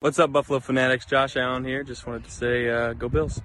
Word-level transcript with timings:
What's 0.00 0.18
up, 0.18 0.30
Buffalo 0.30 0.60
Fanatics? 0.60 1.06
Josh 1.06 1.38
Allen 1.38 1.64
here. 1.64 1.82
Just 1.82 2.06
wanted 2.06 2.24
to 2.24 2.30
say, 2.30 2.68
uh, 2.68 2.92
go 2.92 3.08
Bills. 3.08 3.40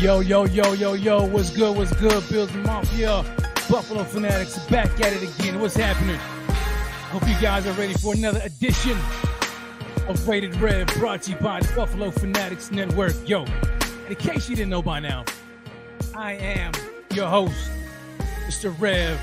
Yo, 0.00 0.20
yo, 0.20 0.46
yo, 0.46 0.72
yo, 0.72 0.94
yo, 0.94 1.26
what's 1.26 1.50
good, 1.50 1.76
what's 1.76 1.92
good, 1.96 2.26
Bills 2.30 2.50
Mafia, 2.54 3.22
Buffalo 3.68 4.04
Fanatics 4.04 4.58
back 4.70 4.88
at 5.02 5.12
it 5.12 5.22
again. 5.22 5.60
What's 5.60 5.76
happening? 5.76 6.16
Hope 7.10 7.28
you 7.28 7.34
guys 7.42 7.66
are 7.66 7.74
ready 7.74 7.92
for 7.92 8.14
another 8.14 8.40
edition 8.42 8.96
of 10.08 10.28
Rated 10.28 10.54
Rev 10.56 10.86
brought 10.94 11.22
to 11.22 11.30
you 11.30 11.36
by 11.36 11.60
the 11.60 11.72
Buffalo 11.74 12.10
Fanatics 12.10 12.70
Network. 12.70 13.14
Yo, 13.28 13.44
in 14.08 14.14
case 14.16 14.48
you 14.48 14.56
didn't 14.56 14.70
know 14.70 14.82
by 14.82 15.00
now, 15.00 15.24
I 16.14 16.34
am 16.34 16.72
your 17.12 17.26
host, 17.28 17.70
Mr. 18.46 18.74
Rev 18.80 19.18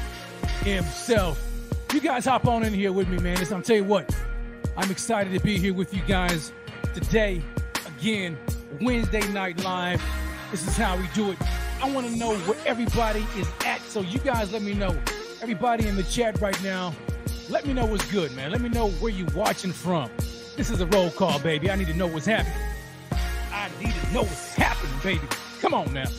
himself. 0.61 1.43
You 1.93 2.01
guys 2.01 2.25
hop 2.25 2.47
on 2.47 2.63
in 2.63 2.73
here 2.73 2.91
with 2.91 3.07
me, 3.07 3.17
man. 3.17 3.37
I'm 3.51 3.61
tell 3.61 3.75
you 3.75 3.83
what, 3.83 4.13
I'm 4.75 4.91
excited 4.91 5.33
to 5.33 5.39
be 5.39 5.57
here 5.57 5.73
with 5.73 5.93
you 5.93 6.01
guys 6.07 6.51
today. 6.93 7.41
Again, 7.85 8.37
Wednesday 8.81 9.25
Night 9.31 9.63
Live. 9.63 10.01
This 10.51 10.67
is 10.67 10.77
how 10.77 10.97
we 10.97 11.07
do 11.13 11.31
it. 11.31 11.37
I 11.81 11.91
want 11.91 12.07
to 12.07 12.15
know 12.15 12.35
where 12.39 12.57
everybody 12.65 13.25
is 13.37 13.47
at. 13.65 13.81
So 13.81 14.01
you 14.01 14.19
guys 14.19 14.51
let 14.51 14.61
me 14.61 14.73
know. 14.73 14.97
Everybody 15.41 15.87
in 15.87 15.95
the 15.95 16.03
chat 16.03 16.39
right 16.41 16.61
now, 16.63 16.93
let 17.49 17.65
me 17.65 17.73
know 17.73 17.85
what's 17.85 18.09
good, 18.11 18.35
man. 18.35 18.51
Let 18.51 18.61
me 18.61 18.69
know 18.69 18.89
where 18.91 19.11
you 19.11 19.25
watching 19.35 19.71
from. 19.71 20.09
This 20.57 20.69
is 20.69 20.81
a 20.81 20.87
roll 20.87 21.09
call, 21.11 21.39
baby. 21.39 21.71
I 21.71 21.75
need 21.75 21.87
to 21.87 21.93
know 21.93 22.07
what's 22.07 22.25
happening. 22.25 22.57
I 23.53 23.69
need 23.79 23.93
to 23.93 24.13
know 24.13 24.23
what's 24.23 24.53
happening, 24.55 24.93
baby. 25.01 25.27
Come 25.61 25.73
on 25.73 25.93
now. 25.93 26.09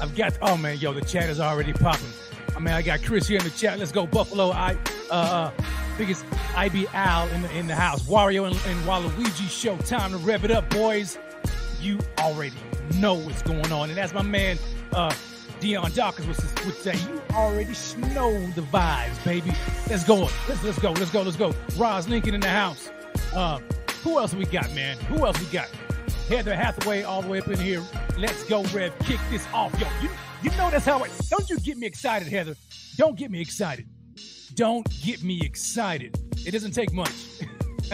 I've 0.00 0.16
got 0.16 0.36
oh 0.42 0.56
man, 0.56 0.78
yo, 0.78 0.92
the 0.92 1.02
chat 1.02 1.28
is 1.28 1.38
already 1.38 1.72
popping. 1.72 2.08
I 2.56 2.58
mean, 2.58 2.74
I 2.74 2.82
got 2.82 3.02
Chris 3.04 3.28
here 3.28 3.38
in 3.38 3.44
the 3.44 3.50
chat. 3.50 3.78
Let's 3.78 3.92
go, 3.92 4.06
Buffalo. 4.06 4.50
I 4.50 4.76
uh 5.10 5.52
biggest 5.96 6.24
IB 6.56 6.88
Al 6.94 7.28
in 7.28 7.42
the 7.42 7.56
in 7.56 7.66
the 7.68 7.76
house. 7.76 8.02
Wario 8.08 8.46
and, 8.46 8.56
and 8.66 8.84
Waluigi 8.88 9.48
show. 9.48 9.76
Time 9.78 10.10
to 10.10 10.16
rev 10.16 10.44
it 10.44 10.50
up, 10.50 10.68
boys 10.70 11.18
you 11.80 11.98
already 12.18 12.56
know 12.96 13.14
what's 13.14 13.42
going 13.42 13.72
on. 13.72 13.90
And 13.90 13.98
as 13.98 14.12
my 14.12 14.22
man 14.22 14.58
uh, 14.92 15.14
Dion 15.60 15.92
Dawkins 15.92 16.26
would, 16.26 16.64
would 16.64 16.74
say, 16.76 16.96
you 16.96 17.22
already 17.34 17.74
know 18.14 18.46
the 18.52 18.62
vibes, 18.62 19.24
baby. 19.24 19.52
Let's 19.88 20.04
go. 20.04 20.28
Let's 20.48 20.64
let's 20.64 20.78
go. 20.78 20.92
Let's 20.92 21.10
go. 21.10 21.22
Let's 21.22 21.36
go. 21.36 21.54
Roz 21.76 22.08
Lincoln 22.08 22.34
in 22.34 22.40
the 22.40 22.48
house. 22.48 22.90
Uh, 23.34 23.58
who 24.02 24.18
else 24.18 24.34
we 24.34 24.46
got, 24.46 24.72
man? 24.72 24.96
Who 25.08 25.26
else 25.26 25.38
we 25.38 25.46
got? 25.46 25.68
Heather 26.28 26.54
Hathaway 26.54 27.02
all 27.02 27.22
the 27.22 27.28
way 27.28 27.40
up 27.40 27.48
in 27.48 27.58
here. 27.58 27.82
Let's 28.16 28.44
go, 28.44 28.62
Rev. 28.64 28.98
Kick 29.00 29.20
this 29.30 29.46
off, 29.52 29.78
yo. 29.78 29.86
You 30.02 30.08
you 30.42 30.50
know 30.56 30.70
that's 30.70 30.86
how 30.86 31.02
it. 31.04 31.10
Don't 31.28 31.48
you 31.50 31.58
get 31.60 31.76
me 31.76 31.86
excited, 31.86 32.28
Heather? 32.28 32.56
Don't 32.96 33.16
get 33.16 33.30
me 33.30 33.40
excited. 33.40 33.86
Don't 34.54 34.86
get 35.02 35.22
me 35.22 35.40
excited. 35.42 36.18
It 36.46 36.52
doesn't 36.52 36.72
take 36.72 36.92
much. 36.92 37.12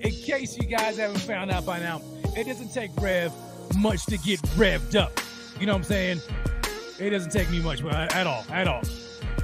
in 0.00 0.12
case 0.12 0.56
you 0.56 0.66
guys 0.66 0.96
haven't 0.96 1.20
found 1.20 1.50
out 1.50 1.66
by 1.66 1.78
now, 1.78 2.00
it 2.36 2.46
doesn't 2.46 2.72
take 2.72 2.90
Rev 3.00 3.32
much 3.76 4.06
to 4.06 4.16
get 4.18 4.40
revved 4.56 4.96
up. 4.96 5.12
You 5.60 5.66
know 5.66 5.72
what 5.72 5.78
I'm 5.80 5.84
saying? 5.84 6.20
It 6.98 7.10
doesn't 7.10 7.30
take 7.30 7.50
me 7.50 7.60
much 7.60 7.84
uh, 7.84 7.88
at 7.88 8.26
all, 8.26 8.46
at 8.50 8.66
all. 8.66 8.82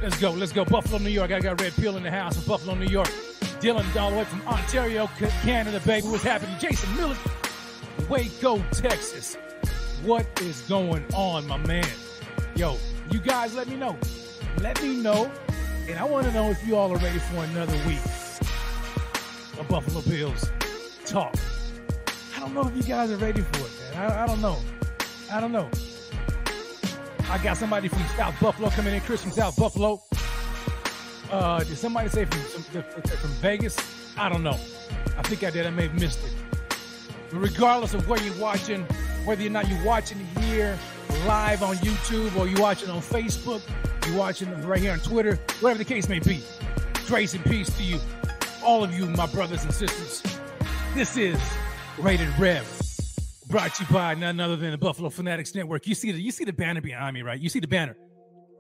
Let's 0.03 0.19
go, 0.19 0.31
let's 0.31 0.50
go. 0.50 0.65
Buffalo, 0.65 0.99
New 0.99 1.10
York. 1.10 1.31
I 1.31 1.41
got 1.41 1.60
Red 1.60 1.75
Pill 1.75 1.99
in 1.99 2.03
the 2.03 2.10
house 2.10 2.37
from 2.37 2.49
Buffalo, 2.49 2.75
New 2.75 2.87
York. 2.87 3.09
Dylan 3.60 3.84
all 3.97 4.25
from 4.25 4.41
Ontario, 4.49 5.09
Canada, 5.43 5.78
baby. 5.87 6.06
What's 6.06 6.22
happening? 6.22 6.56
Jason 6.59 6.94
Miller, 6.97 7.16
Waco, 8.09 8.62
Texas. 8.72 9.37
What 10.04 10.27
is 10.41 10.62
going 10.62 11.04
on, 11.15 11.47
my 11.47 11.59
man? 11.59 11.87
Yo, 12.54 12.78
you 13.10 13.19
guys 13.19 13.54
let 13.54 13.69
me 13.69 13.77
know. 13.77 13.98
Let 14.60 14.83
me 14.83 14.97
know. 14.97 15.31
And 15.87 15.98
I 15.98 16.04
want 16.04 16.27
to 16.27 16.33
know 16.33 16.50
if 16.50 16.66
you 16.66 16.77
all 16.77 16.93
are 16.93 16.98
ready 16.98 17.19
for 17.19 17.44
another 17.44 17.77
week 17.87 18.00
of 19.59 19.69
Buffalo 19.69 20.00
Bills 20.03 20.50
talk 21.04 21.34
I 22.37 22.41
don't 22.41 22.53
know 22.53 22.66
if 22.66 22.77
you 22.77 22.83
guys 22.83 23.10
are 23.10 23.16
ready 23.16 23.41
for 23.41 23.66
it, 23.66 23.72
man. 23.94 24.10
I, 24.10 24.25
I 24.25 24.27
don't 24.27 24.41
know. 24.41 24.59
I 25.33 25.41
don't 25.41 25.53
know. 25.53 25.71
I 27.28 27.38
got 27.42 27.56
somebody 27.56 27.88
from 27.88 28.04
South 28.16 28.38
Buffalo 28.41 28.70
coming 28.70 28.94
in. 28.94 29.00
Chris 29.00 29.22
from 29.22 29.32
South 29.32 29.56
Buffalo. 29.56 30.00
Uh, 31.31 31.64
did 31.64 31.76
somebody 31.76 32.09
say 32.09 32.25
from, 32.25 32.82
from 33.03 33.31
Vegas? 33.42 33.76
I 34.16 34.28
don't 34.28 34.44
know. 34.44 34.59
I 35.19 35.22
think 35.22 35.42
I 35.42 35.50
did. 35.50 35.66
I 35.66 35.70
may 35.70 35.88
have 35.88 36.00
missed 36.00 36.25
it. 36.25 36.32
But 37.31 37.38
regardless 37.38 37.94
of 37.94 38.09
where 38.09 38.22
you're 38.22 38.38
watching, 38.38 38.82
whether 39.25 39.44
or 39.44 39.50
not 39.50 39.69
you're 39.69 39.84
watching 39.84 40.19
here 40.38 40.78
live 41.26 41.65
on 41.65 41.76
YouTube 41.76 42.36
or 42.36 42.47
you're 42.47 42.60
watching 42.60 42.91
on 42.91 43.00
Facebook, 43.00 43.60
you're 44.06 44.16
watching 44.16 44.48
right 44.62 44.81
here 44.81 44.92
on 44.92 45.00
Twitter, 45.00 45.36
whatever 45.60 45.78
the 45.78 45.84
case 45.84 46.09
may 46.09 46.20
be, 46.20 46.42
grace 47.06 47.34
and 47.34 47.44
peace 47.44 47.76
to 47.76 47.82
you, 47.82 47.98
all 48.65 48.84
of 48.84 48.94
you, 48.94 49.06
my 49.06 49.26
brothers 49.26 49.65
and 49.65 49.75
sisters. 49.75 50.22
This 50.94 51.16
is 51.16 51.41
Rated 51.98 52.28
Rev. 52.38 52.75
Brought 53.48 53.74
to 53.76 53.84
you 53.84 53.90
by 53.92 54.14
none 54.14 54.40
other 54.40 54.56
than 54.56 54.72
the 54.72 54.78
Buffalo 54.78 55.08
Fanatics 55.08 55.54
Network. 55.54 55.86
You 55.86 55.94
see 55.94 56.10
the 56.10 56.20
you 56.20 56.32
see 56.32 56.44
the 56.44 56.52
banner 56.52 56.80
behind 56.80 57.14
me, 57.14 57.22
right? 57.22 57.38
You 57.38 57.48
see 57.48 57.60
the 57.60 57.68
banner. 57.68 57.96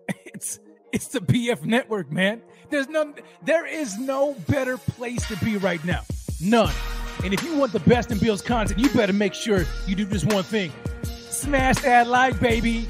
It's 0.26 0.60
it's 0.92 1.08
the 1.08 1.20
BF 1.20 1.64
Network, 1.64 2.12
man. 2.12 2.42
There's 2.70 2.88
none 2.88 3.14
there 3.44 3.66
is 3.66 3.98
no 3.98 4.34
better 4.48 4.76
place 4.76 5.26
to 5.28 5.36
be 5.44 5.56
right 5.56 5.82
now. 5.84 6.02
None. 6.40 6.72
And 7.24 7.32
if 7.32 7.42
you 7.42 7.56
want 7.56 7.72
the 7.72 7.80
best 7.80 8.12
in 8.12 8.18
Bill's 8.18 8.42
content, 8.42 8.78
you 8.78 8.90
better 8.90 9.12
make 9.12 9.34
sure 9.34 9.64
you 9.86 9.96
do 9.96 10.04
just 10.04 10.32
one 10.32 10.44
thing. 10.44 10.70
Smash 11.02 11.78
that 11.78 12.06
like, 12.06 12.38
baby, 12.38 12.86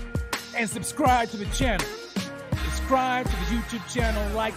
and 0.57 0.69
subscribe 0.69 1.31
to 1.31 1.37
the 1.37 1.47
channel. 1.47 1.87
Subscribe 2.65 3.27
to 3.27 3.33
the 3.33 3.57
YouTube 3.57 3.93
channel, 3.93 4.23
like 4.35 4.55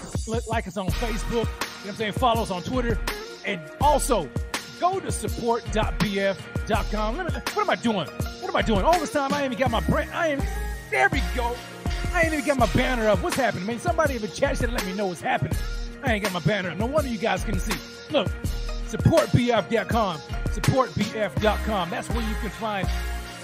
like 0.48 0.68
us 0.68 0.78
on 0.78 0.88
Facebook. 0.90 1.32
You 1.32 1.40
know 1.40 1.46
what 1.46 1.90
I'm 1.90 1.96
saying? 1.96 2.14
Follow 2.14 2.42
us 2.42 2.52
on 2.52 2.64
Twitter. 2.64 3.00
And 3.46 3.62
also 3.80 4.30
go 4.80 5.00
to 5.00 5.12
support.bf.com. 5.12 7.18
What 7.18 7.58
am 7.58 7.70
I 7.70 7.76
doing? 7.76 8.08
What 8.08 8.50
am 8.50 8.56
I 8.56 8.62
doing? 8.62 8.84
All 8.84 9.00
this 9.00 9.12
time, 9.12 9.34
I 9.34 9.44
ain't 9.44 9.54
even 9.54 9.60
got 9.60 9.72
my 9.72 9.82
brand. 9.82 10.12
I 10.12 10.30
ain't. 10.30 10.44
There 10.90 11.10
we 11.10 11.22
go. 11.36 11.56
I 12.14 12.24
ain't 12.24 12.34
even 12.34 12.46
got 12.46 12.58
my 12.58 12.72
banner 12.74 13.08
up. 13.08 13.22
What's 13.22 13.36
happening? 13.36 13.66
I 13.66 13.68
mean, 13.68 13.80
somebody 13.80 14.16
in 14.16 14.22
the 14.22 14.28
chat 14.28 14.58
should 14.58 14.72
let 14.72 14.86
me 14.86 14.94
know 14.94 15.08
what's 15.08 15.22
happening. 15.22 15.54
I 16.04 16.14
ain't 16.14 16.24
got 16.24 16.34
my 16.34 16.40
banner 16.40 16.72
up. 16.72 16.78
No 16.78 16.88
wonder 16.88 17.10
you 17.10 17.18
guys 17.18 17.44
can 17.44 17.60
see. 17.60 17.78
Look, 18.12 18.28
supportbf.com. 18.88 20.18
Supportbf.com. 20.18 21.90
That's 21.90 22.10
where 22.10 22.28
you 22.28 22.36
can 22.36 22.50
find 22.50 22.90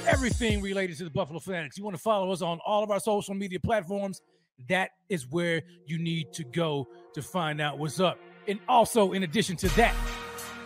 everything 0.07 0.61
related 0.61 0.97
to 0.97 1.03
the 1.03 1.09
Buffalo 1.09 1.39
Fanatics. 1.39 1.77
You 1.77 1.83
want 1.83 1.95
to 1.95 2.01
follow 2.01 2.31
us 2.31 2.41
on 2.41 2.59
all 2.65 2.83
of 2.83 2.89
our 2.89 2.99
social 2.99 3.35
media 3.35 3.59
platforms. 3.59 4.21
That 4.69 4.91
is 5.09 5.27
where 5.29 5.61
you 5.85 5.99
need 5.99 6.33
to 6.33 6.43
go 6.43 6.87
to 7.13 7.21
find 7.21 7.61
out 7.61 7.77
what's 7.77 7.99
up. 7.99 8.17
And 8.47 8.59
also, 8.67 9.11
in 9.11 9.23
addition 9.23 9.57
to 9.57 9.69
that, 9.75 9.93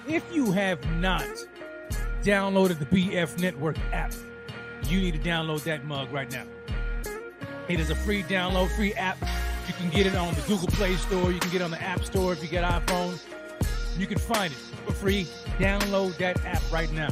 if 0.09 0.23
you 0.33 0.51
have 0.51 0.83
not 0.97 1.27
downloaded 2.23 2.79
the 2.79 2.85
BF 2.85 3.39
Network 3.39 3.77
app, 3.93 4.11
you 4.87 4.99
need 4.99 5.13
to 5.13 5.19
download 5.19 5.63
that 5.63 5.85
mug 5.85 6.11
right 6.11 6.31
now. 6.31 6.45
It 7.67 7.79
is 7.79 7.91
a 7.91 7.95
free 7.95 8.23
download, 8.23 8.75
free 8.75 8.93
app. 8.95 9.17
You 9.67 9.73
can 9.75 9.89
get 9.91 10.07
it 10.07 10.15
on 10.15 10.33
the 10.33 10.41
Google 10.41 10.67
Play 10.67 10.95
Store. 10.95 11.31
You 11.31 11.39
can 11.39 11.51
get 11.51 11.61
it 11.61 11.63
on 11.63 11.69
the 11.69 11.81
App 11.81 12.03
Store 12.03 12.33
if 12.33 12.41
you 12.41 12.49
get 12.49 12.63
iPhone. 12.63 13.19
You 13.97 14.07
can 14.07 14.17
find 14.17 14.51
it 14.51 14.57
for 14.57 14.93
free. 14.93 15.25
Download 15.59 16.17
that 16.17 16.43
app 16.43 16.63
right 16.71 16.91
now. 16.91 17.09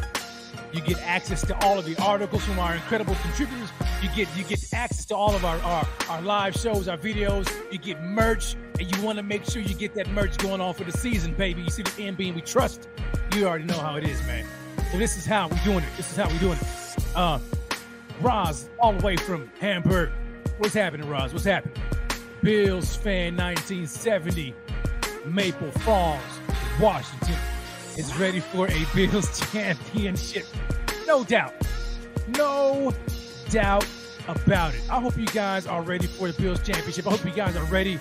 You 0.73 0.81
get 0.81 0.99
access 1.03 1.45
to 1.47 1.65
all 1.65 1.79
of 1.79 1.85
the 1.85 1.95
articles 2.01 2.43
from 2.43 2.59
our 2.59 2.75
incredible 2.75 3.15
contributors. 3.15 3.69
You 4.01 4.09
get 4.15 4.27
you 4.35 4.43
get 4.43 4.61
access 4.73 5.05
to 5.05 5.15
all 5.15 5.33
of 5.33 5.45
our, 5.45 5.57
our, 5.59 5.87
our 6.09 6.21
live 6.21 6.55
shows, 6.55 6.87
our 6.87 6.97
videos. 6.97 7.49
You 7.71 7.77
get 7.77 8.01
merch, 8.03 8.55
and 8.79 8.95
you 8.95 9.01
want 9.01 9.17
to 9.17 9.23
make 9.23 9.45
sure 9.45 9.61
you 9.61 9.75
get 9.75 9.93
that 9.95 10.09
merch 10.09 10.37
going 10.37 10.61
on 10.61 10.73
for 10.73 10.83
the 10.83 10.91
season, 10.91 11.33
baby. 11.33 11.61
You 11.61 11.69
see 11.69 11.83
the 11.83 12.03
end 12.03 12.17
being 12.17 12.35
we 12.35 12.41
trust. 12.41 12.89
You 13.35 13.47
already 13.47 13.65
know 13.65 13.79
how 13.79 13.95
it 13.95 14.03
is, 14.03 14.21
man. 14.27 14.45
So 14.91 14.97
this 14.97 15.17
is 15.17 15.25
how 15.25 15.47
we're 15.47 15.63
doing 15.63 15.83
it. 15.83 15.89
This 15.95 16.11
is 16.11 16.17
how 16.17 16.27
we're 16.27 16.39
doing 16.39 16.57
it. 16.57 17.05
Uh, 17.15 17.39
Roz, 18.21 18.69
all 18.79 18.93
the 18.93 19.05
way 19.05 19.15
from 19.15 19.49
Hamburg. 19.59 20.11
What's 20.57 20.73
happening, 20.73 21.07
Roz? 21.09 21.33
What's 21.33 21.45
happening? 21.45 21.77
Bills 22.41 22.95
fan 22.95 23.35
1970, 23.35 24.53
Maple 25.25 25.71
Falls, 25.71 26.21
Washington 26.79 27.35
is 27.97 28.15
ready 28.17 28.39
for 28.39 28.67
a 28.67 28.85
Bills 28.95 29.39
championship. 29.51 30.45
No 31.07 31.23
doubt. 31.23 31.53
No 32.37 32.93
doubt 33.49 33.85
about 34.27 34.73
it. 34.73 34.81
I 34.89 34.99
hope 34.99 35.17
you 35.17 35.25
guys 35.27 35.65
are 35.67 35.81
ready 35.81 36.07
for 36.07 36.31
the 36.31 36.41
Bills 36.41 36.61
championship. 36.61 37.07
I 37.07 37.11
hope 37.11 37.25
you 37.25 37.31
guys 37.31 37.55
are 37.55 37.63
ready 37.65 37.99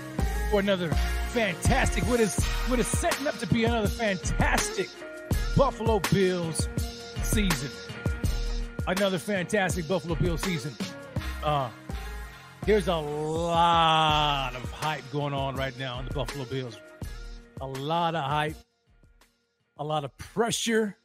for 0.51 0.61
another 0.61 0.91
fantastic, 1.31 2.05
what 2.05 2.21
is 2.21 2.43
what 2.69 2.79
is 2.79 2.87
setting 2.87 3.27
up 3.27 3.39
to 3.39 3.47
be 3.47 3.65
another 3.65 3.89
fantastic 3.89 4.89
Buffalo 5.57 6.01
Bills 6.13 6.69
season. 7.23 7.71
Another 8.87 9.19
fantastic 9.19 9.89
Buffalo 9.89 10.15
Bills 10.15 10.41
season. 10.43 10.75
Uh 11.43 11.71
there's 12.65 12.89
a 12.89 12.97
lot 12.97 14.57
of 14.57 14.71
hype 14.73 15.05
going 15.13 15.33
on 15.33 15.55
right 15.55 15.79
now 15.79 16.01
in 16.01 16.07
the 16.07 16.15
Buffalo 16.15 16.45
Bills. 16.47 16.77
A 17.61 17.67
lot 17.67 18.17
of 18.17 18.25
hype, 18.25 18.57
a 19.77 19.85
lot 19.85 20.05
of 20.05 20.17
pressure 20.19 20.97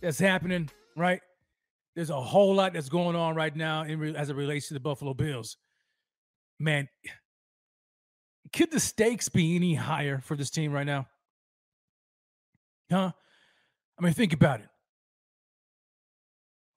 that's 0.00 0.18
happening, 0.18 0.70
right? 0.96 1.20
There's 1.94 2.10
a 2.10 2.20
whole 2.20 2.54
lot 2.54 2.72
that's 2.72 2.88
going 2.88 3.16
on 3.16 3.34
right 3.34 3.54
now 3.54 3.82
in 3.82 4.16
as 4.16 4.30
it 4.30 4.36
relates 4.36 4.68
to 4.68 4.74
the 4.74 4.80
Buffalo 4.80 5.14
Bills. 5.14 5.56
Man, 6.58 6.88
could 8.52 8.70
the 8.70 8.80
stakes 8.80 9.28
be 9.28 9.56
any 9.56 9.74
higher 9.74 10.20
for 10.20 10.36
this 10.36 10.50
team 10.50 10.72
right 10.72 10.86
now? 10.86 11.06
Huh? 12.90 13.12
I 13.98 14.02
mean, 14.02 14.12
think 14.12 14.32
about 14.32 14.60
it. 14.60 14.68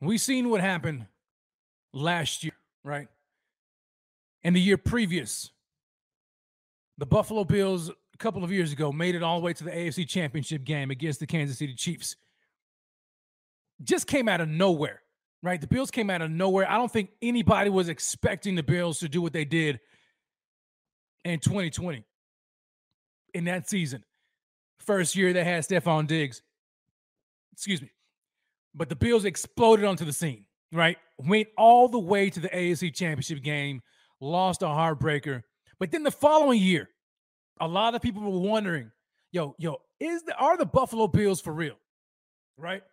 We've 0.01 0.19
seen 0.19 0.49
what 0.49 0.61
happened 0.61 1.07
last 1.93 2.43
year, 2.43 2.53
right? 2.83 3.07
And 4.43 4.55
the 4.55 4.59
year 4.59 4.77
previous. 4.77 5.51
The 6.97 7.05
Buffalo 7.05 7.43
Bills, 7.43 7.89
couple 8.23 8.43
of 8.43 8.51
years 8.53 8.71
ago, 8.71 8.91
made 8.93 9.15
it 9.15 9.21
all 9.21 9.39
the 9.39 9.45
way 9.45 9.51
to 9.51 9.63
the 9.65 9.69
AFC 9.69 10.07
Championship 10.07 10.63
game 10.63 10.91
against 10.91 11.19
the 11.19 11.27
Kansas 11.27 11.57
City 11.57 11.75
Chiefs. 11.75 12.15
Just 13.83 14.07
came 14.07 14.29
out 14.29 14.39
of 14.39 14.47
nowhere, 14.47 15.01
right? 15.41 15.59
The 15.59 15.67
Bills 15.67 15.91
came 15.91 16.09
out 16.09 16.21
of 16.21 16.31
nowhere. 16.31 16.69
I 16.71 16.77
don't 16.77 16.91
think 16.91 17.09
anybody 17.21 17.69
was 17.69 17.89
expecting 17.89 18.55
the 18.55 18.63
Bills 18.63 18.99
to 18.99 19.09
do 19.09 19.21
what 19.21 19.33
they 19.33 19.43
did 19.43 19.81
in 21.25 21.41
2020 21.41 22.05
in 23.33 23.43
that 23.43 23.69
season. 23.69 24.05
First 24.79 25.17
year 25.17 25.33
they 25.33 25.43
had 25.43 25.63
Stefon 25.63 26.07
Diggs. 26.07 26.41
Excuse 27.51 27.81
me. 27.81 27.91
But 28.73 28.87
the 28.87 28.95
Bills 28.95 29.25
exploded 29.25 29.83
onto 29.83 30.05
the 30.05 30.13
scene, 30.13 30.45
right? 30.71 30.97
Went 31.17 31.49
all 31.57 31.89
the 31.89 31.99
way 31.99 32.29
to 32.29 32.39
the 32.39 32.49
AFC 32.49 32.93
Championship 32.93 33.43
game, 33.43 33.81
lost 34.21 34.61
a 34.61 34.67
heartbreaker. 34.67 35.41
But 35.77 35.91
then 35.91 36.03
the 36.03 36.11
following 36.11 36.61
year, 36.61 36.87
a 37.59 37.67
lot 37.67 37.95
of 37.95 38.01
people 38.01 38.21
were 38.21 38.49
wondering, 38.49 38.91
yo, 39.31 39.55
yo, 39.57 39.77
is 39.99 40.23
the 40.23 40.35
are 40.35 40.57
the 40.57 40.65
Buffalo 40.65 41.07
Bills 41.07 41.41
for 41.41 41.53
real? 41.53 41.75
Right? 42.57 42.83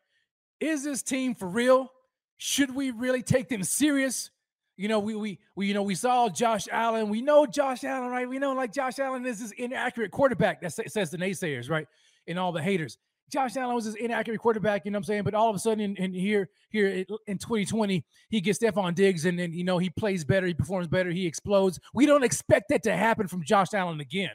Is 0.60 0.84
this 0.84 1.02
team 1.02 1.34
for 1.34 1.48
real? 1.48 1.90
Should 2.38 2.74
we 2.74 2.90
really 2.90 3.22
take 3.22 3.48
them 3.48 3.62
serious? 3.62 4.30
You 4.76 4.88
know, 4.88 4.98
we 4.98 5.14
we 5.14 5.38
we 5.56 5.66
you 5.66 5.74
know 5.74 5.82
we 5.82 5.94
saw 5.94 6.28
Josh 6.28 6.66
Allen. 6.70 7.08
We 7.08 7.20
know 7.20 7.46
Josh 7.46 7.84
Allen, 7.84 8.10
right? 8.10 8.28
We 8.28 8.38
know 8.38 8.52
like 8.52 8.72
Josh 8.72 8.98
Allen 8.98 9.26
is 9.26 9.40
this 9.40 9.52
inaccurate 9.52 10.10
quarterback. 10.10 10.60
That 10.62 10.72
says 10.72 11.10
the 11.10 11.18
naysayers, 11.18 11.68
right? 11.68 11.86
And 12.26 12.38
all 12.38 12.52
the 12.52 12.62
haters. 12.62 12.96
Josh 13.30 13.56
Allen 13.56 13.74
was 13.74 13.84
this 13.84 13.94
inaccurate 13.94 14.38
quarterback, 14.38 14.84
you 14.84 14.90
know 14.90 14.96
what 14.96 15.00
I'm 15.00 15.04
saying? 15.04 15.22
But 15.22 15.34
all 15.34 15.48
of 15.48 15.56
a 15.56 15.58
sudden, 15.58 15.80
in, 15.80 15.96
in 15.96 16.12
here, 16.12 16.50
here 16.70 17.04
in 17.28 17.38
2020, 17.38 18.04
he 18.28 18.40
gets 18.40 18.58
Stefon 18.58 18.94
Diggs, 18.94 19.24
and 19.24 19.38
then 19.38 19.52
you 19.52 19.64
know 19.64 19.78
he 19.78 19.88
plays 19.88 20.24
better, 20.24 20.46
he 20.46 20.54
performs 20.54 20.88
better, 20.88 21.10
he 21.10 21.26
explodes. 21.26 21.78
We 21.94 22.06
don't 22.06 22.24
expect 22.24 22.68
that 22.70 22.82
to 22.84 22.96
happen 22.96 23.28
from 23.28 23.44
Josh 23.44 23.72
Allen 23.72 24.00
again. 24.00 24.30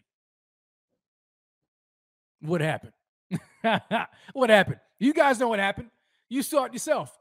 What 2.47 2.62
happened? 2.62 2.94
what 4.33 4.50
happened? 4.50 4.80
You 5.00 5.13
guys 5.13 5.39
know 5.39 5.50
what 5.50 5.59
happened. 5.59 5.89
You 6.30 6.42
saw 6.42 6.65
it 6.65 6.74
yourself. 6.74 7.18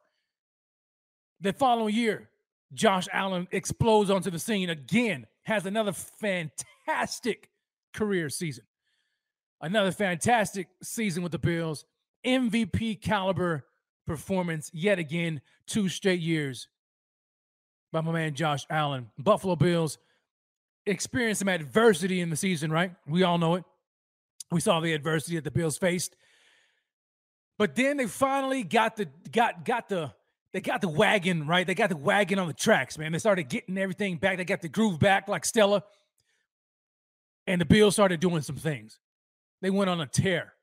The 1.40 1.52
following 1.52 1.94
year, 1.94 2.28
Josh 2.72 3.06
Allen 3.12 3.48
explodes 3.52 4.10
onto 4.10 4.30
the 4.30 4.38
scene 4.38 4.70
again, 4.70 5.26
has 5.42 5.66
another 5.66 5.92
fantastic 5.92 7.50
career 7.92 8.28
season. 8.28 8.64
Another 9.60 9.92
fantastic 9.92 10.68
season 10.82 11.22
with 11.22 11.32
the 11.32 11.38
Bills. 11.38 11.84
MVP 12.26 13.00
caliber 13.00 13.64
performance 14.06 14.70
yet 14.72 14.98
again, 14.98 15.40
two 15.66 15.88
straight 15.88 16.20
years 16.20 16.68
by 17.92 18.00
my 18.00 18.12
man 18.12 18.34
Josh 18.34 18.66
Allen. 18.68 19.10
Buffalo 19.18 19.56
Bills 19.56 19.98
experienced 20.86 21.38
some 21.38 21.48
adversity 21.48 22.20
in 22.20 22.30
the 22.30 22.36
season, 22.36 22.70
right? 22.70 22.92
We 23.06 23.22
all 23.22 23.38
know 23.38 23.54
it. 23.54 23.64
We 24.50 24.60
saw 24.60 24.80
the 24.80 24.92
adversity 24.92 25.36
that 25.36 25.44
the 25.44 25.50
Bills 25.50 25.78
faced. 25.78 26.16
But 27.58 27.74
then 27.74 27.96
they 27.96 28.06
finally 28.06 28.62
got 28.62 28.96
the 28.96 29.08
got 29.30 29.64
got 29.64 29.88
the 29.88 30.12
they 30.52 30.60
got 30.60 30.80
the 30.80 30.88
wagon, 30.88 31.46
right? 31.46 31.66
They 31.66 31.74
got 31.74 31.90
the 31.90 31.96
wagon 31.96 32.38
on 32.38 32.46
the 32.46 32.54
tracks, 32.54 32.96
man. 32.96 33.10
They 33.10 33.18
started 33.18 33.48
getting 33.48 33.76
everything 33.76 34.18
back. 34.18 34.36
They 34.36 34.44
got 34.44 34.62
the 34.62 34.68
groove 34.68 35.00
back 35.00 35.28
like 35.28 35.44
Stella. 35.44 35.82
And 37.46 37.60
the 37.60 37.64
Bills 37.64 37.94
started 37.94 38.20
doing 38.20 38.40
some 38.42 38.56
things. 38.56 39.00
They 39.62 39.70
went 39.70 39.90
on 39.90 40.00
a 40.00 40.06
tear. 40.06 40.54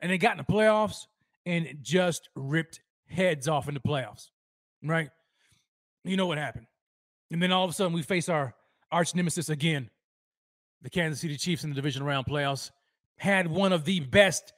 And 0.00 0.12
they 0.12 0.18
got 0.18 0.32
in 0.32 0.38
the 0.38 0.52
playoffs 0.52 1.06
and 1.46 1.78
just 1.80 2.28
ripped 2.34 2.80
heads 3.08 3.48
off 3.48 3.68
in 3.68 3.74
the 3.74 3.80
playoffs. 3.80 4.28
Right? 4.82 5.08
You 6.04 6.18
know 6.18 6.26
what 6.26 6.38
happened. 6.38 6.66
And 7.30 7.42
then 7.42 7.52
all 7.52 7.64
of 7.64 7.70
a 7.70 7.72
sudden 7.72 7.92
we 7.92 8.02
face 8.02 8.28
our 8.28 8.54
arch 8.92 9.14
nemesis 9.14 9.48
again. 9.48 9.90
The 10.82 10.90
Kansas 10.90 11.20
City 11.20 11.36
Chiefs 11.36 11.64
in 11.64 11.70
the 11.70 11.76
division 11.76 12.02
round 12.02 12.26
playoffs 12.26 12.70
had 13.20 13.46
one 13.46 13.72
of 13.72 13.84
the 13.84 14.00
best 14.00 14.52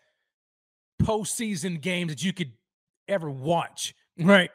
postseason 1.02 1.80
games 1.80 2.10
that 2.12 2.24
you 2.24 2.32
could 2.32 2.52
ever 3.08 3.28
watch 3.28 3.94
Right. 4.18 4.50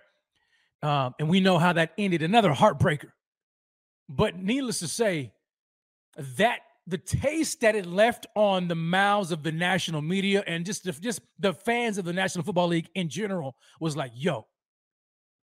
Um, 0.83 1.15
and 1.19 1.29
we 1.29 1.39
know 1.39 1.57
how 1.57 1.73
that 1.73 1.93
ended. 1.97 2.21
Another 2.21 2.51
heartbreaker. 2.51 3.11
But 4.09 4.37
needless 4.37 4.79
to 4.79 4.87
say, 4.87 5.33
that 6.37 6.59
the 6.85 6.97
taste 6.97 7.61
that 7.61 7.75
it 7.75 7.85
left 7.85 8.25
on 8.35 8.67
the 8.67 8.75
mouths 8.75 9.31
of 9.31 9.43
the 9.43 9.51
national 9.51 10.01
media 10.01 10.43
and 10.47 10.65
just 10.65 10.83
the, 10.83 10.93
just 10.93 11.21
the 11.39 11.53
fans 11.53 11.97
of 11.97 12.05
the 12.05 12.13
National 12.13 12.45
Football 12.45 12.69
League 12.69 12.89
in 12.95 13.09
general 13.09 13.55
was 13.79 13.97
like, 13.97 14.11
yo, 14.15 14.47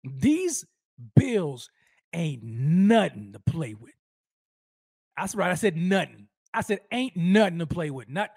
these 0.03 0.65
Bills 1.15 1.69
ain't 2.13 2.43
nothing 2.43 3.33
to 3.33 3.39
play 3.39 3.75
with. 3.75 3.93
That's 5.15 5.35
right. 5.35 5.51
I 5.51 5.55
said 5.55 5.77
nothing. 5.77 6.28
I 6.53 6.61
said 6.61 6.79
ain't 6.91 7.15
nothing 7.15 7.59
to 7.59 7.67
play 7.67 7.89
with. 7.89 8.09
Not 8.09 8.31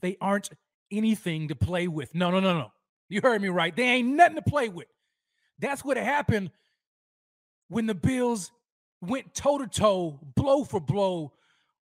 they 0.00 0.16
aren't 0.20 0.50
anything 0.90 1.48
to 1.48 1.54
play 1.54 1.88
with. 1.88 2.14
No, 2.14 2.30
no, 2.30 2.40
no, 2.40 2.58
no. 2.58 2.72
You 3.08 3.20
heard 3.22 3.40
me 3.40 3.48
right. 3.48 3.74
They 3.74 3.84
ain't 3.84 4.08
nothing 4.08 4.36
to 4.36 4.42
play 4.42 4.68
with. 4.68 4.88
That's 5.58 5.84
what 5.84 5.96
happened 5.96 6.50
when 7.68 7.86
the 7.86 7.94
Bills 7.94 8.50
went 9.00 9.34
toe 9.34 9.58
to 9.58 9.66
toe, 9.66 10.20
blow 10.34 10.64
for 10.64 10.80
blow 10.80 11.32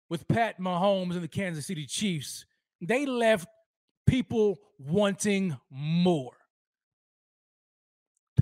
with 0.08 0.26
Pat 0.28 0.60
Mahomes 0.60 1.14
and 1.14 1.22
the 1.22 1.28
Kansas 1.28 1.66
City 1.66 1.86
Chiefs. 1.86 2.44
They 2.80 3.06
left 3.06 3.48
people 4.06 4.58
wanting 4.78 5.56
more. 5.70 6.32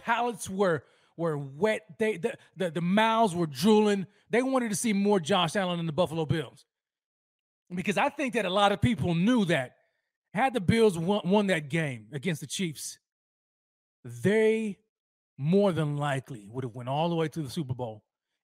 Palates 0.01 0.49
were 0.49 0.85
were 1.17 1.37
wet. 1.37 1.83
They 1.99 2.17
the, 2.17 2.35
the, 2.57 2.71
the 2.71 2.81
mouths 2.81 3.35
were 3.35 3.47
drooling. 3.47 4.07
They 4.31 4.43
wanted 4.43 4.71
to 4.71 4.77
see 4.77 4.93
more 4.93 5.21
Josh 5.21 5.57
Allen 5.57 5.81
in 5.81 5.87
the 5.87 5.93
Buffalo 5.93 6.25
Bills. 6.25 6.65
Because 7.75 7.99
I 7.99 8.09
think 8.09 8.35
that 8.35 8.45
a 8.45 8.51
lot 8.51 8.73
of 8.73 8.81
people 8.81 9.15
knew 9.15 9.45
that 9.47 9.77
had 10.33 10.55
the 10.55 10.61
Bills 10.61 10.99
won, 10.99 11.21
won 11.25 11.47
that 11.49 11.69
game 11.69 12.07
against 12.13 12.41
the 12.41 12.47
Chiefs, 12.47 12.99
they 14.05 14.79
more 15.37 15.73
than 15.73 15.97
likely 15.97 16.49
would 16.51 16.65
have 16.65 16.75
went 16.75 16.89
all 16.89 17.09
the 17.09 17.15
way 17.15 17.29
to 17.29 17.43
the 17.43 17.51
Super 17.51 17.75
Bowl 17.75 18.03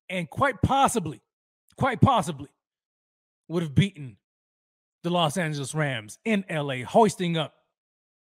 and 0.08 0.28
quite 0.28 0.60
possibly, 0.62 1.20
quite 1.76 2.00
possibly 2.00 2.48
would 3.48 3.62
have 3.62 3.74
beaten 3.74 4.16
the 5.02 5.10
Los 5.10 5.36
Angeles 5.36 5.74
Rams 5.74 6.18
in 6.24 6.44
LA, 6.50 6.84
hoisting 6.86 7.36
up 7.36 7.54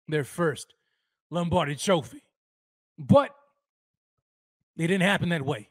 their 0.08 0.24
first 0.24 0.74
Lombardi 1.30 1.76
trophy. 1.76 2.22
But 2.98 3.30
it 4.76 4.86
didn't 4.86 5.02
happen 5.02 5.30
that 5.30 5.44
way, 5.44 5.68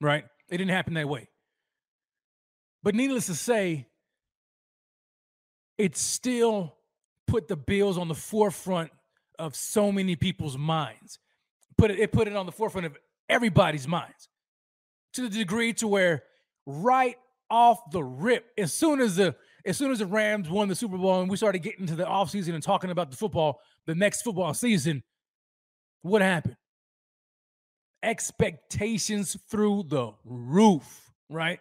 right? 0.00 0.24
It 0.48 0.58
didn't 0.58 0.70
happen 0.70 0.94
that 0.94 1.08
way. 1.08 1.28
But 2.82 2.94
needless 2.94 3.26
to 3.26 3.34
say, 3.34 3.86
it 5.82 5.96
still 5.96 6.76
put 7.26 7.48
the 7.48 7.56
Bills 7.56 7.98
on 7.98 8.08
the 8.08 8.14
forefront 8.14 8.90
of 9.38 9.56
so 9.56 9.90
many 9.90 10.14
people's 10.14 10.56
minds 10.56 11.18
put 11.76 11.90
it, 11.90 11.98
it 11.98 12.12
put 12.12 12.28
it 12.28 12.36
on 12.36 12.46
the 12.46 12.52
forefront 12.52 12.86
of 12.86 12.96
everybody's 13.28 13.88
minds 13.88 14.28
to 15.14 15.22
the 15.22 15.28
degree 15.28 15.72
to 15.74 15.88
where 15.88 16.22
right 16.64 17.16
off 17.50 17.90
the 17.90 18.02
rip, 18.02 18.46
as 18.56 18.72
soon 18.72 19.00
as 19.00 19.16
the 19.16 19.34
as 19.64 19.76
soon 19.76 19.90
as 19.90 19.98
the 19.98 20.06
Rams 20.06 20.48
won 20.48 20.68
the 20.68 20.74
Super 20.74 20.96
Bowl 20.96 21.20
and 21.20 21.30
we 21.30 21.36
started 21.36 21.60
getting 21.60 21.86
to 21.86 21.96
the 21.96 22.04
offseason 22.04 22.54
and 22.54 22.62
talking 22.62 22.90
about 22.90 23.10
the 23.10 23.16
football, 23.16 23.60
the 23.86 23.94
next 23.94 24.22
football 24.22 24.54
season, 24.54 25.02
what 26.02 26.22
happened? 26.22 26.56
Expectations 28.02 29.36
through 29.48 29.84
the 29.88 30.12
roof, 30.24 31.12
right? 31.28 31.60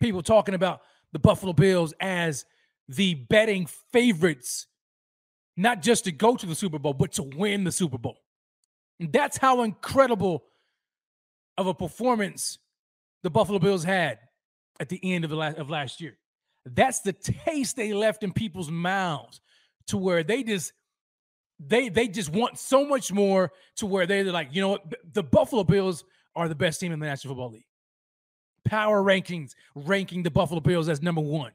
People 0.00 0.22
talking 0.22 0.54
about 0.54 0.80
the 1.12 1.18
Buffalo 1.18 1.52
Bills 1.52 1.92
as 2.00 2.44
the 2.88 3.14
betting 3.14 3.68
favorites 3.92 4.66
not 5.56 5.82
just 5.82 6.04
to 6.04 6.12
go 6.12 6.36
to 6.36 6.46
the 6.46 6.54
Super 6.54 6.78
Bowl, 6.78 6.92
but 6.92 7.12
to 7.12 7.22
win 7.22 7.64
the 7.64 7.72
Super 7.72 7.98
Bowl. 7.98 8.18
And 9.00 9.12
that's 9.12 9.36
how 9.36 9.62
incredible 9.62 10.44
of 11.56 11.66
a 11.66 11.74
performance 11.74 12.58
the 13.22 13.30
Buffalo 13.30 13.58
Bills 13.58 13.84
had 13.84 14.18
at 14.78 14.88
the 14.88 15.00
end 15.02 15.24
of 15.24 15.30
the 15.30 15.36
last 15.36 15.56
of 15.56 15.70
last 15.70 16.00
year. 16.00 16.18
That's 16.66 17.00
the 17.00 17.12
taste 17.12 17.76
they 17.76 17.92
left 17.92 18.22
in 18.22 18.32
people's 18.32 18.70
mouths 18.70 19.40
to 19.88 19.96
where 19.96 20.22
they 20.22 20.42
just 20.42 20.72
they 21.58 21.88
they 21.88 22.08
just 22.08 22.30
want 22.30 22.58
so 22.58 22.84
much 22.84 23.12
more 23.12 23.52
to 23.76 23.86
where 23.86 24.06
they're 24.06 24.24
like, 24.24 24.48
you 24.52 24.60
know 24.60 24.68
what, 24.68 24.94
the 25.12 25.22
Buffalo 25.22 25.64
Bills 25.64 26.04
are 26.34 26.48
the 26.48 26.54
best 26.54 26.80
team 26.80 26.92
in 26.92 27.00
the 27.00 27.06
National 27.06 27.34
Football 27.34 27.52
League. 27.52 27.66
Power 28.64 29.02
rankings 29.02 29.52
ranking 29.74 30.22
the 30.22 30.30
Buffalo 30.30 30.60
Bills 30.60 30.88
as 30.88 31.00
number 31.00 31.20
one. 31.20 31.52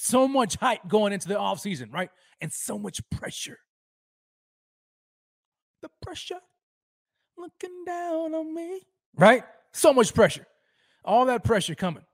So 0.00 0.28
much 0.28 0.54
hype 0.54 0.86
going 0.86 1.12
into 1.12 1.26
the 1.26 1.34
offseason, 1.34 1.92
right? 1.92 2.08
And 2.40 2.52
so 2.52 2.78
much 2.78 3.00
pressure. 3.10 3.58
The 5.82 5.90
pressure 6.00 6.38
looking 7.36 7.82
down 7.84 8.32
on 8.32 8.54
me, 8.54 8.82
right? 9.16 9.42
So 9.72 9.92
much 9.92 10.14
pressure. 10.14 10.46
All 11.04 11.26
that 11.26 11.42
pressure 11.42 11.74
coming. 11.74 12.04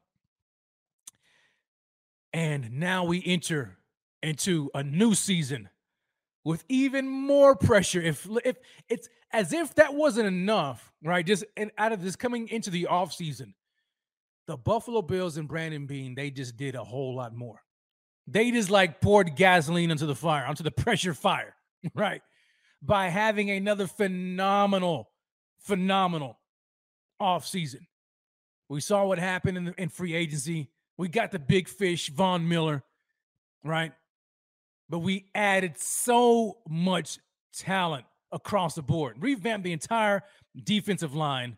And 2.32 2.72
now 2.80 3.04
we 3.04 3.22
enter 3.22 3.76
into 4.22 4.70
a 4.74 4.82
new 4.82 5.14
season 5.14 5.68
with 6.42 6.64
even 6.70 7.06
more 7.06 7.54
pressure. 7.54 8.00
If 8.00 8.26
if 8.46 8.56
it's 8.88 9.10
as 9.30 9.52
if 9.52 9.74
that 9.74 9.92
wasn't 9.92 10.26
enough, 10.26 10.90
right? 11.02 11.24
Just 11.24 11.44
and 11.54 11.70
out 11.76 11.92
of 11.92 12.02
this 12.02 12.16
coming 12.16 12.48
into 12.48 12.70
the 12.70 12.88
offseason, 12.90 13.52
the 14.46 14.56
Buffalo 14.56 15.02
Bills 15.02 15.36
and 15.36 15.46
Brandon 15.46 15.84
Beane, 15.84 16.14
they 16.14 16.30
just 16.30 16.56
did 16.56 16.76
a 16.76 16.82
whole 16.82 17.14
lot 17.14 17.34
more. 17.34 17.60
They 18.26 18.50
just 18.50 18.71
like 18.71 19.00
poured 19.00 19.37
gasoline 19.37 19.90
onto 19.90 20.07
the 20.07 20.14
fire, 20.14 20.47
onto 20.47 20.62
the 20.62 20.71
pressure 20.71 21.14
fire, 21.14 21.54
right? 21.95 22.23
By 22.83 23.09
having 23.09 23.50
another 23.50 23.87
phenomenal, 23.87 25.11
phenomenal 25.61 26.38
offseason. 27.21 27.87
We 28.69 28.81
saw 28.81 29.07
what 29.07 29.19
happened 29.19 29.59
in, 29.59 29.64
the, 29.66 29.75
in 29.81 29.88
free 29.88 30.14
agency. 30.14 30.71
We 30.97 31.09
got 31.09 31.33
the 31.33 31.38
big 31.38 31.69
fish, 31.69 32.09
Von 32.11 32.49
Miller, 32.49 32.83
right? 33.62 33.93
But 34.88 35.00
we 35.00 35.26
added 35.35 35.78
so 35.78 36.59
much 36.69 37.19
talent 37.57 38.04
across 38.33 38.75
the 38.75 38.83
board. 38.83 39.16
Revamped 39.21 39.64
the 39.64 39.73
entire 39.73 40.23
defensive 40.62 41.14
line. 41.14 41.57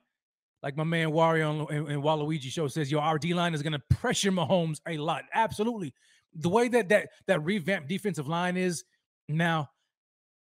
Like 0.62 0.76
my 0.76 0.84
man 0.84 1.10
Wario 1.10 1.70
and, 1.70 1.88
and 1.88 2.02
Waluigi 2.02 2.50
show 2.50 2.66
says, 2.68 2.90
yo, 2.90 2.98
our 2.98 3.18
D 3.18 3.34
line 3.34 3.54
is 3.54 3.62
going 3.62 3.72
to 3.72 3.96
pressure 3.96 4.32
Mahomes 4.32 4.80
a 4.88 4.96
lot. 4.96 5.24
Absolutely. 5.32 5.92
The 6.38 6.48
way 6.48 6.68
that 6.68 6.88
that 6.90 7.08
that 7.26 7.42
revamped 7.42 7.88
defensive 7.88 8.28
line 8.28 8.56
is 8.56 8.84
now, 9.28 9.70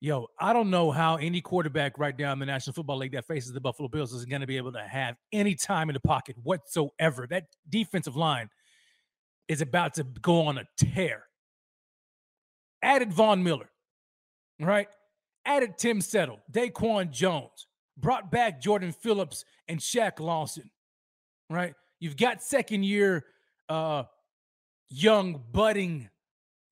yo, 0.02 0.28
I 0.40 0.54
don't 0.54 0.70
know 0.70 0.92
how 0.92 1.16
any 1.16 1.42
quarterback 1.42 1.98
right 1.98 2.18
now 2.18 2.34
in 2.34 2.40
the 2.40 2.46
National 2.46 2.74
Football 2.74 2.98
League 2.98 3.14
that 3.14 3.26
faces 3.26 3.54
the 3.54 3.62
Buffalo 3.62 3.88
Bills 3.88 4.14
is 4.14 4.26
going 4.26 4.42
to 4.42 4.48
be 4.48 4.58
able 4.58 4.74
to 4.74 4.82
have 4.82 5.16
any 5.32 5.56
time 5.56 5.90
in 5.90 5.94
the 5.94 6.00
pocket 6.00 6.36
whatsoever. 6.44 7.28
That 7.28 7.46
defensive 7.70 8.16
line 8.16 8.50
is 9.48 9.62
about 9.62 9.94
to 9.96 10.04
go 10.22 10.42
on 10.42 10.58
a 10.58 10.66
tear. 10.78 11.24
Added 12.82 13.14
Von 13.14 13.44
Miller, 13.44 13.70
right? 14.60 14.88
Added 15.46 15.78
Tim 15.78 16.02
Settle, 16.02 16.40
Daquan 16.52 17.12
Jones, 17.12 17.68
brought 17.98 18.32
back 18.32 18.62
Jordan 18.62 18.92
Phillips 18.92 19.46
and 19.68 19.80
Shaq 19.80 20.20
Lawson, 20.20 20.70
right? 21.50 21.74
You've 22.00 22.18
got 22.18 22.44
second 22.44 22.84
year 22.84 23.26
uh 23.70 24.04
young 24.90 25.44
budding 25.52 26.10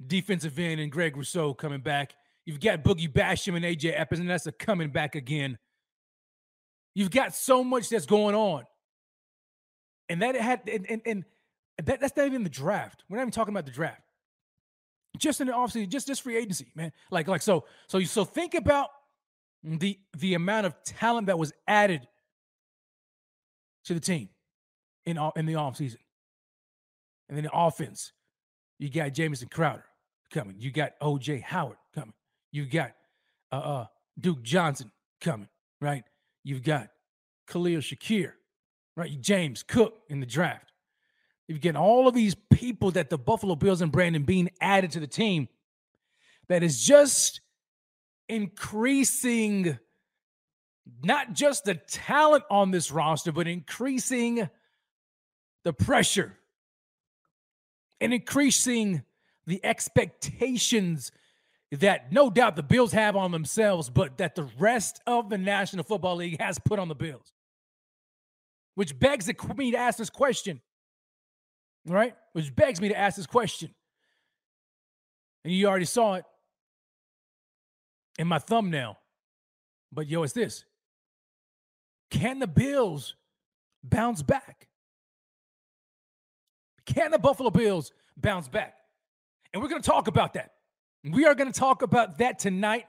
defensive 0.06 0.58
end 0.60 0.80
and 0.80 0.92
Greg 0.92 1.16
Rousseau 1.16 1.54
coming 1.54 1.82
back. 1.82 2.16
You've 2.46 2.60
got 2.60 2.84
Boogie 2.84 3.12
Basham 3.12 3.56
and 3.56 3.64
AJ 3.64 4.00
Epps, 4.00 4.20
and 4.20 4.30
that's 4.30 4.48
a 4.48 4.52
coming 4.52 4.90
back 4.90 5.16
again. 5.16 5.58
You've 6.94 7.12
got 7.12 7.34
so 7.34 7.64
much 7.64 7.90
that's 7.90 8.06
going 8.06 8.36
on. 8.36 8.66
And 10.10 10.22
that 10.22 10.36
had 10.36 10.68
and 10.68 10.86
and, 10.90 11.02
and 11.06 11.26
that, 11.86 12.02
that's 12.02 12.16
not 12.16 12.26
even 12.26 12.44
the 12.44 12.50
draft. 12.50 13.04
We're 13.10 13.18
not 13.18 13.24
even 13.24 13.32
talking 13.32 13.54
about 13.54 13.66
the 13.66 13.72
draft. 13.72 14.02
Just 15.18 15.42
in 15.42 15.48
the 15.48 15.54
offseason, 15.54 15.90
just 15.90 16.08
this 16.08 16.20
free 16.20 16.36
agency, 16.36 16.72
man. 16.76 16.92
Like, 17.12 17.28
like 17.28 17.42
so, 17.42 17.66
so 17.88 18.00
you 18.00 18.06
so 18.06 18.26
think 18.26 18.56
about 18.56 18.90
the 19.64 19.98
the 20.18 20.34
amount 20.34 20.66
of 20.66 20.76
talent 20.84 21.28
that 21.28 21.40
was 21.40 21.54
added 21.68 22.08
to 23.86 23.94
the 23.94 24.00
team 24.00 24.30
in 25.06 25.18
in 25.36 25.46
the 25.46 25.54
offseason. 25.54 25.98
And 27.28 27.38
then 27.38 27.46
the 27.46 27.52
offense, 27.54 28.12
you 28.80 28.90
got 28.90 29.14
Jamison 29.14 29.48
Crowder 29.50 29.86
coming. 30.32 30.56
You 30.60 30.72
got 30.72 31.00
OJ 31.00 31.42
Howard 31.44 31.78
coming. 31.94 32.14
You 32.52 32.66
got 32.66 32.92
uh, 33.52 33.56
uh, 33.56 33.86
Duke 34.20 34.44
Johnson 34.44 34.92
coming, 35.22 35.50
right? 35.80 36.04
You've 36.44 36.64
got 36.64 36.90
Khalil 37.48 37.80
Shakir, 37.80 38.34
right? 38.96 39.20
James 39.22 39.64
Cook 39.64 40.02
in 40.10 40.20
the 40.20 40.26
draft. 40.26 40.72
You've 41.48 41.62
got 41.62 41.76
all 41.76 42.08
of 42.08 42.14
these 42.14 42.36
people 42.52 42.92
that 42.92 43.10
the 43.10 43.18
Buffalo 43.18 43.56
Bills 43.56 43.82
and 43.82 43.92
Brandon 43.92 44.24
Beane 44.24 44.50
added 44.62 44.92
to 44.92 45.00
the 45.00 45.08
team 45.08 45.48
that 46.48 46.64
is 46.64 46.84
just 46.84 47.42
increasing 48.30 49.78
not 51.02 51.34
just 51.34 51.66
the 51.66 51.76
talent 51.76 52.44
on 52.50 52.72
this 52.72 52.92
roster, 52.92 53.32
but 53.32 53.48
increasing 53.48 54.50
the 55.64 55.74
pressure 55.74 56.38
and 58.04 58.14
increasing 58.14 59.04
the 59.48 59.64
expectations 59.66 61.12
that 61.72 62.12
no 62.12 62.30
doubt 62.30 62.56
the 62.56 62.64
Bills 62.64 62.92
have 62.92 63.16
on 63.16 63.32
themselves, 63.32 63.90
but 63.90 64.20
that 64.20 64.36
the 64.36 64.48
rest 64.60 65.02
of 65.08 65.30
the 65.30 65.38
National 65.38 65.84
Football 65.84 66.18
League 66.18 66.40
has 66.40 66.60
put 66.60 66.78
on 66.78 66.88
the 66.88 66.96
Bills. 66.96 67.34
Which 68.76 68.98
begs 69.00 69.28
me 69.56 69.72
to 69.72 69.78
ask 69.78 69.98
this 69.98 70.10
question 70.10 70.62
right? 71.86 72.16
Which 72.34 72.56
begs 72.56 72.82
me 72.82 72.90
to 72.90 72.98
ask 72.98 73.18
this 73.18 73.28
question. 73.28 73.74
And 75.44 75.54
you 75.54 75.68
already 75.68 75.86
saw 75.86 76.16
it 76.16 76.26
in 78.18 78.28
my 78.28 78.40
thumbnail. 78.40 78.98
But 79.92 80.08
yo, 80.08 80.24
it's 80.24 80.34
this. 80.34 80.66
Can 82.10 82.40
the 82.40 82.48
Bills 82.48 83.16
bounce 83.84 84.22
back? 84.22 84.68
Can 86.86 87.12
the 87.12 87.20
Buffalo 87.20 87.50
Bills 87.50 87.92
bounce 88.18 88.48
back? 88.48 88.76
And 89.54 89.62
we're 89.62 89.70
going 89.70 89.82
to 89.82 89.90
talk 89.90 90.08
about 90.08 90.34
that. 90.34 90.52
We 91.04 91.26
are 91.26 91.36
going 91.36 91.52
to 91.52 91.60
talk 91.60 91.82
about 91.82 92.18
that 92.20 92.40
tonight, 92.40 92.86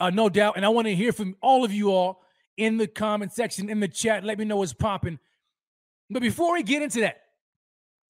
uh, 0.00 0.10
no 0.10 0.28
doubt. 0.28 0.56
And 0.56 0.64
I 0.64 0.68
want 0.68 0.86
to 0.86 0.94
hear 0.94 1.12
from 1.12 1.36
all 1.40 1.64
of 1.64 1.72
you 1.72 1.90
all 1.90 2.22
in 2.56 2.76
the 2.76 2.86
comment 2.86 3.32
section, 3.32 3.68
in 3.68 3.80
the 3.80 3.88
chat. 3.88 4.24
Let 4.24 4.38
me 4.38 4.44
know 4.44 4.56
what's 4.56 4.72
popping. 4.72 5.18
But 6.10 6.22
before 6.22 6.52
we 6.52 6.62
get 6.62 6.82
into 6.82 7.00
that, 7.00 7.20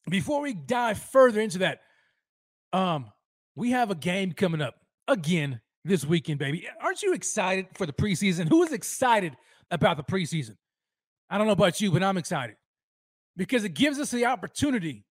before 0.08 0.40
we 0.40 0.54
dive 0.54 0.98
further 0.98 1.40
into 1.40 1.58
that, 1.58 1.80
um, 2.72 3.10
we 3.56 3.70
have 3.72 3.90
a 3.90 3.94
game 3.94 4.32
coming 4.32 4.60
up 4.60 4.74
again 5.06 5.60
this 5.84 6.04
weekend, 6.04 6.38
baby. 6.38 6.68
Aren't 6.80 7.02
you 7.02 7.14
excited 7.14 7.66
for 7.74 7.86
the 7.86 7.92
preseason? 7.92 8.48
Who 8.48 8.62
is 8.62 8.72
excited 8.72 9.36
about 9.70 9.96
the 9.96 10.04
preseason? 10.04 10.56
I 11.30 11.38
don't 11.38 11.46
know 11.46 11.52
about 11.54 11.80
you, 11.80 11.90
but 11.90 12.02
I'm 12.02 12.16
excited 12.16 12.56
because 13.36 13.64
it 13.64 13.74
gives 13.74 13.98
us 13.98 14.10
the 14.10 14.26
opportunity 14.26 15.04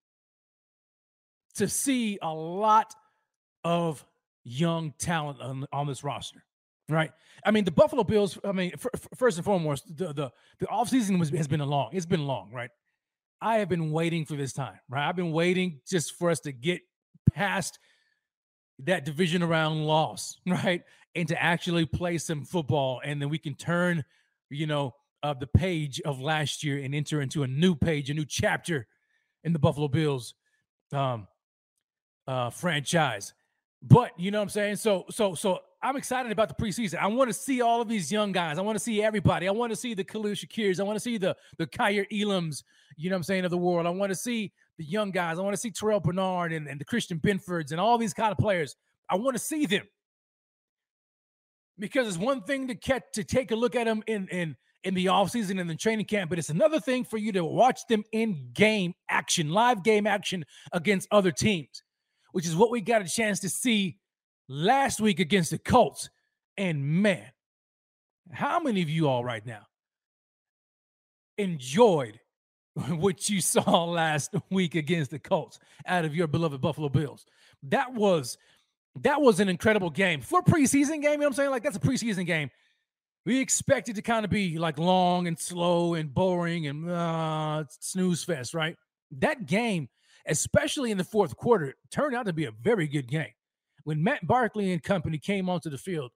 to 1.57 1.67
see 1.67 2.17
a 2.21 2.33
lot 2.33 2.93
of 3.63 4.05
young 4.43 4.93
talent 4.97 5.41
on, 5.41 5.65
on 5.71 5.87
this 5.87 6.03
roster. 6.03 6.43
Right. 6.89 7.11
I 7.43 7.51
mean, 7.51 7.65
the 7.65 7.71
Buffalo 7.71 8.05
Bills, 8.05 8.39
I 8.45 8.53
mean, 8.53 8.71
first 9.17 9.37
and 9.37 9.43
foremost, 9.43 9.97
the, 9.97 10.13
the, 10.13 10.31
the 10.59 10.67
offseason 10.67 11.19
was, 11.19 11.29
has 11.31 11.47
been 11.47 11.59
long, 11.59 11.89
it's 11.91 12.05
been 12.05 12.25
long, 12.25 12.51
right? 12.53 12.69
I 13.41 13.57
have 13.57 13.67
been 13.67 13.91
waiting 13.91 14.25
for 14.25 14.35
this 14.35 14.53
time, 14.53 14.79
right? 14.89 15.07
I've 15.07 15.15
been 15.15 15.33
waiting 15.33 15.81
just 15.87 16.15
for 16.15 16.29
us 16.29 16.39
to 16.41 16.53
get 16.53 16.81
past 17.33 17.77
that 18.79 19.03
division 19.03 19.43
around 19.43 19.83
loss, 19.83 20.39
right? 20.47 20.83
And 21.13 21.27
to 21.27 21.41
actually 21.41 21.85
play 21.85 22.17
some 22.19 22.45
football. 22.45 23.01
And 23.03 23.21
then 23.21 23.27
we 23.27 23.37
can 23.37 23.55
turn, 23.55 24.05
you 24.49 24.65
know, 24.65 24.95
uh, 25.23 25.33
the 25.33 25.47
page 25.47 25.99
of 26.01 26.21
last 26.21 26.63
year 26.63 26.77
and 26.81 26.95
enter 26.95 27.21
into 27.21 27.43
a 27.43 27.47
new 27.47 27.75
page, 27.75 28.09
a 28.09 28.13
new 28.13 28.25
chapter 28.25 28.87
in 29.43 29.51
the 29.51 29.59
Buffalo 29.59 29.87
Bills 29.87 30.35
um, 30.93 31.27
uh, 32.27 32.49
franchise. 32.49 33.33
But 33.81 34.11
you 34.17 34.31
know 34.31 34.39
what 34.39 34.43
I'm 34.43 34.49
saying? 34.49 34.75
So, 34.77 35.05
so, 35.09 35.35
so 35.35 35.59
I'm 35.81 35.95
excited 35.95 36.31
about 36.31 36.49
the 36.49 36.55
preseason. 36.55 36.97
I 36.99 37.07
want 37.07 37.29
to 37.29 37.33
see 37.33 37.61
all 37.61 37.81
of 37.81 37.87
these 37.87 38.11
young 38.11 38.31
guys. 38.31 38.57
I 38.57 38.61
want 38.61 38.77
to 38.77 38.83
see 38.83 39.03
everybody. 39.03 39.47
I 39.47 39.51
want 39.51 39.71
to 39.71 39.75
see 39.75 39.93
the 39.93 40.03
Khalil 40.03 40.31
Shakirs. 40.31 40.79
I 40.79 40.83
want 40.83 40.95
to 40.95 40.99
see 40.99 41.17
the 41.17 41.35
the 41.57 41.67
Kaiir 41.67 42.05
Elams, 42.11 42.63
you 42.95 43.09
know 43.09 43.15
what 43.15 43.19
I'm 43.19 43.23
saying, 43.23 43.45
of 43.45 43.51
the 43.51 43.57
world. 43.57 43.85
I 43.85 43.91
want 43.91 44.11
to 44.11 44.15
see 44.15 44.51
the 44.77 44.85
young 44.85 45.11
guys. 45.11 45.37
I 45.37 45.41
want 45.41 45.53
to 45.53 45.59
see 45.59 45.71
Terrel 45.71 46.01
Bernard 46.01 46.53
and, 46.53 46.67
and 46.67 46.79
the 46.79 46.85
Christian 46.85 47.19
Benfords 47.19 47.71
and 47.71 47.79
all 47.79 47.97
these 47.97 48.13
kind 48.13 48.31
of 48.31 48.37
players. 48.37 48.75
I 49.09 49.15
want 49.15 49.35
to 49.35 49.43
see 49.43 49.65
them. 49.65 49.85
Because 51.79 52.07
it's 52.07 52.17
one 52.17 52.41
thing 52.41 52.67
to 52.69 52.75
catch 52.75 53.03
to 53.13 53.23
take 53.23 53.51
a 53.51 53.55
look 53.55 53.75
at 53.75 53.85
them 53.85 54.03
in 54.07 54.27
in 54.29 54.55
in 54.83 54.93
the 54.93 55.07
offseason 55.07 55.59
and 55.59 55.69
the 55.69 55.75
training 55.75 56.05
camp, 56.05 56.29
but 56.29 56.39
it's 56.39 56.49
another 56.49 56.79
thing 56.79 57.03
for 57.03 57.17
you 57.17 57.31
to 57.33 57.43
watch 57.43 57.81
them 57.89 58.03
in 58.13 58.49
game 58.53 58.93
action, 59.09 59.49
live 59.49 59.83
game 59.83 60.07
action 60.07 60.45
against 60.71 61.07
other 61.11 61.31
teams, 61.31 61.83
which 62.37 62.45
is 62.45 62.55
what 62.55 62.69
we 62.69 62.81
got 62.81 63.01
a 63.01 63.09
chance 63.09 63.39
to 63.39 63.49
see 63.49 63.97
last 64.47 65.01
week 65.01 65.19
against 65.19 65.49
the 65.49 65.57
Colts. 65.57 66.07
And 66.55 66.85
man, 67.01 67.25
how 68.31 68.59
many 68.59 68.83
of 68.83 68.89
you 68.91 69.09
all 69.09 69.25
right 69.25 69.43
now 69.43 69.65
enjoyed 71.39 72.19
what 72.89 73.27
you 73.27 73.41
saw 73.41 73.85
last 73.85 74.35
week 74.51 74.75
against 74.75 75.09
the 75.09 75.17
Colts 75.17 75.57
out 75.87 76.05
of 76.05 76.15
your 76.15 76.27
beloved 76.27 76.61
Buffalo 76.61 76.89
Bills? 76.89 77.25
That 77.63 77.95
was 77.95 78.37
that 79.01 79.19
was 79.19 79.39
an 79.39 79.49
incredible 79.49 79.89
game 79.89 80.21
for 80.21 80.41
a 80.41 80.43
preseason 80.43 81.01
game. 81.01 81.13
You 81.13 81.17
know 81.17 81.17
what 81.17 81.25
I'm 81.25 81.33
saying? 81.33 81.49
Like 81.49 81.63
that's 81.63 81.77
a 81.77 81.79
preseason 81.79 82.27
game. 82.27 82.51
We 83.25 83.39
expect 83.39 83.89
it 83.89 83.95
to 83.95 84.03
kind 84.03 84.23
of 84.23 84.29
be 84.29 84.59
like 84.59 84.77
long 84.77 85.25
and 85.25 85.39
slow 85.39 85.95
and 85.95 86.13
boring 86.13 86.67
and 86.67 86.87
uh, 86.87 87.63
snooze 87.79 88.23
fest, 88.23 88.53
right? 88.53 88.75
That 89.09 89.47
game, 89.47 89.89
especially 90.27 90.91
in 90.91 90.97
the 90.97 91.03
fourth 91.03 91.35
quarter, 91.35 91.75
turned 91.91 92.15
out 92.15 92.25
to 92.25 92.33
be 92.33 92.45
a 92.45 92.51
very 92.51 92.87
good 92.87 93.07
game. 93.07 93.33
When 93.83 94.03
Matt 94.03 94.27
Barkley 94.27 94.71
and 94.73 94.83
company 94.83 95.17
came 95.17 95.49
onto 95.49 95.69
the 95.69 95.77
field, 95.77 96.11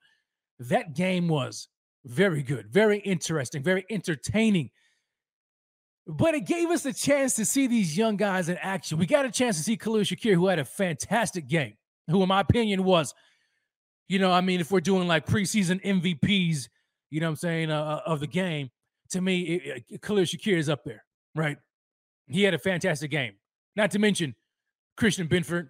that 0.59 0.93
game 0.93 1.27
was 1.27 1.69
very 2.05 2.43
good, 2.43 2.67
very 2.69 2.99
interesting, 2.99 3.63
very 3.63 3.85
entertaining. 3.89 4.69
But 6.07 6.33
it 6.33 6.45
gave 6.45 6.69
us 6.69 6.85
a 6.85 6.93
chance 6.93 7.35
to 7.35 7.45
see 7.45 7.67
these 7.67 7.95
young 7.95 8.17
guys 8.17 8.49
in 8.49 8.57
action. 8.57 8.97
We 8.97 9.05
got 9.05 9.25
a 9.25 9.31
chance 9.31 9.57
to 9.57 9.63
see 9.63 9.77
Khalil 9.77 10.01
Shakir, 10.01 10.33
who 10.33 10.47
had 10.47 10.59
a 10.59 10.65
fantastic 10.65 11.47
game, 11.47 11.73
who, 12.07 12.21
in 12.23 12.27
my 12.27 12.41
opinion, 12.41 12.83
was, 12.83 13.13
you 14.07 14.19
know, 14.19 14.31
I 14.31 14.41
mean, 14.41 14.59
if 14.59 14.71
we're 14.71 14.81
doing 14.81 15.07
like 15.07 15.25
preseason 15.25 15.81
MVPs, 15.83 16.67
you 17.11 17.19
know 17.19 17.27
what 17.27 17.31
I'm 17.31 17.35
saying, 17.37 17.71
uh, 17.71 18.01
uh, 18.05 18.09
of 18.09 18.19
the 18.19 18.27
game, 18.27 18.71
to 19.11 19.21
me, 19.21 19.41
it, 19.41 19.83
it, 19.89 20.01
Khalil 20.01 20.23
Shakir 20.23 20.57
is 20.57 20.69
up 20.69 20.83
there, 20.83 21.03
right? 21.35 21.57
He 22.27 22.43
had 22.43 22.53
a 22.53 22.59
fantastic 22.59 23.11
game. 23.11 23.33
Not 23.75 23.91
to 23.91 23.99
mention 23.99 24.35
Christian 24.97 25.27
Benford, 25.27 25.69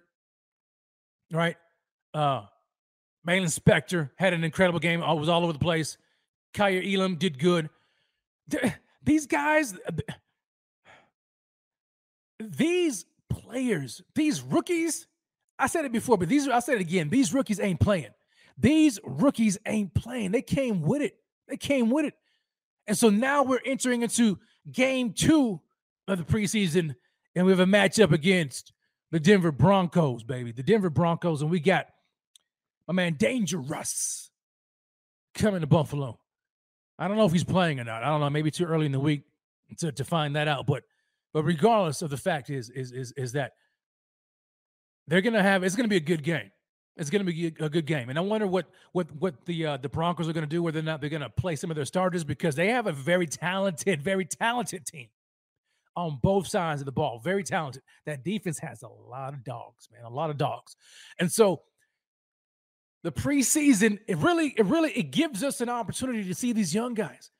right? 1.32 1.56
Uh, 2.12 2.42
Baylon 3.26 3.46
Spector 3.46 4.10
had 4.16 4.32
an 4.32 4.44
incredible 4.44 4.80
game. 4.80 5.02
I 5.02 5.12
was 5.12 5.28
all 5.28 5.44
over 5.44 5.52
the 5.52 5.58
place. 5.58 5.96
Kaiir 6.54 6.82
Elam 6.94 7.16
did 7.16 7.38
good. 7.38 7.70
These 9.04 9.26
guys, 9.26 9.74
these 12.38 13.04
players, 13.30 14.02
these 14.14 14.42
rookies, 14.42 15.06
I 15.58 15.66
said 15.66 15.84
it 15.84 15.92
before, 15.92 16.18
but 16.18 16.28
these 16.28 16.48
I 16.48 16.60
said 16.60 16.76
it 16.76 16.82
again. 16.82 17.08
These 17.08 17.32
rookies 17.32 17.58
ain't 17.58 17.80
playing. 17.80 18.10
These 18.58 19.00
rookies 19.04 19.58
ain't 19.66 19.94
playing. 19.94 20.32
They 20.32 20.42
came 20.42 20.82
with 20.82 21.02
it. 21.02 21.16
They 21.48 21.56
came 21.56 21.90
with 21.90 22.04
it. 22.04 22.14
And 22.86 22.96
so 22.96 23.10
now 23.10 23.42
we're 23.42 23.60
entering 23.64 24.02
into 24.02 24.38
game 24.70 25.12
two 25.12 25.60
of 26.06 26.18
the 26.18 26.24
preseason, 26.24 26.96
and 27.34 27.46
we 27.46 27.52
have 27.52 27.60
a 27.60 27.66
matchup 27.66 28.12
against 28.12 28.72
the 29.10 29.20
Denver 29.20 29.52
Broncos, 29.52 30.24
baby. 30.24 30.52
The 30.52 30.62
Denver 30.62 30.90
Broncos, 30.90 31.42
and 31.42 31.50
we 31.50 31.60
got 31.60 31.86
my 32.86 32.94
man 32.94 33.14
Dangerous 33.14 34.30
coming 35.34 35.60
to 35.60 35.66
Buffalo. 35.66 36.18
I 36.98 37.08
don't 37.08 37.16
know 37.16 37.26
if 37.26 37.32
he's 37.32 37.44
playing 37.44 37.80
or 37.80 37.84
not. 37.84 38.02
I 38.02 38.08
don't 38.08 38.20
know. 38.20 38.30
Maybe 38.30 38.50
too 38.50 38.64
early 38.64 38.86
in 38.86 38.92
the 38.92 39.00
week 39.00 39.22
to, 39.78 39.92
to 39.92 40.04
find 40.04 40.36
that 40.36 40.48
out. 40.48 40.66
But 40.66 40.84
but 41.32 41.44
regardless 41.44 42.02
of 42.02 42.10
the 42.10 42.16
fact 42.16 42.50
is 42.50 42.70
is 42.70 42.92
is 42.92 43.12
is 43.12 43.32
that 43.32 43.52
they're 45.08 45.20
gonna 45.20 45.42
have 45.42 45.62
it's 45.62 45.76
gonna 45.76 45.88
be 45.88 45.96
a 45.96 46.00
good 46.00 46.22
game. 46.22 46.50
It's 46.96 47.08
gonna 47.08 47.24
be 47.24 47.46
a 47.46 47.70
good 47.70 47.86
game, 47.86 48.10
and 48.10 48.18
I 48.18 48.22
wonder 48.22 48.46
what 48.46 48.66
what 48.92 49.10
what 49.16 49.46
the 49.46 49.66
uh, 49.66 49.76
the 49.78 49.88
Broncos 49.88 50.28
are 50.28 50.32
gonna 50.32 50.46
do, 50.46 50.62
whether 50.62 50.78
or 50.78 50.82
not 50.82 51.00
they're 51.00 51.10
gonna 51.10 51.30
play 51.30 51.56
some 51.56 51.70
of 51.70 51.76
their 51.76 51.86
starters 51.86 52.22
because 52.22 52.54
they 52.54 52.68
have 52.68 52.86
a 52.86 52.92
very 52.92 53.26
talented, 53.26 54.02
very 54.02 54.26
talented 54.26 54.86
team 54.86 55.08
on 55.96 56.18
both 56.22 56.46
sides 56.46 56.80
of 56.80 56.86
the 56.86 56.92
ball. 56.92 57.20
Very 57.22 57.44
talented. 57.44 57.82
That 58.06 58.24
defense 58.24 58.58
has 58.58 58.82
a 58.82 58.88
lot 58.88 59.34
of 59.34 59.44
dogs, 59.44 59.88
man, 59.92 60.04
a 60.04 60.10
lot 60.10 60.30
of 60.30 60.36
dogs, 60.36 60.76
and 61.18 61.30
so 61.30 61.62
the 63.02 63.12
preseason, 63.12 63.98
it 64.06 64.16
really, 64.18 64.54
it 64.56 64.64
really, 64.66 64.92
it 64.92 65.10
gives 65.10 65.42
us 65.42 65.60
an 65.60 65.68
opportunity 65.68 66.24
to 66.24 66.34
see 66.34 66.52
these 66.52 66.74
young 66.74 66.94
guys. 66.94 67.30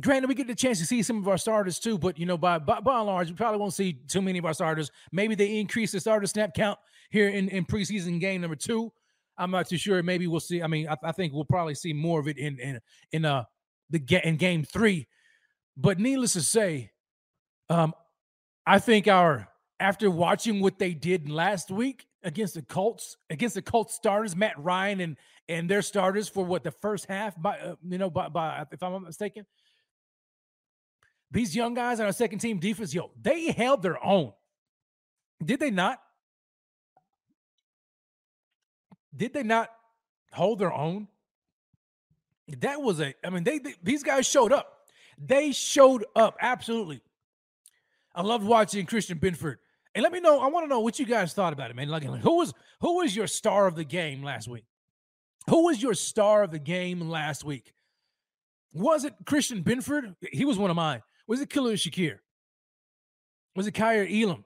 Granted, 0.00 0.28
we 0.28 0.34
get 0.34 0.46
the 0.46 0.54
chance 0.54 0.78
to 0.80 0.84
see 0.84 1.02
some 1.02 1.18
of 1.18 1.28
our 1.28 1.38
starters 1.38 1.78
too, 1.78 1.96
but 1.96 2.18
you 2.18 2.26
know, 2.26 2.36
by, 2.36 2.58
by 2.58 2.80
by 2.80 2.98
and 2.98 3.06
large, 3.06 3.30
we 3.30 3.34
probably 3.34 3.58
won't 3.58 3.72
see 3.72 3.94
too 4.08 4.20
many 4.20 4.38
of 4.38 4.44
our 4.44 4.52
starters. 4.52 4.90
Maybe 5.10 5.34
they 5.34 5.58
increase 5.58 5.92
the 5.92 6.00
starter 6.00 6.26
snap 6.26 6.54
count 6.54 6.78
here 7.10 7.28
in, 7.28 7.48
in 7.48 7.64
preseason 7.64 8.20
game 8.20 8.40
number 8.42 8.56
two. 8.56 8.92
I'm 9.38 9.50
not 9.50 9.68
too 9.68 9.78
sure. 9.78 10.02
Maybe 10.02 10.26
we'll 10.26 10.40
see. 10.40 10.62
I 10.62 10.66
mean, 10.66 10.88
I, 10.88 10.96
I 11.02 11.12
think 11.12 11.32
we'll 11.32 11.44
probably 11.44 11.74
see 11.74 11.92
more 11.92 12.20
of 12.20 12.28
it 12.28 12.36
in 12.36 12.58
in 12.58 12.80
in 13.12 13.24
uh 13.24 13.44
the 13.90 14.02
in 14.24 14.36
game 14.36 14.64
three. 14.64 15.06
But 15.76 15.98
needless 15.98 16.34
to 16.34 16.42
say, 16.42 16.90
um, 17.68 17.94
I 18.66 18.78
think 18.78 19.08
our 19.08 19.48
after 19.78 20.10
watching 20.10 20.60
what 20.60 20.78
they 20.78 20.94
did 20.94 21.28
last 21.28 21.70
week, 21.70 22.06
against 22.26 22.54
the 22.54 22.62
Colts, 22.62 23.16
against 23.30 23.54
the 23.54 23.62
Colts 23.62 23.94
starters, 23.94 24.36
Matt 24.36 24.58
Ryan 24.58 25.00
and 25.00 25.16
and 25.48 25.70
their 25.70 25.80
starters 25.80 26.28
for 26.28 26.44
what 26.44 26.64
the 26.64 26.72
first 26.72 27.06
half 27.06 27.40
by 27.40 27.56
uh, 27.58 27.76
you 27.88 27.98
know 27.98 28.10
by, 28.10 28.28
by 28.28 28.66
if 28.70 28.82
I'm 28.82 28.92
not 28.92 29.02
mistaken. 29.02 29.46
These 31.30 31.56
young 31.56 31.74
guys 31.74 32.00
on 32.00 32.06
our 32.06 32.12
second 32.12 32.40
team 32.40 32.58
defense, 32.58 32.92
yo, 32.92 33.10
they 33.20 33.50
held 33.52 33.82
their 33.82 34.04
own. 34.04 34.32
Did 35.44 35.60
they 35.60 35.70
not? 35.70 36.00
Did 39.14 39.32
they 39.32 39.42
not 39.42 39.70
hold 40.32 40.58
their 40.58 40.72
own? 40.72 41.08
That 42.60 42.80
was 42.80 43.00
a, 43.00 43.14
I 43.24 43.30
mean, 43.30 43.44
they, 43.44 43.58
they 43.58 43.74
these 43.82 44.02
guys 44.02 44.26
showed 44.26 44.52
up. 44.52 44.88
They 45.18 45.52
showed 45.52 46.04
up 46.14 46.36
absolutely. 46.40 47.00
I 48.16 48.22
loved 48.22 48.44
watching 48.44 48.86
Christian 48.86 49.18
Benford 49.18 49.56
and 49.94 50.02
let 50.02 50.10
me 50.10 50.20
know. 50.20 50.40
I 50.40 50.48
want 50.48 50.64
to 50.64 50.68
know 50.68 50.80
what 50.80 50.98
you 50.98 51.04
guys 51.04 51.34
thought 51.34 51.52
about 51.52 51.70
it, 51.70 51.76
man. 51.76 51.88
Like, 51.88 52.02
who 52.02 52.36
was 52.36 52.54
who 52.80 52.96
was 52.96 53.14
your 53.14 53.26
star 53.26 53.66
of 53.66 53.76
the 53.76 53.84
game 53.84 54.22
last 54.22 54.48
week? 54.48 54.64
Who 55.48 55.66
was 55.66 55.82
your 55.82 55.94
star 55.94 56.42
of 56.42 56.50
the 56.50 56.58
game 56.58 57.08
last 57.08 57.44
week? 57.44 57.72
Was 58.72 59.04
it 59.04 59.14
Christian 59.26 59.62
Benford? 59.62 60.16
He 60.32 60.44
was 60.44 60.58
one 60.58 60.70
of 60.70 60.76
mine. 60.76 61.02
Was 61.28 61.40
it 61.40 61.50
Khalil 61.50 61.72
Shakir? 61.72 62.18
Was 63.54 63.66
it 63.66 63.72
Kaiir 63.72 64.06
Elam? 64.06 64.44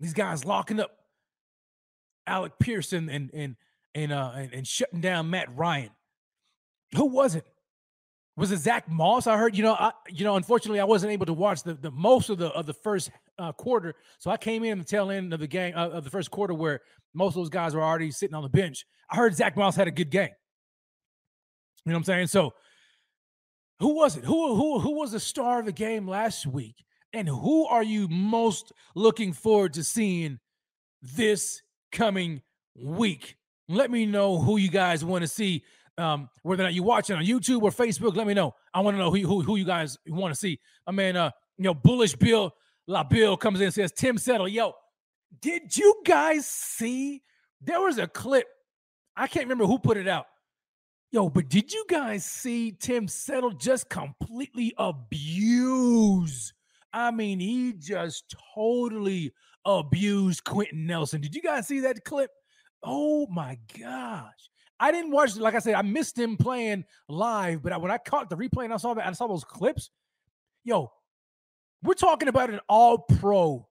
These 0.00 0.14
guys 0.14 0.44
locking 0.44 0.80
up 0.80 0.90
Alec 2.26 2.52
Pearson 2.58 3.08
and 3.08 3.30
and 3.32 3.56
and 3.94 4.12
uh 4.12 4.32
and, 4.34 4.52
and 4.52 4.66
shutting 4.66 5.00
down 5.00 5.30
Matt 5.30 5.54
Ryan. 5.56 5.90
Who 6.96 7.06
was 7.06 7.36
it? 7.36 7.46
Was 8.40 8.52
it 8.52 8.60
Zack 8.60 8.88
Moss? 8.88 9.26
I 9.26 9.36
heard. 9.36 9.54
You 9.54 9.62
know, 9.62 9.74
I 9.74 9.92
you 10.08 10.24
know. 10.24 10.36
Unfortunately, 10.36 10.80
I 10.80 10.84
wasn't 10.84 11.12
able 11.12 11.26
to 11.26 11.34
watch 11.34 11.62
the, 11.62 11.74
the 11.74 11.90
most 11.90 12.30
of 12.30 12.38
the 12.38 12.48
of 12.52 12.64
the 12.64 12.72
first 12.72 13.10
uh, 13.38 13.52
quarter, 13.52 13.94
so 14.18 14.30
I 14.30 14.38
came 14.38 14.64
in 14.64 14.78
the 14.78 14.84
tail 14.84 15.10
end 15.10 15.34
of 15.34 15.40
the 15.40 15.46
game 15.46 15.74
uh, 15.76 15.90
of 15.90 16.04
the 16.04 16.10
first 16.10 16.30
quarter 16.30 16.54
where 16.54 16.80
most 17.12 17.32
of 17.32 17.34
those 17.34 17.50
guys 17.50 17.74
were 17.74 17.82
already 17.82 18.10
sitting 18.10 18.34
on 18.34 18.42
the 18.42 18.48
bench. 18.48 18.86
I 19.10 19.16
heard 19.16 19.36
Zack 19.36 19.58
Moss 19.58 19.76
had 19.76 19.88
a 19.88 19.90
good 19.90 20.08
game. 20.08 20.30
You 21.84 21.92
know 21.92 21.96
what 21.96 21.98
I'm 21.98 22.04
saying? 22.04 22.28
So, 22.28 22.54
who 23.78 23.94
was 23.94 24.16
it? 24.16 24.24
Who 24.24 24.56
who 24.56 24.78
who 24.78 24.92
was 24.92 25.12
the 25.12 25.20
star 25.20 25.60
of 25.60 25.66
the 25.66 25.72
game 25.72 26.08
last 26.08 26.46
week? 26.46 26.76
And 27.12 27.28
who 27.28 27.66
are 27.66 27.82
you 27.82 28.08
most 28.08 28.72
looking 28.94 29.34
forward 29.34 29.74
to 29.74 29.84
seeing 29.84 30.38
this 31.02 31.60
coming 31.92 32.40
week? 32.74 33.36
Let 33.68 33.90
me 33.90 34.06
know 34.06 34.38
who 34.38 34.56
you 34.56 34.70
guys 34.70 35.04
want 35.04 35.24
to 35.24 35.28
see 35.28 35.62
um, 35.98 36.28
whether 36.42 36.62
or 36.62 36.66
not 36.66 36.74
you 36.74 36.82
watch 36.82 37.10
it 37.10 37.14
on 37.14 37.24
YouTube 37.24 37.62
or 37.62 37.70
Facebook, 37.70 38.16
let 38.16 38.26
me 38.26 38.34
know. 38.34 38.54
I 38.72 38.80
want 38.80 38.96
to 38.96 38.98
know 38.98 39.10
who, 39.10 39.20
who, 39.26 39.42
who 39.42 39.56
you 39.56 39.64
guys 39.64 39.98
want 40.06 40.32
to 40.32 40.38
see. 40.38 40.58
I 40.86 40.92
mean, 40.92 41.16
uh, 41.16 41.30
you 41.58 41.64
know, 41.64 41.74
Bullish 41.74 42.14
Bill 42.16 42.52
La 42.86 43.04
Bill 43.04 43.36
comes 43.36 43.60
in 43.60 43.66
and 43.66 43.74
says, 43.74 43.92
Tim 43.92 44.18
Settle, 44.18 44.48
yo, 44.48 44.72
did 45.40 45.76
you 45.76 46.02
guys 46.04 46.46
see? 46.46 47.22
There 47.60 47.80
was 47.80 47.98
a 47.98 48.06
clip. 48.06 48.46
I 49.16 49.26
can't 49.26 49.44
remember 49.44 49.66
who 49.66 49.78
put 49.78 49.96
it 49.96 50.08
out. 50.08 50.26
Yo, 51.12 51.28
but 51.28 51.48
did 51.48 51.72
you 51.72 51.84
guys 51.88 52.24
see 52.24 52.72
Tim 52.72 53.06
Settle 53.08 53.50
just 53.52 53.88
completely 53.88 54.72
abuse? 54.78 56.52
I 56.92 57.10
mean, 57.10 57.40
he 57.40 57.74
just 57.74 58.34
totally 58.54 59.32
abused 59.64 60.44
Quenton 60.44 60.86
Nelson. 60.86 61.20
Did 61.20 61.34
you 61.34 61.42
guys 61.42 61.68
see 61.68 61.80
that 61.80 62.04
clip? 62.04 62.30
Oh 62.82 63.26
my 63.28 63.58
gosh. 63.78 64.49
I 64.80 64.90
didn't 64.92 65.10
watch, 65.10 65.36
like 65.36 65.54
I 65.54 65.58
said, 65.58 65.74
I 65.74 65.82
missed 65.82 66.18
him 66.18 66.38
playing 66.38 66.84
live, 67.06 67.62
but 67.62 67.78
when 67.82 67.90
I 67.90 67.98
caught 67.98 68.30
the 68.30 68.36
replay 68.36 68.64
and 68.64 68.72
I 68.72 68.78
saw 68.78 68.94
that, 68.94 69.06
I 69.06 69.12
saw 69.12 69.28
those 69.28 69.44
clips. 69.44 69.90
Yo, 70.64 70.90
we're 71.82 71.92
talking 71.92 72.28
about 72.28 72.48
an 72.48 72.60
all 72.66 72.98
pro 72.98 73.68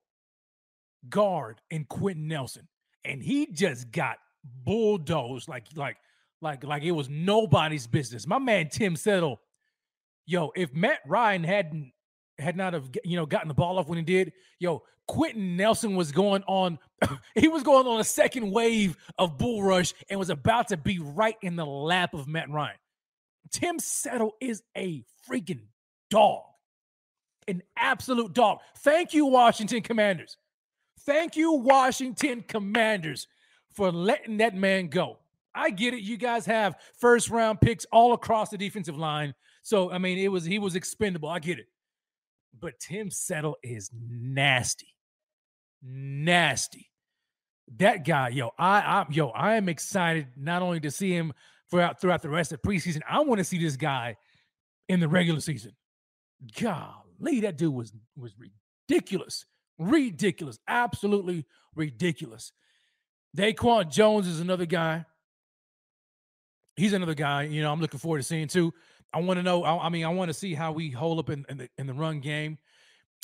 guard 1.09 1.61
in 1.71 1.85
Quenton 1.85 2.27
Nelson, 2.27 2.67
and 3.03 3.23
he 3.23 3.47
just 3.47 3.91
got 3.91 4.17
bulldozed 4.63 5.49
like, 5.49 5.65
like, 5.75 5.97
like, 6.41 6.63
like 6.63 6.83
it 6.83 6.91
was 6.91 7.09
nobody's 7.09 7.87
business. 7.87 8.27
My 8.27 8.39
man 8.39 8.69
Tim 8.69 8.95
Settle, 8.95 9.41
yo, 10.27 10.51
if 10.55 10.73
Matt 10.75 10.99
Ryan 11.07 11.43
hadn't 11.43 11.91
had 12.39 12.55
not 12.55 12.73
have 12.73 12.89
you 13.03 13.15
know 13.15 13.25
gotten 13.25 13.47
the 13.47 13.53
ball 13.53 13.77
off 13.77 13.87
when 13.87 13.97
he 13.97 14.03
did, 14.03 14.33
yo, 14.59 14.83
Quenton 15.07 15.57
Nelson 15.57 15.95
was 15.95 16.11
going 16.11 16.43
on, 16.43 16.77
he 17.35 17.47
was 17.47 17.63
going 17.63 17.87
on 17.87 17.99
a 17.99 18.03
second 18.03 18.51
wave 18.51 18.95
of 19.17 19.37
bull 19.37 19.63
rush 19.63 19.93
and 20.09 20.19
was 20.19 20.29
about 20.29 20.67
to 20.69 20.77
be 20.77 20.99
right 20.99 21.37
in 21.41 21.55
the 21.55 21.65
lap 21.65 22.13
of 22.13 22.27
Matt 22.27 22.49
Ryan. 22.49 22.77
Tim 23.51 23.79
Settle 23.79 24.35
is 24.39 24.61
a 24.77 25.03
freaking 25.27 25.61
dog, 26.09 26.43
an 27.47 27.63
absolute 27.75 28.33
dog. 28.33 28.59
Thank 28.77 29.13
you, 29.13 29.25
Washington 29.25 29.81
Commanders. 29.81 30.37
Thank 31.01 31.35
you, 31.35 31.53
Washington 31.53 32.43
Commanders, 32.47 33.27
for 33.73 33.91
letting 33.91 34.37
that 34.37 34.55
man 34.55 34.89
go. 34.89 35.17
I 35.55 35.71
get 35.71 35.93
it. 35.93 36.01
You 36.01 36.17
guys 36.17 36.45
have 36.45 36.75
first 36.99 37.29
round 37.29 37.61
picks 37.61 37.85
all 37.91 38.13
across 38.13 38.49
the 38.49 38.57
defensive 38.57 38.97
line. 38.97 39.33
So 39.63 39.91
I 39.91 39.97
mean, 39.97 40.17
it 40.19 40.27
was 40.27 40.45
he 40.45 40.59
was 40.59 40.75
expendable. 40.75 41.29
I 41.29 41.39
get 41.39 41.59
it. 41.59 41.67
But 42.57 42.79
Tim 42.79 43.09
Settle 43.09 43.57
is 43.63 43.89
nasty. 43.93 44.95
Nasty. 45.81 46.89
That 47.77 48.05
guy, 48.05 48.29
yo, 48.29 48.51
I, 48.57 48.79
I 48.79 49.05
yo, 49.11 49.29
I 49.29 49.55
am 49.55 49.69
excited 49.69 50.27
not 50.35 50.61
only 50.61 50.79
to 50.81 50.91
see 50.91 51.11
him 51.11 51.33
throughout 51.69 52.01
throughout 52.01 52.21
the 52.21 52.29
rest 52.29 52.51
of 52.51 52.61
preseason. 52.61 53.01
I 53.07 53.19
want 53.21 53.39
to 53.39 53.43
see 53.43 53.59
this 53.59 53.75
guy 53.75 54.17
in 54.87 54.99
the 54.99 55.07
regular 55.07 55.39
season. 55.39 55.73
Golly, 56.59 57.41
that 57.41 57.57
dude 57.57 57.73
was 57.73 57.93
was 58.17 58.33
ridiculous. 58.89 59.45
Ridiculous. 59.77 60.57
Absolutely 60.67 61.45
ridiculous. 61.75 62.51
Daquan 63.37 63.91
Jones 63.91 64.27
is 64.27 64.39
another 64.39 64.65
guy. 64.65 65.05
He's 66.75 66.93
another 66.93 67.13
guy, 67.13 67.43
you 67.43 67.61
know, 67.61 67.71
I'm 67.71 67.81
looking 67.81 67.99
forward 67.99 68.19
to 68.19 68.23
seeing 68.23 68.47
too. 68.47 68.73
I 69.13 69.21
want 69.21 69.37
to 69.37 69.43
know. 69.43 69.63
I, 69.63 69.85
I, 69.85 69.89
mean, 69.89 70.05
I 70.05 70.09
want 70.09 70.29
to 70.29 70.33
see 70.33 70.53
how 70.53 70.71
we 70.71 70.89
hold 70.89 71.19
up 71.19 71.29
in, 71.29 71.45
in, 71.49 71.57
the 71.57 71.69
in 71.77 71.87
the 71.87 71.93
run 71.93 72.19
game. 72.19 72.57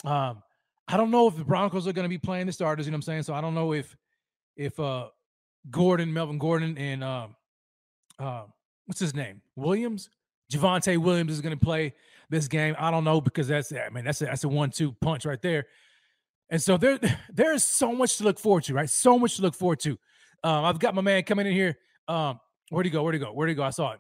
Um, 0.04 0.42
I 0.88 0.98
don't 0.98 1.12
know 1.12 1.28
if 1.28 1.36
the 1.36 1.44
Broncos 1.44 1.88
are 1.88 1.94
going 1.94 2.06
to 2.06 2.10
be 2.10 2.18
playing 2.18 2.48
the 2.48 2.52
starters. 2.52 2.86
You 2.86 2.92
know 2.92 2.96
what 2.96 3.00
I'm 3.00 3.02
saying? 3.04 3.24
So 3.24 3.34
I 3.34 3.42
don't 3.42 3.54
know 3.56 3.74
if 3.74 3.96
if 4.56 4.80
uh 4.80 5.10
Gordon, 5.70 6.14
Melvin 6.14 6.38
Gordon, 6.38 6.78
and 6.78 7.04
um, 7.04 7.36
uh, 8.20 8.44
what's 8.86 9.00
his 9.00 9.16
name, 9.16 9.42
Williams, 9.56 10.10
Javonte 10.52 10.98
Williams 10.98 11.32
is 11.32 11.42
going 11.42 11.58
to 11.58 11.64
play 11.64 11.94
this 12.30 12.48
game. 12.48 12.76
I 12.78 12.92
don't 12.92 13.04
know 13.04 13.22
because 13.22 13.48
that's 13.48 13.72
I 13.74 13.90
mean 13.90 14.06
that's 14.06 14.22
a, 14.22 14.26
that's 14.26 14.44
a 14.44 14.50
one-two 14.50 14.94
punch 15.02 15.26
right 15.26 15.42
there. 15.42 15.66
And 16.50 16.62
so 16.62 16.78
there 16.78 17.00
there 17.34 17.54
is 17.54 17.64
so 17.64 17.92
much 17.92 18.18
to 18.18 18.24
look 18.24 18.40
forward 18.40 18.64
to, 18.66 18.74
right? 18.74 18.90
So 18.90 19.18
much 19.18 19.38
to 19.38 19.42
look 19.42 19.56
forward 19.56 19.80
to. 19.82 19.98
Um, 20.44 20.66
I've 20.66 20.80
got 20.80 20.94
my 20.94 21.02
man 21.02 21.24
coming 21.24 21.48
in 21.48 21.54
here. 21.54 21.78
Um, 22.08 22.40
where'd 22.70 22.86
he 22.86 22.92
go? 22.92 23.02
Where'd 23.02 23.16
he 23.16 23.20
go? 23.20 23.32
Where'd 23.32 23.50
he 23.50 23.56
go? 23.56 23.64
I 23.64 23.72
saw 23.72 23.94
it. 23.94 24.00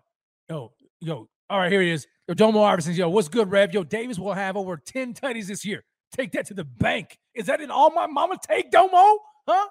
Oh, 0.49 0.73
yo, 1.01 1.27
all 1.49 1.59
right, 1.59 1.71
here 1.71 1.81
he 1.81 1.91
is. 1.91 2.07
Yo, 2.27 2.33
Domo 2.33 2.63
Iverson. 2.63 2.93
Yo, 2.93 3.09
what's 3.09 3.27
good, 3.27 3.51
Rev? 3.51 3.73
Yo, 3.73 3.83
Davis 3.83 4.17
will 4.17 4.33
have 4.33 4.57
over 4.57 4.77
10 4.77 5.13
tutties 5.13 5.47
this 5.47 5.63
year. 5.63 5.83
Take 6.11 6.31
that 6.31 6.47
to 6.47 6.53
the 6.53 6.63
bank. 6.63 7.17
Is 7.35 7.45
that 7.47 7.61
in 7.61 7.69
all 7.69 7.91
my 7.91 8.07
mama 8.07 8.37
take, 8.41 8.71
Domo? 8.71 9.19
Huh? 9.47 9.67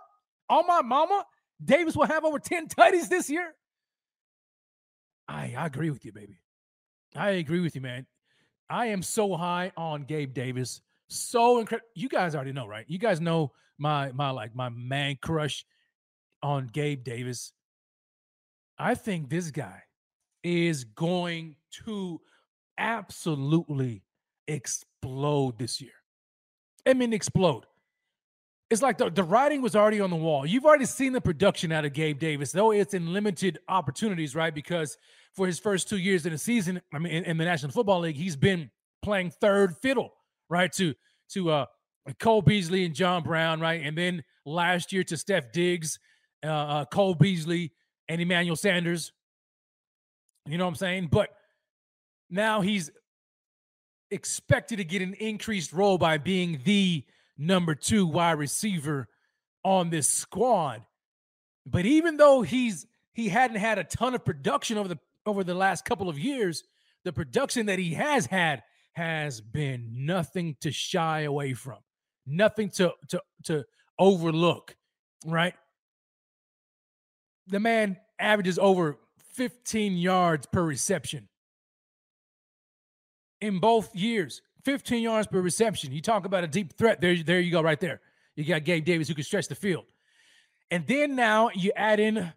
All 0.48 0.64
my 0.64 0.82
mama? 0.82 1.24
Davis 1.64 1.96
will 1.96 2.06
have 2.06 2.24
over 2.24 2.38
10 2.38 2.68
tutties 2.68 3.08
this 3.08 3.28
year. 3.28 3.54
I, 5.26 5.54
I 5.56 5.66
agree 5.66 5.90
with 5.90 6.04
you, 6.04 6.12
baby. 6.12 6.38
I 7.16 7.30
agree 7.30 7.60
with 7.60 7.74
you, 7.74 7.80
man. 7.80 8.06
I 8.68 8.86
am 8.86 9.02
so 9.02 9.34
high 9.34 9.72
on 9.76 10.04
Gabe 10.04 10.34
Davis. 10.34 10.80
So 11.08 11.58
incredible. 11.58 11.88
You 11.94 12.08
guys 12.08 12.34
already 12.34 12.52
know, 12.52 12.66
right? 12.66 12.84
You 12.88 12.98
guys 12.98 13.20
know 13.20 13.52
my 13.78 14.12
my 14.12 14.30
like 14.30 14.54
my 14.54 14.68
man 14.68 15.16
crush 15.20 15.64
on 16.42 16.66
Gabe 16.66 17.04
Davis. 17.04 17.52
I 18.78 18.94
think 18.94 19.28
this 19.28 19.50
guy 19.50 19.83
is 20.44 20.84
going 20.84 21.56
to 21.84 22.20
absolutely 22.78 24.04
explode 24.46 25.58
this 25.58 25.80
year. 25.80 25.92
I 26.86 26.94
mean, 26.94 27.12
explode. 27.12 27.64
It's 28.70 28.82
like 28.82 28.98
the, 28.98 29.10
the 29.10 29.22
writing 29.22 29.62
was 29.62 29.76
already 29.76 30.00
on 30.00 30.10
the 30.10 30.16
wall. 30.16 30.46
You've 30.46 30.64
already 30.64 30.84
seen 30.84 31.12
the 31.12 31.20
production 31.20 31.72
out 31.72 31.84
of 31.84 31.92
Gabe 31.92 32.18
Davis, 32.18 32.52
though 32.52 32.72
it's 32.72 32.94
in 32.94 33.12
limited 33.12 33.58
opportunities, 33.68 34.34
right? 34.34 34.54
Because 34.54 34.96
for 35.34 35.46
his 35.46 35.58
first 35.58 35.88
two 35.88 35.98
years 35.98 36.26
in 36.26 36.32
the 36.32 36.38
season, 36.38 36.80
I 36.92 36.98
mean, 36.98 37.12
in, 37.12 37.24
in 37.24 37.36
the 37.38 37.44
National 37.44 37.72
Football 37.72 38.00
League, 38.00 38.16
he's 38.16 38.36
been 38.36 38.70
playing 39.02 39.30
third 39.30 39.76
fiddle, 39.80 40.12
right? 40.48 40.72
To 40.72 40.94
to 41.32 41.50
uh 41.50 41.66
Cole 42.20 42.42
Beasley 42.42 42.84
and 42.84 42.94
John 42.94 43.22
Brown, 43.22 43.60
right? 43.60 43.80
And 43.82 43.96
then 43.96 44.24
last 44.44 44.92
year 44.92 45.04
to 45.04 45.16
Steph 45.16 45.52
Diggs, 45.52 45.98
uh, 46.44 46.48
uh 46.48 46.84
Cole 46.86 47.14
Beasley 47.14 47.72
and 48.08 48.20
Emmanuel 48.20 48.56
Sanders, 48.56 49.12
you 50.46 50.58
know 50.58 50.64
what 50.64 50.70
I'm 50.70 50.76
saying? 50.76 51.08
But 51.10 51.30
now 52.30 52.60
he's 52.60 52.90
expected 54.10 54.76
to 54.76 54.84
get 54.84 55.02
an 55.02 55.14
increased 55.14 55.72
role 55.72 55.98
by 55.98 56.18
being 56.18 56.60
the 56.64 57.04
number 57.38 57.74
two 57.74 58.06
wide 58.06 58.38
receiver 58.38 59.08
on 59.64 59.90
this 59.90 60.08
squad. 60.08 60.82
But 61.66 61.86
even 61.86 62.16
though 62.16 62.42
he's 62.42 62.86
he 63.12 63.28
hadn't 63.28 63.56
had 63.56 63.78
a 63.78 63.84
ton 63.84 64.14
of 64.14 64.24
production 64.24 64.76
over 64.76 64.88
the 64.88 64.98
over 65.26 65.42
the 65.42 65.54
last 65.54 65.84
couple 65.84 66.08
of 66.08 66.18
years, 66.18 66.62
the 67.04 67.12
production 67.12 67.66
that 67.66 67.78
he 67.78 67.94
has 67.94 68.26
had 68.26 68.62
has 68.92 69.40
been 69.40 69.88
nothing 69.90 70.56
to 70.60 70.70
shy 70.70 71.22
away 71.22 71.54
from, 71.54 71.78
nothing 72.26 72.68
to 72.70 72.92
to 73.08 73.22
to 73.44 73.64
overlook, 73.98 74.76
right? 75.24 75.54
The 77.46 77.60
man 77.60 77.96
averages 78.18 78.58
over 78.58 78.98
15 79.34 79.96
yards 79.96 80.46
per 80.46 80.62
reception 80.62 81.28
in 83.40 83.58
both 83.58 83.94
years. 83.94 84.42
15 84.64 85.02
yards 85.02 85.26
per 85.26 85.40
reception. 85.40 85.92
You 85.92 86.00
talk 86.00 86.24
about 86.24 86.44
a 86.44 86.46
deep 86.46 86.72
threat. 86.72 87.00
There, 87.00 87.14
there 87.22 87.40
you 87.40 87.50
go, 87.50 87.60
right 87.60 87.78
there. 87.78 88.00
You 88.36 88.44
got 88.44 88.64
Gabe 88.64 88.84
Davis 88.84 89.08
who 89.08 89.14
can 89.14 89.24
stretch 89.24 89.48
the 89.48 89.54
field. 89.54 89.84
And 90.70 90.86
then 90.86 91.14
now 91.14 91.50
you 91.54 91.72
add 91.76 92.00
in 92.00 92.32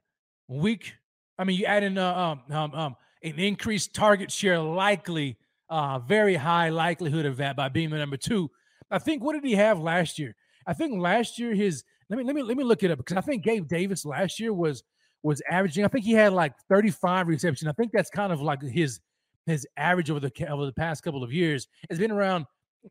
week, 0.47 0.93
I 1.39 1.43
mean, 1.43 1.57
you 1.57 1.65
add 1.65 1.83
in 1.83 1.97
uh, 1.97 2.13
um, 2.13 2.55
um, 2.55 2.73
um, 2.73 2.95
an 3.23 3.39
increased 3.39 3.93
target 3.93 4.31
share, 4.31 4.59
likely, 4.59 5.37
uh, 5.69 5.99
very 5.99 6.35
high 6.35 6.69
likelihood 6.69 7.25
of 7.25 7.37
that 7.37 7.55
by 7.55 7.69
being 7.69 7.89
the 7.89 7.97
number 7.97 8.17
two. 8.17 8.51
I 8.91 8.99
think 8.99 9.23
what 9.23 9.33
did 9.33 9.43
he 9.43 9.55
have 9.55 9.79
last 9.79 10.19
year? 10.19 10.35
I 10.65 10.73
think 10.73 10.99
last 10.99 11.39
year 11.39 11.53
his 11.53 11.83
let 12.09 12.17
me 12.17 12.23
let 12.23 12.35
me 12.35 12.41
let 12.41 12.57
me 12.57 12.63
look 12.63 12.83
it 12.83 12.91
up 12.91 12.97
because 12.97 13.17
I 13.17 13.21
think 13.21 13.43
Gabe 13.43 13.67
Davis 13.67 14.05
last 14.05 14.39
year 14.39 14.53
was 14.53 14.83
was 15.27 15.41
averaging. 15.49 15.85
I 15.85 15.89
think 15.89 16.05
he 16.05 16.13
had 16.13 16.33
like 16.33 16.53
35 16.69 17.27
receptions. 17.27 17.67
I 17.67 17.73
think 17.73 17.91
that's 17.91 18.09
kind 18.09 18.31
of 18.31 18.41
like 18.41 18.61
his 18.61 18.99
his 19.45 19.67
average 19.77 20.09
over 20.09 20.19
the 20.19 20.47
over 20.49 20.65
the 20.65 20.73
past 20.73 21.03
couple 21.03 21.23
of 21.23 21.31
years. 21.31 21.67
It's 21.89 21.99
been 21.99 22.11
around. 22.11 22.45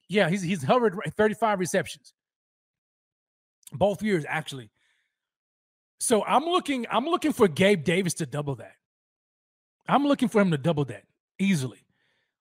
Yeah, 0.09 0.29
he's 0.29 0.43
he's 0.43 0.63
hovered 0.63 0.99
35 1.17 1.59
receptions 1.59 2.13
both 3.73 4.03
years 4.03 4.25
actually. 4.29 4.71
So 5.99 6.25
I'm 6.25 6.45
looking 6.45 6.87
I'm 6.91 7.07
looking 7.07 7.33
for 7.33 7.49
Gabe 7.49 7.85
Davis 7.85 8.15
to 8.15 8.27
double 8.27 8.57
that. 8.57 8.75
I'm 9.89 10.07
looking 10.07 10.29
for 10.29 10.41
him 10.41 10.51
to 10.51 10.59
double 10.59 10.85
that 10.87 11.05
easily. 11.39 11.79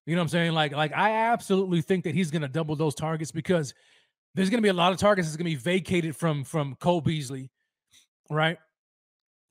You 0.05 0.15
know 0.15 0.21
what 0.21 0.25
I'm 0.25 0.29
saying? 0.29 0.51
Like 0.51 0.73
like 0.73 0.93
I 0.93 1.11
absolutely 1.31 1.81
think 1.81 2.03
that 2.03 2.15
he's 2.15 2.31
going 2.31 2.41
to 2.41 2.47
double 2.47 2.75
those 2.75 2.95
targets 2.95 3.31
because 3.31 3.73
there's 4.33 4.49
going 4.49 4.57
to 4.57 4.65
be 4.65 4.69
a 4.69 4.73
lot 4.73 4.91
of 4.91 4.99
targets 4.99 5.27
that's 5.27 5.37
going 5.37 5.49
to 5.49 5.57
be 5.57 5.61
vacated 5.61 6.15
from 6.15 6.43
from 6.43 6.75
Cole 6.75 7.01
Beasley, 7.01 7.49
right? 8.29 8.57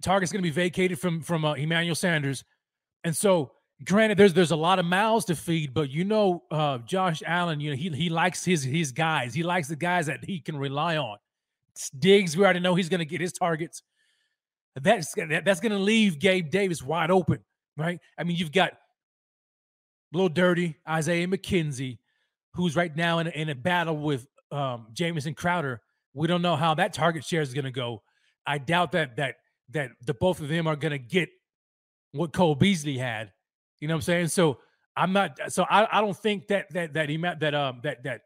Target's 0.05 0.33
going 0.33 0.43
to 0.43 0.49
be 0.49 0.55
vacated 0.55 0.99
from 0.99 1.21
from 1.21 1.45
uh, 1.45 1.55
Emmanuel 1.55 1.95
Sanders, 1.95 2.45
and 3.03 3.17
so 3.17 3.53
granted, 3.83 4.19
there's 4.19 4.35
there's 4.35 4.51
a 4.51 4.57
lot 4.57 4.79
of 4.79 4.85
mouths 4.85 5.25
to 5.27 5.37
feed, 5.37 5.75
but 5.75 5.91
you 5.91 6.05
know, 6.05 6.43
uh, 6.51 6.79
Josh 6.79 7.23
Allen, 7.27 7.61
you 7.61 7.71
know, 7.71 7.77
he 7.77 7.89
he 7.91 8.09
likes 8.09 8.45
his 8.45 8.63
his 8.63 8.93
guys. 8.93 9.35
He 9.35 9.43
likes 9.43 9.69
the 9.69 9.77
guys 9.77 10.07
that 10.07 10.25
he 10.25 10.41
can 10.41 10.57
rely 10.57 10.97
on. 10.97 11.19
Diggs, 11.99 12.37
we 12.37 12.45
already 12.45 12.61
know 12.61 12.75
he's 12.75 12.89
going 12.89 13.01
to 13.01 13.05
get 13.05 13.21
his 13.21 13.33
targets. 13.33 13.83
That's 14.81 15.13
that's 15.15 15.61
going 15.61 15.73
to 15.73 15.79
leave 15.79 16.19
Gabe 16.19 16.51
Davis 16.51 16.83
wide 16.83 17.11
open, 17.11 17.41
right? 17.77 17.99
I 18.19 18.25
mean, 18.25 18.37
you've 18.37 18.53
got 18.53 18.73
little 20.13 20.29
dirty 20.29 20.77
Isaiah 20.89 21.27
McKenzie, 21.27 21.99
who's 22.55 22.77
right 22.77 22.95
now 22.95 23.19
in 23.19 23.27
a, 23.27 23.31
in 23.31 23.49
a 23.49 23.55
battle 23.55 23.97
with 23.97 24.27
um, 24.53 24.87
Jamison 24.93 25.35
Crowder. 25.35 25.81
We 26.13 26.29
don't 26.29 26.43
know 26.43 26.57
how 26.57 26.75
that 26.75 26.93
target 26.93 27.25
share 27.25 27.43
is 27.43 27.55
going 27.55 27.65
to 27.65 27.73
go. 27.73 28.03
I 28.47 28.59
doubt 28.59 28.93
that 28.93 29.17
that 29.17 29.37
that 29.71 29.91
the 30.05 30.15
both 30.15 30.41
of 30.41 30.49
them 30.49 30.67
are 30.67 30.77
going 30.77 30.93
to 30.93 30.99
get 30.99 31.29
what 32.13 32.33
Cole 32.33 32.55
Beasley 32.55 32.99
had. 32.99 33.33
You 33.81 33.89
know 33.89 33.95
what 33.95 33.99
I'm 33.99 34.03
saying? 34.03 34.29
So 34.29 34.59
I'm 34.97 35.13
not. 35.13 35.39
So 35.49 35.65
I, 35.69 35.99
I 35.99 36.01
don't 36.01 36.17
think 36.17 36.49
that 36.49 36.73
that 36.73 36.95
that 36.95 37.09
he 37.09 37.17
that 37.17 37.55
um 37.55 37.81
that 37.83 38.03
that 38.05 38.23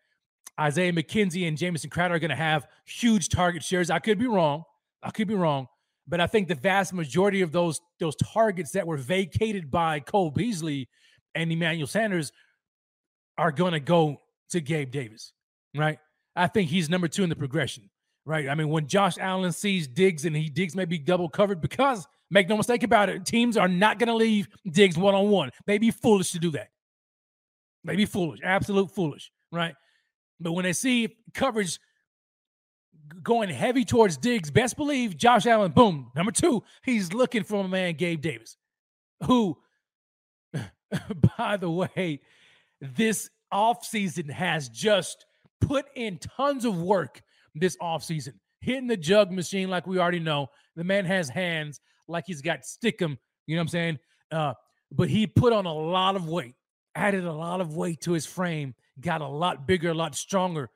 Isaiah 0.61 0.93
McKenzie 0.93 1.49
and 1.49 1.57
Jamison 1.57 1.91
Crowder 1.91 2.15
are 2.15 2.19
going 2.19 2.31
to 2.31 2.37
have 2.37 2.67
huge 2.85 3.29
target 3.29 3.63
shares. 3.63 3.91
I 3.91 3.99
could 3.99 4.19
be 4.19 4.27
wrong. 4.27 4.65
I 5.03 5.11
could 5.11 5.29
be 5.29 5.35
wrong. 5.35 5.69
But 6.07 6.21
I 6.21 6.27
think 6.27 6.49
the 6.49 6.55
vast 6.55 6.93
majority 6.93 7.43
of 7.43 7.53
those 7.53 7.81
those 7.99 8.17
targets 8.17 8.73
that 8.73 8.87
were 8.87 8.97
vacated 8.97 9.71
by 9.71 10.01
Cole 10.01 10.31
Beasley 10.31 10.89
and 11.35 11.51
Emmanuel 11.53 11.87
Sanders 11.87 12.33
are 13.37 13.53
going 13.53 13.73
to 13.73 13.81
go 13.81 14.21
to 14.51 14.61
Gabe 14.61 14.91
Davis, 14.91 15.33
right? 15.77 15.99
I 16.35 16.47
think 16.47 16.71
he's 16.71 16.89
number 16.89 17.09
two 17.09 17.23
in 17.23 17.29
the 17.29 17.37
progression 17.37 17.91
right? 18.29 18.47
I 18.47 18.55
mean, 18.55 18.69
when 18.69 18.87
Josh 18.87 19.17
Allen 19.19 19.53
sees 19.53 19.89
Diggs 19.89 20.27
and 20.27 20.37
he 20.37 20.51
Diggs 20.51 20.77
may 20.77 20.85
be 20.85 20.99
double 20.99 21.31
covered 21.31 21.63
because 21.63 22.07
make 22.31 22.47
no 22.47 22.59
mistake 22.59 22.83
about 22.83 23.09
it, 23.09 23.25
teams 23.25 23.57
are 23.57 23.69
not 23.69 23.99
going 23.99 24.09
to 24.09 24.15
leave 24.15 24.49
Diggs 24.71 24.99
one 24.99 25.15
on 25.15 25.31
one. 25.31 25.51
They'd 25.67 25.81
be 25.81 25.91
foolish 25.91 26.33
to 26.33 26.39
do 26.39 26.51
that. 26.51 26.69
They'd 27.85 27.97
be 27.97 28.05
foolish, 28.05 28.41
absolute 28.45 28.91
foolish, 28.91 29.33
right? 29.51 29.75
But 30.39 30.53
when 30.53 30.65
they 30.65 30.75
see 30.75 31.17
coverage 31.33 31.81
going 33.23 33.49
heavy 33.49 33.87
towards 33.87 34.19
Diggs, 34.19 34.51
best 34.51 34.77
believe 34.77 35.17
Josh 35.17 35.47
Allen, 35.47 35.73
boom, 35.73 36.13
number 36.15 36.31
two, 36.31 36.63
he's 36.85 37.15
looking 37.15 37.45
for 37.45 37.65
a 37.65 37.69
man, 37.69 37.95
Gabe 37.95 38.21
Davis, 38.21 38.59
who, 39.25 39.57
by 41.39 41.57
the 41.57 41.71
way, 41.71 42.21
this 42.83 43.31
offseason 43.51 44.31
has 44.31 44.69
just 44.69 45.25
put 45.63 45.87
in 45.97 46.19
tons 46.19 46.67
of 46.67 46.77
work 46.79 47.23
this 47.59 47.77
offseason. 47.79 48.35
hitting 48.61 48.89
the 48.89 48.97
jug 48.97 49.31
machine 49.31 49.69
like 49.69 49.87
we 49.87 49.99
already 49.99 50.21
know. 50.21 50.49
The 50.77 50.85
man 50.85 51.05
has 51.05 51.29
hands 51.29 51.81
like 52.09 52.25
he's 52.27 52.43
got 52.43 52.61
stickum. 52.61 53.17
You 53.47 53.57
know 53.57 53.61
what 53.61 53.63
I'm 53.63 53.69
saying? 53.69 53.99
Uh, 54.31 54.55
but 54.91 55.09
he 55.09 55.27
put 55.27 55.53
on 55.53 55.67
a 55.67 55.73
lot 55.73 56.17
of 56.17 56.29
weight, 56.29 56.55
added 56.95 57.25
a 57.25 57.33
lot 57.33 57.61
of 57.61 57.77
weight 57.77 58.01
to 58.03 58.13
his 58.13 58.27
frame, 58.27 58.75
got 59.01 59.21
a 59.21 59.29
lot 59.29 59.67
bigger, 59.67 59.91
a 59.91 59.95
lot 59.95 60.15
stronger, 60.15 60.71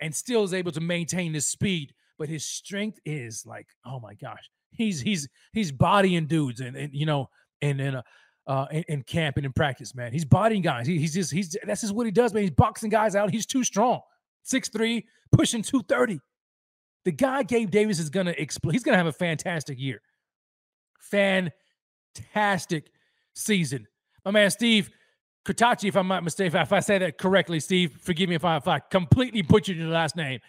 and 0.00 0.14
still 0.14 0.44
is 0.44 0.54
able 0.54 0.72
to 0.72 0.80
maintain 0.80 1.32
his 1.32 1.46
speed. 1.46 1.92
But 2.18 2.28
his 2.28 2.44
strength 2.44 2.98
is 3.04 3.44
like, 3.46 3.66
oh 3.84 4.00
my 4.00 4.14
gosh, 4.14 4.50
he's 4.70 5.00
he's 5.00 5.28
he's 5.52 5.72
bodying 5.72 6.26
dudes, 6.26 6.60
and, 6.60 6.76
and 6.76 6.92
you 6.92 7.06
know, 7.06 7.30
and 7.60 7.80
in 7.80 7.94
uh, 7.96 8.02
uh, 8.46 8.66
in, 8.70 8.84
in, 8.88 9.02
camp 9.02 9.36
and 9.36 9.46
in 9.46 9.52
practice, 9.52 9.94
man. 9.94 10.12
He's 10.12 10.24
bodying 10.24 10.62
guys. 10.62 10.86
He, 10.86 10.98
he's 10.98 11.14
just 11.14 11.32
he's 11.32 11.56
that's 11.64 11.80
just 11.80 11.94
what 11.94 12.06
he 12.06 12.12
does, 12.12 12.34
man. 12.34 12.42
He's 12.42 12.50
boxing 12.50 12.90
guys 12.90 13.14
out. 13.14 13.30
He's 13.30 13.46
too 13.46 13.64
strong. 13.64 14.00
Six 14.42 14.68
three, 14.68 15.06
pushing 15.30 15.62
230. 15.62 16.20
The 17.04 17.12
guy 17.12 17.42
Gabe 17.42 17.70
Davis 17.70 17.98
is 17.98 18.10
gonna 18.10 18.34
explode. 18.36 18.72
He's 18.72 18.82
gonna 18.82 18.96
have 18.96 19.06
a 19.06 19.12
fantastic 19.12 19.78
year. 19.78 20.00
Fantastic 21.00 22.90
season. 23.34 23.86
My 24.24 24.30
man 24.30 24.50
Steve 24.50 24.90
Kutachi, 25.44 25.88
if 25.88 25.96
I'm 25.96 26.08
not 26.08 26.22
mistaken, 26.22 26.60
if 26.60 26.72
I 26.72 26.80
say 26.80 26.98
that 26.98 27.18
correctly, 27.18 27.58
Steve, 27.60 27.98
forgive 28.00 28.28
me 28.28 28.36
if 28.36 28.44
I 28.44 28.56
if 28.56 28.68
I 28.68 28.78
completely 28.78 29.42
butchered 29.42 29.76
your 29.76 29.88
last 29.88 30.16
name. 30.16 30.40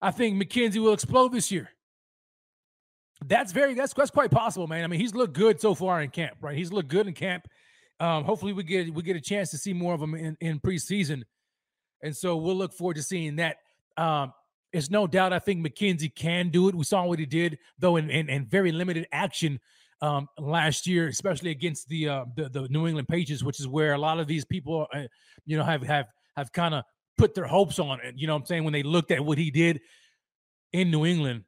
I 0.00 0.10
think 0.10 0.40
McKenzie 0.40 0.78
will 0.78 0.92
explode 0.92 1.32
this 1.32 1.50
year. 1.50 1.70
That's 3.24 3.52
very 3.52 3.74
that's 3.74 3.94
that's 3.94 4.10
quite 4.10 4.30
possible, 4.30 4.66
man. 4.66 4.84
I 4.84 4.86
mean, 4.86 5.00
he's 5.00 5.14
looked 5.14 5.34
good 5.34 5.60
so 5.60 5.74
far 5.74 6.02
in 6.02 6.10
camp, 6.10 6.36
right? 6.40 6.56
He's 6.56 6.72
looked 6.72 6.88
good 6.88 7.06
in 7.06 7.14
camp. 7.14 7.46
Um, 8.00 8.24
hopefully, 8.24 8.52
we 8.52 8.64
get 8.64 8.92
we 8.92 9.02
get 9.02 9.16
a 9.16 9.20
chance 9.20 9.50
to 9.50 9.58
see 9.58 9.72
more 9.72 9.94
of 9.94 10.02
him 10.02 10.14
in, 10.14 10.36
in 10.40 10.60
preseason, 10.60 11.22
and 12.02 12.16
so 12.16 12.36
we'll 12.36 12.56
look 12.56 12.72
forward 12.72 12.94
to 12.94 13.02
seeing 13.02 13.36
that. 13.36 13.58
Um, 13.96 14.32
it's 14.72 14.90
no 14.90 15.06
doubt 15.06 15.32
I 15.32 15.38
think 15.38 15.64
McKenzie 15.64 16.14
can 16.14 16.48
do 16.48 16.68
it. 16.68 16.74
We 16.74 16.84
saw 16.84 17.04
what 17.04 17.18
he 17.18 17.26
did, 17.26 17.58
though, 17.78 17.96
in, 17.96 18.10
in, 18.10 18.30
in 18.30 18.46
very 18.46 18.72
limited 18.72 19.06
action 19.12 19.60
um, 20.00 20.28
last 20.38 20.86
year, 20.86 21.08
especially 21.08 21.50
against 21.50 21.88
the, 21.88 22.08
uh, 22.08 22.24
the, 22.36 22.48
the 22.48 22.68
New 22.68 22.86
England 22.86 23.08
Patriots, 23.08 23.42
which 23.42 23.60
is 23.60 23.68
where 23.68 23.92
a 23.92 23.98
lot 23.98 24.18
of 24.18 24.26
these 24.26 24.44
people, 24.44 24.86
uh, 24.94 25.02
you 25.44 25.56
know, 25.56 25.64
have 25.64 25.82
have 25.82 26.06
have 26.36 26.52
kind 26.52 26.74
of 26.74 26.84
put 27.18 27.34
their 27.34 27.46
hopes 27.46 27.78
on 27.78 28.00
it. 28.00 28.14
You 28.16 28.26
know, 28.26 28.34
I'm 28.34 28.46
saying 28.46 28.64
when 28.64 28.72
they 28.72 28.82
looked 28.82 29.10
at 29.10 29.24
what 29.24 29.38
he 29.38 29.50
did 29.50 29.80
in 30.72 30.90
New 30.90 31.04
England 31.04 31.44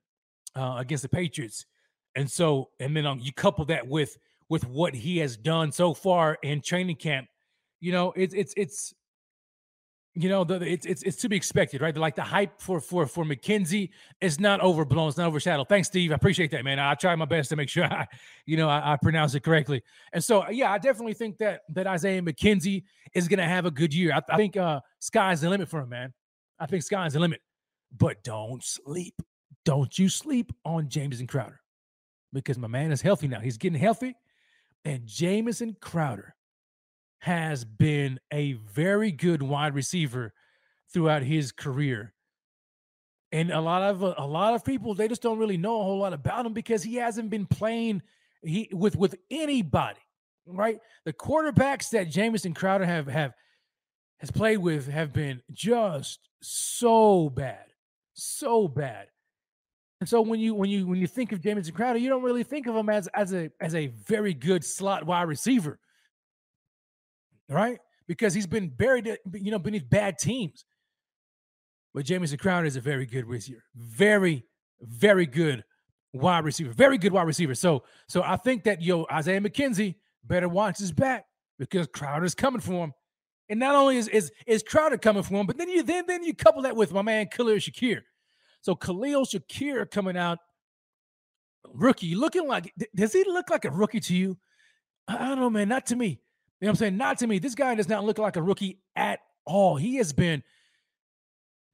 uh, 0.55 0.77
against 0.79 1.03
the 1.03 1.09
Patriots, 1.09 1.67
and 2.15 2.31
so 2.31 2.71
and 2.79 2.97
then 2.97 3.07
um, 3.07 3.19
you 3.21 3.33
couple 3.33 3.65
that 3.67 3.89
with 3.89 4.17
with 4.49 4.67
what 4.69 4.95
he 4.95 5.19
has 5.19 5.37
done 5.37 5.73
so 5.73 5.95
far 5.95 6.39
in 6.43 6.61
training 6.61 6.97
camp, 6.97 7.27
you 7.81 7.91
know, 7.91 8.13
it's 8.15 8.35
it's 8.35 8.55
it's 8.57 8.95
you 10.17 10.29
know, 10.29 10.45
the, 10.45 10.55
it's 10.61 10.87
it's 10.87 11.03
it's 11.03 11.17
to 11.19 11.29
be 11.29 11.37
expected, 11.37 11.81
right? 11.81 11.97
Like 11.97 12.15
the 12.15 12.23
hype 12.23 12.61
for 12.61 12.81
for 12.81 13.05
for 13.07 13.25
McKenzie 13.25 13.91
is 14.21 14.39
not 14.39 14.61
overblown, 14.61 15.09
it's 15.09 15.17
not 15.17 15.27
overshadowed. 15.27 15.69
Thanks, 15.69 15.89
Steve. 15.89 16.13
I 16.13 16.15
appreciate 16.15 16.53
that, 16.53 16.65
man. 16.65 16.79
I 16.79 16.95
try 16.95 17.17
my 17.17 17.25
best 17.25 17.49
to 17.51 17.57
make 17.57 17.69
sure 17.69 17.85
I, 17.93 18.07
you 18.47 18.57
know, 18.57 18.69
I, 18.69 18.93
I 18.93 18.97
pronounce 18.97 19.35
it 19.35 19.41
correctly. 19.41 19.83
And 20.13 20.23
so, 20.23 20.49
yeah, 20.49 20.71
I 20.71 20.79
definitely 20.79 21.15
think 21.15 21.39
that 21.39 21.63
that 21.71 21.89
Isaiah 21.89 22.23
McKenzie 22.23 22.85
is 23.13 23.27
going 23.27 23.41
to 23.41 23.45
have 23.45 23.67
a 23.67 23.73
good 23.73 23.93
year. 23.93 24.13
I, 24.15 24.23
I 24.33 24.37
think 24.37 24.57
uh 24.57 24.81
sky's 25.01 25.41
the 25.41 25.51
limit 25.51 25.69
for 25.69 25.81
him, 25.81 25.89
man. 25.89 26.13
I 26.61 26.67
think 26.67 26.85
sky's 26.85 27.15
the 27.15 27.21
limit. 27.21 27.41
But 27.97 28.23
don't 28.23 28.63
sleep. 28.63 29.21
Don't 29.65 29.99
you 29.99 30.09
sleep 30.09 30.53
on 30.65 30.89
Jamison 30.89 31.27
Crowder 31.27 31.61
because 32.33 32.59
my 32.59 32.69
man 32.69 32.93
is 32.93 33.03
healthy 33.03 33.27
now. 33.27 33.41
He's 33.41 33.57
getting 33.57 33.79
healthy, 33.81 34.15
and 34.85 35.07
Jamison 35.07 35.77
Crowder 35.81 36.37
has 37.25 37.65
been 37.65 38.21
a 38.31 38.53
very 38.53 39.11
good 39.11 39.43
wide 39.43 39.75
receiver 39.75 40.35
throughout 40.93 41.23
his 41.23 41.53
career. 41.53 42.13
And 43.33 43.51
a 43.51 43.63
lot 43.63 43.83
of 43.83 44.03
a 44.03 44.27
lot 44.27 44.53
of 44.53 44.63
people 44.63 44.95
they 44.95 45.09
just 45.09 45.23
don't 45.23 45.39
really 45.39 45.57
know 45.57 45.81
a 45.81 45.85
whole 45.85 46.01
lot 46.01 46.13
about 46.13 46.45
him 46.45 46.53
because 46.53 46.83
he 46.83 46.97
hasn't 46.97 47.31
been 47.31 47.47
playing 47.47 48.03
he 48.43 48.69
with 48.73 48.95
with 48.95 49.15
anybody, 49.31 50.01
right? 50.47 50.79
The 51.07 51.15
quarterbacks 51.15 51.89
that 51.91 52.11
Jamison 52.11 52.53
Crowder 52.53 52.85
have 52.85 53.07
have 53.07 53.33
has 54.19 54.31
played 54.31 54.59
with 54.59 54.87
have 54.89 55.15
been 55.15 55.41
just 55.51 56.29
so 56.43 57.31
bad, 57.31 57.65
so 58.13 58.69
bad. 58.69 59.07
And 60.01 60.09
so 60.09 60.21
when 60.21 60.41
you 60.41 60.55
when 60.55 60.69
you 60.69 60.87
when 60.87 61.01
you 61.01 61.07
think 61.07 61.33
of 61.33 61.41
Jamison 61.41 61.75
Crowder, 61.75 61.99
you 61.99 62.11
don't 62.11 62.23
really 62.23 62.45
think 62.45 62.67
of 62.67 62.77
him 62.77 62.91
as 62.91 63.09
as 63.15 63.33
a 63.33 63.51
as 63.63 63.75
a 63.75 63.87
very 63.87 64.35
good 64.35 64.63
slot 64.63 65.07
wide 65.07 65.23
receiver 65.23 65.81
right? 67.49 67.79
Because 68.07 68.35
he's 68.35 68.47
been 68.47 68.69
buried, 68.69 69.09
uh, 69.09 69.17
you 69.33 69.51
know, 69.51 69.59
beneath 69.59 69.89
bad 69.89 70.19
teams. 70.19 70.65
But 71.93 72.05
Jamison 72.05 72.39
Crowder 72.39 72.67
is 72.67 72.77
a 72.77 72.81
very 72.81 73.07
good 73.07 73.27
receiver, 73.27 73.63
very, 73.75 74.45
very 74.81 75.27
good 75.27 75.65
wide 76.13 76.45
receiver, 76.45 76.73
very 76.73 76.99
good 76.99 77.13
wide 77.13 77.27
receiver. 77.27 77.55
So, 77.55 77.85
so 78.09 78.23
I 78.23 78.37
think 78.37 78.65
that 78.65 78.83
yo 78.83 79.07
Isaiah 79.11 79.41
McKenzie 79.41 79.95
better 80.25 80.49
watch 80.49 80.79
his 80.79 80.93
back 80.93 81.27
because 81.59 81.87
Crowder's 81.87 82.35
coming 82.35 82.61
for 82.61 82.85
him. 82.85 82.93
And 83.49 83.61
not 83.61 83.75
only 83.75 83.99
is 83.99 84.09
is 84.09 84.33
is 84.47 84.63
Crowder 84.63 84.99
coming 84.99 85.23
for 85.23 85.35
him, 85.35 85.47
but 85.47 85.59
then 85.59 85.69
you 85.69 85.83
then 85.83 86.05
then 86.09 86.25
you 86.25 86.35
couple 86.35 86.63
that 86.63 86.77
with 86.77 86.93
my 86.93 87.03
man 87.03 87.27
Khalil 87.27 87.57
Shakir. 87.57 88.01
So 88.61 88.75
Khalil 88.75 89.27
Shakir 89.27 89.89
coming 89.91 90.17
out 90.17 90.39
rookie, 91.73 92.15
looking 92.15 92.49
like 92.49 92.73
does 92.95 93.13
he 93.13 93.23
look 93.25 93.51
like 93.51 93.67
a 93.67 93.71
rookie 93.71 94.01
to 94.01 94.17
you? 94.17 94.39
I 95.07 95.19
don't 95.19 95.39
know, 95.39 95.51
man. 95.51 95.69
Not 95.69 95.87
to 95.87 95.97
me. 95.97 96.21
You 96.65 96.69
know 96.69 96.71
what 96.71 96.77
I'm 96.77 96.79
saying? 96.79 96.97
Not 96.97 97.19
to 97.19 97.27
me. 97.27 97.39
This 97.39 97.55
guy 97.55 97.75
does 97.75 97.91
not 97.91 98.05
look 98.05 98.17
like 98.17 98.37
a 98.37 98.43
rookie 98.43 98.79
at 98.97 99.19
all. 99.45 99.77
He 99.77 99.97
has 99.97 100.15
been 100.15 100.43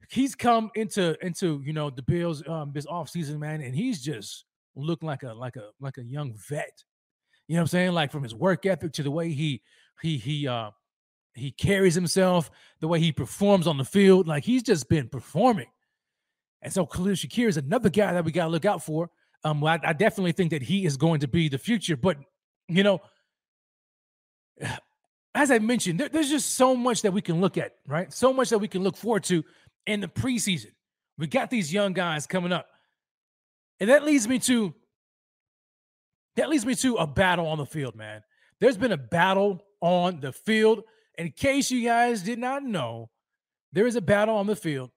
he's 0.09 0.35
come 0.35 0.72
into 0.74 1.16
into 1.24 1.62
you 1.64 1.72
know 1.72 1.90
the 1.90 2.03
Bills 2.03 2.42
um 2.48 2.72
this 2.74 2.87
offseason, 2.87 3.38
man, 3.38 3.61
and 3.61 3.72
he's 3.72 4.03
just 4.03 4.46
looked 4.74 5.05
like 5.05 5.22
a 5.22 5.33
like 5.33 5.55
a 5.55 5.68
like 5.79 5.98
a 5.98 6.03
young 6.03 6.35
vet. 6.48 6.83
You 7.46 7.55
know 7.55 7.61
what 7.61 7.62
I'm 7.62 7.66
saying? 7.68 7.92
Like 7.92 8.11
from 8.11 8.24
his 8.24 8.35
work 8.35 8.66
ethic 8.66 8.92
to 8.94 9.05
the 9.05 9.12
way 9.12 9.31
he 9.31 9.62
he 10.03 10.18
he 10.18 10.48
uh 10.48 10.72
he 11.35 11.53
carries 11.53 11.94
himself, 11.94 12.50
the 12.81 12.88
way 12.88 12.98
he 12.98 13.12
performs 13.12 13.68
on 13.68 13.79
the 13.79 13.85
field, 13.85 14.26
like 14.26 14.42
he's 14.42 14.64
just 14.64 14.88
been 14.88 15.09
performing. 15.09 15.68
And 16.62 16.72
so 16.72 16.85
Khalil 16.85 17.14
Shakir 17.14 17.46
is 17.46 17.59
another 17.59 17.90
guy 17.90 18.12
that 18.12 18.24
we 18.24 18.33
got 18.33 18.46
to 18.46 18.50
look 18.50 18.64
out 18.64 18.83
for. 18.83 19.09
Um, 19.44 19.62
I, 19.62 19.79
I 19.85 19.92
definitely 19.92 20.33
think 20.33 20.50
that 20.50 20.62
he 20.62 20.85
is 20.85 20.96
going 20.96 21.20
to 21.20 21.29
be 21.29 21.48
the 21.48 21.59
future. 21.59 21.96
But 21.96 22.16
you 22.66 22.83
know, 22.83 23.00
as 25.34 25.50
I 25.50 25.58
mentioned, 25.58 26.00
there, 26.00 26.08
there's 26.08 26.30
just 26.30 26.54
so 26.54 26.74
much 26.74 27.02
that 27.02 27.12
we 27.12 27.22
can 27.22 27.40
look 27.40 27.56
at, 27.56 27.76
right? 27.86 28.12
So 28.12 28.32
much 28.32 28.50
that 28.50 28.58
we 28.58 28.68
can 28.68 28.82
look 28.82 28.96
forward 28.96 29.24
to 29.24 29.44
in 29.86 30.00
the 30.00 30.08
preseason. 30.08 30.72
We 31.18 31.26
got 31.26 31.50
these 31.50 31.72
young 31.72 31.92
guys 31.92 32.26
coming 32.26 32.52
up. 32.52 32.66
And 33.78 33.90
that 33.90 34.04
leads 34.04 34.28
me 34.28 34.38
to 34.40 34.74
that 36.36 36.48
leads 36.48 36.64
me 36.64 36.74
to 36.76 36.96
a 36.96 37.06
battle 37.06 37.46
on 37.46 37.58
the 37.58 37.66
field, 37.66 37.96
man. 37.96 38.22
There's 38.60 38.76
been 38.76 38.92
a 38.92 38.96
battle 38.96 39.62
on 39.80 40.20
the 40.20 40.32
field. 40.32 40.82
In 41.18 41.32
case 41.32 41.70
you 41.70 41.84
guys 41.84 42.22
did 42.22 42.38
not 42.38 42.62
know, 42.62 43.10
there 43.72 43.86
is 43.86 43.96
a 43.96 44.00
battle 44.00 44.36
on 44.36 44.46
the 44.46 44.56
field, 44.56 44.90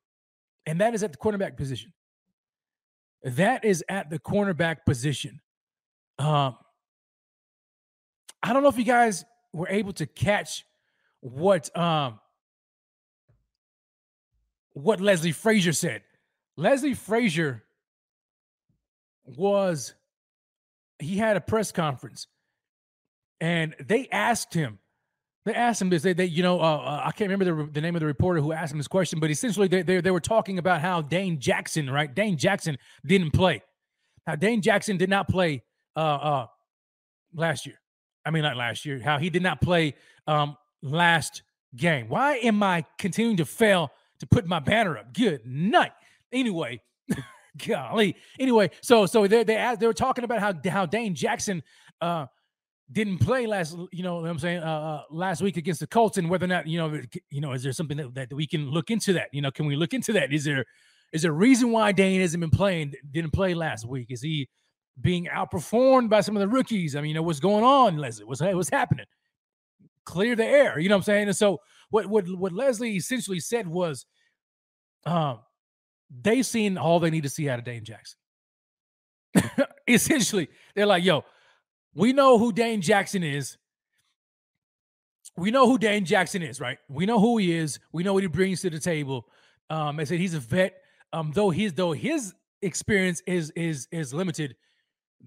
and 0.66 0.80
that 0.80 0.94
is 0.94 1.04
at 1.04 1.12
the 1.12 1.18
cornerback 1.18 1.58
position. 1.58 1.92
That 3.24 3.66
is 3.66 3.84
at 3.90 4.10
the 4.10 4.20
cornerback 4.20 4.86
position. 4.86 5.42
Um, 6.20 6.56
I 8.42 8.54
don't 8.54 8.64
know 8.64 8.70
if 8.70 8.78
you 8.78 8.84
guys 8.84 9.26
were 9.54 9.70
able 9.70 9.94
to 9.94 10.06
catch 10.06 10.66
what 11.22 11.76
um 11.78 12.20
what 14.74 15.00
Leslie 15.00 15.32
Frazier 15.32 15.72
said. 15.74 16.02
Leslie 16.58 16.96
Frazier 16.96 17.64
was 19.26 19.94
he 21.00 21.18
had 21.18 21.38
a 21.38 21.42
press 21.42 21.72
conference 21.72 22.28
and 23.40 23.76
they 23.80 24.08
asked 24.12 24.54
him 24.54 24.80
they 25.46 25.54
asked 25.54 25.82
him 25.82 25.90
this 25.90 26.04
they, 26.04 26.14
they 26.14 26.26
you 26.26 26.44
know 26.44 26.60
uh, 26.60 26.78
uh, 26.78 27.02
i 27.06 27.12
can't 27.12 27.30
remember 27.32 27.66
the, 27.66 27.72
the 27.72 27.82
name 27.82 27.96
of 27.96 28.02
the 28.02 28.06
reporter 28.06 28.42
who 28.42 28.52
asked 28.52 28.72
him 28.72 28.78
this 28.78 28.88
question 28.88 29.20
but 29.20 29.32
essentially 29.32 29.68
they, 29.68 29.82
they, 29.82 30.02
they 30.02 30.12
were 30.12 30.20
talking 30.20 30.58
about 30.60 30.82
how 30.82 31.02
dane 31.02 31.40
jackson 31.40 31.90
right 31.90 32.14
dane 32.14 32.38
jackson 32.38 32.78
didn't 33.06 33.32
play 33.32 33.62
now 34.28 34.36
dane 34.36 34.62
jackson 34.62 34.98
did 34.98 35.10
not 35.10 35.28
play 35.28 35.64
uh, 35.96 36.00
uh, 36.00 36.48
last 37.34 37.66
year 37.66 37.80
I 38.26 38.32
mean, 38.32 38.44
not 38.44 38.58
last 38.58 38.86
year, 38.86 39.00
how 39.00 39.18
he 39.18 39.30
did 39.30 39.44
not 39.44 39.62
play 39.62 39.96
um, 40.28 40.58
last 40.82 41.44
game. 41.76 42.08
Why 42.08 42.36
am 42.38 42.64
I 42.64 42.86
continuing 42.98 43.38
to 43.38 43.46
fail 43.46 43.92
to 44.20 44.28
put 44.28 44.46
my 44.46 44.60
banner 44.60 44.98
up? 44.98 45.14
Good 45.14 45.46
night. 45.46 45.92
Anyway, 46.32 46.82
golly. 47.68 48.16
Anyway, 48.40 48.72
so 48.82 49.06
so 49.06 49.28
they 49.28 49.44
they 49.44 49.76
they 49.80 49.88
were 49.88 49.94
talking 49.94 50.24
about 50.24 50.40
how 50.40 50.54
how 50.70 50.86
Dane 50.86 51.16
Jackson 51.16 51.64
uh 52.02 52.28
didn't 52.92 53.18
play 53.20 53.48
last 53.48 53.76
you 53.92 54.04
know 54.04 54.18
what 54.18 54.30
I'm 54.30 54.40
saying 54.40 54.60
uh, 54.60 54.66
uh, 54.66 55.04
last 55.10 55.42
week 55.42 55.58
against 55.58 55.80
the 55.80 55.88
Colts 55.88 56.18
and 56.18 56.30
whether 56.30 56.46
or 56.46 56.50
not 56.50 56.68
you 56.68 56.78
know 56.78 57.02
you 57.30 57.42
know 57.42 57.54
is 57.54 57.64
there 57.64 57.72
something 57.72 57.98
that, 57.98 58.14
that 58.14 58.34
we 58.34 58.46
can 58.46 58.70
look 58.70 58.92
into 58.92 59.14
that 59.14 59.30
you 59.32 59.42
know 59.42 59.52
can 59.52 59.66
we 59.66 59.76
look 59.76 59.94
into 59.94 60.14
that 60.14 60.34
is 60.34 60.44
there 60.44 60.66
is 61.12 61.24
there 61.24 61.32
a 61.32 61.36
reason 61.36 61.72
why 61.72 61.92
Dane 61.92 62.22
hasn't 62.22 62.42
been 62.42 62.50
playing 62.50 62.94
didn't 63.10 63.32
play 63.32 63.54
last 63.54 63.88
week 63.88 64.08
is 64.10 64.22
he 64.22 64.50
being 65.02 65.26
outperformed 65.26 66.10
by 66.10 66.22
some 66.22 66.36
of 66.36 66.42
the 66.42 66.48
rookies. 66.48 66.96
I 66.96 67.02
mean, 67.02 67.10
you 67.10 67.16
know, 67.16 67.24
what's 67.24 67.40
going 67.40 67.64
on, 67.64 67.98
Leslie? 67.98 68.26
What's, 68.26 68.42
what's 68.42 68.70
happening? 68.70 69.06
Clear 70.06 70.36
the 70.36 70.46
air. 70.46 70.80
You 70.80 70.90
know 70.90 70.96
what 70.96 71.00
I'm 71.00 71.04
saying? 71.04 71.28
And 71.28 71.38
so 71.38 71.60
what 71.90 72.08
what 72.08 72.28
what 72.38 72.52
Leslie 72.52 72.96
essentially 72.96 73.40
said 73.40 73.68
was 73.68 74.06
um 75.06 75.40
they've 76.22 76.46
seen 76.46 76.78
all 76.78 77.00
they 77.00 77.10
need 77.10 77.24
to 77.24 77.30
see 77.30 77.50
out 77.50 77.60
of 77.60 77.66
Dane 77.66 77.84
Jackson. 77.84 78.18
Essentially, 79.88 80.50
they're 80.76 80.86
like, 80.86 81.04
yo, 81.04 81.24
we 81.94 82.14
know 82.14 82.38
who 82.38 82.52
Dane 82.52 82.82
Jackson 82.82 83.24
is. 83.24 83.58
We 85.36 85.52
know 85.52 85.68
who 85.68 85.78
Dane 85.78 86.06
Jackson 86.06 86.42
is, 86.44 86.60
right? 86.60 86.78
We 86.90 87.06
know 87.06 87.20
who 87.20 87.38
he 87.38 87.54
is. 87.54 87.80
We 87.92 88.04
know 88.04 88.14
what 88.14 88.24
he 88.24 88.28
brings 88.28 88.62
to 88.62 88.70
the 88.70 88.80
table. 88.80 89.28
Um, 89.70 90.00
I 90.00 90.04
said 90.04 90.20
he's 90.20 90.36
a 90.36 90.40
vet. 90.40 90.76
Um, 91.12 91.32
though 91.34 91.50
his 91.50 91.74
though 91.74 91.92
his 91.92 92.34
experience 92.62 93.22
is 93.26 93.52
is 93.52 93.88
is 93.92 94.14
limited, 94.14 94.56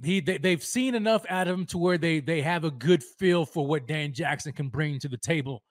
he 0.05 0.21
they, 0.21 0.39
they've 0.39 0.63
seen 0.63 0.95
enough 0.95 1.25
out 1.29 1.49
of 1.49 1.59
him 1.59 1.67
to 1.67 1.79
where 1.79 1.99
they 1.99 2.21
they 2.21 2.43
have 2.43 2.65
a 2.65 2.71
good 2.71 3.03
feel 3.03 3.47
for 3.47 3.67
what 3.67 3.87
Dane 3.87 4.13
Jackson 4.13 4.53
can 4.53 4.69
bring 4.69 4.99
to 5.01 5.09
the 5.09 5.17
table 5.17 5.63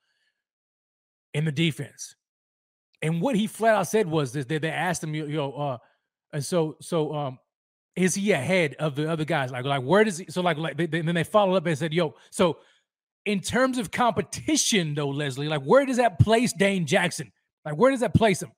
in 1.34 1.46
the 1.46 1.52
defense. 1.52 2.16
And 3.02 3.22
what 3.22 3.36
he 3.36 3.46
flat 3.46 3.76
out 3.76 3.88
said 3.88 4.08
was 4.08 4.32
that 4.34 4.48
they 4.48 4.70
asked 4.70 5.04
him, 5.04 5.14
you 5.14 5.28
know, 5.28 5.54
uh, 5.54 5.78
and 6.34 6.44
so 6.44 6.78
so 6.82 7.14
um, 7.14 7.40
is 7.96 8.16
he 8.16 8.32
ahead 8.32 8.76
of 8.80 8.96
the 8.96 9.10
other 9.10 9.26
guys? 9.26 9.52
Like 9.52 9.66
like 9.66 9.84
where 9.84 10.04
does 10.04 10.18
he? 10.18 10.26
So 10.30 10.42
like 10.42 10.58
like 10.58 10.78
they, 10.78 10.86
they, 10.86 11.02
then 11.02 11.16
they 11.16 11.24
followed 11.24 11.56
up 11.56 11.66
and 11.66 11.78
said, 11.78 11.94
yo, 11.94 12.16
so 12.32 12.58
in 13.26 13.42
terms 13.42 13.78
of 13.78 13.92
competition 13.92 14.96
though, 14.96 15.10
Leslie, 15.10 15.48
like 15.48 15.64
where 15.64 15.86
does 15.86 15.98
that 15.98 16.20
place 16.20 16.54
Dane 16.54 16.86
Jackson? 16.86 17.32
Like 17.64 17.76
where 17.76 17.92
does 17.92 18.00
that 18.00 18.14
place 18.14 18.42
him? 18.42 18.52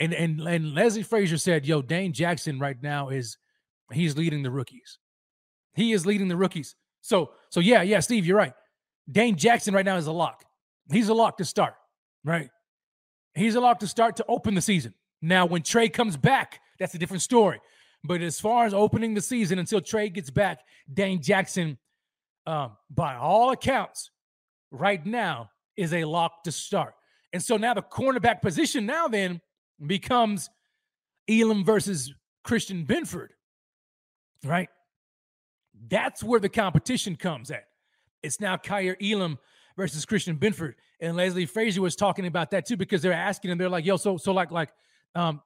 And 0.00 0.12
and 0.12 0.40
and 0.40 0.74
Leslie 0.74 1.02
Frazier 1.02 1.38
said, 1.38 1.66
yo, 1.66 1.82
Dane 1.82 2.12
Jackson 2.12 2.58
right 2.58 2.76
now 2.82 3.08
is 3.08 3.38
he's 3.92 4.16
leading 4.16 4.42
the 4.42 4.50
rookies. 4.50 4.98
He 5.74 5.92
is 5.92 6.06
leading 6.06 6.28
the 6.28 6.36
rookies. 6.36 6.74
So 7.00 7.30
so 7.50 7.60
yeah 7.60 7.82
yeah 7.82 8.00
Steve, 8.00 8.26
you're 8.26 8.36
right. 8.36 8.54
Dane 9.10 9.36
Jackson 9.36 9.74
right 9.74 9.84
now 9.84 9.96
is 9.96 10.06
a 10.06 10.12
lock. 10.12 10.44
He's 10.90 11.08
a 11.08 11.14
lock 11.14 11.38
to 11.38 11.44
start, 11.44 11.74
right? 12.24 12.50
He's 13.34 13.54
a 13.54 13.60
lock 13.60 13.80
to 13.80 13.86
start 13.86 14.16
to 14.16 14.24
open 14.28 14.54
the 14.54 14.62
season. 14.62 14.94
Now, 15.22 15.46
when 15.46 15.62
Trey 15.62 15.88
comes 15.88 16.16
back, 16.16 16.60
that's 16.78 16.94
a 16.94 16.98
different 16.98 17.22
story. 17.22 17.60
But 18.04 18.22
as 18.22 18.40
far 18.40 18.66
as 18.66 18.74
opening 18.74 19.14
the 19.14 19.20
season 19.20 19.58
until 19.58 19.80
Trey 19.80 20.08
gets 20.08 20.30
back, 20.30 20.60
Dane 20.92 21.20
Jackson, 21.20 21.78
um, 22.46 22.76
by 22.90 23.16
all 23.16 23.50
accounts, 23.50 24.10
right 24.70 25.04
now 25.04 25.50
is 25.76 25.92
a 25.92 26.04
lock 26.04 26.44
to 26.44 26.52
start. 26.52 26.94
And 27.32 27.42
so 27.42 27.56
now 27.56 27.74
the 27.74 27.82
cornerback 27.82 28.40
position 28.40 28.86
now 28.86 29.08
then 29.08 29.40
becomes 29.84 30.48
Elam 31.28 31.64
versus 31.64 32.14
Christian 32.44 32.86
Benford, 32.86 33.28
right? 34.46 34.68
That's 35.88 36.22
where 36.22 36.40
the 36.40 36.48
competition 36.48 37.16
comes 37.16 37.50
at. 37.50 37.64
It's 38.22 38.40
now 38.40 38.56
Kaiir 38.56 38.96
Elam 39.02 39.38
versus 39.76 40.04
Christian 40.04 40.36
Benford. 40.36 40.74
And 41.00 41.16
Leslie 41.16 41.46
Frazier 41.46 41.82
was 41.82 41.96
talking 41.96 42.26
about 42.26 42.50
that 42.52 42.66
too 42.66 42.76
because 42.76 43.02
they're 43.02 43.12
asking 43.12 43.50
him, 43.50 43.58
they're 43.58 43.68
like, 43.68 43.84
yo, 43.84 43.96
so 43.96 44.16
so 44.16 44.32
like 44.32 44.50
like 44.50 44.70
um 45.14 45.40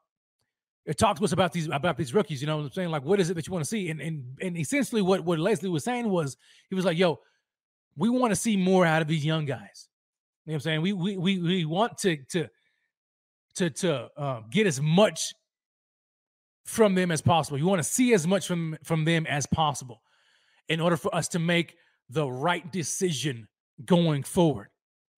it 0.86 0.96
talks 0.96 1.18
to 1.20 1.24
us 1.24 1.32
about 1.32 1.52
these 1.52 1.68
about 1.68 1.96
these 1.96 2.14
rookies, 2.14 2.40
you 2.40 2.46
know 2.46 2.56
what 2.56 2.64
I'm 2.64 2.72
saying? 2.72 2.90
Like, 2.90 3.04
what 3.04 3.20
is 3.20 3.30
it 3.30 3.34
that 3.34 3.46
you 3.46 3.52
want 3.52 3.64
to 3.64 3.68
see? 3.68 3.90
And 3.90 4.00
and 4.00 4.24
and 4.40 4.56
essentially 4.56 5.02
what, 5.02 5.24
what 5.24 5.38
Leslie 5.38 5.68
was 5.68 5.84
saying 5.84 6.08
was 6.08 6.36
he 6.68 6.74
was 6.74 6.84
like, 6.84 6.96
yo, 6.96 7.20
we 7.96 8.08
want 8.08 8.30
to 8.30 8.36
see 8.36 8.56
more 8.56 8.86
out 8.86 9.02
of 9.02 9.08
these 9.08 9.24
young 9.24 9.44
guys. 9.44 9.88
You 10.46 10.52
know 10.52 10.54
what 10.54 10.54
I'm 10.54 10.60
saying? 10.60 10.82
We 10.82 10.92
we 10.92 11.16
we 11.16 11.38
we 11.38 11.64
want 11.64 11.98
to 11.98 12.16
to 12.30 12.48
to 13.56 13.70
to 13.70 14.08
uh, 14.16 14.40
get 14.50 14.66
as 14.66 14.80
much 14.80 15.34
from 16.70 16.94
them 16.94 17.10
as 17.10 17.20
possible. 17.20 17.58
You 17.58 17.66
want 17.66 17.80
to 17.80 17.88
see 17.88 18.14
as 18.14 18.26
much 18.28 18.46
from 18.46 18.78
from 18.84 19.04
them 19.04 19.26
as 19.26 19.44
possible 19.46 20.00
in 20.68 20.80
order 20.80 20.96
for 20.96 21.12
us 21.12 21.26
to 21.28 21.40
make 21.40 21.74
the 22.08 22.30
right 22.30 22.70
decision 22.72 23.48
going 23.84 24.22
forward. 24.22 24.68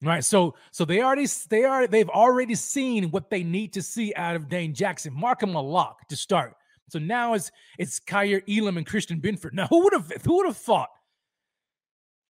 Right. 0.02 0.24
So 0.24 0.54
so 0.72 0.86
they 0.86 1.02
already 1.02 1.26
they 1.50 1.64
are 1.64 1.86
they've 1.86 2.08
already 2.08 2.54
seen 2.54 3.10
what 3.10 3.28
they 3.28 3.44
need 3.44 3.74
to 3.74 3.82
see 3.82 4.14
out 4.16 4.34
of 4.34 4.48
Dane 4.48 4.74
Jackson. 4.74 5.12
Mark 5.14 5.42
him 5.42 5.54
a 5.54 5.60
lock 5.60 6.08
to 6.08 6.16
start. 6.16 6.54
So 6.88 6.98
now 6.98 7.34
it's 7.34 7.52
it's 7.78 8.00
Kaiir 8.00 8.42
Elam 8.48 8.78
and 8.78 8.86
Christian 8.86 9.20
Benford. 9.20 9.52
Now, 9.52 9.66
who 9.66 9.84
would 9.84 9.92
have 9.92 10.10
who 10.24 10.36
would 10.38 10.46
have 10.46 10.56
thought 10.56 10.88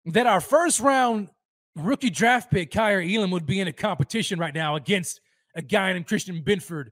that 0.06 0.26
our 0.26 0.40
first 0.40 0.80
round 0.80 1.28
rookie 1.76 2.10
draft 2.10 2.50
pick, 2.50 2.72
Kaiir 2.72 3.00
Elam, 3.00 3.30
would 3.30 3.46
be 3.46 3.60
in 3.60 3.68
a 3.68 3.72
competition 3.72 4.38
right 4.38 4.54
now 4.54 4.74
against 4.74 5.20
a 5.54 5.62
guy 5.62 5.92
named 5.92 6.08
Christian 6.08 6.42
Benford, 6.42 6.88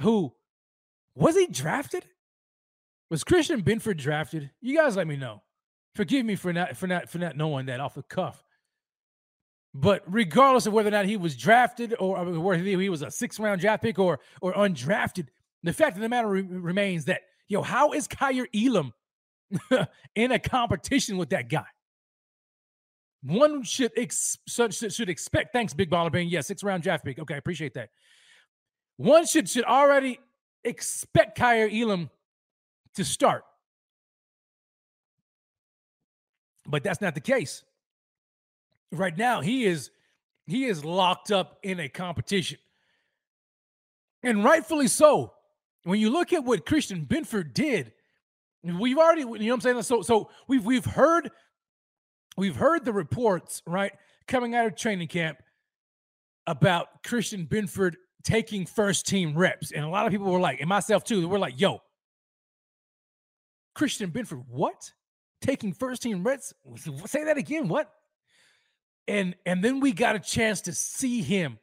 who 0.00 0.34
was 1.16 1.34
he 1.34 1.46
drafted? 1.46 2.04
Was 3.10 3.24
Christian 3.24 3.62
Benford 3.62 3.96
drafted? 3.96 4.50
You 4.60 4.76
guys 4.76 4.96
let 4.96 5.06
me 5.06 5.16
know. 5.16 5.42
Forgive 5.94 6.26
me 6.26 6.36
for 6.36 6.52
not 6.52 6.76
for 6.76 6.86
not 6.86 7.08
for 7.08 7.18
not 7.18 7.36
knowing 7.36 7.66
that 7.66 7.80
off 7.80 7.94
the 7.94 8.02
cuff. 8.02 8.44
But 9.72 10.02
regardless 10.06 10.66
of 10.66 10.72
whether 10.72 10.88
or 10.88 10.92
not 10.92 11.06
he 11.06 11.16
was 11.16 11.36
drafted 11.36 11.94
or 11.98 12.22
whether 12.24 12.62
he 12.62 12.88
was 12.88 13.02
a 13.02 13.10
six 13.10 13.40
round 13.40 13.60
draft 13.60 13.82
pick 13.82 13.98
or 13.98 14.20
or 14.42 14.52
undrafted, 14.52 15.28
the 15.62 15.72
fact 15.72 15.96
of 15.96 16.02
the 16.02 16.08
matter 16.08 16.28
re- 16.28 16.42
remains 16.42 17.06
that 17.06 17.22
yo, 17.48 17.62
how 17.62 17.92
is 17.92 18.06
Kaiir 18.06 18.46
Elam 18.54 18.92
in 20.14 20.32
a 20.32 20.38
competition 20.38 21.16
with 21.16 21.30
that 21.30 21.48
guy? 21.48 21.66
One 23.22 23.62
should 23.62 23.92
ex- 23.96 24.38
should 24.46 25.08
expect. 25.08 25.52
Thanks, 25.52 25.72
Big 25.72 25.90
Baller 25.90 26.12
Bang. 26.12 26.28
Yeah, 26.28 26.42
six 26.42 26.62
round 26.62 26.82
draft 26.82 27.04
pick. 27.04 27.18
Okay, 27.18 27.34
I 27.34 27.38
appreciate 27.38 27.74
that. 27.74 27.88
One 28.98 29.26
should 29.26 29.48
should 29.48 29.64
already 29.64 30.18
expect 30.66 31.38
Kaiir 31.38 31.70
Elam 31.72 32.10
to 32.94 33.04
start. 33.04 33.44
But 36.66 36.82
that's 36.82 37.00
not 37.00 37.14
the 37.14 37.20
case. 37.20 37.62
Right 38.90 39.16
now, 39.16 39.40
he 39.40 39.64
is 39.64 39.90
he 40.46 40.64
is 40.64 40.84
locked 40.84 41.30
up 41.30 41.58
in 41.62 41.80
a 41.80 41.88
competition. 41.88 42.58
And 44.22 44.44
rightfully 44.44 44.88
so. 44.88 45.32
When 45.84 46.00
you 46.00 46.10
look 46.10 46.32
at 46.32 46.44
what 46.44 46.66
Christian 46.66 47.06
Benford 47.06 47.54
did, 47.54 47.92
we've 48.64 48.98
already, 48.98 49.20
you 49.20 49.26
know 49.26 49.32
what 49.32 49.52
I'm 49.52 49.60
saying? 49.60 49.82
So 49.82 50.02
so 50.02 50.30
we've 50.48 50.64
we've 50.64 50.84
heard 50.84 51.30
we've 52.36 52.56
heard 52.56 52.84
the 52.84 52.92
reports, 52.92 53.62
right, 53.66 53.92
coming 54.26 54.54
out 54.54 54.66
of 54.66 54.74
training 54.74 55.08
camp 55.08 55.38
about 56.46 57.02
Christian 57.04 57.46
Benford 57.46 57.94
taking 58.26 58.66
first 58.66 59.06
team 59.06 59.38
reps. 59.38 59.70
And 59.70 59.84
a 59.84 59.88
lot 59.88 60.04
of 60.04 60.12
people 60.12 60.30
were 60.30 60.40
like, 60.40 60.60
and 60.60 60.68
myself 60.68 61.04
too, 61.04 61.26
we're 61.28 61.38
like, 61.38 61.58
yo, 61.60 61.80
Christian 63.74 64.10
Benford, 64.10 64.44
what? 64.48 64.92
Taking 65.40 65.72
first 65.72 66.02
team 66.02 66.24
reps? 66.24 66.52
Say 67.06 67.24
that 67.24 67.38
again. 67.38 67.68
What? 67.68 67.90
And 69.06 69.36
and 69.46 69.62
then 69.62 69.78
we 69.78 69.92
got 69.92 70.16
a 70.16 70.18
chance 70.18 70.62
to 70.62 70.72
see 70.72 71.22
him 71.22 71.58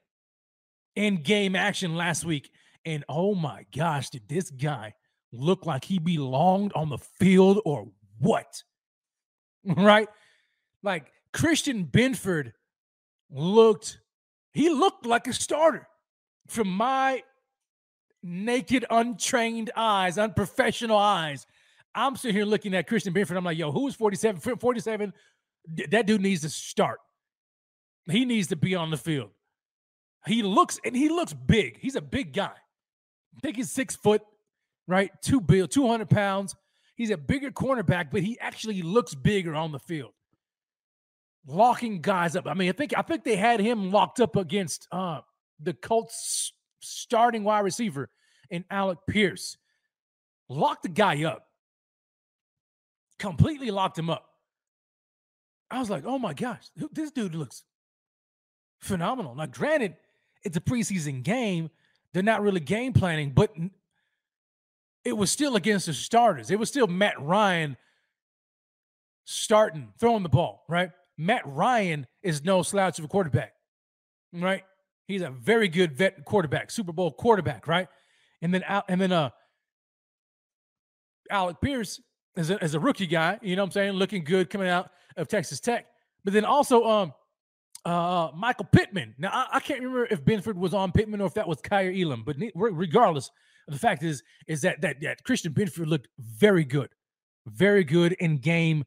in 0.95 1.21
game 1.21 1.55
action 1.55 1.95
last 1.97 2.23
week. 2.23 2.49
And 2.85 3.03
oh 3.09 3.35
my 3.35 3.65
gosh, 3.75 4.09
did 4.09 4.29
this 4.29 4.49
guy 4.49 4.93
look 5.33 5.65
like 5.65 5.83
he 5.83 5.99
belonged 5.99 6.71
on 6.73 6.87
the 6.89 6.97
field 6.97 7.59
or 7.65 7.87
what? 8.19 8.63
Right? 9.65 10.09
Like 10.81 11.13
Christian 11.31 11.85
Benford 11.85 12.51
looked, 13.31 13.99
he 14.51 14.69
looked 14.69 15.05
like 15.05 15.25
a 15.27 15.31
starter 15.31 15.87
from 16.47 16.69
my 16.69 17.23
naked, 18.21 18.85
untrained 18.89 19.71
eyes, 19.75 20.17
unprofessional 20.17 20.97
eyes. 20.97 21.45
I'm 21.95 22.15
sitting 22.15 22.35
here 22.35 22.45
looking 22.45 22.73
at 22.73 22.87
Christian 22.87 23.13
Benford. 23.13 23.37
I'm 23.37 23.43
like, 23.43 23.57
yo, 23.57 23.71
who 23.71 23.87
is 23.87 23.95
47? 23.95 24.57
47, 24.57 25.13
that 25.91 26.07
dude 26.07 26.21
needs 26.21 26.41
to 26.41 26.49
start. 26.49 26.99
He 28.09 28.25
needs 28.25 28.47
to 28.47 28.55
be 28.55 28.75
on 28.75 28.91
the 28.91 28.97
field. 28.97 29.29
He 30.25 30.41
looks 30.41 30.79
and 30.83 30.95
he 30.95 31.09
looks 31.09 31.33
big. 31.33 31.77
He's 31.79 31.95
a 31.95 32.01
big 32.01 32.33
guy. 32.33 32.53
I 33.35 33.39
think 33.41 33.57
he's 33.57 33.71
six 33.71 33.95
foot, 33.95 34.21
right? 34.87 35.11
Two 35.21 35.41
bill, 35.41 35.67
200 35.67 36.09
pounds. 36.09 36.55
He's 36.95 37.09
a 37.09 37.17
bigger 37.17 37.51
cornerback, 37.51 38.09
but 38.11 38.21
he 38.21 38.39
actually 38.39 38.81
looks 38.81 39.15
bigger 39.15 39.55
on 39.55 39.71
the 39.71 39.79
field. 39.79 40.11
Locking 41.45 42.01
guys 42.01 42.35
up. 42.35 42.47
I 42.47 42.53
mean, 42.53 42.69
I 42.69 42.71
think 42.71 42.93
I 42.95 43.01
think 43.01 43.23
they 43.23 43.35
had 43.35 43.59
him 43.59 43.91
locked 43.91 44.21
up 44.21 44.37
against 44.37 44.87
uh, 44.91 45.21
the 45.59 45.73
Colts 45.73 46.53
starting 46.79 47.43
wide 47.43 47.61
receiver 47.61 48.09
in 48.49 48.65
Alec 48.69 48.99
Pierce. 49.07 49.57
Locked 50.49 50.83
the 50.83 50.89
guy 50.89 51.23
up. 51.23 51.47
Completely 53.19 53.71
locked 53.71 53.97
him 53.97 54.09
up. 54.09 54.29
I 55.71 55.79
was 55.79 55.89
like, 55.89 56.03
oh 56.05 56.19
my 56.19 56.33
gosh, 56.33 56.63
this 56.91 57.11
dude 57.11 57.35
looks 57.35 57.63
phenomenal. 58.79 59.33
Now, 59.33 59.47
granted, 59.47 59.95
it's 60.43 60.57
a 60.57 60.61
preseason 60.61 61.23
game. 61.23 61.69
They're 62.13 62.21
not 62.21 62.43
really 62.43 62.59
game 62.59 62.93
planning, 62.93 63.31
but 63.31 63.55
it 65.03 65.17
was 65.17 65.31
still 65.31 65.55
against 65.55 65.87
the 65.87 65.93
starters. 65.93 66.51
It 66.51 66.59
was 66.59 66.69
still 66.69 66.87
Matt 66.87 67.19
Ryan 67.19 67.75
starting, 69.25 69.93
throwing 69.99 70.21
the 70.21 70.29
ball, 70.29 70.63
right? 70.69 70.91
Matt 71.17 71.41
Ryan 71.45 72.05
is 72.21 72.43
no 72.43 72.61
slouch 72.61 72.99
of 72.99 73.05
a 73.05 73.07
quarterback, 73.07 73.53
right? 74.31 74.63
He's 75.07 75.21
a 75.21 75.29
very 75.29 75.67
good 75.67 75.93
vet 75.93 76.23
quarterback, 76.25 76.71
Super 76.71 76.91
Bowl 76.91 77.11
quarterback, 77.11 77.67
right? 77.67 77.87
And 78.41 78.53
then 78.53 78.63
and 78.87 78.99
then 78.99 79.11
uh 79.11 79.29
Alec 81.29 81.61
Pierce 81.61 82.01
is 82.35 82.49
a, 82.49 82.63
is 82.63 82.73
a 82.73 82.79
rookie 82.79 83.07
guy, 83.07 83.39
you 83.41 83.55
know 83.55 83.63
what 83.63 83.67
I'm 83.67 83.71
saying, 83.71 83.93
looking 83.93 84.23
good 84.23 84.49
coming 84.49 84.67
out 84.67 84.91
of 85.17 85.27
Texas 85.27 85.59
Tech. 85.59 85.85
But 86.23 86.33
then 86.33 86.45
also 86.45 86.83
um 86.85 87.13
uh, 87.85 88.29
Michael 88.33 88.67
Pittman. 88.71 89.13
Now 89.17 89.29
I, 89.33 89.57
I, 89.57 89.59
can't 89.59 89.81
remember 89.81 90.07
if 90.09 90.23
Benford 90.23 90.55
was 90.55 90.73
on 90.73 90.93
Pittman 90.93 91.19
or 91.19 91.27
if 91.27 91.33
that 91.33 91.47
was 91.47 91.59
Kaiir 91.59 91.93
Elam, 92.01 92.23
but 92.25 92.37
regardless, 92.55 93.29
the 93.67 93.77
fact 93.77 94.03
is 94.03 94.23
is 94.47 94.61
that 94.61 94.81
that 94.81 95.01
that 95.01 95.23
Christian 95.23 95.53
Benford 95.53 95.87
looked 95.87 96.07
very 96.17 96.63
good, 96.63 96.89
very 97.45 97.83
good 97.83 98.13
in 98.13 98.37
game 98.37 98.85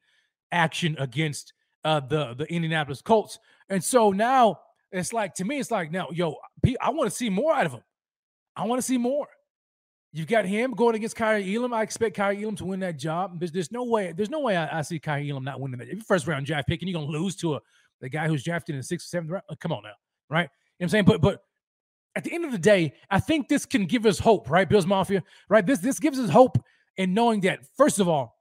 action 0.51 0.97
against 0.99 1.53
uh, 1.85 2.01
the 2.01 2.35
the 2.35 2.47
Indianapolis 2.51 3.03
Colts, 3.03 3.39
and 3.69 3.83
so 3.83 4.13
now 4.13 4.61
it's 4.93 5.13
like 5.13 5.35
to 5.35 5.45
me, 5.45 5.59
it's 5.59 5.71
like 5.71 5.91
now, 5.91 6.09
yo, 6.13 6.37
I 6.81 6.91
want 6.91 7.11
to 7.11 7.17
see 7.17 7.31
more 7.31 7.53
out 7.53 7.67
of 7.67 7.73
him. 7.73 7.83
I 8.55 8.65
want 8.67 8.79
to 8.79 8.87
see 8.87 8.99
more. 8.99 9.29
You've 10.13 10.29
got 10.29 10.47
him 10.47 10.73
going 10.73 10.95
against 10.95 11.17
Kaiir 11.17 11.55
Elam. 11.55 11.75
I 11.75 11.83
expect 11.83 12.17
Kaiir 12.17 12.43
Elam 12.43 12.57
to 12.57 12.65
win 12.65 12.81
that 12.81 12.99
job. 12.99 13.39
There's, 13.39 13.53
there's 13.53 13.71
no 13.71 13.85
way. 13.85 14.15
There's 14.17 14.31
no 14.31 14.41
way 14.41 14.57
I, 14.57 14.79
I 14.79 14.83
see 14.83 14.99
Kaiir 14.99 15.31
Elam 15.31 15.45
not 15.45 15.61
winning 15.61 15.79
that. 15.79 15.89
If 15.89 15.97
you 15.97 16.01
first 16.01 16.27
round 16.27 16.47
draft 16.47 16.69
pick 16.69 16.81
and 16.81 16.89
you're 16.89 16.99
gonna 16.99 17.13
lose 17.13 17.37
to 17.37 17.57
a 17.57 17.61
the 18.01 18.09
guy 18.09 18.29
who's 18.29 18.45
drafted 18.45 18.75
in 18.75 18.81
the 18.81 18.85
sixth 18.85 19.07
or 19.07 19.09
seventh 19.09 19.31
round, 19.31 19.45
come 19.61 19.73
on 19.73 19.83
now, 19.83 19.91
right? 20.31 20.43
You 20.43 20.45
know 20.45 20.49
what 20.49 20.85
I'm 20.85 20.89
saying? 20.89 21.05
But 21.05 21.21
but 21.21 21.43
at 22.15 22.25
the 22.25 22.33
end 22.33 22.45
of 22.45 22.53
the 22.53 22.59
day, 22.59 22.95
I 23.11 23.21
think 23.21 23.49
this 23.49 23.67
can 23.67 23.85
give 23.85 24.07
us 24.07 24.19
hope, 24.19 24.49
right? 24.49 24.69
Bills 24.69 24.87
Mafia, 24.87 25.23
right? 25.49 25.67
This 25.67 25.81
this 25.81 25.99
gives 25.99 26.19
us 26.19 26.31
hope 26.31 26.57
in 26.97 27.13
knowing 27.13 27.41
that 27.43 27.61
first 27.77 28.01
of 28.01 28.09
all, 28.09 28.37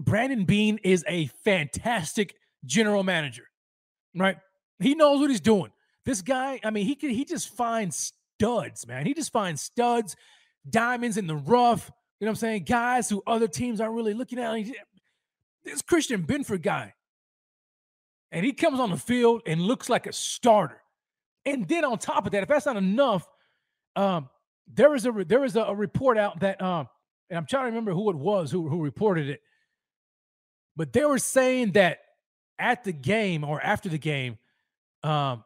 Brandon 0.00 0.44
Beane 0.44 0.80
is 0.82 1.04
a 1.06 1.26
fantastic 1.44 2.34
general 2.64 3.04
manager, 3.04 3.44
right? 4.16 4.36
He 4.82 4.94
knows 4.94 5.20
what 5.20 5.30
he's 5.30 5.40
doing. 5.40 5.70
This 6.04 6.22
guy, 6.22 6.60
I 6.64 6.70
mean, 6.70 6.86
he 6.86 6.94
can 6.94 7.10
he 7.10 7.24
just 7.24 7.54
finds 7.54 8.12
studs, 8.36 8.86
man. 8.86 9.06
He 9.06 9.14
just 9.14 9.32
finds 9.32 9.62
studs, 9.62 10.16
diamonds 10.68 11.16
in 11.16 11.26
the 11.26 11.36
rough. 11.36 11.90
You 12.18 12.26
know 12.26 12.30
what 12.30 12.36
I'm 12.36 12.36
saying? 12.36 12.64
Guys 12.64 13.08
who 13.08 13.22
other 13.26 13.48
teams 13.48 13.80
aren't 13.80 13.94
really 13.94 14.14
looking 14.14 14.38
at. 14.38 14.66
This 15.64 15.82
Christian 15.82 16.24
Benford 16.24 16.62
guy, 16.62 16.94
and 18.32 18.44
he 18.44 18.52
comes 18.52 18.80
on 18.80 18.90
the 18.90 18.96
field 18.96 19.42
and 19.46 19.60
looks 19.60 19.88
like 19.88 20.06
a 20.06 20.12
starter. 20.12 20.80
And 21.44 21.68
then 21.68 21.84
on 21.84 21.98
top 21.98 22.26
of 22.26 22.32
that, 22.32 22.42
if 22.42 22.48
that's 22.48 22.66
not 22.66 22.76
enough, 22.76 23.28
um, 23.94 24.28
there 24.72 24.94
is 24.94 25.06
a 25.06 25.12
there 25.12 25.44
is 25.44 25.56
a, 25.56 25.62
a 25.62 25.74
report 25.74 26.18
out 26.18 26.40
that 26.40 26.60
um, 26.60 26.88
and 27.30 27.38
I'm 27.38 27.46
trying 27.46 27.64
to 27.64 27.66
remember 27.66 27.92
who 27.92 28.10
it 28.10 28.16
was 28.16 28.50
who 28.50 28.68
who 28.68 28.82
reported 28.82 29.28
it, 29.28 29.42
but 30.76 30.92
they 30.92 31.04
were 31.04 31.18
saying 31.18 31.72
that 31.72 31.98
at 32.58 32.84
the 32.84 32.92
game 32.92 33.44
or 33.44 33.60
after 33.60 33.88
the 33.88 33.98
game, 33.98 34.38
um, 35.02 35.44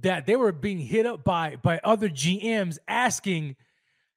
that 0.00 0.26
they 0.26 0.36
were 0.36 0.52
being 0.52 0.78
hit 0.78 1.06
up 1.06 1.24
by 1.24 1.56
by 1.56 1.80
other 1.84 2.08
GMs 2.08 2.78
asking 2.88 3.56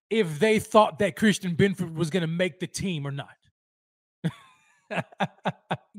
if 0.10 0.40
they 0.40 0.60
thought 0.60 1.00
that 1.00 1.16
Christian 1.16 1.56
Benford 1.56 1.94
was 1.94 2.10
going 2.10 2.22
to 2.22 2.28
make 2.28 2.60
the 2.60 2.68
team 2.68 3.06
or 3.06 3.12
not. 3.12 3.28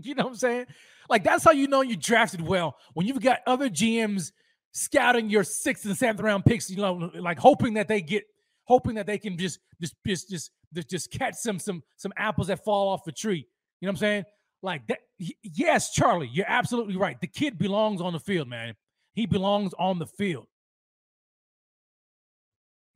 you 0.01 0.15
know 0.15 0.25
what 0.25 0.31
I'm 0.31 0.37
saying? 0.37 0.67
Like 1.09 1.25
that's 1.25 1.45
how 1.45 1.53
you 1.53 1.69
know 1.69 1.83
you 1.83 1.97
drafted 1.97 2.41
well 2.41 2.77
when 2.95 3.07
you've 3.07 3.21
got 3.21 3.41
other 3.47 3.69
GMs 3.69 4.33
scouting 4.73 5.31
your 5.31 5.45
sixth 5.45 5.85
and 5.85 5.97
seventh 5.97 6.21
round 6.21 6.45
picks. 6.45 6.71
You 6.71 6.77
know, 6.77 7.11
like 7.15 7.39
hoping 7.39 7.75
that 7.75 7.89
they 7.89 8.01
get, 8.01 8.25
hoping 8.65 8.95
that 8.95 9.07
they 9.07 9.19
can 9.19 9.37
just 9.37 9.61
just 9.81 9.95
just 10.05 10.51
just 10.75 10.89
just 10.89 11.11
catch 11.13 11.35
some 11.35 11.59
some 11.59 11.83
some 11.97 12.13
apples 12.17 12.49
that 12.49 12.65
fall 12.65 12.89
off 12.89 13.05
the 13.05 13.13
tree. 13.13 13.47
You 13.81 13.87
know 13.87 13.91
what 13.91 13.97
I'm 13.97 13.97
saying? 13.97 14.25
Like 14.63 14.87
that. 14.89 14.99
Yes, 15.19 15.93
Charlie, 15.93 16.29
you're 16.33 16.49
absolutely 16.49 16.97
right. 16.97 17.21
The 17.21 17.27
kid 17.27 17.59
belongs 17.59 18.01
on 18.01 18.13
the 18.13 18.21
field, 18.21 18.49
man. 18.49 18.75
He 19.15 19.27
belongs 19.27 19.73
on 19.79 19.99
the 19.99 20.07
field. 20.07 20.47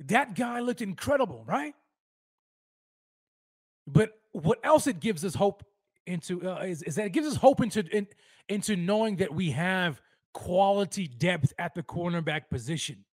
That 0.01 0.35
guy 0.35 0.61
looked 0.61 0.83
incredible, 0.83 1.45
right? 1.47 1.75
But 3.87 4.11
what 4.33 4.59
else 4.65 4.87
it 4.87 5.01
gives 5.01 5.25
us 5.25 5.35
hope 5.35 5.65
into 6.07 6.49
uh, 6.49 6.63
is, 6.63 6.83
is 6.83 6.97
that 6.97 7.07
it 7.07 7.13
gives 7.13 7.29
us 7.29 7.37
hope 7.37 7.61
into 7.61 7.85
in, 7.97 8.07
into 8.49 8.77
knowing 8.77 9.17
that 9.17 9.33
we 9.33 9.51
have 9.53 10.01
quality 10.33 11.07
depth 11.07 11.53
at 11.59 11.75
the 11.75 11.83
cornerback 11.83 12.49
position. 12.51 13.05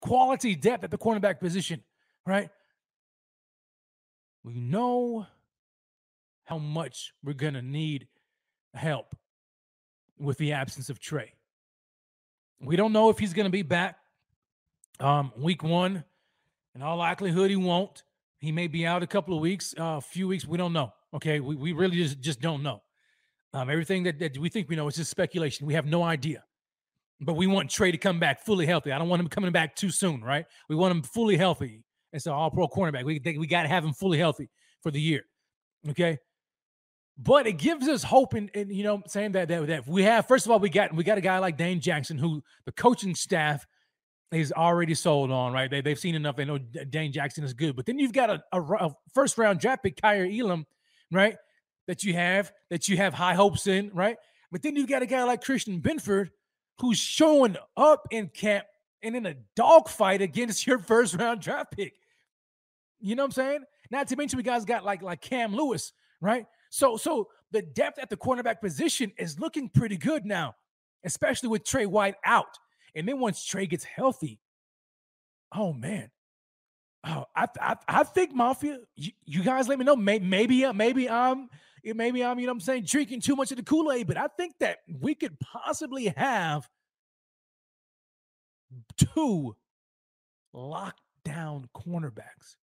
Quality 0.00 0.54
depth 0.54 0.84
at 0.84 0.90
the 0.90 0.98
cornerback 0.98 1.40
position, 1.40 1.82
right? 2.24 2.50
We 4.44 4.60
know 4.60 5.26
how 6.46 6.58
much 6.58 7.12
we're 7.22 7.34
going 7.34 7.54
to 7.54 7.62
need 7.62 8.06
help 8.74 9.14
with 10.18 10.38
the 10.38 10.52
absence 10.52 10.88
of 10.88 10.98
Trey. 10.98 11.34
We 12.60 12.76
don't 12.76 12.92
know 12.92 13.10
if 13.10 13.18
he's 13.18 13.34
going 13.34 13.44
to 13.44 13.50
be 13.50 13.62
back 13.62 13.98
um, 15.00 15.32
week 15.36 15.62
one. 15.62 16.04
In 16.74 16.82
all 16.82 16.96
likelihood, 16.96 17.50
he 17.50 17.56
won't. 17.56 18.04
He 18.38 18.52
may 18.52 18.68
be 18.68 18.86
out 18.86 19.02
a 19.02 19.06
couple 19.06 19.34
of 19.34 19.40
weeks, 19.40 19.74
a 19.76 19.82
uh, 19.82 20.00
few 20.00 20.28
weeks. 20.28 20.46
We 20.46 20.56
don't 20.56 20.72
know. 20.72 20.92
Okay, 21.12 21.40
we, 21.40 21.56
we 21.56 21.72
really 21.72 21.96
just, 21.96 22.20
just 22.20 22.40
don't 22.40 22.62
know. 22.62 22.82
Um, 23.52 23.68
everything 23.68 24.02
that, 24.04 24.18
that 24.18 24.38
we 24.38 24.48
think 24.48 24.68
we 24.68 24.76
know 24.76 24.86
is 24.86 24.96
just 24.96 25.10
speculation. 25.10 25.66
We 25.66 25.74
have 25.74 25.86
no 25.86 26.02
idea. 26.02 26.44
But 27.20 27.34
we 27.34 27.46
want 27.46 27.70
Trey 27.70 27.90
to 27.90 27.98
come 27.98 28.20
back 28.20 28.44
fully 28.44 28.66
healthy. 28.66 28.92
I 28.92 28.98
don't 28.98 29.08
want 29.08 29.20
him 29.20 29.28
coming 29.28 29.50
back 29.50 29.74
too 29.74 29.90
soon, 29.90 30.22
right? 30.22 30.46
We 30.68 30.76
want 30.76 30.92
him 30.94 31.02
fully 31.02 31.36
healthy. 31.36 31.82
It's 32.12 32.26
an 32.26 32.32
all 32.32 32.50
pro 32.50 32.68
cornerback. 32.68 33.04
We, 33.04 33.20
we 33.38 33.46
got 33.46 33.62
to 33.62 33.68
have 33.68 33.84
him 33.84 33.94
fully 33.94 34.18
healthy 34.18 34.48
for 34.82 34.90
the 34.90 35.00
year. 35.00 35.24
Okay. 35.88 36.18
But 37.18 37.46
it 37.46 37.54
gives 37.54 37.88
us 37.88 38.02
hope 38.02 38.34
in 38.34 38.50
you 38.54 38.84
know, 38.84 39.02
saying 39.06 39.32
that, 39.32 39.48
that 39.48 39.66
that 39.68 39.88
we 39.88 40.02
have, 40.02 40.28
first 40.28 40.44
of 40.44 40.52
all, 40.52 40.58
we 40.58 40.68
got 40.68 40.94
we 40.94 41.02
got 41.02 41.16
a 41.16 41.22
guy 41.22 41.38
like 41.38 41.56
Dane 41.56 41.80
Jackson 41.80 42.18
who 42.18 42.42
the 42.66 42.72
coaching 42.72 43.14
staff 43.14 43.66
is 44.32 44.52
already 44.52 44.94
sold 44.94 45.30
on, 45.30 45.52
right? 45.52 45.70
They, 45.70 45.80
they've 45.80 45.98
seen 45.98 46.14
enough. 46.14 46.36
They 46.36 46.44
know 46.44 46.58
Dane 46.58 47.12
Jackson 47.12 47.44
is 47.44 47.54
good. 47.54 47.76
But 47.76 47.86
then 47.86 47.98
you've 47.98 48.12
got 48.12 48.28
a, 48.28 48.42
a, 48.52 48.60
a 48.60 48.96
first 49.14 49.38
round 49.38 49.60
draft 49.60 49.82
pick, 49.82 50.00
Kaiir 50.00 50.26
Elam, 50.26 50.66
right? 51.10 51.36
That 51.86 52.04
you 52.04 52.12
have 52.14 52.52
that 52.70 52.88
you 52.88 52.96
have 52.96 53.14
high 53.14 53.34
hopes 53.34 53.66
in, 53.66 53.90
right? 53.94 54.16
But 54.50 54.62
then 54.62 54.76
you've 54.76 54.88
got 54.88 55.02
a 55.02 55.06
guy 55.06 55.24
like 55.24 55.42
Christian 55.42 55.80
Benford 55.80 56.30
who's 56.80 56.98
showing 56.98 57.56
up 57.76 58.06
in 58.10 58.28
camp 58.28 58.66
and 59.02 59.16
in 59.16 59.26
a 59.26 59.34
dogfight 59.54 60.20
against 60.20 60.66
your 60.66 60.78
first 60.78 61.14
round 61.14 61.40
draft 61.40 61.72
pick. 61.72 61.94
You 63.00 63.14
know 63.14 63.22
what 63.22 63.28
I'm 63.28 63.32
saying? 63.32 63.60
Not 63.90 64.08
to 64.08 64.16
mention 64.16 64.36
we 64.36 64.42
guys 64.42 64.64
got 64.64 64.84
like 64.84 65.02
like 65.02 65.20
Cam 65.20 65.54
Lewis, 65.54 65.92
right? 66.20 66.46
So 66.76 66.98
so 66.98 67.28
the 67.52 67.62
depth 67.62 67.98
at 67.98 68.10
the 68.10 68.18
cornerback 68.18 68.60
position 68.60 69.10
is 69.16 69.40
looking 69.40 69.70
pretty 69.70 69.96
good 69.96 70.26
now, 70.26 70.56
especially 71.04 71.48
with 71.48 71.64
Trey 71.64 71.86
White 71.86 72.16
out. 72.22 72.58
And 72.94 73.08
then 73.08 73.18
once 73.18 73.42
Trey 73.42 73.66
gets 73.66 73.84
healthy, 73.84 74.40
oh 75.54 75.72
man, 75.72 76.10
Oh, 77.08 77.24
I, 77.36 77.46
I, 77.60 77.76
I 77.86 78.02
think 78.02 78.34
Mafia. 78.34 78.80
You, 78.96 79.12
you, 79.24 79.44
guys, 79.44 79.68
let 79.68 79.78
me 79.78 79.84
know. 79.84 79.94
Maybe, 79.94 80.26
maybe, 80.26 80.64
uh, 80.64 80.72
maybe 80.72 81.08
I'm, 81.08 81.48
maybe 81.84 82.24
I'm, 82.24 82.36
you 82.40 82.46
know, 82.46 82.52
I'm 82.52 82.58
saying 82.58 82.82
drinking 82.82 83.20
too 83.20 83.36
much 83.36 83.52
of 83.52 83.58
the 83.58 83.62
Kool 83.62 83.92
Aid. 83.92 84.08
But 84.08 84.16
I 84.16 84.26
think 84.36 84.54
that 84.58 84.78
we 85.00 85.14
could 85.14 85.38
possibly 85.38 86.12
have 86.16 86.68
two 88.96 89.54
lockdown 90.52 91.66
cornerbacks 91.76 92.56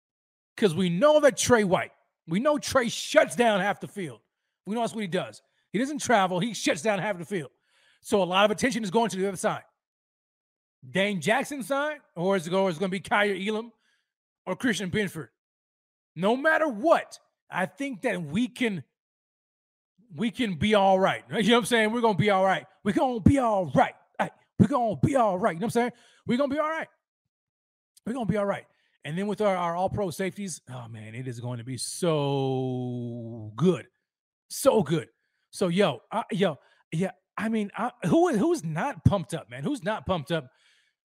because 0.57 0.75
we 0.75 0.89
know 0.89 1.21
that 1.21 1.37
Trey 1.37 1.63
White. 1.63 1.91
We 2.27 2.39
know 2.39 2.57
Trey 2.57 2.89
shuts 2.89 3.35
down 3.35 3.59
half 3.59 3.79
the 3.79 3.87
field. 3.87 4.19
We 4.65 4.75
know 4.75 4.81
that's 4.81 4.93
what 4.93 5.01
he 5.01 5.07
does. 5.07 5.41
He 5.71 5.79
doesn't 5.79 5.99
travel. 5.99 6.39
He 6.39 6.53
shuts 6.53 6.81
down 6.81 6.99
half 6.99 7.17
the 7.17 7.25
field. 7.25 7.51
So 8.01 8.21
a 8.21 8.25
lot 8.25 8.45
of 8.45 8.51
attention 8.51 8.83
is 8.83 8.91
going 8.91 9.09
to 9.09 9.17
the 9.17 9.27
other 9.27 9.37
side. 9.37 9.63
Dane 10.89 11.21
Jackson 11.21 11.63
side, 11.63 11.99
or 12.15 12.35
is 12.35 12.47
it 12.47 12.49
going 12.49 12.73
to 12.75 12.87
be 12.89 12.99
Kaiir 12.99 13.47
Elam? 13.47 13.71
or 14.45 14.55
Christian 14.55 14.89
Benford. 14.89 15.29
No 16.15 16.35
matter 16.35 16.67
what, 16.67 17.19
I 17.49 17.65
think 17.65 18.01
that 18.01 18.21
we 18.21 18.47
can 18.47 18.83
we 20.15 20.29
can 20.29 20.55
be 20.55 20.75
all 20.75 20.99
right. 20.99 21.23
You 21.31 21.43
know 21.43 21.55
what 21.55 21.59
I'm 21.59 21.65
saying? 21.65 21.91
We're 21.91 22.01
gonna 22.01 22.17
be 22.17 22.29
all 22.29 22.45
right. 22.45 22.65
We're 22.83 22.93
gonna 22.93 23.19
be 23.19 23.39
all 23.39 23.71
right. 23.73 23.95
We're 24.59 24.67
gonna 24.67 24.95
be 24.97 25.15
all 25.15 25.37
right. 25.37 25.53
You 25.53 25.59
know 25.59 25.65
what 25.65 25.75
I'm 25.75 25.81
saying? 25.81 25.91
We're 26.27 26.37
gonna 26.37 26.53
be 26.53 26.59
all 26.59 26.69
right. 26.69 26.87
We're 28.05 28.13
gonna 28.13 28.25
be 28.25 28.37
all 28.37 28.45
right. 28.45 28.65
And 29.05 29.17
then 29.17 29.27
with 29.27 29.41
our, 29.41 29.55
our 29.55 29.75
all 29.75 29.89
pro 29.89 30.09
safeties, 30.11 30.61
oh 30.69 30.87
man, 30.87 31.13
it 31.15 31.27
is 31.27 31.39
going 31.39 31.57
to 31.57 31.63
be 31.63 31.77
so 31.77 33.51
good. 33.55 33.85
So 34.49 34.83
good. 34.83 35.09
So 35.51 35.67
yo, 35.67 35.99
I, 36.11 36.23
yo, 36.31 36.57
yeah. 36.91 37.11
I 37.35 37.49
mean, 37.49 37.71
I, 37.75 37.91
who 38.05 38.35
who's 38.37 38.63
not 38.63 39.03
pumped 39.05 39.33
up, 39.33 39.49
man? 39.49 39.63
Who's 39.63 39.83
not 39.83 40.05
pumped 40.05 40.31
up 40.31 40.49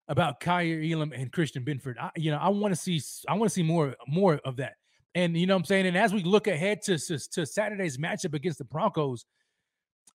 about 0.08 0.40
Kaiir 0.40 0.82
Elam 0.90 1.12
and 1.12 1.30
Christian 1.30 1.64
Benford. 1.64 1.94
I, 2.00 2.10
you 2.16 2.30
know, 2.30 2.38
I 2.38 2.48
want 2.48 2.74
to 2.74 2.80
see 2.80 3.00
I 3.28 3.34
want 3.34 3.50
to 3.50 3.54
see 3.54 3.62
more 3.62 3.94
more 4.06 4.40
of 4.44 4.56
that. 4.56 4.74
And 5.14 5.36
you 5.36 5.46
know 5.46 5.54
what 5.54 5.60
I'm 5.60 5.64
saying? 5.64 5.86
And 5.86 5.96
as 5.96 6.12
we 6.12 6.22
look 6.22 6.46
ahead 6.46 6.82
to, 6.82 6.98
to, 6.98 7.18
to 7.30 7.46
Saturday's 7.46 7.98
matchup 7.98 8.34
against 8.34 8.58
the 8.58 8.64
Broncos, 8.64 9.24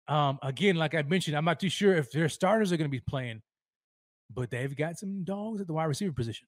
um, 0.08 0.40
again, 0.42 0.76
like 0.76 0.96
I 0.96 1.02
mentioned, 1.02 1.36
I'm 1.36 1.46
not 1.46 1.60
too 1.60 1.70
sure 1.70 1.96
if 1.96 2.12
their 2.12 2.30
starters 2.30 2.72
are 2.72 2.78
going 2.78 2.90
to 2.90 2.92
be 2.92 3.02
playing, 3.02 3.42
but 4.34 4.50
they've 4.50 4.76
got 4.76 4.98
some 4.98 5.24
dogs 5.24 5.62
at 5.62 5.68
the 5.68 5.74
wide 5.74 5.86
receiver 5.86 6.14
position. 6.14 6.48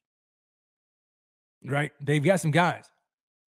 Right? 1.63 1.91
They've 2.01 2.23
got 2.23 2.39
some 2.39 2.51
guys. 2.51 2.85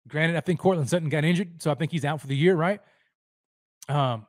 Granted, 0.08 0.36
I 0.36 0.42
think 0.42 0.60
Courtland 0.60 0.90
Sutton 0.90 1.10
got 1.10 1.24
injured, 1.24 1.62
so 1.62 1.72
I 1.72 1.76
think 1.76 1.92
he's 1.92 2.06
out 2.06 2.20
for 2.20 2.28
the 2.28 2.36
year, 2.36 2.56
right? 2.56 2.80
Um, 3.88 4.28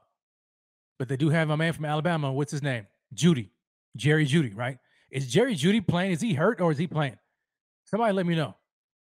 but 0.98 1.08
they 1.08 1.16
do 1.16 1.30
have 1.30 1.50
a 1.50 1.56
man 1.56 1.72
from 1.72 1.84
Alabama. 1.84 2.32
What's 2.32 2.52
his 2.52 2.62
name? 2.62 2.86
Jeudy, 3.14 3.50
Jerry 3.96 4.26
Jeudy, 4.26 4.56
right? 4.56 4.78
Is 5.10 5.26
Jerry 5.26 5.54
Jeudy 5.54 5.86
playing? 5.86 6.12
Is 6.12 6.20
he 6.20 6.34
hurt 6.34 6.60
or 6.60 6.70
is 6.70 6.78
he 6.78 6.86
playing? 6.86 7.18
Somebody 7.84 8.12
let 8.12 8.26
me 8.26 8.34
know. 8.34 8.56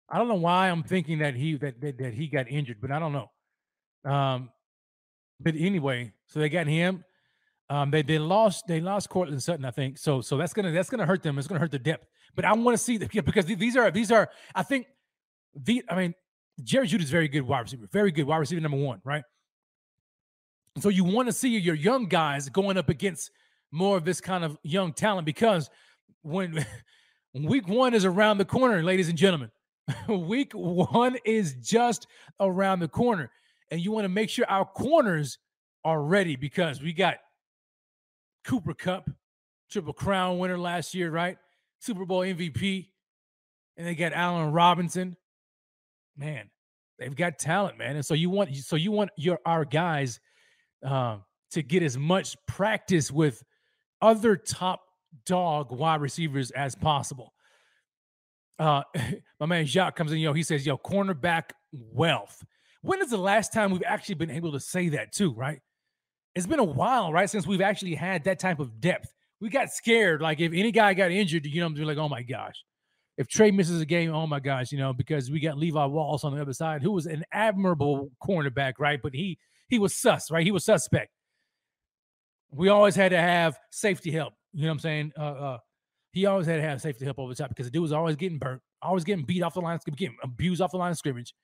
I 0.09 0.17
don't 0.17 0.27
know 0.27 0.35
why 0.35 0.69
I'm 0.69 0.83
thinking 0.83 1.19
that 1.19 1.35
he 1.35 1.55
that 1.57 1.79
that, 1.81 1.97
that 1.97 2.13
he 2.13 2.27
got 2.27 2.47
injured, 2.49 2.77
but 2.81 2.91
I 2.91 2.99
don't 2.99 3.13
know. 3.13 4.11
Um, 4.11 4.49
but 5.39 5.55
anyway, 5.57 6.13
so 6.27 6.39
they 6.39 6.49
got 6.49 6.67
him. 6.67 7.03
Um, 7.69 7.89
they 7.89 8.01
they 8.01 8.19
lost 8.19 8.67
they 8.67 8.79
lost 8.79 9.09
Courtland 9.09 9.41
Sutton, 9.41 9.65
I 9.65 9.71
think. 9.71 9.97
So 9.97 10.21
so 10.21 10.37
that's 10.37 10.53
gonna 10.53 10.71
that's 10.71 10.89
gonna 10.89 11.05
hurt 11.05 11.23
them. 11.23 11.37
It's 11.37 11.47
gonna 11.47 11.59
hurt 11.59 11.71
the 11.71 11.79
depth. 11.79 12.07
But 12.35 12.45
I 12.45 12.53
want 12.53 12.77
to 12.77 12.83
see 12.83 12.97
the 12.97 13.07
because 13.21 13.45
these 13.45 13.77
are 13.77 13.91
these 13.91 14.11
are 14.11 14.29
I 14.55 14.63
think 14.63 14.87
the 15.55 15.83
I 15.89 15.95
mean 15.95 16.15
Jerry 16.63 16.87
Jeudy 16.87 17.03
is 17.03 17.09
very 17.09 17.27
good 17.27 17.41
wide 17.41 17.61
receiver, 17.61 17.87
very 17.91 18.11
good 18.11 18.25
wide 18.25 18.37
receiver 18.37 18.61
number 18.61 18.77
one, 18.77 19.01
right? 19.03 19.23
So 20.79 20.89
you 20.89 21.03
want 21.03 21.27
to 21.27 21.33
see 21.33 21.49
your 21.49 21.75
young 21.75 22.07
guys 22.07 22.49
going 22.49 22.77
up 22.77 22.89
against 22.89 23.31
more 23.71 23.97
of 23.97 24.05
this 24.05 24.21
kind 24.21 24.43
of 24.43 24.57
young 24.63 24.93
talent 24.93 25.25
because 25.25 25.69
when 26.21 26.65
week 27.33 27.67
one 27.67 27.93
is 27.93 28.05
around 28.05 28.37
the 28.37 28.45
corner, 28.45 28.81
ladies 28.81 29.09
and 29.09 29.17
gentlemen, 29.17 29.51
week 30.07 30.53
one 30.53 31.17
is 31.25 31.55
just 31.55 32.07
around 32.39 32.79
the 32.79 32.87
corner, 32.87 33.31
and 33.69 33.81
you 33.81 33.91
want 33.91 34.05
to 34.05 34.09
make 34.09 34.29
sure 34.29 34.45
our 34.47 34.65
corners 34.65 35.37
are 35.85 36.01
ready 36.01 36.35
because 36.35 36.81
we 36.81 36.93
got 36.93 37.17
Cooper 38.45 38.73
Kupp, 38.73 39.09
Triple 39.69 39.93
Crown 39.93 40.39
winner 40.39 40.57
last 40.57 40.93
year, 40.93 41.11
right? 41.11 41.37
Super 41.83 42.05
Bowl 42.05 42.21
MVP. 42.21 42.89
And 43.77 43.87
they 43.87 43.95
got 43.95 44.13
Allen 44.13 44.51
Robinson. 44.51 45.17
Man, 46.15 46.49
they've 46.99 47.15
got 47.15 47.39
talent, 47.39 47.77
man. 47.77 47.95
And 47.95 48.05
so 48.05 48.13
you 48.13 48.29
want 48.29 48.55
so 48.55 48.75
you 48.75 48.91
want 48.91 49.09
your 49.17 49.39
our 49.45 49.65
guys 49.65 50.19
um, 50.83 51.23
to 51.51 51.63
get 51.63 51.81
as 51.81 51.97
much 51.97 52.37
practice 52.47 53.11
with 53.11 53.43
other 54.01 54.35
top 54.35 54.81
dog 55.25 55.71
wide 55.71 56.01
receivers 56.01 56.51
as 56.51 56.75
possible. 56.75 57.33
Uh, 58.59 58.83
my 59.39 59.47
man 59.47 59.65
Jacques 59.65 59.95
comes 59.95 60.11
in, 60.11 60.19
yo, 60.19 60.33
he 60.33 60.43
says, 60.43 60.65
yo, 60.65 60.77
cornerback 60.77 61.51
wealth. 61.71 62.43
When 62.81 63.01
is 63.01 63.09
the 63.09 63.17
last 63.17 63.53
time 63.53 63.71
we've 63.71 63.81
actually 63.83 64.15
been 64.15 64.29
able 64.29 64.51
to 64.51 64.59
say 64.59 64.89
that 64.89 65.13
too, 65.13 65.33
right? 65.33 65.61
it's 66.35 66.47
been 66.47 66.59
a 66.59 66.63
while, 66.63 67.13
right, 67.13 67.29
since 67.29 67.45
we've 67.45 67.61
actually 67.61 67.95
had 67.95 68.23
that 68.23 68.39
type 68.39 68.59
of 68.59 68.81
depth. 68.81 69.13
We 69.43 69.49
got 69.49 69.69
scared. 69.71 70.21
Like 70.21 70.39
if 70.39 70.53
any 70.53 70.71
guy 70.71 70.93
got 70.93 71.11
injured, 71.11 71.45
you 71.45 71.59
know, 71.59 71.67
I'm 71.67 71.75
like, 71.75 71.97
oh 71.97 72.07
my 72.07 72.21
gosh. 72.21 72.63
If 73.17 73.27
Trey 73.27 73.51
misses 73.51 73.81
a 73.81 73.85
game, 73.85 74.15
oh 74.15 74.25
my 74.25 74.39
gosh, 74.39 74.71
you 74.71 74.77
know, 74.77 74.93
because 74.93 75.29
we 75.29 75.41
got 75.41 75.57
Levi 75.57 75.83
Wallace 75.83 76.23
on 76.23 76.33
the 76.33 76.41
other 76.41 76.53
side, 76.53 76.81
who 76.81 76.91
was 76.91 77.07
an 77.07 77.25
admirable 77.33 78.09
cornerback, 78.25 78.75
right? 78.79 79.01
But 79.03 79.13
he 79.13 79.37
he 79.67 79.79
was 79.79 79.97
sus, 79.97 80.31
right? 80.31 80.45
He 80.45 80.51
was 80.53 80.63
suspect. 80.63 81.11
We 82.51 82.69
always 82.69 82.95
had 82.95 83.09
to 83.09 83.17
have 83.17 83.57
safety 83.69 84.11
help. 84.11 84.33
You 84.53 84.61
know 84.61 84.69
what 84.69 84.73
I'm 84.75 84.79
saying? 84.79 85.11
Uh, 85.19 85.21
uh, 85.21 85.57
he 86.13 86.25
always 86.25 86.47
had 86.47 86.55
to 86.55 86.61
have 86.61 86.81
safety 86.81 87.03
help 87.03 87.19
over 87.19 87.33
the 87.33 87.35
top 87.35 87.49
because 87.49 87.65
the 87.65 87.71
dude 87.71 87.81
was 87.81 87.91
always 87.91 88.15
getting 88.15 88.39
burnt, 88.39 88.61
always 88.81 89.03
getting 89.03 89.25
beat 89.25 89.43
off 89.43 89.55
the 89.55 89.59
line, 89.59 89.77
getting 89.97 90.15
abused 90.23 90.61
off 90.61 90.71
the 90.71 90.77
line 90.77 90.91
of 90.91 90.97
scrimmage, 90.97 91.35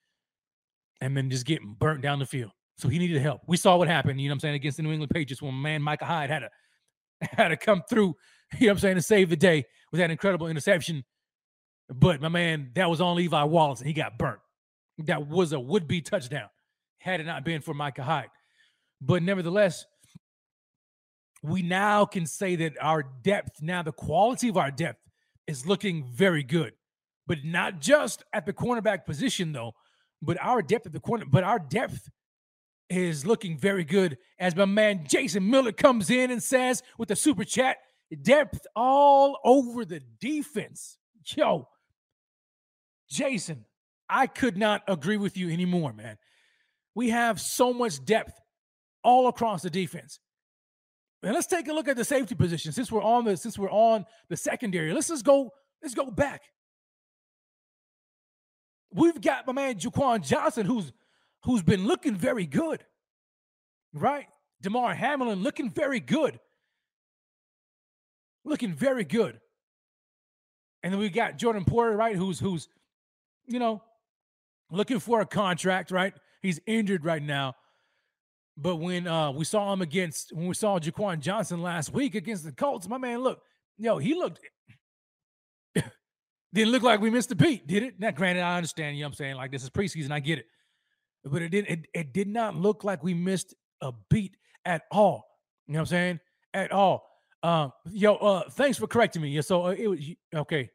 and 1.01 1.17
then 1.17 1.29
just 1.29 1.45
getting 1.45 1.75
burnt 1.77 2.01
down 2.01 2.19
the 2.19 2.25
field. 2.25 2.51
So 2.77 2.87
he 2.87 2.97
needed 2.97 3.21
help. 3.21 3.41
We 3.45 3.57
saw 3.57 3.75
what 3.75 3.89
happened, 3.89 4.21
you 4.21 4.29
know 4.29 4.31
what 4.31 4.35
I'm 4.35 4.39
saying, 4.39 4.55
against 4.55 4.77
the 4.77 4.83
New 4.83 4.93
England 4.93 5.11
Patriots 5.13 5.41
when 5.41 5.61
man 5.61 5.81
Micah 5.81 6.05
Hyde 6.05 6.29
had 6.29 6.39
to 6.39 6.49
had 7.21 7.49
to 7.49 7.57
come 7.57 7.83
through, 7.89 8.15
you 8.57 8.67
know 8.67 8.67
what 8.67 8.71
I'm 8.71 8.79
saying, 8.79 8.95
to 8.95 9.01
save 9.01 9.29
the 9.29 9.35
day 9.35 9.65
with 9.91 9.99
that 9.99 10.11
incredible 10.11 10.47
interception. 10.47 11.03
But 11.89 12.21
my 12.21 12.29
man, 12.29 12.71
that 12.75 12.89
was 12.89 13.01
on 13.01 13.15
Levi 13.15 13.43
Wallace 13.43 13.79
and 13.79 13.87
he 13.87 13.93
got 13.93 14.17
burnt. 14.17 14.39
That 14.99 15.27
was 15.27 15.53
a 15.53 15.59
would-be 15.59 16.01
touchdown 16.01 16.49
had 16.99 17.19
it 17.19 17.25
not 17.25 17.43
been 17.43 17.61
for 17.61 17.73
Micah 17.73 18.03
Hyde. 18.03 18.29
But 19.01 19.23
nevertheless, 19.23 19.85
we 21.41 21.61
now 21.61 22.05
can 22.05 22.25
say 22.25 22.57
that 22.57 22.73
our 22.81 23.03
depth, 23.23 23.61
now 23.61 23.81
the 23.81 23.93
quality 23.93 24.49
of 24.49 24.57
our 24.57 24.71
depth 24.71 24.99
is 25.47 25.65
looking 25.65 26.05
very 26.13 26.43
good. 26.43 26.73
But 27.25 27.45
not 27.45 27.79
just 27.79 28.23
at 28.33 28.45
the 28.45 28.53
cornerback 28.53 29.05
position, 29.05 29.53
though, 29.53 29.73
but 30.21 30.37
our 30.41 30.61
depth 30.61 30.85
at 30.87 30.91
the 30.91 30.99
corner, 30.99 31.25
but 31.29 31.43
our 31.43 31.59
depth 31.59 32.09
is 32.89 33.25
looking 33.25 33.57
very 33.57 33.83
good 33.83 34.17
as 34.39 34.55
my 34.55 34.65
man 34.65 35.05
Jason 35.07 35.49
Miller 35.49 35.71
comes 35.71 36.09
in 36.09 36.31
and 36.31 36.41
says 36.41 36.81
with 36.97 37.09
the 37.09 37.15
super 37.15 37.43
chat, 37.43 37.77
depth 38.21 38.65
all 38.75 39.39
over 39.43 39.85
the 39.85 40.01
defense. 40.19 40.97
Yo, 41.35 41.67
Jason, 43.09 43.65
I 44.09 44.27
could 44.27 44.57
not 44.57 44.81
agree 44.87 45.17
with 45.17 45.37
you 45.37 45.49
anymore, 45.49 45.93
man. 45.93 46.17
We 46.95 47.09
have 47.09 47.39
so 47.39 47.73
much 47.73 48.03
depth 48.03 48.39
all 49.03 49.27
across 49.27 49.61
the 49.61 49.69
defense. 49.69 50.19
And 51.21 51.33
let's 51.33 51.47
take 51.47 51.67
a 51.67 51.73
look 51.73 51.87
at 51.87 51.97
the 51.97 52.05
safety 52.05 52.33
position 52.33 52.71
since 52.71 52.91
we're 52.91 53.03
on 53.03 53.25
the 53.25 53.35
since 53.35 53.57
we're 53.57 53.71
on 53.71 54.05
the 54.29 54.37
secondary. 54.37 54.93
Let's 54.93 55.09
just 55.09 55.25
go 55.25 55.51
let's 55.83 55.93
go 55.93 56.09
back. 56.09 56.41
We've 58.91 59.19
got 59.19 59.45
my 59.45 59.53
man 59.53 59.75
Jaquan 59.75 60.25
Johnson 60.25 60.65
who's 60.65 60.91
who's 61.43 61.61
been 61.61 61.85
looking 61.85 62.15
very 62.15 62.45
good, 62.45 62.83
right? 63.93 64.27
Damar 64.61 64.93
Hamlin 64.93 65.41
looking 65.41 65.69
very 65.69 65.99
good. 65.99 66.39
Looking 68.43 68.73
very 68.73 69.03
good. 69.03 69.39
And 70.83 70.93
then 70.93 70.99
we 70.99 71.09
got 71.09 71.37
Jordan 71.37 71.65
Poyer, 71.65 71.95
right? 71.95 72.15
Who's 72.15 72.39
who's, 72.39 72.67
you 73.45 73.59
know, 73.59 73.81
looking 74.71 74.99
for 74.99 75.21
a 75.21 75.25
contract, 75.25 75.91
right? 75.91 76.13
He's 76.41 76.59
injured 76.65 77.03
right 77.03 77.21
now. 77.21 77.55
But 78.55 78.77
when 78.77 79.07
uh, 79.07 79.31
we 79.31 79.45
saw 79.45 79.71
him 79.71 79.81
against 79.81 80.33
when 80.33 80.47
we 80.47 80.53
saw 80.53 80.79
Jaquan 80.79 81.19
Johnson 81.19 81.61
last 81.61 81.93
week 81.93 82.15
against 82.15 82.43
the 82.43 82.51
Colts, 82.51 82.87
my 82.87 82.97
man, 82.97 83.19
look, 83.19 83.41
yo, 83.77 83.97
he 83.97 84.13
looked 84.15 84.39
didn't 86.53 86.71
look 86.71 86.83
like 86.83 87.01
we 87.01 87.09
missed 87.09 87.31
a 87.31 87.35
beat, 87.35 87.67
did 87.67 87.83
it? 87.83 87.99
Now, 87.99 88.11
granted, 88.11 88.41
I 88.41 88.55
understand, 88.55 88.97
you 88.97 89.03
know 89.03 89.07
I'm 89.07 89.13
saying? 89.13 89.35
Like 89.35 89.51
this 89.51 89.63
is 89.63 89.69
preseason, 89.69 90.11
I 90.11 90.19
get 90.19 90.39
it 90.39 90.45
but 91.23 91.41
it 91.41 91.49
did 91.49 91.65
it, 91.67 91.87
it 91.93 92.13
did 92.13 92.27
not 92.27 92.55
look 92.55 92.83
like 92.83 93.03
we 93.03 93.13
missed 93.13 93.53
a 93.81 93.91
beat 94.09 94.35
at 94.65 94.83
all. 94.91 95.25
You 95.67 95.73
know 95.73 95.79
what 95.79 95.81
I'm 95.81 95.85
saying? 95.87 96.19
At 96.53 96.71
all. 96.71 97.05
Um, 97.41 97.71
yo, 97.91 98.15
uh, 98.15 98.49
thanks 98.49 98.77
for 98.77 98.87
correcting 98.87 99.21
me. 99.21 99.29
Yeah, 99.29 99.41
so 99.41 99.67
uh, 99.67 99.75
it 99.77 99.87
was 99.87 99.99
okay. 100.35 100.69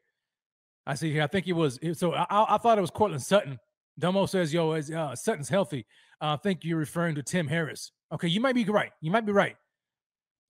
I 0.85 0.95
see 0.95 1.11
here. 1.11 1.23
I 1.23 1.27
think 1.27 1.47
it 1.47 1.53
was. 1.53 1.79
So 1.93 2.13
I, 2.13 2.55
I 2.55 2.57
thought 2.57 2.77
it 2.77 2.81
was 2.81 2.91
Courtland 2.91 3.21
Sutton. 3.21 3.59
Domo 3.97 4.25
says, 4.25 4.53
"Yo, 4.53 4.71
as 4.71 4.91
uh, 4.91 5.15
Sutton's 5.15 5.49
healthy." 5.49 5.85
Uh, 6.21 6.33
I 6.33 6.37
think 6.37 6.63
you're 6.63 6.77
referring 6.77 7.15
to 7.15 7.23
Tim 7.23 7.47
Harris. 7.47 7.91
Okay, 8.11 8.27
you 8.27 8.39
might 8.39 8.55
be 8.55 8.65
right. 8.65 8.91
You 9.01 9.11
might 9.11 9.25
be 9.25 9.31
right. 9.31 9.55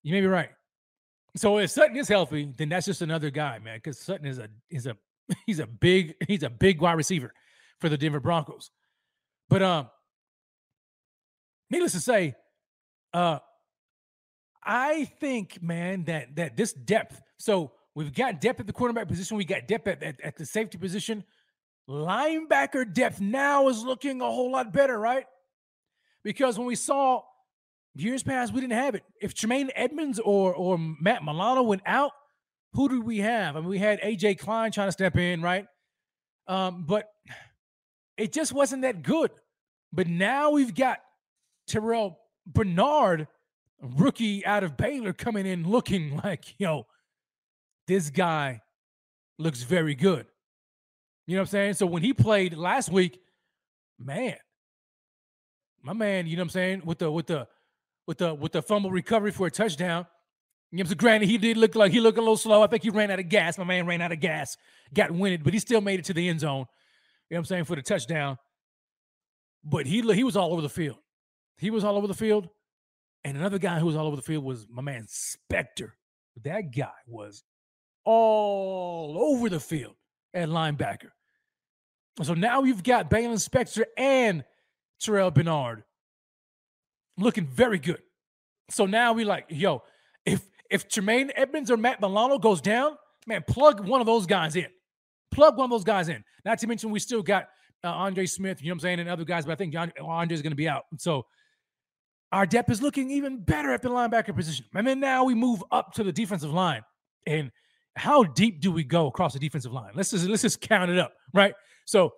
You 0.04 0.14
may 0.14 0.22
be 0.22 0.28
right. 0.28 0.50
So 1.36 1.58
if 1.58 1.70
Sutton 1.72 1.98
is 1.98 2.08
healthy, 2.08 2.54
then 2.56 2.70
that's 2.70 2.86
just 2.86 3.02
another 3.02 3.30
guy, 3.30 3.60
man. 3.60 3.78
Because 3.78 4.00
Sutton 4.00 4.26
is 4.26 4.40
a 4.40 4.48
is 4.70 4.88
a 4.88 4.96
he's 5.46 5.60
a 5.60 5.68
big 5.68 6.16
he's 6.28 6.44
a 6.44 6.50
big 6.50 6.82
wide 6.82 6.94
receiver 6.94 7.34
for 7.80 7.90
the 7.90 7.98
Denver 7.98 8.20
Broncos. 8.20 8.72
But 9.50 9.62
um, 9.62 9.90
needless 11.70 11.94
to 11.94 12.00
say, 12.00 12.36
uh, 13.14 13.40
I 14.64 15.06
think, 15.20 15.62
man, 15.62 16.06
that 16.06 16.36
that 16.36 16.58
this 16.58 16.74
depth. 16.74 17.22
So 17.38 17.74
we've 17.94 18.14
got 18.14 18.42
depth 18.42 18.60
at 18.60 18.68
the 18.68 18.74
quarterback 18.74 19.08
position. 19.08 19.38
We 19.38 19.46
got 19.46 19.68
depth 19.68 19.88
at, 19.88 20.02
at, 20.02 20.20
at 20.22 20.36
the 20.38 20.46
safety 20.46 20.78
position. 20.78 21.24
Linebacker 21.88 22.92
depth 22.92 23.22
now 23.22 23.70
is 23.70 23.84
looking 23.84 24.22
a 24.22 24.26
whole 24.26 24.52
lot 24.52 24.74
better, 24.74 24.98
right? 24.98 25.26
Because 26.24 26.58
when 26.58 26.66
we 26.66 26.76
saw 26.76 27.22
years 27.94 28.24
past, 28.24 28.52
we 28.54 28.62
didn't 28.62 28.74
have 28.74 28.96
it. 28.96 29.04
If 29.22 29.36
Tremaine 29.36 29.70
Edmunds 29.76 30.20
or 30.20 30.56
or 30.56 30.80
Matt 30.80 31.24
Milano 31.24 31.62
went 31.62 31.84
out, 31.86 32.12
who 32.74 32.90
did 32.90 33.04
we 33.04 33.20
have? 33.20 33.56
I 33.56 33.60
mean, 33.60 33.70
we 33.70 33.78
had 33.78 34.02
AJ 34.02 34.40
Klein 34.40 34.72
trying 34.72 34.88
to 34.88 34.92
step 34.92 35.16
in, 35.16 35.42
right? 35.42 35.68
Um, 36.48 36.86
but 36.88 37.10
it 38.18 38.32
just 38.32 38.54
wasn't 38.54 38.84
that 38.84 39.02
good. 39.02 39.32
But 39.92 40.08
now 40.08 40.52
we've 40.52 40.74
got 40.74 41.00
Terrel 41.70 42.18
Bernard, 42.46 43.28
rookie 43.82 44.46
out 44.46 44.64
of 44.64 44.78
Baylor, 44.78 45.14
coming 45.14 45.46
in 45.46 45.68
looking 45.68 46.18
like, 46.24 46.56
yo, 46.60 46.86
this 47.88 48.10
guy 48.10 48.62
looks 49.38 49.64
very 49.64 49.96
good. 49.96 50.26
You 51.28 51.36
know 51.36 51.42
what 51.42 51.48
I'm 51.48 51.52
saying? 51.52 51.74
So 51.76 51.86
when 51.86 52.04
he 52.04 52.14
played 52.14 52.56
last 52.56 52.92
week, 52.92 53.20
man, 54.00 54.36
my 55.82 55.94
man, 55.94 56.28
you 56.28 56.36
know 56.36 56.42
what 56.42 56.46
I'm 56.46 56.50
saying, 56.50 56.82
with 56.86 57.00
the 57.00 57.12
with 57.12 57.28
the 57.28 57.48
with 58.08 58.18
the 58.20 58.34
with 58.34 58.52
the 58.52 58.62
fumble 58.62 58.92
recovery 58.92 59.32
for 59.32 59.48
a 59.48 59.52
touchdown. 59.52 60.06
You 60.72 60.84
know, 60.84 60.90
so 60.90 60.96
granted, 60.96 61.30
he 61.30 61.38
did 61.38 61.58
look 61.58 61.76
like 61.76 61.92
he 61.92 62.00
looked 62.00 62.18
a 62.18 62.22
little 62.22 62.38
slow. 62.38 62.62
I 62.62 62.68
think 62.68 62.84
he 62.84 62.90
ran 62.90 63.10
out 63.10 63.20
of 63.20 63.30
gas. 63.30 63.58
My 63.58 63.64
man 63.64 63.86
ran 63.86 64.02
out 64.02 64.12
of 64.12 64.20
gas, 64.20 64.58
got 64.94 65.12
winded, 65.12 65.44
but 65.44 65.54
he 65.54 65.60
still 65.60 65.82
made 65.82 66.00
it 66.00 66.06
to 66.06 66.14
the 66.14 66.28
end 66.28 66.42
zone. 66.42 66.66
You 67.30 67.36
know 67.36 67.40
what 67.40 67.40
I'm 67.40 67.46
saying, 67.46 67.64
for 67.66 67.76
the 67.76 67.82
touchdown. 67.82 68.38
But 69.64 69.88
he 69.88 70.02
he 70.14 70.24
was 70.24 70.38
all 70.38 70.54
over 70.54 70.62
the 70.62 70.70
field. 70.70 70.98
He 71.58 71.70
was 71.72 71.84
all 71.84 71.98
over 71.98 72.08
the 72.08 72.14
field. 72.14 72.50
And 73.24 73.36
another 73.38 73.58
guy 73.58 73.80
who 73.80 73.88
was 73.88 73.96
all 73.96 74.06
over 74.06 74.16
the 74.16 74.22
field 74.22 74.44
was 74.44 74.68
my 74.70 74.84
man 74.84 75.08
Spector. 75.08 75.92
That 76.44 76.76
guy 76.76 76.92
was 77.08 77.44
all 78.04 79.18
over 79.18 79.50
the 79.50 79.60
field 79.60 79.96
at 80.34 80.50
linebacker. 80.50 81.10
So 82.22 82.34
now 82.34 82.64
you've 82.64 82.84
got 82.84 83.10
Baylon 83.10 83.44
Spector 83.44 83.84
and 83.98 84.44
Terrel 85.02 85.34
Bernard 85.34 85.84
looking 87.18 87.48
very 87.48 87.80
good. 87.80 88.02
So 88.70 88.86
now 88.86 89.14
we 89.14 89.24
like, 89.24 89.46
yo, 89.50 89.84
if 90.26 90.48
if 90.70 90.88
Tremaine 90.88 91.32
Edmunds 91.36 91.72
or 91.72 91.78
Matt 91.78 92.02
Milano 92.02 92.38
goes 92.38 92.62
down, 92.62 92.98
man, 93.28 93.44
plug 93.48 93.88
one 93.88 94.02
of 94.02 94.08
those 94.08 94.26
guys 94.26 94.56
in. 94.56 94.68
Plug 95.36 95.58
one 95.58 95.66
of 95.66 95.70
those 95.70 95.84
guys 95.84 96.08
in. 96.08 96.24
Not 96.46 96.60
to 96.60 96.68
mention 96.68 96.92
we 96.92 97.00
still 97.00 97.22
got 97.22 97.50
uh, 97.84 97.90
Andre 97.90 98.26
Smith, 98.26 98.62
you 98.62 98.70
know 98.70 98.72
what 98.72 98.76
I'm 98.76 98.80
saying, 98.80 99.00
and 99.02 99.10
other 99.10 99.26
guys, 99.26 99.46
but 99.46 99.52
I 99.52 99.56
think 99.56 99.74
John, 99.74 99.92
Andre's 100.02 100.42
going 100.42 100.54
to 100.54 100.56
be 100.56 100.70
out. 100.70 100.86
So 100.98 101.26
our 102.32 102.46
depth 102.46 102.70
is 102.72 102.82
looking 102.82 103.12
even 103.12 103.42
better 103.42 103.74
at 103.74 103.82
the 103.82 103.90
linebacker 103.90 104.34
position. 104.34 104.66
And 104.74 104.88
then 104.88 105.02
now 105.02 105.26
we 105.26 105.36
move 105.36 105.62
up 105.72 105.92
to 105.96 106.06
the 106.06 106.12
defensive 106.14 106.54
line. 106.54 106.84
And 107.28 107.52
how 107.98 108.24
deep 108.24 108.62
do 108.62 108.72
we 108.72 108.86
go 108.86 109.08
across 109.08 109.34
the 109.34 109.40
defensive 109.40 109.74
line? 109.74 109.92
Let's 109.94 110.12
just 110.12 110.26
let's 110.26 110.42
just 110.42 110.62
count 110.62 110.90
it 110.90 111.00
up, 111.00 111.14
right? 111.34 111.54
So 111.84 112.14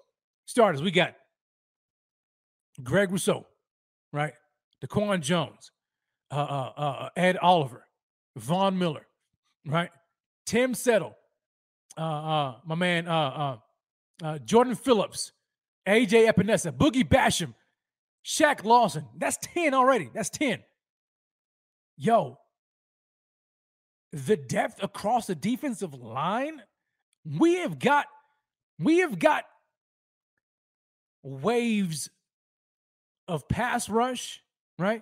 starters, 0.46 0.84
we 0.84 0.92
got 0.92 1.16
Greg 2.84 3.12
Rousseau, 3.12 3.48
right? 4.14 4.34
Daquan 4.86 5.22
Jones, 5.22 5.72
uh, 6.30 6.36
uh, 6.36 6.72
uh, 6.78 7.10
Ed 7.16 7.38
Oliver, 7.38 7.84
Von 8.36 8.78
Miller, 8.78 9.08
right? 9.66 9.90
Tim 10.46 10.76
Settle, 10.76 11.16
uh, 11.98 12.02
uh, 12.02 12.56
my 12.66 12.76
man, 12.76 13.08
uh, 13.08 13.12
uh, 13.12 13.58
uh, 14.26 14.38
Jordan 14.40 14.76
Phillips, 14.76 15.32
AJ 15.88 16.32
Epenesa, 16.32 16.72
Boogie 16.72 17.08
Basham, 17.08 17.54
Shaq 18.26 18.64
Lawson. 18.64 19.06
That's 19.18 19.38
10 19.38 19.74
already. 19.74 20.10
That's 20.14 20.30
10. 20.30 20.64
Yo, 21.98 22.38
the 24.12 24.38
depth 24.38 24.82
across 24.84 25.28
the 25.28 25.36
defensive 25.36 25.94
line, 25.94 26.62
we 27.26 27.56
have 27.56 27.80
got, 27.80 28.06
we 28.80 29.00
have 29.00 29.18
got 29.18 29.46
waves 31.24 32.10
of 33.28 33.48
pass 33.48 33.90
rush, 33.90 34.42
right? 34.78 35.02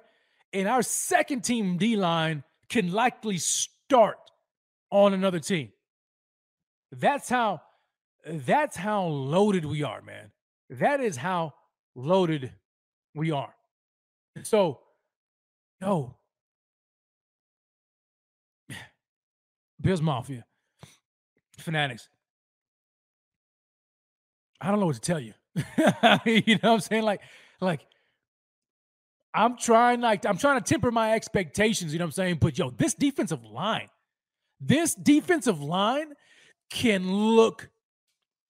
And 0.53 0.67
our 0.67 0.81
second 0.81 1.43
team 1.43 1.77
D 1.77 1.95
line 1.95 2.43
can 2.69 2.91
likely 2.91 3.37
start 3.37 4.17
on 4.89 5.13
another 5.13 5.39
team. 5.39 5.71
That's 6.91 7.29
how 7.29 7.61
that's 8.25 8.75
how 8.75 9.05
loaded 9.05 9.65
we 9.65 9.83
are, 9.83 10.01
man. 10.01 10.31
That 10.69 10.99
is 10.99 11.17
how 11.17 11.53
loaded 11.95 12.51
we 13.13 13.31
are. 13.31 13.53
So, 14.43 14.79
no. 15.81 16.15
Bills 19.79 20.01
Mafia, 20.01 20.45
fanatics. 21.59 22.09
I 24.59 24.71
don't 24.71 24.79
know 24.79 24.87
what 24.87 24.95
to 24.95 25.01
tell 25.01 25.19
you. 25.19 25.33
you 25.55 26.55
know 26.55 26.71
what 26.71 26.73
I'm 26.73 26.79
saying? 26.79 27.03
Like, 27.03 27.21
like 27.61 27.85
I'm 29.33 29.57
trying 29.57 30.01
like 30.01 30.25
I'm 30.25 30.37
trying 30.37 30.59
to 30.59 30.63
temper 30.63 30.91
my 30.91 31.13
expectations, 31.13 31.93
you 31.93 31.99
know 31.99 32.05
what 32.05 32.09
I'm 32.09 32.13
saying? 32.13 32.37
But 32.41 32.57
yo, 32.57 32.71
this 32.71 32.93
defensive 32.93 33.43
line, 33.43 33.89
this 34.59 34.95
defensive 34.95 35.61
line 35.61 36.13
can 36.69 37.11
look 37.11 37.69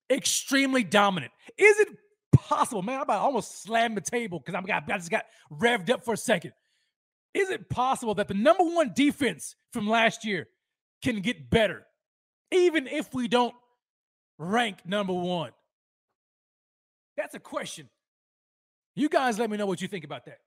extremely 0.09 0.83
dominant. 0.83 1.31
Is 1.57 1.79
it 1.79 1.89
possible, 2.33 2.81
man? 2.81 2.99
I 2.99 3.03
about 3.03 3.21
almost 3.21 3.63
slammed 3.63 3.97
the 3.97 4.01
table 4.01 4.39
because 4.39 4.55
I'm 4.55 4.65
got 4.65 4.89
I 4.89 4.97
just 4.97 5.11
got 5.11 5.25
revved 5.51 5.89
up 5.89 6.03
for 6.03 6.13
a 6.13 6.17
second. 6.17 6.53
Is 7.33 7.49
it 7.49 7.69
possible 7.69 8.15
that 8.15 8.27
the 8.27 8.33
number 8.33 8.63
one 8.63 8.93
defense 8.95 9.55
from 9.73 9.87
last 9.89 10.23
year 10.23 10.47
can 11.03 11.19
get 11.21 11.49
better, 11.49 11.85
even 12.51 12.87
if 12.87 13.13
we 13.13 13.27
don't 13.27 13.53
rank 14.37 14.85
number 14.85 15.13
one? 15.13 15.51
That's 17.17 17.35
a 17.35 17.39
question. 17.39 17.89
You 18.95 19.09
guys 19.09 19.37
let 19.37 19.49
me 19.49 19.57
know 19.57 19.65
what 19.65 19.81
you 19.81 19.87
think 19.87 20.05
about 20.05 20.25
that. 20.25 20.39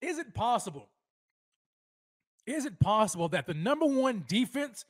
Is 0.00 0.18
it 0.18 0.34
possible? 0.34 0.88
Is 2.46 2.64
it 2.64 2.80
possible 2.80 3.28
that 3.30 3.46
the 3.46 3.54
number 3.54 3.86
one 3.86 4.24
defense, 4.26 4.84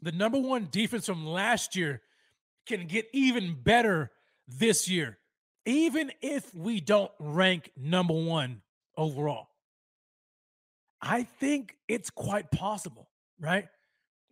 the 0.00 0.12
number 0.12 0.38
one 0.38 0.68
defense 0.70 1.06
from 1.06 1.26
last 1.26 1.74
year, 1.74 2.02
can 2.66 2.86
get 2.86 3.06
even 3.12 3.56
better 3.60 4.10
this 4.46 4.88
year, 4.88 5.18
even 5.66 6.12
if 6.20 6.54
we 6.54 6.80
don't 6.80 7.10
rank 7.18 7.70
number 7.76 8.14
one 8.14 8.62
overall? 8.96 9.48
I 11.00 11.24
think 11.24 11.76
it's 11.86 12.10
quite 12.10 12.50
possible, 12.50 13.08
right? 13.40 13.66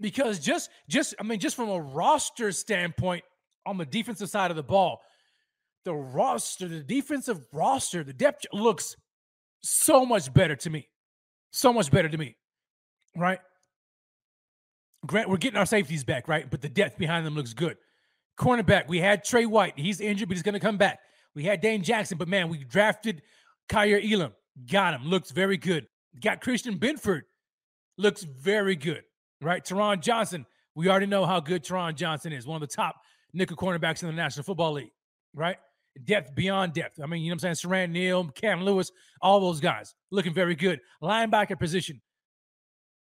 Because 0.00 0.38
just 0.38 0.70
just 0.88 1.14
I 1.18 1.22
mean 1.22 1.40
just 1.40 1.56
from 1.56 1.70
a 1.70 1.80
roster 1.80 2.52
standpoint 2.52 3.24
on 3.64 3.78
the 3.78 3.86
defensive 3.86 4.28
side 4.28 4.50
of 4.50 4.56
the 4.56 4.62
ball, 4.62 5.00
the 5.84 5.94
roster, 5.94 6.68
the 6.68 6.82
defensive 6.82 7.40
roster, 7.52 8.04
the 8.04 8.12
depth 8.12 8.46
looks 8.52 8.96
so 9.62 10.04
much 10.04 10.32
better 10.32 10.56
to 10.56 10.70
me. 10.70 10.88
So 11.56 11.72
much 11.72 11.90
better 11.90 12.10
to 12.10 12.18
me. 12.18 12.36
Right? 13.16 13.38
Grant, 15.06 15.30
we're 15.30 15.38
getting 15.38 15.56
our 15.58 15.64
safeties 15.64 16.04
back, 16.04 16.28
right? 16.28 16.50
But 16.50 16.60
the 16.60 16.68
depth 16.68 16.98
behind 16.98 17.24
them 17.24 17.34
looks 17.34 17.54
good. 17.54 17.78
Cornerback, 18.38 18.88
we 18.88 18.98
had 18.98 19.24
Trey 19.24 19.46
White. 19.46 19.72
He's 19.74 19.98
injured, 19.98 20.28
but 20.28 20.36
he's 20.36 20.42
going 20.42 20.52
to 20.52 20.60
come 20.60 20.76
back. 20.76 20.98
We 21.34 21.44
had 21.44 21.62
Dane 21.62 21.82
Jackson, 21.82 22.18
but 22.18 22.28
man, 22.28 22.50
we 22.50 22.62
drafted 22.62 23.22
Kaiir 23.70 24.02
Elam. 24.04 24.32
Got 24.70 24.92
him. 24.92 25.06
Looks 25.06 25.30
very 25.30 25.56
good. 25.56 25.86
Got 26.22 26.42
Christian 26.42 26.78
Benford. 26.78 27.22
Looks 27.96 28.22
very 28.22 28.76
good, 28.76 29.04
right? 29.40 29.64
Taron 29.64 30.02
Johnson. 30.02 30.44
We 30.74 30.90
already 30.90 31.06
know 31.06 31.24
how 31.24 31.40
good 31.40 31.64
Taron 31.64 31.94
Johnson 31.94 32.34
is. 32.34 32.46
One 32.46 32.62
of 32.62 32.68
the 32.68 32.74
top 32.74 32.96
nickel 33.32 33.56
cornerbacks 33.56 34.02
in 34.02 34.08
the 34.08 34.14
National 34.14 34.44
Football 34.44 34.72
League, 34.72 34.92
right? 35.34 35.56
Depth 36.04 36.34
beyond 36.34 36.74
depth. 36.74 37.00
I 37.02 37.06
mean, 37.06 37.22
you 37.22 37.30
know 37.30 37.34
what 37.34 37.44
I'm 37.44 37.54
saying? 37.54 37.72
Siran 37.72 37.90
Neal, 37.90 38.24
Cam 38.28 38.62
Lewis, 38.62 38.92
all 39.22 39.40
those 39.40 39.60
guys 39.60 39.94
looking 40.10 40.34
very 40.34 40.54
good. 40.54 40.80
Linebacker 41.02 41.58
position. 41.58 42.00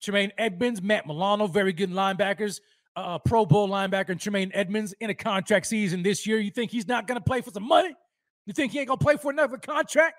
Tremaine 0.02 0.32
Edmunds, 0.38 0.82
Matt 0.82 1.08
Milano, 1.08 1.48
very 1.48 1.74
good 1.74 1.90
linebackers. 1.90 2.60
Uh, 2.96 3.18
Pro 3.20 3.46
Bowl 3.46 3.68
linebacker 3.68 4.10
and 4.10 4.20
Tremaine 4.20 4.52
Edmunds 4.54 4.94
in 5.00 5.10
a 5.10 5.16
contract 5.16 5.66
season 5.66 6.04
this 6.04 6.26
year. 6.26 6.38
You 6.38 6.52
think 6.52 6.72
he's 6.72 6.88
not 6.88 7.08
going 7.08 7.20
to 7.20 7.24
play 7.24 7.42
for 7.42 7.52
some 7.52 7.68
money? 7.68 7.94
You 8.46 8.54
think 8.54 8.72
he 8.72 8.80
ain't 8.80 8.88
going 8.88 9.00
to 9.00 9.04
play 9.04 9.18
for 9.18 9.32
another 9.32 9.58
contract? 9.58 10.16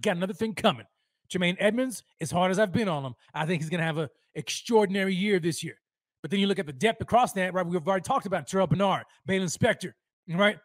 Got 0.00 0.16
another 0.16 0.34
thing 0.34 0.54
coming. 0.54 0.86
Tremaine 1.30 1.56
Edmunds, 1.58 2.02
as 2.20 2.30
hard 2.30 2.50
as 2.50 2.58
I've 2.58 2.72
been 2.72 2.88
on 2.88 3.04
him, 3.04 3.14
I 3.34 3.46
think 3.46 3.62
he's 3.62 3.70
going 3.70 3.80
to 3.80 3.86
have 3.86 3.98
an 3.98 4.08
extraordinary 4.34 5.14
year 5.14 5.40
this 5.40 5.64
year. 5.64 5.76
But 6.20 6.30
then 6.30 6.38
you 6.38 6.46
look 6.46 6.58
at 6.58 6.66
the 6.66 6.72
depth 6.72 7.00
across 7.00 7.32
that, 7.32 7.54
right? 7.54 7.66
We've 7.66 7.86
already 7.86 8.02
talked 8.02 8.26
about 8.26 8.46
Terrel 8.46 8.68
Bernard, 8.68 9.04
Baylon 9.28 9.56
Spector, 9.56 9.92
right? 10.28 10.58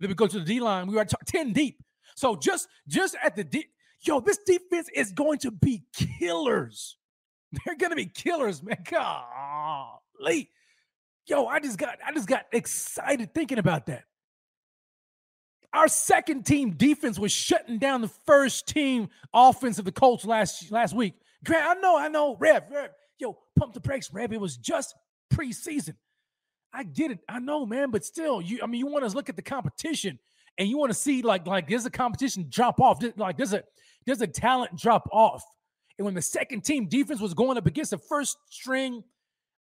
Then 0.00 0.08
we 0.08 0.14
go 0.14 0.26
to 0.26 0.38
the 0.38 0.44
D 0.44 0.60
line. 0.60 0.86
We 0.86 0.94
were 0.94 1.04
t- 1.04 1.16
10 1.26 1.52
deep. 1.52 1.82
So 2.14 2.36
just 2.36 2.68
just 2.88 3.16
at 3.22 3.36
the 3.36 3.44
D, 3.44 3.66
yo, 4.02 4.20
this 4.20 4.38
defense 4.46 4.88
is 4.94 5.12
going 5.12 5.38
to 5.38 5.50
be 5.50 5.84
killers. 6.18 6.96
They're 7.64 7.76
gonna 7.76 7.96
be 7.96 8.06
killers, 8.06 8.62
man. 8.62 8.78
Golly. 8.90 10.50
Yo, 11.26 11.46
I 11.46 11.60
just 11.60 11.78
got 11.78 11.98
I 12.04 12.12
just 12.12 12.28
got 12.28 12.46
excited 12.52 13.34
thinking 13.34 13.58
about 13.58 13.86
that. 13.86 14.04
Our 15.72 15.88
second 15.88 16.46
team 16.46 16.72
defense 16.72 17.18
was 17.18 17.32
shutting 17.32 17.78
down 17.78 18.00
the 18.00 18.10
first 18.26 18.68
team 18.68 19.08
offense 19.32 19.78
of 19.78 19.84
the 19.84 19.92
Colts 19.92 20.24
last 20.24 20.70
last 20.70 20.94
week. 20.94 21.14
Grant, 21.44 21.66
I 21.66 21.80
know, 21.80 21.98
I 21.98 22.08
know, 22.08 22.36
Rev, 22.36 22.62
Rev, 22.70 22.90
yo, 23.18 23.36
pump 23.58 23.74
the 23.74 23.80
brakes, 23.80 24.12
Rev. 24.12 24.32
It 24.32 24.40
was 24.40 24.56
just 24.56 24.94
preseason. 25.32 25.94
I 26.74 26.82
get 26.82 27.12
it. 27.12 27.20
I 27.28 27.38
know, 27.38 27.64
man, 27.64 27.90
but 27.90 28.04
still, 28.04 28.42
you 28.42 28.60
I 28.62 28.66
mean, 28.66 28.80
you 28.80 28.86
want 28.86 29.08
to 29.08 29.14
look 29.14 29.28
at 29.28 29.36
the 29.36 29.42
competition 29.42 30.18
and 30.58 30.68
you 30.68 30.76
want 30.76 30.90
to 30.90 30.98
see 30.98 31.22
like 31.22 31.46
like 31.46 31.68
there's 31.68 31.86
a 31.86 31.90
competition 31.90 32.46
drop 32.48 32.80
off. 32.80 33.02
Like 33.16 33.36
there's 33.36 33.52
a 33.52 33.62
there's 34.06 34.20
a 34.20 34.26
talent 34.26 34.76
drop 34.76 35.08
off. 35.12 35.44
And 35.98 36.04
when 36.04 36.14
the 36.14 36.22
second 36.22 36.64
team 36.64 36.88
defense 36.88 37.20
was 37.20 37.34
going 37.34 37.56
up 37.56 37.66
against 37.66 37.92
the 37.92 37.98
first 37.98 38.36
string 38.50 39.04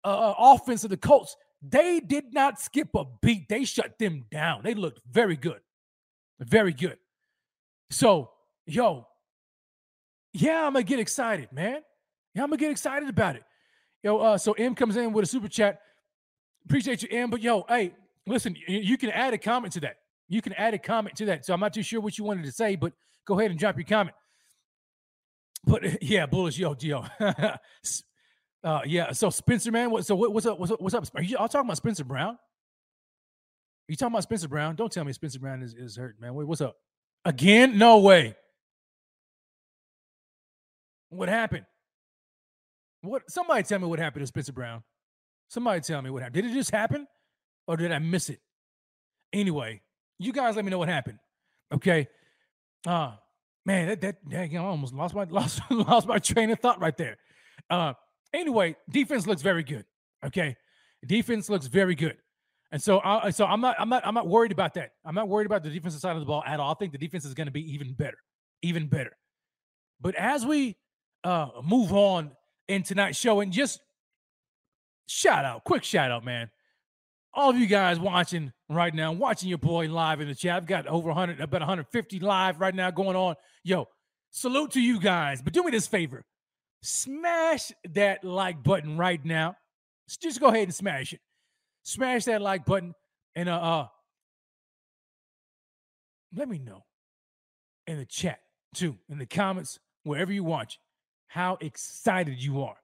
uh, 0.04 0.08
uh, 0.08 0.34
offense 0.38 0.82
of 0.82 0.90
the 0.90 0.96
Colts, 0.96 1.36
they 1.60 2.00
did 2.00 2.32
not 2.32 2.58
skip 2.58 2.88
a 2.94 3.04
beat. 3.20 3.48
They 3.48 3.64
shut 3.64 3.98
them 3.98 4.24
down. 4.30 4.62
They 4.64 4.74
looked 4.74 5.00
very 5.10 5.36
good. 5.36 5.60
Very 6.40 6.72
good. 6.72 6.96
So, 7.90 8.30
yo, 8.66 9.06
yeah, 10.32 10.66
I'm 10.66 10.72
gonna 10.72 10.82
get 10.84 10.98
excited, 10.98 11.52
man. 11.52 11.82
Yeah, 12.34 12.42
I'm 12.42 12.48
gonna 12.48 12.56
get 12.56 12.70
excited 12.70 13.08
about 13.08 13.36
it. 13.36 13.42
Yo, 14.02 14.18
uh, 14.18 14.38
so 14.38 14.52
M 14.52 14.74
comes 14.74 14.96
in 14.96 15.12
with 15.12 15.24
a 15.24 15.28
super 15.28 15.48
chat. 15.48 15.80
Appreciate 16.64 17.02
you, 17.02 17.08
M. 17.10 17.30
But 17.30 17.42
yo, 17.42 17.64
hey, 17.68 17.92
listen, 18.26 18.56
you 18.66 18.96
can 18.96 19.10
add 19.10 19.34
a 19.34 19.38
comment 19.38 19.72
to 19.74 19.80
that. 19.80 19.96
You 20.28 20.40
can 20.40 20.52
add 20.54 20.74
a 20.74 20.78
comment 20.78 21.16
to 21.16 21.26
that. 21.26 21.44
So 21.44 21.52
I'm 21.52 21.60
not 21.60 21.74
too 21.74 21.82
sure 21.82 22.00
what 22.00 22.16
you 22.16 22.24
wanted 22.24 22.44
to 22.44 22.52
say, 22.52 22.76
but 22.76 22.92
go 23.26 23.38
ahead 23.38 23.50
and 23.50 23.60
drop 23.60 23.76
your 23.76 23.84
comment. 23.84 24.16
But 25.64 26.02
yeah, 26.02 26.26
bullish, 26.26 26.58
yo, 26.58 26.76
yo. 26.80 27.04
uh, 28.64 28.80
yeah. 28.86 29.12
So 29.12 29.30
Spencer, 29.30 29.70
man, 29.70 29.90
what, 29.90 30.06
so 30.06 30.14
what, 30.14 30.32
what's 30.32 30.46
up? 30.46 30.58
What's 30.58 30.72
up? 30.72 30.80
What's 30.80 30.94
up? 30.94 31.04
Are 31.14 31.22
you 31.22 31.36
all 31.36 31.48
talking 31.48 31.66
about 31.66 31.76
Spencer 31.76 32.04
Brown? 32.04 32.34
Are 32.34 32.38
you 33.88 33.96
talking 33.96 34.14
about 34.14 34.22
Spencer 34.22 34.48
Brown? 34.48 34.76
Don't 34.76 34.92
tell 34.92 35.04
me 35.04 35.12
Spencer 35.12 35.38
Brown 35.38 35.62
is, 35.62 35.74
is 35.74 35.96
hurt, 35.96 36.20
man. 36.20 36.34
Wait, 36.34 36.46
what's 36.46 36.60
up? 36.60 36.76
Again? 37.24 37.78
No 37.78 37.98
way. 37.98 38.36
What 41.10 41.28
happened? 41.28 41.66
What? 43.02 43.28
Somebody 43.28 43.64
tell 43.64 43.80
me 43.80 43.86
what 43.86 43.98
happened 43.98 44.22
to 44.22 44.26
Spencer 44.26 44.52
Brown. 44.52 44.82
Somebody 45.52 45.82
tell 45.82 46.00
me 46.00 46.08
what 46.08 46.22
happened. 46.22 46.42
Did 46.42 46.50
it 46.50 46.54
just 46.54 46.70
happen 46.70 47.06
or 47.66 47.76
did 47.76 47.92
I 47.92 47.98
miss 47.98 48.30
it? 48.30 48.40
Anyway, 49.34 49.82
you 50.18 50.32
guys 50.32 50.56
let 50.56 50.64
me 50.64 50.70
know 50.70 50.78
what 50.78 50.88
happened. 50.88 51.18
Okay. 51.70 52.08
Uh 52.86 53.12
man, 53.66 53.88
that 53.88 54.00
that, 54.00 54.50
know, 54.50 54.64
I 54.64 54.68
almost 54.68 54.94
lost 54.94 55.14
my 55.14 55.24
lost 55.30 55.60
lost 55.70 56.08
my 56.08 56.18
train 56.18 56.48
of 56.48 56.58
thought 56.58 56.80
right 56.80 56.96
there. 56.96 57.18
Uh 57.68 57.92
anyway, 58.32 58.76
defense 58.88 59.26
looks 59.26 59.42
very 59.42 59.62
good. 59.62 59.84
Okay. 60.24 60.56
Defense 61.06 61.50
looks 61.50 61.66
very 61.66 61.96
good. 61.96 62.16
And 62.70 62.82
so, 62.82 63.02
I, 63.04 63.28
so 63.28 63.44
I'm 63.44 63.60
not, 63.60 63.76
I'm 63.78 63.90
not, 63.90 64.06
I'm 64.06 64.14
not 64.14 64.26
worried 64.26 64.52
about 64.52 64.72
that. 64.74 64.92
I'm 65.04 65.14
not 65.14 65.28
worried 65.28 65.44
about 65.44 65.62
the 65.62 65.68
defensive 65.68 66.00
side 66.00 66.16
of 66.16 66.20
the 66.20 66.26
ball 66.26 66.42
at 66.46 66.60
all. 66.60 66.70
I 66.70 66.74
think 66.78 66.92
the 66.92 66.98
defense 66.98 67.26
is 67.26 67.34
going 67.34 67.48
to 67.48 67.52
be 67.52 67.74
even 67.74 67.92
better, 67.92 68.16
even 68.62 68.86
better. 68.86 69.14
But 70.00 70.14
as 70.14 70.46
we 70.46 70.76
uh 71.24 71.48
move 71.62 71.92
on 71.92 72.30
in 72.68 72.84
tonight's 72.84 73.18
show, 73.18 73.40
and 73.40 73.52
just 73.52 73.80
shout 75.06 75.44
out, 75.44 75.64
quick 75.64 75.84
shout 75.84 76.10
out, 76.10 76.24
man. 76.24 76.50
All 77.34 77.50
of 77.50 77.56
you 77.56 77.66
guys 77.66 77.98
watching 77.98 78.52
right 78.68 78.94
now, 78.94 79.12
watching 79.12 79.48
your 79.48 79.58
boy 79.58 79.88
live 79.88 80.20
in 80.20 80.28
the 80.28 80.34
chat. 80.34 80.56
I've 80.56 80.66
got 80.66 80.86
over 80.86 81.08
100, 81.08 81.40
about 81.40 81.60
150 81.62 82.20
live 82.20 82.60
right 82.60 82.74
now 82.74 82.90
going 82.90 83.16
on. 83.16 83.36
Yo, 83.64 83.88
salute 84.30 84.72
to 84.72 84.80
you 84.80 85.00
guys. 85.00 85.40
But 85.40 85.54
do 85.54 85.62
me 85.62 85.70
this 85.70 85.86
favor 85.86 86.24
smash 86.82 87.72
that 87.90 88.24
like 88.24 88.62
button 88.62 88.96
right 88.96 89.24
now. 89.24 89.56
Just 90.20 90.40
go 90.40 90.48
ahead 90.48 90.64
and 90.64 90.74
smash 90.74 91.12
it. 91.12 91.20
Smash 91.84 92.24
that 92.24 92.42
like 92.42 92.64
button 92.64 92.94
and 93.34 93.48
uh, 93.48 93.56
uh 93.56 93.86
let 96.34 96.48
me 96.48 96.58
know 96.58 96.84
in 97.86 97.98
the 97.98 98.04
chat 98.04 98.40
too, 98.74 98.96
in 99.08 99.18
the 99.18 99.26
comments, 99.26 99.78
wherever 100.04 100.32
you 100.32 100.44
watch, 100.44 100.78
how 101.26 101.58
excited 101.60 102.42
you 102.42 102.62
are 102.62 102.76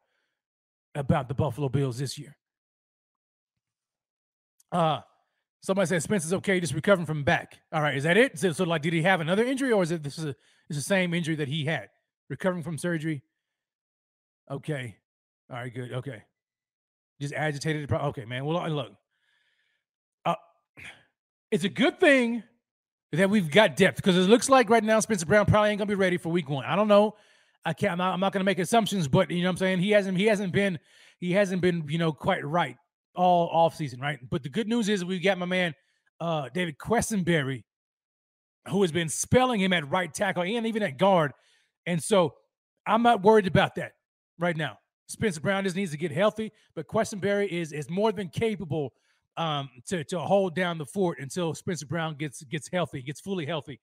about 0.99 1.29
the 1.29 1.35
Buffalo 1.35 1.69
Bills 1.69 1.99
this 1.99 2.19
year. 2.19 2.37
Uh 4.71 5.01
somebody 5.61 5.87
said 5.87 6.03
Spencer's 6.03 6.33
okay, 6.33 6.61
just 6.61 6.75
recovering 6.75 7.07
from 7.07 7.25
back. 7.25 7.61
All 7.73 7.83
right, 7.83 7.97
is 7.97 8.05
that 8.05 8.17
it? 8.17 8.39
So, 8.39 8.65
like, 8.65 8.83
did 8.83 8.93
he 8.93 9.03
have 9.03 9.21
another 9.21 9.45
injury, 9.45 9.73
or 9.73 9.83
is 9.83 9.91
it 9.91 10.03
this 10.03 10.19
is 10.19 10.25
a 10.25 10.37
the 10.69 10.81
same 10.81 11.15
injury 11.15 11.37
that 11.37 11.49
he 11.49 11.65
had, 11.65 11.89
recovering 12.29 12.63
from 12.63 12.79
surgery? 12.79 13.23
Okay, 14.51 14.97
all 15.51 15.57
right, 15.57 15.73
good. 15.73 15.93
Okay, 15.93 16.23
just 17.21 17.35
agitated. 17.35 17.91
Okay, 17.91 18.25
man. 18.25 18.45
Well, 18.45 18.69
look, 18.71 18.93
uh, 20.25 20.35
it's 21.51 21.65
a 21.65 21.69
good 21.69 22.01
thing 22.01 22.43
that 23.13 23.31
we've 23.31 23.51
got 23.51 23.77
depth 23.77 23.97
because 23.97 24.17
it 24.17 24.29
looks 24.29 24.51
like 24.51 24.69
right 24.69 24.85
now 24.85 25.01
Spencer 25.01 25.27
Brown 25.27 25.47
probably 25.47 25.71
ain't 25.71 25.79
gonna 25.79 25.89
be 25.89 25.95
ready 25.95 26.19
for 26.19 26.29
Week 26.29 26.49
One. 26.49 26.65
I 26.65 26.77
don't 26.77 26.89
know. 26.89 27.15
I 27.69 27.75
can't. 27.75 27.93
I'm 27.93 27.99
not, 27.99 28.15
I'm 28.15 28.21
not 28.21 28.33
gonna 28.33 28.47
make 28.47 28.59
assumptions, 28.59 29.07
but 29.09 29.31
you 29.31 29.43
know 29.43 29.49
what 29.49 29.53
I'm 29.53 29.57
saying. 29.59 29.81
He 29.81 29.91
hasn't. 29.91 30.17
He 30.17 30.25
hasn't 30.25 30.55
been. 30.55 30.79
He 31.19 31.33
hasn't 31.33 31.61
been. 31.61 31.85
You 31.87 31.99
know, 31.99 32.13
quite 32.13 32.43
right 32.47 32.77
all 33.15 33.51
off 33.53 33.77
season, 33.77 34.01
right? 34.01 34.19
But 34.31 34.43
the 34.43 34.49
good 34.49 34.69
news 34.69 34.89
is 34.89 35.05
we 35.05 35.19
got 35.19 35.37
my 35.37 35.45
man 35.45 35.75
uh, 36.19 36.49
David 36.55 36.79
Quessenberry, 36.79 37.65
who 38.71 38.81
has 38.81 38.91
been 38.91 39.11
spelling 39.11 39.61
him 39.61 39.75
at 39.75 39.87
right 39.91 40.13
tackle 40.13 40.45
and 40.45 40.67
even 40.67 40.83
at 40.83 40.97
guard, 40.97 41.33
and 41.85 42.03
so 42.03 42.33
I'm 42.87 43.03
not 43.03 43.23
worried 43.23 43.47
about 43.47 43.75
that 43.75 43.93
right 44.39 44.57
now. 44.57 44.79
Spencer 45.09 45.43
Brown 45.43 45.65
just 45.65 45.77
needs 45.77 45.91
to 45.91 45.99
get 45.99 46.11
healthy, 46.11 46.51
but 46.75 46.87
Quessenberry 46.89 47.49
is 47.49 47.73
is 47.73 47.91
more 47.91 48.13
than 48.13 48.31
capable 48.31 48.95
um, 49.37 49.69
to 49.89 50.05
to 50.05 50.19
hold 50.21 50.55
down 50.55 50.79
the 50.79 50.87
fort 50.87 51.19
until 51.21 51.55
Spencer 51.55 51.85
Brown 51.85 52.15
gets 52.15 52.43
gets 52.45 52.71
healthy, 52.73 53.03
gets 53.03 53.21
fully 53.21 53.45
healthy. 53.45 53.79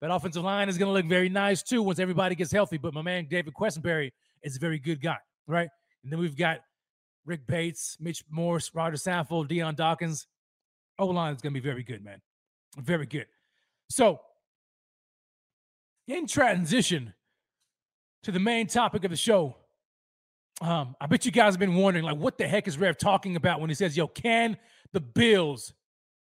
That 0.00 0.10
offensive 0.10 0.44
line 0.44 0.68
is 0.68 0.76
going 0.76 0.88
to 0.88 0.92
look 0.92 1.06
very 1.06 1.28
nice 1.28 1.62
too 1.62 1.82
once 1.82 1.98
everybody 1.98 2.34
gets 2.34 2.52
healthy. 2.52 2.76
But 2.76 2.92
my 2.92 3.02
man 3.02 3.26
David 3.30 3.54
Quessenberry 3.54 4.12
is 4.42 4.56
a 4.56 4.58
very 4.58 4.78
good 4.78 5.00
guy, 5.00 5.16
right? 5.46 5.68
And 6.02 6.12
then 6.12 6.20
we've 6.20 6.36
got 6.36 6.60
Rick 7.24 7.46
Bates, 7.46 7.96
Mitch 7.98 8.22
Morse, 8.30 8.70
Rodger 8.74 8.96
Saffold, 8.96 9.48
Dion 9.48 9.74
Dawkins. 9.74 10.26
O 10.98 11.06
line 11.06 11.34
is 11.34 11.42
going 11.42 11.52
to 11.52 11.60
be 11.60 11.66
very 11.66 11.82
good, 11.82 12.04
man. 12.04 12.20
Very 12.78 13.06
good. 13.06 13.26
So, 13.90 14.20
in 16.08 16.26
transition 16.26 17.12
to 18.22 18.32
the 18.32 18.38
main 18.38 18.66
topic 18.66 19.04
of 19.04 19.10
the 19.10 19.16
show, 19.16 19.56
um, 20.60 20.96
I 21.00 21.06
bet 21.06 21.26
you 21.26 21.32
guys 21.32 21.54
have 21.54 21.60
been 21.60 21.74
wondering, 21.74 22.04
like, 22.04 22.16
what 22.16 22.38
the 22.38 22.46
heck 22.46 22.66
is 22.68 22.78
Rev 22.78 22.96
talking 22.96 23.36
about 23.36 23.60
when 23.60 23.68
he 23.68 23.74
says, 23.74 23.96
"Yo, 23.96 24.06
can 24.06 24.56
the 24.92 25.00
Bills 25.00 25.74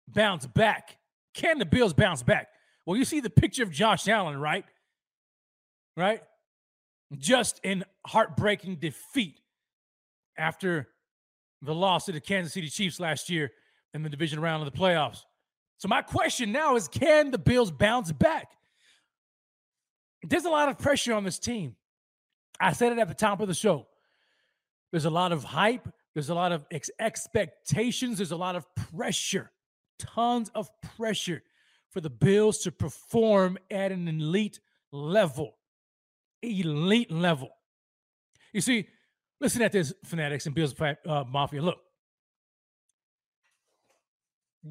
bounce 0.08 0.46
back? 0.46 0.98
Can 1.34 1.60
the 1.60 1.66
Bills 1.66 1.94
bounce 1.94 2.24
back?" 2.24 2.48
Well, 2.86 2.98
you 2.98 3.06
see 3.06 3.20
the 3.20 3.30
picture 3.30 3.64
of 3.64 3.72
Josh 3.72 4.08
Allen, 4.08 4.38
right? 4.40 4.66
Right? 5.96 6.22
Just 7.18 7.60
in 7.64 7.86
heartbreaking 8.06 8.78
defeat 8.78 9.40
after 10.38 10.90
the 11.62 11.74
loss 11.74 12.06
to 12.06 12.12
the 12.12 12.20
Kansas 12.20 12.54
City 12.54 12.68
Chiefs 12.68 13.00
last 13.00 13.30
year 13.30 13.52
in 13.94 14.04
the 14.04 14.10
division 14.10 14.40
round 14.40 14.66
of 14.66 14.72
the 14.72 14.78
playoffs. 14.78 15.24
So 15.78 15.88
my 15.88 16.02
question 16.02 16.52
now 16.52 16.76
is 16.76 16.88
can 16.88 17.32
the 17.32 17.38
Bills 17.38 17.72
bounce 17.72 18.12
back? 18.12 18.50
There's 20.24 20.46
a 20.46 20.50
lot 20.50 20.70
of 20.70 20.78
pressure 20.78 21.14
on 21.14 21.24
this 21.24 21.40
team. 21.40 21.76
I 22.60 22.74
said 22.74 22.92
it 22.92 23.00
at 23.00 23.08
the 23.08 23.14
top 23.14 23.42
of 23.42 23.48
the 23.48 23.54
show. 23.54 23.88
There's 24.92 25.06
a 25.06 25.10
lot 25.10 25.32
of 25.32 25.44
hype, 25.44 25.88
there's 26.14 26.30
a 26.30 26.36
lot 26.36 26.52
of 26.52 26.66
ex- 26.72 26.92
expectations, 27.00 28.18
there's 28.18 28.32
a 28.32 28.38
lot 28.38 28.56
of 28.56 28.66
pressure. 28.76 29.52
Tons 30.00 30.50
of 30.56 30.70
pressure 30.98 31.42
for 31.94 32.02
the 32.02 32.10
Bills 32.10 32.60
to 32.60 32.72
perform 32.72 33.58
at 33.72 33.92
an 33.92 34.08
elite 34.08 34.60
level. 34.92 35.58
Elite 36.42 37.12
level. 37.12 37.50
You 38.52 38.62
see, 38.62 38.88
Listen 39.44 39.62
at 39.62 39.74
this, 39.74 39.94
fanatics 40.06 40.46
and 40.46 40.56
Bills 40.56 40.74
uh, 40.80 41.26
Mafia. 41.30 41.62
Look, 41.62 41.80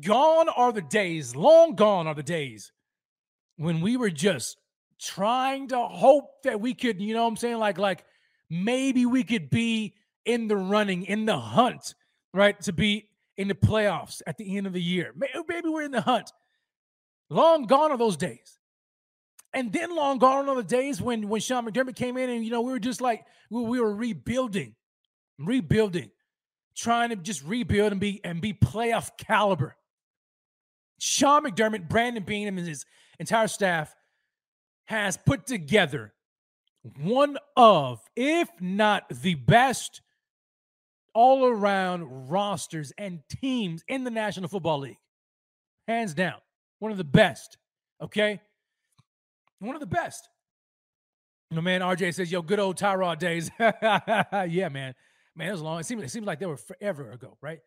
gone 0.02 0.48
are 0.48 0.72
the 0.72 0.80
days, 0.80 1.36
long 1.36 1.74
gone 1.74 2.06
are 2.06 2.14
the 2.14 2.22
days 2.22 2.72
when 3.56 3.82
we 3.82 3.98
were 3.98 4.08
just 4.08 4.56
trying 4.98 5.68
to 5.68 5.78
hope 5.78 6.42
that 6.44 6.58
we 6.58 6.72
could, 6.72 7.02
you 7.02 7.12
know 7.12 7.24
what 7.24 7.28
I'm 7.28 7.36
saying? 7.36 7.58
Like, 7.58 7.76
like 7.76 8.06
maybe 8.48 9.04
we 9.04 9.24
could 9.24 9.50
be 9.50 9.92
in 10.24 10.48
the 10.48 10.56
running, 10.56 11.04
in 11.04 11.26
the 11.26 11.38
hunt, 11.38 11.94
right? 12.32 12.58
To 12.62 12.72
be 12.72 13.10
in 13.36 13.48
the 13.48 13.54
playoffs 13.54 14.22
at 14.26 14.38
the 14.38 14.56
end 14.56 14.66
of 14.66 14.72
the 14.72 14.80
year. 14.80 15.12
Maybe 15.14 15.68
we're 15.68 15.82
in 15.82 15.90
the 15.90 16.00
hunt. 16.00 16.32
Long 17.32 17.64
gone 17.64 17.90
are 17.90 17.96
those 17.96 18.18
days. 18.18 18.58
And 19.54 19.72
then 19.72 19.94
long 19.96 20.18
gone 20.18 20.48
are 20.50 20.54
the 20.54 20.62
days 20.62 21.00
when 21.00 21.28
when 21.28 21.40
Sean 21.40 21.66
McDermott 21.66 21.96
came 21.96 22.18
in 22.18 22.28
and 22.28 22.44
you 22.44 22.50
know 22.50 22.60
we 22.60 22.72
were 22.72 22.78
just 22.78 23.00
like 23.00 23.24
we, 23.50 23.62
we 23.62 23.80
were 23.80 23.94
rebuilding, 23.94 24.74
rebuilding, 25.38 26.10
trying 26.76 27.08
to 27.08 27.16
just 27.16 27.42
rebuild 27.42 27.92
and 27.92 28.00
be 28.00 28.20
and 28.22 28.42
be 28.42 28.52
playoff 28.52 29.10
caliber. 29.16 29.76
Sean 31.00 31.44
McDermott, 31.44 31.88
Brandon 31.88 32.22
Beane, 32.22 32.48
and 32.48 32.58
his 32.58 32.84
entire 33.18 33.48
staff 33.48 33.94
has 34.84 35.16
put 35.16 35.46
together 35.46 36.12
one 37.00 37.38
of, 37.56 38.00
if 38.14 38.48
not 38.60 39.04
the 39.08 39.36
best, 39.36 40.02
all 41.14 41.46
around 41.46 42.30
rosters 42.30 42.92
and 42.98 43.20
teams 43.28 43.82
in 43.88 44.04
the 44.04 44.10
National 44.10 44.48
Football 44.48 44.80
League. 44.80 44.98
Hands 45.88 46.12
down, 46.12 46.36
one 46.82 46.90
of 46.90 46.98
the 46.98 47.04
best. 47.04 47.58
Okay. 48.02 48.40
One 49.60 49.76
of 49.76 49.80
the 49.80 49.86
best. 49.86 50.28
You 51.48 51.54
know, 51.54 51.62
man, 51.62 51.80
RJ 51.80 52.12
says, 52.12 52.32
yo, 52.32 52.42
good 52.42 52.58
old 52.58 52.76
Tyrod 52.76 53.20
days. 53.20 53.52
yeah, 53.60 54.68
man. 54.68 54.92
Man, 55.36 55.48
it 55.48 55.52
was 55.52 55.60
long. 55.60 55.78
It 55.78 55.86
seems, 55.86 56.02
it 56.02 56.10
seems 56.10 56.26
like 56.26 56.40
they 56.40 56.46
were 56.46 56.56
forever 56.56 57.12
ago, 57.12 57.38
right? 57.40 57.60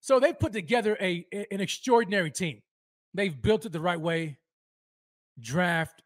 So 0.00 0.20
they 0.20 0.32
put 0.32 0.52
together 0.52 0.96
a, 1.00 1.26
an 1.50 1.60
extraordinary 1.60 2.30
team. 2.30 2.62
They've 3.12 3.42
built 3.42 3.66
it 3.66 3.72
the 3.72 3.80
right 3.80 4.00
way. 4.00 4.38
Draft. 5.40 6.00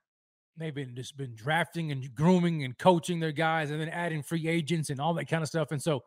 They've 0.57 0.75
been 0.75 0.97
just 0.97 1.19
been 1.19 1.35
drafting 1.35 1.93
and 1.93 2.15
grooming 2.15 2.65
and 2.65 2.79
coaching 2.79 3.21
their 3.21 3.33
guys 3.33 3.71
and 3.71 3.79
then 3.79 3.91
adding 3.91 4.23
free 4.23 4.49
agents 4.49 4.89
and 4.89 5.03
all 5.03 5.13
that 5.15 5.29
kind 5.29 5.43
of 5.43 5.51
stuff. 5.51 5.71
And 5.71 5.83
so, 5.83 6.01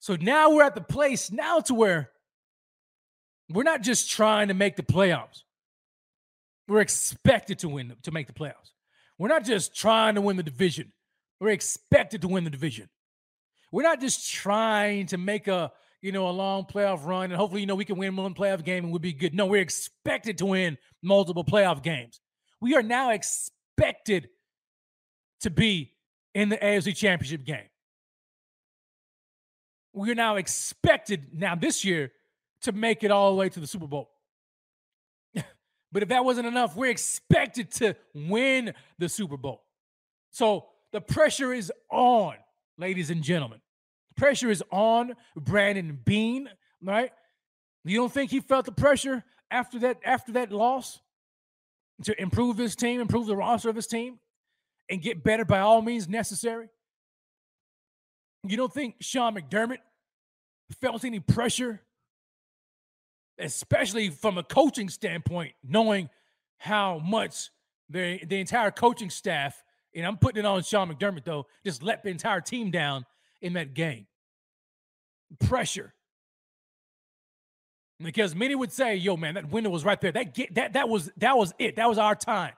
so 0.00 0.16
now 0.20 0.50
we're 0.50 0.64
at 0.64 0.74
the 0.74 0.82
place 0.82 1.32
now 1.32 1.60
to 1.60 1.74
where 1.74 2.10
we're 3.50 3.64
not 3.64 3.82
just 3.82 4.10
trying 4.10 4.48
to 4.48 4.54
make 4.54 4.76
the 4.76 4.82
playoffs. 4.82 5.42
We're 6.68 6.80
expected 6.80 7.58
to 7.60 7.68
win 7.68 7.96
to 8.02 8.10
make 8.12 8.26
the 8.26 8.32
playoffs. 8.32 8.72
We're 9.18 9.28
not 9.28 9.44
just 9.44 9.74
trying 9.74 10.14
to 10.14 10.20
win 10.20 10.36
the 10.36 10.42
division. 10.42 10.92
We're 11.40 11.50
expected 11.50 12.22
to 12.22 12.28
win 12.28 12.44
the 12.44 12.50
division. 12.50 12.88
We're 13.72 13.82
not 13.82 14.00
just 14.00 14.30
trying 14.30 15.06
to 15.06 15.18
make 15.18 15.48
a 15.48 15.72
you 16.00 16.12
know 16.12 16.28
a 16.28 16.30
long 16.30 16.64
playoff 16.64 17.04
run 17.04 17.24
and 17.24 17.34
hopefully 17.34 17.60
you 17.60 17.66
know 17.66 17.74
we 17.74 17.84
can 17.84 17.98
win 17.98 18.16
one 18.16 18.34
playoff 18.34 18.64
game 18.64 18.84
and 18.84 18.92
we'll 18.92 19.00
be 19.00 19.12
good. 19.12 19.34
No, 19.34 19.46
we're 19.46 19.62
expected 19.62 20.38
to 20.38 20.46
win 20.46 20.78
multiple 21.02 21.44
playoff 21.44 21.82
games. 21.82 22.20
We 22.60 22.74
are 22.74 22.82
now 22.82 23.10
expected 23.10 24.28
to 25.40 25.50
be 25.50 25.94
in 26.34 26.50
the 26.50 26.56
AFC 26.56 26.96
Championship 26.96 27.44
game. 27.44 27.68
We 29.92 30.10
are 30.10 30.14
now 30.14 30.36
expected 30.36 31.28
now 31.34 31.56
this 31.56 31.84
year 31.84 32.12
to 32.62 32.72
make 32.72 33.02
it 33.02 33.10
all 33.10 33.30
the 33.30 33.36
way 33.36 33.48
to 33.48 33.60
the 33.60 33.66
Super 33.66 33.86
Bowl. 33.86 34.10
But 35.92 36.04
if 36.04 36.10
that 36.10 36.24
wasn't 36.24 36.46
enough, 36.46 36.76
we're 36.76 36.90
expected 36.90 37.72
to 37.72 37.96
win 38.14 38.74
the 38.98 39.08
Super 39.08 39.36
Bowl. 39.36 39.64
So 40.30 40.66
the 40.92 41.00
pressure 41.00 41.52
is 41.52 41.72
on, 41.90 42.34
ladies 42.78 43.10
and 43.10 43.24
gentlemen. 43.24 43.60
Pressure 44.16 44.50
is 44.50 44.62
on 44.70 45.14
Brandon 45.34 45.98
Beane, 46.04 46.48
right? 46.80 47.10
You 47.84 47.96
don't 47.96 48.12
think 48.12 48.30
he 48.30 48.40
felt 48.40 48.66
the 48.66 48.72
pressure 48.72 49.24
after 49.50 49.80
that 49.80 49.98
after 50.04 50.32
that 50.32 50.52
loss 50.52 51.00
to 52.04 52.20
improve 52.20 52.56
his 52.56 52.76
team, 52.76 53.00
improve 53.00 53.26
the 53.26 53.36
roster 53.36 53.68
of 53.68 53.76
his 53.76 53.86
team, 53.86 54.18
and 54.88 55.02
get 55.02 55.22
better 55.22 55.44
by 55.44 55.60
all 55.60 55.82
means 55.82 56.08
necessary? 56.08 56.68
You 58.44 58.56
don't 58.56 58.72
think 58.72 58.96
Sean 59.00 59.34
McDermott 59.34 59.78
felt 60.80 61.04
any 61.04 61.20
pressure 61.20 61.80
especially 63.40 64.10
from 64.10 64.38
a 64.38 64.42
coaching 64.42 64.88
standpoint, 64.88 65.52
knowing 65.62 66.08
how 66.58 66.98
much 66.98 67.50
the 67.88 68.20
the 68.24 68.38
entire 68.40 68.70
coaching 68.70 69.10
staff, 69.10 69.62
and 69.94 70.06
I'm 70.06 70.16
putting 70.16 70.40
it 70.40 70.46
on 70.46 70.62
Sean 70.62 70.92
McDermott 70.92 71.24
though, 71.24 71.46
just 71.64 71.82
let 71.82 72.02
the 72.02 72.10
entire 72.10 72.40
team 72.40 72.70
down 72.70 73.06
in 73.40 73.54
that 73.54 73.74
game. 73.74 74.06
Pressure. 75.40 75.94
Because 78.02 78.34
many 78.34 78.54
would 78.54 78.72
say, 78.72 78.96
"Yo, 78.96 79.16
man, 79.16 79.34
that 79.34 79.50
window 79.50 79.70
was 79.70 79.84
right 79.84 80.00
there. 80.00 80.12
That 80.12 80.34
get, 80.34 80.54
that 80.54 80.72
that 80.74 80.88
was 80.88 81.10
that 81.18 81.36
was 81.36 81.52
it. 81.58 81.76
That 81.76 81.88
was 81.88 81.98
our 81.98 82.14
time." 82.14 82.54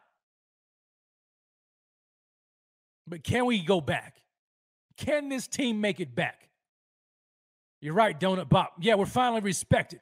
But 3.06 3.24
can 3.24 3.46
we 3.46 3.60
go 3.60 3.80
back? 3.80 4.22
Can 4.96 5.28
this 5.28 5.48
team 5.48 5.80
make 5.80 5.98
it 5.98 6.14
back? 6.14 6.48
You're 7.80 7.94
right, 7.94 8.18
Donut 8.18 8.48
Bob. 8.48 8.68
Yeah, 8.80 8.94
we're 8.94 9.06
finally 9.06 9.40
respected. 9.40 10.00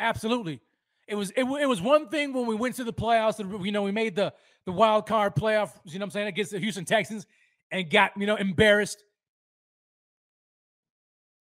Absolutely. 0.00 0.60
It 1.06 1.14
was 1.14 1.30
it, 1.32 1.44
it 1.44 1.66
was 1.66 1.80
one 1.80 2.08
thing 2.08 2.32
when 2.32 2.46
we 2.46 2.54
went 2.54 2.76
to 2.76 2.84
the 2.84 2.92
playoffs. 2.92 3.38
You 3.64 3.70
know, 3.70 3.82
we 3.82 3.92
made 3.92 4.16
the 4.16 4.32
the 4.64 4.72
wild 4.72 5.06
card 5.06 5.34
playoff. 5.36 5.72
You 5.84 5.98
know, 5.98 6.04
what 6.04 6.06
I'm 6.06 6.10
saying 6.10 6.28
against 6.28 6.50
the 6.52 6.58
Houston 6.58 6.84
Texans 6.84 7.26
and 7.70 7.88
got 7.88 8.12
you 8.16 8.26
know 8.26 8.36
embarrassed. 8.36 9.04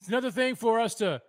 It's 0.02 0.10
another 0.10 0.32
thing 0.32 0.56
for 0.56 0.80
us 0.80 0.96
to 0.96 1.22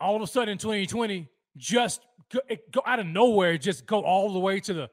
all 0.00 0.16
of 0.16 0.22
a 0.22 0.26
sudden 0.26 0.50
in 0.50 0.58
2020 0.58 1.28
just 1.56 2.00
go, 2.30 2.40
go 2.70 2.82
out 2.86 3.00
of 3.00 3.06
nowhere, 3.06 3.58
just 3.58 3.84
go 3.84 4.00
all 4.02 4.32
the 4.32 4.38
way 4.38 4.60
to 4.60 4.74
the 4.74 4.90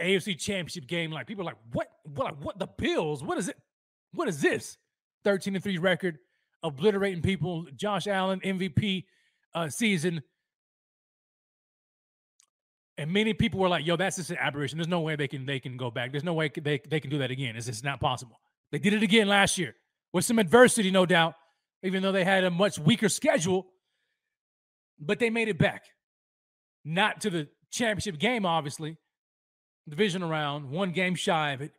AFC 0.00 0.38
Championship 0.38 0.86
game. 0.86 1.10
Like 1.10 1.26
people 1.26 1.42
are 1.42 1.46
like, 1.46 1.58
what? 1.72 1.88
What? 2.04 2.38
What? 2.40 2.58
The 2.58 2.66
Bills? 2.66 3.22
What 3.22 3.38
is 3.38 3.48
it? 3.48 3.56
What 4.14 4.28
is 4.28 4.40
this? 4.40 4.78
13 5.24 5.54
and 5.54 5.62
three 5.62 5.78
record, 5.78 6.18
obliterating 6.62 7.22
people. 7.22 7.66
Josh 7.74 8.06
Allen 8.06 8.40
MVP 8.40 9.04
uh, 9.54 9.68
season. 9.68 10.22
And 12.98 13.10
many 13.10 13.32
people 13.32 13.58
were 13.58 13.68
like, 13.68 13.86
"Yo, 13.86 13.96
that's 13.96 14.16
just 14.16 14.30
an 14.30 14.36
aberration. 14.38 14.78
There's 14.78 14.88
no 14.88 15.00
way 15.00 15.16
they 15.16 15.28
can 15.28 15.46
they 15.46 15.58
can 15.60 15.76
go 15.76 15.90
back. 15.90 16.12
There's 16.12 16.24
no 16.24 16.34
way 16.34 16.50
they 16.54 16.80
they 16.88 17.00
can 17.00 17.10
do 17.10 17.18
that 17.18 17.30
again. 17.30 17.56
It's 17.56 17.66
just 17.66 17.84
not 17.84 18.00
possible." 18.00 18.38
They 18.70 18.78
did 18.78 18.92
it 18.92 19.02
again 19.02 19.28
last 19.28 19.58
year 19.58 19.74
with 20.12 20.24
some 20.24 20.38
adversity, 20.38 20.90
no 20.90 21.04
doubt, 21.04 21.34
even 21.82 22.02
though 22.02 22.12
they 22.12 22.24
had 22.24 22.44
a 22.44 22.50
much 22.50 22.78
weaker 22.78 23.08
schedule. 23.08 23.66
But 24.98 25.18
they 25.18 25.30
made 25.30 25.48
it 25.48 25.58
back, 25.58 25.84
not 26.84 27.22
to 27.22 27.30
the 27.30 27.48
championship 27.70 28.18
game, 28.18 28.46
obviously, 28.46 28.98
division 29.88 30.22
round, 30.22 30.70
one 30.70 30.92
game 30.92 31.14
shy 31.14 31.52
of 31.52 31.60
it, 31.60 31.72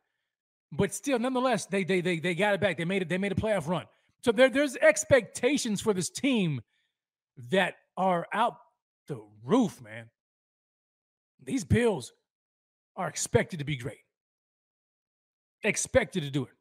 but 0.75 0.93
still, 0.93 1.19
nonetheless, 1.19 1.67
they 1.67 1.83
they 1.83 2.01
they 2.01 2.19
they 2.19 2.33
got 2.33 2.55
it 2.55 2.61
back. 2.61 2.77
They 2.77 2.85
made 2.85 3.03
it. 3.03 3.09
They 3.09 3.19
made 3.19 3.31
a 3.31 3.35
playoff 3.35 3.67
run. 3.67 3.85
So 4.23 4.31
there, 4.31 4.49
there's 4.49 4.75
expectations 4.77 5.81
for 5.81 5.93
this 5.93 6.09
team 6.09 6.61
that 7.49 7.75
are 7.97 8.25
out 8.33 8.55
the 9.07 9.21
roof, 9.43 9.81
man. 9.81 10.09
These 11.43 11.65
Bills 11.65 12.13
are 12.95 13.07
expected 13.07 13.59
to 13.59 13.65
be 13.65 13.75
great. 13.75 13.97
Expected 15.63 16.23
to 16.23 16.29
do 16.29 16.43
it. 16.43 16.51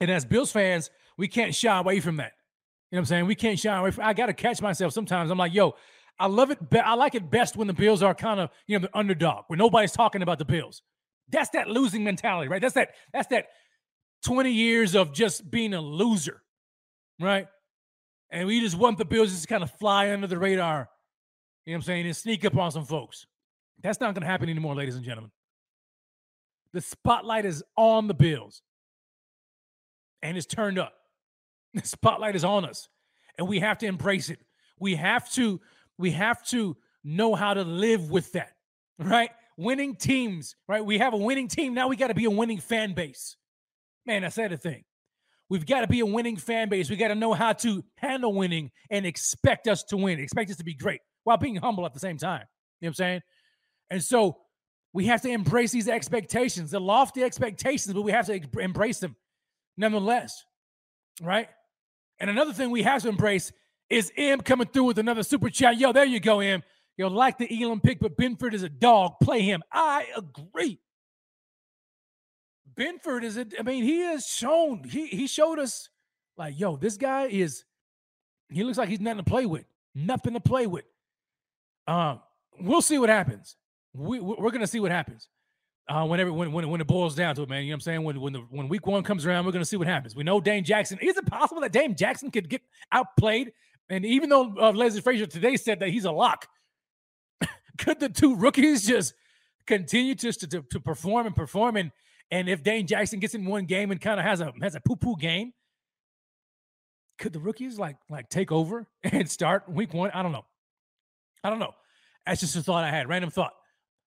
And 0.00 0.10
as 0.10 0.24
Bills 0.24 0.50
fans, 0.50 0.90
we 1.18 1.28
can't 1.28 1.54
shy 1.54 1.78
away 1.78 2.00
from 2.00 2.16
that. 2.16 2.32
You 2.90 2.96
know 2.96 3.00
what 3.00 3.00
I'm 3.00 3.06
saying? 3.06 3.26
We 3.26 3.34
can't 3.34 3.58
shy 3.58 3.76
away 3.76 3.90
from 3.90 4.04
I 4.04 4.12
gotta 4.12 4.32
catch 4.32 4.62
myself 4.62 4.92
sometimes. 4.92 5.30
I'm 5.30 5.38
like, 5.38 5.52
yo, 5.52 5.74
I 6.18 6.26
love 6.26 6.50
it. 6.50 6.70
Be- 6.70 6.78
I 6.78 6.94
like 6.94 7.14
it 7.14 7.30
best 7.30 7.56
when 7.56 7.66
the 7.66 7.74
Bills 7.74 8.02
are 8.02 8.14
kind 8.14 8.40
of, 8.40 8.50
you 8.66 8.78
know, 8.78 8.86
the 8.86 8.98
underdog, 8.98 9.44
where 9.48 9.56
nobody's 9.56 9.92
talking 9.92 10.22
about 10.22 10.38
the 10.38 10.44
Bills. 10.44 10.82
That's 11.28 11.50
that 11.50 11.68
losing 11.68 12.04
mentality, 12.04 12.48
right? 12.48 12.62
That's 12.62 12.74
that, 12.74 12.90
that's 13.12 13.28
that 13.28 13.46
20 14.24 14.50
years 14.50 14.94
of 14.94 15.12
just 15.12 15.50
being 15.50 15.74
a 15.74 15.80
loser, 15.80 16.42
right? 17.20 17.46
And 18.30 18.46
we 18.46 18.60
just 18.60 18.76
want 18.76 18.98
the 18.98 19.04
Bills 19.04 19.30
just 19.30 19.42
to 19.42 19.48
kind 19.48 19.62
of 19.62 19.70
fly 19.78 20.10
under 20.10 20.26
the 20.26 20.38
radar, 20.38 20.88
you 21.64 21.72
know 21.72 21.76
what 21.76 21.82
I'm 21.82 21.82
saying, 21.82 22.06
and 22.06 22.16
sneak 22.16 22.44
up 22.44 22.56
on 22.56 22.70
some 22.72 22.84
folks. 22.84 23.26
That's 23.82 24.00
not 24.00 24.14
going 24.14 24.22
to 24.22 24.26
happen 24.26 24.48
anymore, 24.48 24.74
ladies 24.74 24.96
and 24.96 25.04
gentlemen. 25.04 25.30
The 26.72 26.80
spotlight 26.80 27.44
is 27.44 27.62
on 27.76 28.06
the 28.06 28.14
Bills 28.14 28.62
and 30.22 30.36
it's 30.36 30.46
turned 30.46 30.78
up. 30.78 30.92
The 31.74 31.86
spotlight 31.86 32.36
is 32.36 32.44
on 32.44 32.64
us 32.64 32.88
and 33.38 33.46
we 33.48 33.60
have 33.60 33.78
to 33.78 33.86
embrace 33.86 34.30
it. 34.30 34.40
We 34.78 34.94
have 34.96 35.30
to 35.32 35.60
we 35.98 36.10
have 36.12 36.44
to 36.48 36.76
know 37.04 37.34
how 37.34 37.54
to 37.54 37.62
live 37.62 38.10
with 38.10 38.32
that, 38.32 38.52
right? 38.98 39.30
Winning 39.56 39.94
teams, 39.94 40.56
right? 40.68 40.84
We 40.84 40.98
have 40.98 41.14
a 41.14 41.18
winning 41.18 41.48
team. 41.48 41.72
Now 41.74 41.88
we 41.88 41.96
got 41.96 42.08
to 42.08 42.14
be 42.14 42.24
a 42.24 42.30
winning 42.30 42.58
fan 42.58 42.94
base. 42.94 43.36
Man, 44.04 44.24
I 44.24 44.28
said 44.28 44.52
a 44.52 44.56
thing. 44.56 44.84
We've 45.48 45.66
got 45.66 45.82
to 45.82 45.86
be 45.86 46.00
a 46.00 46.06
winning 46.06 46.36
fan 46.36 46.68
base. 46.68 46.90
We 46.90 46.96
got 46.96 47.08
to 47.08 47.14
know 47.14 47.32
how 47.32 47.52
to 47.54 47.84
handle 47.98 48.34
winning 48.34 48.70
and 48.90 49.06
expect 49.06 49.68
us 49.68 49.84
to 49.84 49.96
win, 49.96 50.18
expect 50.18 50.50
us 50.50 50.56
to 50.56 50.64
be 50.64 50.74
great 50.74 51.00
while 51.24 51.36
being 51.36 51.56
humble 51.56 51.86
at 51.86 51.94
the 51.94 52.00
same 52.00 52.18
time. 52.18 52.44
You 52.80 52.86
know 52.86 52.88
what 52.88 52.88
I'm 52.88 52.94
saying? 52.94 53.20
And 53.90 54.02
so 54.02 54.38
we 54.92 55.06
have 55.06 55.22
to 55.22 55.30
embrace 55.30 55.72
these 55.72 55.88
expectations, 55.88 56.72
the 56.72 56.80
lofty 56.80 57.22
expectations, 57.22 57.94
but 57.94 58.02
we 58.02 58.12
have 58.12 58.26
to 58.26 58.40
embrace 58.60 58.98
them 58.98 59.14
nonetheless, 59.76 60.44
right? 61.22 61.48
And 62.18 62.30
another 62.30 62.52
thing 62.52 62.70
we 62.70 62.82
have 62.82 63.02
to 63.02 63.08
embrace 63.08 63.52
is 63.88 64.10
M 64.16 64.40
coming 64.40 64.66
through 64.66 64.84
with 64.84 64.98
another 64.98 65.22
super 65.22 65.50
chat. 65.50 65.78
Yo, 65.78 65.92
there 65.92 66.04
you 66.04 66.18
go, 66.18 66.40
M. 66.40 66.62
Yo, 66.96 67.08
like 67.08 67.38
the 67.38 67.62
Elam 67.62 67.80
pick, 67.80 68.00
but 68.00 68.16
Benford 68.16 68.54
is 68.54 68.62
a 68.62 68.68
dog. 68.68 69.12
Play 69.22 69.42
him. 69.42 69.62
I 69.70 70.06
agree. 70.16 70.80
Benford 72.78 73.24
is 73.24 73.36
it? 73.36 73.54
I 73.58 73.62
mean, 73.62 73.84
he 73.84 74.00
has 74.00 74.26
shown, 74.26 74.84
he 74.84 75.06
he 75.06 75.26
showed 75.26 75.58
us 75.58 75.88
like, 76.36 76.58
yo, 76.58 76.76
this 76.76 76.96
guy 76.96 77.26
is, 77.26 77.64
he 78.50 78.64
looks 78.64 78.78
like 78.78 78.88
he's 78.88 79.00
nothing 79.00 79.24
to 79.24 79.30
play 79.30 79.46
with. 79.46 79.64
Nothing 79.94 80.34
to 80.34 80.40
play 80.40 80.66
with. 80.66 80.84
Um, 81.88 82.20
we'll 82.60 82.82
see 82.82 82.98
what 82.98 83.08
happens. 83.08 83.56
We 83.94 84.20
we're 84.20 84.50
gonna 84.50 84.66
see 84.66 84.80
what 84.80 84.90
happens. 84.90 85.28
Uh, 85.88 86.04
whenever 86.04 86.32
when, 86.32 86.52
when 86.52 86.68
when 86.68 86.80
it 86.80 86.86
boils 86.86 87.14
down 87.14 87.34
to 87.36 87.42
it, 87.42 87.48
man, 87.48 87.62
you 87.62 87.70
know 87.70 87.74
what 87.74 87.76
I'm 87.76 87.80
saying? 87.80 88.02
When 88.02 88.20
when 88.20 88.32
the 88.34 88.40
when 88.50 88.68
week 88.68 88.86
one 88.86 89.02
comes 89.02 89.24
around, 89.24 89.46
we're 89.46 89.52
gonna 89.52 89.64
see 89.64 89.76
what 89.76 89.86
happens. 89.86 90.14
We 90.14 90.24
know 90.24 90.40
Dane 90.40 90.64
Jackson. 90.64 90.98
Is 91.00 91.16
it 91.16 91.26
possible 91.26 91.62
that 91.62 91.72
Dane 91.72 91.96
Jackson 91.96 92.30
could 92.30 92.48
get 92.48 92.60
outplayed? 92.92 93.52
And 93.88 94.04
even 94.04 94.28
though 94.28 94.52
uh, 94.60 94.72
Leslie 94.72 95.00
Frazier 95.00 95.26
today 95.26 95.56
said 95.56 95.80
that 95.80 95.90
he's 95.90 96.04
a 96.04 96.10
lock, 96.10 96.48
could 97.78 98.00
the 98.00 98.08
two 98.08 98.34
rookies 98.36 98.86
just 98.86 99.14
continue 99.66 100.14
to, 100.16 100.32
to 100.32 100.62
to 100.62 100.80
perform 100.80 101.26
and 101.26 101.36
perform? 101.36 101.76
And 101.76 101.92
and 102.30 102.48
if 102.48 102.62
Dane 102.62 102.86
Jackson 102.86 103.20
gets 103.20 103.34
in 103.34 103.44
one 103.44 103.66
game 103.66 103.90
and 103.90 104.00
kind 104.00 104.18
of 104.18 104.26
has 104.26 104.40
a 104.40 104.52
has 104.60 104.74
a 104.74 104.80
poo 104.80 104.96
poo 104.96 105.16
game, 105.16 105.52
could 107.18 107.32
the 107.32 107.38
rookies 107.38 107.78
like 107.78 107.96
like 108.10 108.28
take 108.28 108.50
over 108.52 108.86
and 109.04 109.30
start 109.30 109.68
week 109.68 109.94
one? 109.94 110.10
I 110.12 110.22
don't 110.22 110.32
know. 110.32 110.44
I 111.44 111.50
don't 111.50 111.58
know. 111.58 111.74
That's 112.26 112.40
just 112.40 112.56
a 112.56 112.62
thought 112.62 112.84
I 112.84 112.90
had, 112.90 113.08
random 113.08 113.30
thought. 113.30 113.52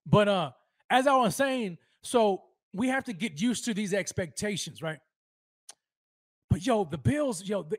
But 0.06 0.28
uh 0.28 0.52
as 0.90 1.08
I 1.08 1.16
was 1.16 1.36
saying, 1.36 1.78
so 2.04 2.44
we 2.74 2.90
have 2.90 3.06
to 3.06 3.14
get 3.14 3.40
used 3.40 3.66
to 3.66 3.74
these 3.74 3.94
expectations, 3.94 4.82
right? 4.82 5.00
But 6.50 6.66
yo, 6.66 6.84
the 6.84 6.98
Bills, 6.98 7.44
yo, 7.48 7.64
the, 7.64 7.78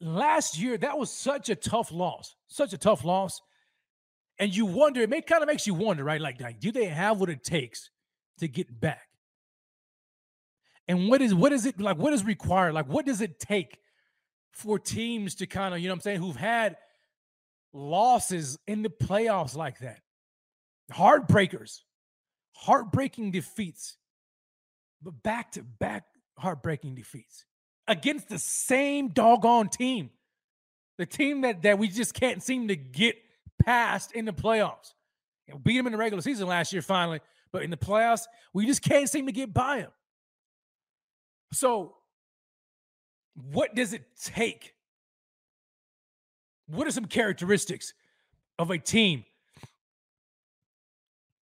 last 0.00 0.58
year 0.58 0.76
that 0.78 0.98
was 0.98 1.12
such 1.12 1.48
a 1.48 1.54
tough 1.54 1.92
loss, 1.92 2.34
such 2.48 2.72
a 2.72 2.78
tough 2.78 3.04
loss, 3.04 3.40
and 4.38 4.54
you 4.54 4.66
wonder. 4.66 5.02
It 5.02 5.10
may 5.10 5.20
kind 5.20 5.42
of 5.42 5.46
makes 5.46 5.66
you 5.66 5.74
wonder, 5.74 6.02
right? 6.02 6.20
Like, 6.20 6.40
like, 6.40 6.58
do 6.58 6.72
they 6.72 6.86
have 6.86 7.20
what 7.20 7.30
it 7.30 7.44
takes 7.44 7.90
to 8.38 8.48
get 8.48 8.80
back? 8.80 9.11
And 10.88 11.08
what 11.08 11.22
is 11.22 11.34
what 11.34 11.52
is 11.52 11.66
it 11.66 11.80
like? 11.80 11.96
What 11.96 12.12
is 12.12 12.24
required? 12.24 12.74
Like, 12.74 12.88
what 12.88 13.06
does 13.06 13.20
it 13.20 13.38
take 13.38 13.78
for 14.52 14.78
teams 14.78 15.36
to 15.36 15.46
kind 15.46 15.74
of, 15.74 15.80
you 15.80 15.88
know, 15.88 15.94
what 15.94 15.98
I'm 15.98 16.02
saying, 16.02 16.20
who've 16.20 16.36
had 16.36 16.76
losses 17.72 18.58
in 18.66 18.82
the 18.82 18.90
playoffs 18.90 19.56
like 19.56 19.78
that? 19.78 20.00
heartbreakers, 20.92 21.80
heartbreaking 22.52 23.30
defeats, 23.30 23.96
but 25.02 25.22
back 25.22 25.52
to 25.52 25.62
back 25.62 26.04
heartbreaking 26.38 26.94
defeats 26.94 27.44
against 27.88 28.28
the 28.28 28.38
same 28.38 29.08
doggone 29.08 29.68
team. 29.68 30.10
The 30.98 31.06
team 31.06 31.40
that, 31.40 31.62
that 31.62 31.78
we 31.78 31.88
just 31.88 32.14
can't 32.14 32.42
seem 32.42 32.68
to 32.68 32.76
get 32.76 33.16
past 33.64 34.12
in 34.12 34.24
the 34.24 34.32
playoffs. 34.32 34.92
You 35.46 35.54
know, 35.54 35.58
beat 35.58 35.76
them 35.76 35.86
in 35.86 35.92
the 35.92 35.98
regular 35.98 36.22
season 36.22 36.46
last 36.46 36.72
year, 36.72 36.82
finally, 36.82 37.20
but 37.50 37.62
in 37.62 37.70
the 37.70 37.76
playoffs, 37.76 38.26
we 38.52 38.66
just 38.66 38.82
can't 38.82 39.08
seem 39.08 39.26
to 39.26 39.32
get 39.32 39.52
by 39.52 39.78
them. 39.78 39.90
So, 41.52 41.94
what 43.34 43.74
does 43.74 43.92
it 43.92 44.04
take? 44.22 44.74
What 46.66 46.86
are 46.86 46.90
some 46.90 47.06
characteristics 47.06 47.92
of 48.58 48.70
a 48.70 48.78
team 48.78 49.24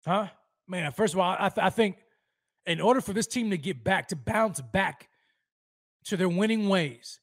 Huh? 0.07 0.29
Man, 0.69 0.91
first 0.93 1.15
of 1.15 1.21
all, 1.21 1.37
I, 1.39 1.49
th- 1.49 1.65
I 1.65 1.71
think 1.71 1.97
in 2.65 2.81
order 2.81 3.01
for 3.01 3.13
this 3.13 3.27
team 3.27 3.51
to 3.51 3.59
get 3.59 3.83
back, 3.83 4.09
to 4.09 4.17
bounce 4.17 4.61
back 4.61 5.09
to 6.05 6.17
their 6.17 6.29
winning 6.29 6.69
ways, 6.69 7.19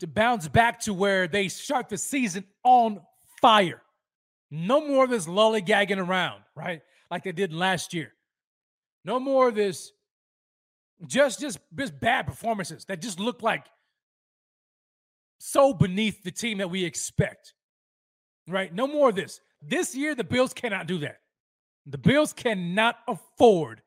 to 0.00 0.06
bounce 0.06 0.48
back 0.48 0.80
to 0.80 0.94
where 0.94 1.28
they 1.28 1.48
start 1.48 1.88
the 1.88 1.96
season 1.96 2.44
on 2.64 3.00
fire. 3.40 3.82
No 4.50 4.86
more 4.86 5.04
of 5.04 5.10
this 5.10 5.26
lollygagging 5.26 6.04
around, 6.04 6.42
right? 6.56 6.82
Like 7.10 7.22
they 7.22 7.32
did 7.32 7.52
last 7.52 7.94
year. 7.94 8.12
No 9.04 9.20
more 9.20 9.48
of 9.48 9.54
this 9.54 9.92
just 11.06 11.40
just 11.40 11.58
just 11.76 12.00
bad 12.00 12.26
performances 12.26 12.84
that 12.86 13.00
just 13.00 13.20
look 13.20 13.42
like 13.42 13.66
so 15.38 15.72
beneath 15.72 16.22
the 16.24 16.30
team 16.30 16.58
that 16.58 16.70
we 16.70 16.84
expect. 16.84 17.54
Right? 18.48 18.74
No 18.74 18.86
more 18.86 19.10
of 19.10 19.14
this. 19.14 19.40
This 19.60 19.94
year, 19.94 20.14
the 20.14 20.24
Bills 20.24 20.52
cannot 20.54 20.86
do 20.86 20.98
that. 20.98 21.18
The 21.86 21.98
Bills 21.98 22.32
cannot 22.32 22.96
afford 23.06 23.82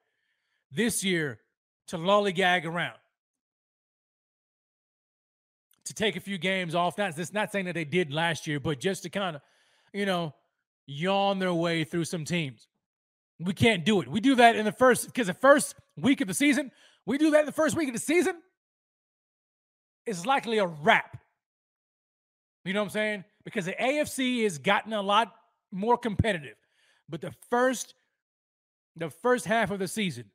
this 0.72 1.04
year 1.04 1.40
to 1.88 1.98
lollygag 1.98 2.66
around, 2.66 2.98
to 5.86 5.94
take 5.94 6.16
a 6.16 6.20
few 6.20 6.38
games 6.38 6.76
off. 6.76 6.96
That's 6.96 7.34
not 7.34 7.52
saying 7.52 7.66
that 7.66 7.74
they 7.74 7.86
did 7.86 8.14
last 8.14 8.48
year, 8.48 8.60
but 8.60 8.80
just 8.80 9.04
to 9.04 9.10
kind 9.10 9.36
of, 9.36 9.42
you 9.94 10.06
know, 10.06 10.34
yawn 10.88 11.40
their 11.40 11.54
way 11.54 11.84
through 11.84 12.06
some 12.06 12.24
teams. 12.24 12.68
We 13.40 13.54
can't 13.54 13.84
do 13.84 14.02
it. 14.02 14.08
We 14.08 14.20
do 14.20 14.36
that 14.36 14.56
in 14.56 14.66
the 14.66 14.72
first, 14.72 15.08
because 15.08 15.28
the 15.28 15.34
first 15.34 15.76
week 15.98 16.22
of 16.22 16.28
the 16.28 16.34
season, 16.34 16.72
we 17.06 17.18
do 17.18 17.32
that 17.32 17.42
in 17.42 17.46
the 17.46 17.52
first 17.52 17.76
week 17.76 17.88
of 17.88 17.94
the 17.94 18.00
season, 18.00 18.36
it's 20.06 20.26
likely 20.26 20.58
a 20.58 20.66
wrap. 20.66 21.18
You 22.66 22.74
know 22.74 22.82
what 22.82 22.88
I'm 22.88 22.92
saying? 22.92 23.24
Because 23.44 23.66
the 23.66 23.74
AFC 23.74 24.44
has 24.44 24.58
gotten 24.58 24.94
a 24.94 25.02
lot 25.02 25.34
more 25.72 25.98
competitive. 25.98 26.56
But 27.10 27.22
the 27.22 27.34
first, 27.50 27.96
the 28.96 29.10
first 29.10 29.46
half 29.46 29.72
of 29.72 29.80
the 29.80 29.88
season 29.88 30.26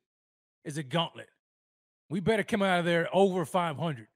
is 0.65 0.77
a 0.77 0.83
gauntlet. 0.83 1.29
We 2.09 2.19
better 2.19 2.43
come 2.43 2.61
out 2.61 2.79
of 2.79 2.85
there 2.85 3.07
over 3.13 3.45
500. 3.45 4.07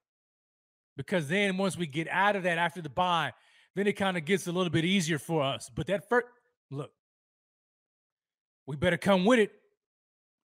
Because 0.98 1.28
then 1.28 1.58
once 1.58 1.78
we 1.78 1.88
get 1.88 2.08
out 2.10 2.36
of 2.36 2.44
that 2.44 2.58
after 2.58 2.82
the 2.82 2.90
bye, 2.90 3.34
then 3.76 3.88
it 3.88 3.94
kind 3.94 4.18
of 4.18 4.26
gets 4.26 4.48
a 4.48 4.52
little 4.52 4.70
bit 4.70 4.86
easier 4.86 5.18
for 5.18 5.42
us. 5.42 5.70
But 5.74 5.88
that 5.88 6.10
first 6.10 6.28
look, 6.70 6.92
we 8.68 8.76
better 8.76 8.98
come 8.98 9.26
with 9.26 9.40
it. 9.40 9.52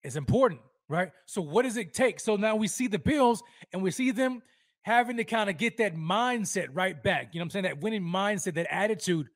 It's 0.03 0.17
important, 0.17 0.61
right? 0.89 1.11
So 1.27 1.43
what 1.43 1.63
does 1.63 1.77
it 1.77 1.95
take? 1.95 2.21
So 2.21 2.37
now 2.37 2.57
we 2.57 2.69
see 2.69 2.87
the 2.87 2.99
Bills 2.99 3.43
and 3.73 3.83
we 3.83 3.91
see 3.91 4.11
them 4.11 4.43
having 4.83 5.17
to 5.17 5.25
kind 5.25 5.51
of 5.51 5.59
get 5.59 5.79
that 5.79 5.97
mindset 5.97 6.69
right 6.73 7.03
back. 7.03 7.31
You 7.33 7.41
know 7.41 7.43
what 7.43 7.47
I'm 7.47 7.51
saying? 7.51 7.63
That 7.65 7.81
winning 7.81 8.05
mindset, 8.05 8.55
that 8.55 8.73
attitude, 8.73 9.29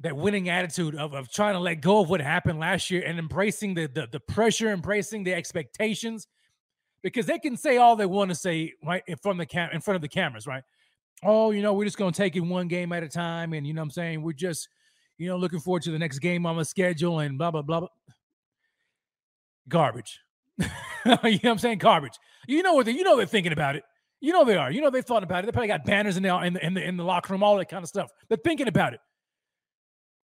that 0.00 0.16
winning 0.16 0.48
attitude 0.48 0.94
of, 0.96 1.14
of 1.14 1.30
trying 1.30 1.54
to 1.54 1.60
let 1.60 1.76
go 1.76 2.00
of 2.00 2.10
what 2.10 2.20
happened 2.20 2.58
last 2.58 2.90
year 2.90 3.02
and 3.02 3.18
embracing 3.18 3.74
the, 3.74 3.86
the, 3.86 4.06
the 4.10 4.20
pressure, 4.20 4.70
embracing 4.70 5.24
the 5.24 5.32
expectations. 5.32 6.26
Because 7.02 7.26
they 7.26 7.38
can 7.38 7.56
say 7.56 7.76
all 7.76 7.96
they 7.96 8.06
want 8.06 8.30
to 8.30 8.34
say 8.34 8.72
right 8.84 9.02
in 9.06 9.16
front 9.18 9.38
of 9.38 9.46
the 9.46 9.52
cam 9.52 9.70
in 9.72 9.82
front 9.82 9.96
of 9.96 10.02
the 10.02 10.08
cameras, 10.08 10.46
right? 10.46 10.62
Oh, 11.22 11.50
you 11.50 11.60
know, 11.60 11.74
we're 11.74 11.84
just 11.84 11.98
gonna 11.98 12.12
take 12.12 12.34
it 12.34 12.40
one 12.40 12.66
game 12.66 12.92
at 12.94 13.02
a 13.02 13.08
time, 13.08 13.52
and 13.52 13.66
you 13.66 13.74
know 13.74 13.82
what 13.82 13.88
I'm 13.88 13.90
saying? 13.90 14.22
We're 14.22 14.32
just, 14.32 14.70
you 15.18 15.28
know, 15.28 15.36
looking 15.36 15.60
forward 15.60 15.82
to 15.82 15.90
the 15.90 15.98
next 15.98 16.20
game 16.20 16.46
on 16.46 16.56
the 16.56 16.64
schedule 16.64 17.18
and 17.18 17.36
blah 17.36 17.50
blah 17.50 17.60
blah. 17.60 17.80
blah. 17.80 17.88
Garbage. 19.68 20.20
you 20.58 20.66
know 21.04 21.18
what 21.22 21.44
I'm 21.44 21.58
saying? 21.58 21.78
Garbage. 21.78 22.18
You 22.46 22.62
know 22.62 22.74
what 22.74 22.86
they, 22.86 22.92
you 22.92 23.04
know 23.04 23.16
they're 23.16 23.26
thinking 23.26 23.52
about 23.52 23.76
it. 23.76 23.84
You 24.20 24.32
know 24.32 24.44
they 24.44 24.56
are. 24.56 24.70
You 24.70 24.80
know 24.80 24.90
they 24.90 25.02
thought 25.02 25.22
about 25.22 25.44
it. 25.44 25.46
They 25.46 25.52
probably 25.52 25.68
got 25.68 25.84
banners 25.84 26.16
in 26.16 26.22
the 26.22 26.34
in 26.42 26.54
the 26.54 26.66
in 26.66 26.74
the, 26.74 26.82
in 26.82 26.96
the 26.96 27.04
locker 27.04 27.32
room, 27.32 27.42
all 27.42 27.56
that 27.58 27.68
kind 27.68 27.82
of 27.82 27.88
stuff. 27.88 28.10
They're 28.28 28.38
thinking 28.42 28.68
about 28.68 28.94
it. 28.94 29.00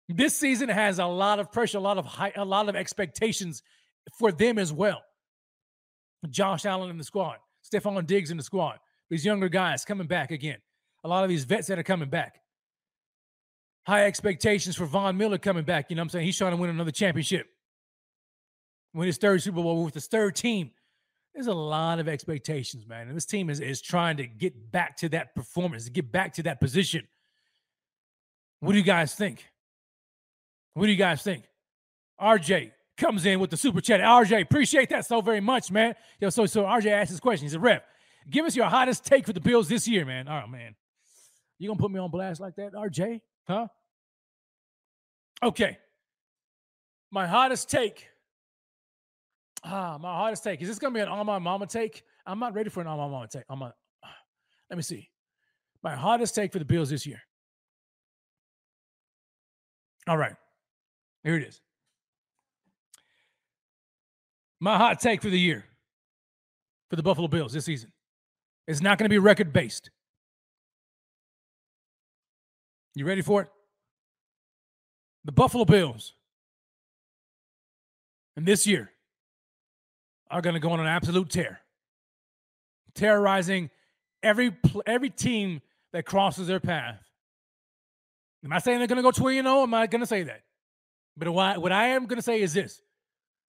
This 0.09 0.37
season 0.37 0.69
has 0.69 0.99
a 0.99 1.07
lot 1.07 1.41
of 1.41 1.51
pressure, 1.53 1.79
a 1.79 1.81
lot 1.81 1.99
of 1.99 2.07
high, 2.07 2.33
a 2.37 2.45
lot 2.45 2.69
of 2.69 2.77
expectations 2.77 3.63
for 4.19 4.31
them 4.31 4.59
as 4.59 4.73
well. 4.73 5.03
Josh 6.31 6.65
Allen 6.65 6.91
in 6.91 6.99
the 6.99 7.05
squad, 7.05 7.37
Stefon 7.65 8.07
Diggs 8.07 8.31
in 8.31 8.37
the 8.37 8.43
squad, 8.43 8.79
these 9.11 9.25
younger 9.25 9.49
guys 9.49 9.85
coming 9.85 10.07
back 10.07 10.31
again. 10.31 10.59
A 11.05 11.09
lot 11.09 11.23
of 11.23 11.29
these 11.29 11.45
vets 11.45 11.69
that 11.69 11.79
are 11.79 11.85
coming 11.85 12.09
back. 12.09 12.41
High 13.87 14.07
expectations 14.07 14.75
for 14.75 14.87
Von 14.87 15.17
Miller 15.17 15.39
coming 15.39 15.65
back. 15.65 15.87
You 15.91 15.97
know 15.97 16.01
what 16.01 16.07
I'm 16.07 16.11
saying? 16.11 16.27
He's 16.27 16.37
trying 16.37 16.51
to 16.53 16.57
win 16.57 16.71
another 16.71 16.91
championship. 16.91 17.47
Win 18.97 19.07
his 19.07 19.19
third 19.19 19.43
Super 19.43 19.63
Bowl 19.63 19.85
with 19.85 19.95
his 19.95 20.07
third 20.07 20.35
team 20.35 20.71
there's 21.37 21.49
a 21.49 21.55
lot 21.55 21.99
of 21.99 22.09
expectations, 22.09 22.89
man. 22.89 23.09
And 23.09 23.17
this 23.17 23.27
team 23.27 23.51
is, 23.51 23.61
is 23.61 23.83
trying 23.83 24.17
to 24.17 24.27
get 24.27 24.73
back 24.73 24.97
to 24.97 25.11
that 25.11 25.35
performance, 25.35 25.85
to 25.85 25.91
get 25.91 26.11
back 26.11 26.33
to 26.35 26.45
that 26.45 26.61
position. 26.61 27.07
What 28.61 28.73
do 28.73 28.79
you 28.79 28.85
guys 28.85 29.15
think? 29.15 29.45
What 30.73 30.87
do 30.87 30.93
you 30.93 30.97
guys 30.97 31.23
think? 31.23 31.45
RJ 32.19 32.73
comes 32.97 33.27
in 33.27 33.39
with 33.39 33.51
the 33.51 33.57
super 33.59 33.83
chat. 33.83 34.01
RJ, 34.01 34.41
appreciate 34.41 34.89
that 34.89 35.05
so 35.05 35.21
very 35.21 35.43
much, 35.43 35.71
man. 35.71 35.95
Yo, 36.21 36.31
so 36.31 36.47
so 36.47 36.63
RJ 36.65 36.87
asked 36.87 37.11
this 37.11 37.21
question. 37.21 37.45
He 37.45 37.51
said, 37.51 37.63
rep. 37.63 37.85
Give 38.31 38.47
us 38.47 38.57
your 38.57 38.67
hottest 38.67 39.05
take 39.05 39.27
for 39.27 39.35
the 39.35 39.41
Bills 39.41 39.69
this 39.69 39.87
year, 39.87 40.07
man. 40.07 40.29
Oh 40.29 40.47
man. 40.47 40.75
You 41.59 41.69
gonna 41.69 41.79
put 41.79 41.91
me 41.91 42.01
on 42.01 42.11
blast 42.11 42.41
like 42.41 42.57
that, 42.57 42.73
RJ? 42.73 43.21
Huh? 43.47 43.67
Okay. 45.43 45.77
My 47.11 47.27
hottest 47.27 47.69
take 47.69 48.09
Ah, 49.65 49.99
my 50.01 50.13
hardest 50.13 50.45
take. 50.45 50.63
Is 50.63 50.69
this 50.69 50.79
gonna 50.79 50.95
be 50.95 51.01
an 51.01 51.09
on 51.09 51.27
my 51.27 51.39
mama 51.39 51.67
take? 51.67 52.03
I'm 52.27 52.39
not 52.39 52.55
ready 52.55 52.71
for 52.71 52.81
an 52.81 52.87
on 52.87 52.99
my 52.99 53.09
mama 53.09 53.29
take. 53.29 53.45
I'm 53.49 53.63
a, 53.63 53.75
let 54.71 54.77
me 54.77 54.83
see. 54.83 55.11
My 55.83 55.95
hardest 55.95 56.35
take 56.35 56.53
for 56.53 56.59
the 56.59 56.65
Bills 56.65 56.91
this 56.91 57.07
year. 57.07 57.21
All 60.09 60.17
right. 60.17 60.35
Here 61.25 61.37
it 61.37 61.43
is. 61.43 61.61
My 64.61 64.77
hot 64.77 65.01
take 65.01 65.23
for 65.23 65.31
the 65.31 65.39
year 65.39 65.65
for 66.89 66.97
the 66.97 67.03
Buffalo 67.03 67.29
Bills 67.29 67.53
this 67.53 67.65
season 67.65 67.93
is 68.67 68.81
not 68.81 68.99
going 68.99 69.05
to 69.05 69.13
be 69.13 69.19
record 69.19 69.53
based. 69.53 69.91
You 72.95 73.07
ready 73.07 73.23
for 73.23 73.43
it? 73.43 73.49
The 75.25 75.33
Buffalo 75.33 75.65
Bills. 75.65 76.15
And 78.37 78.47
this 78.47 78.67
year, 78.67 78.93
are 80.31 80.41
going 80.41 80.55
to 80.55 80.61
go 80.61 80.71
on 80.71 80.81
an 80.81 80.87
absolute 80.87 81.31
tear, 81.31 81.61
terrorizing 82.95 83.71
every 84.23 84.57
every 84.87 85.11
team 85.11 85.61
that 85.93 86.05
crosses 86.05 86.47
their 86.47 86.61
path. 86.61 87.01
Am 88.45 88.53
I 88.53 88.59
saying 88.59 88.79
they're 88.79 88.87
going 88.87 88.97
to 88.97 89.03
go 89.03 89.11
20 89.11 89.43
0? 89.43 89.63
Am 89.63 89.75
I 89.75 89.87
going 89.87 90.01
to 90.01 90.07
say 90.07 90.23
that? 90.25 90.43
But 91.17 91.31
what, 91.31 91.61
what 91.63 91.73
I 91.73 91.89
am 91.89 92.07
going 92.07 92.19
to 92.19 92.23
say 92.23 92.41
is 92.41 92.55
this 92.55 92.83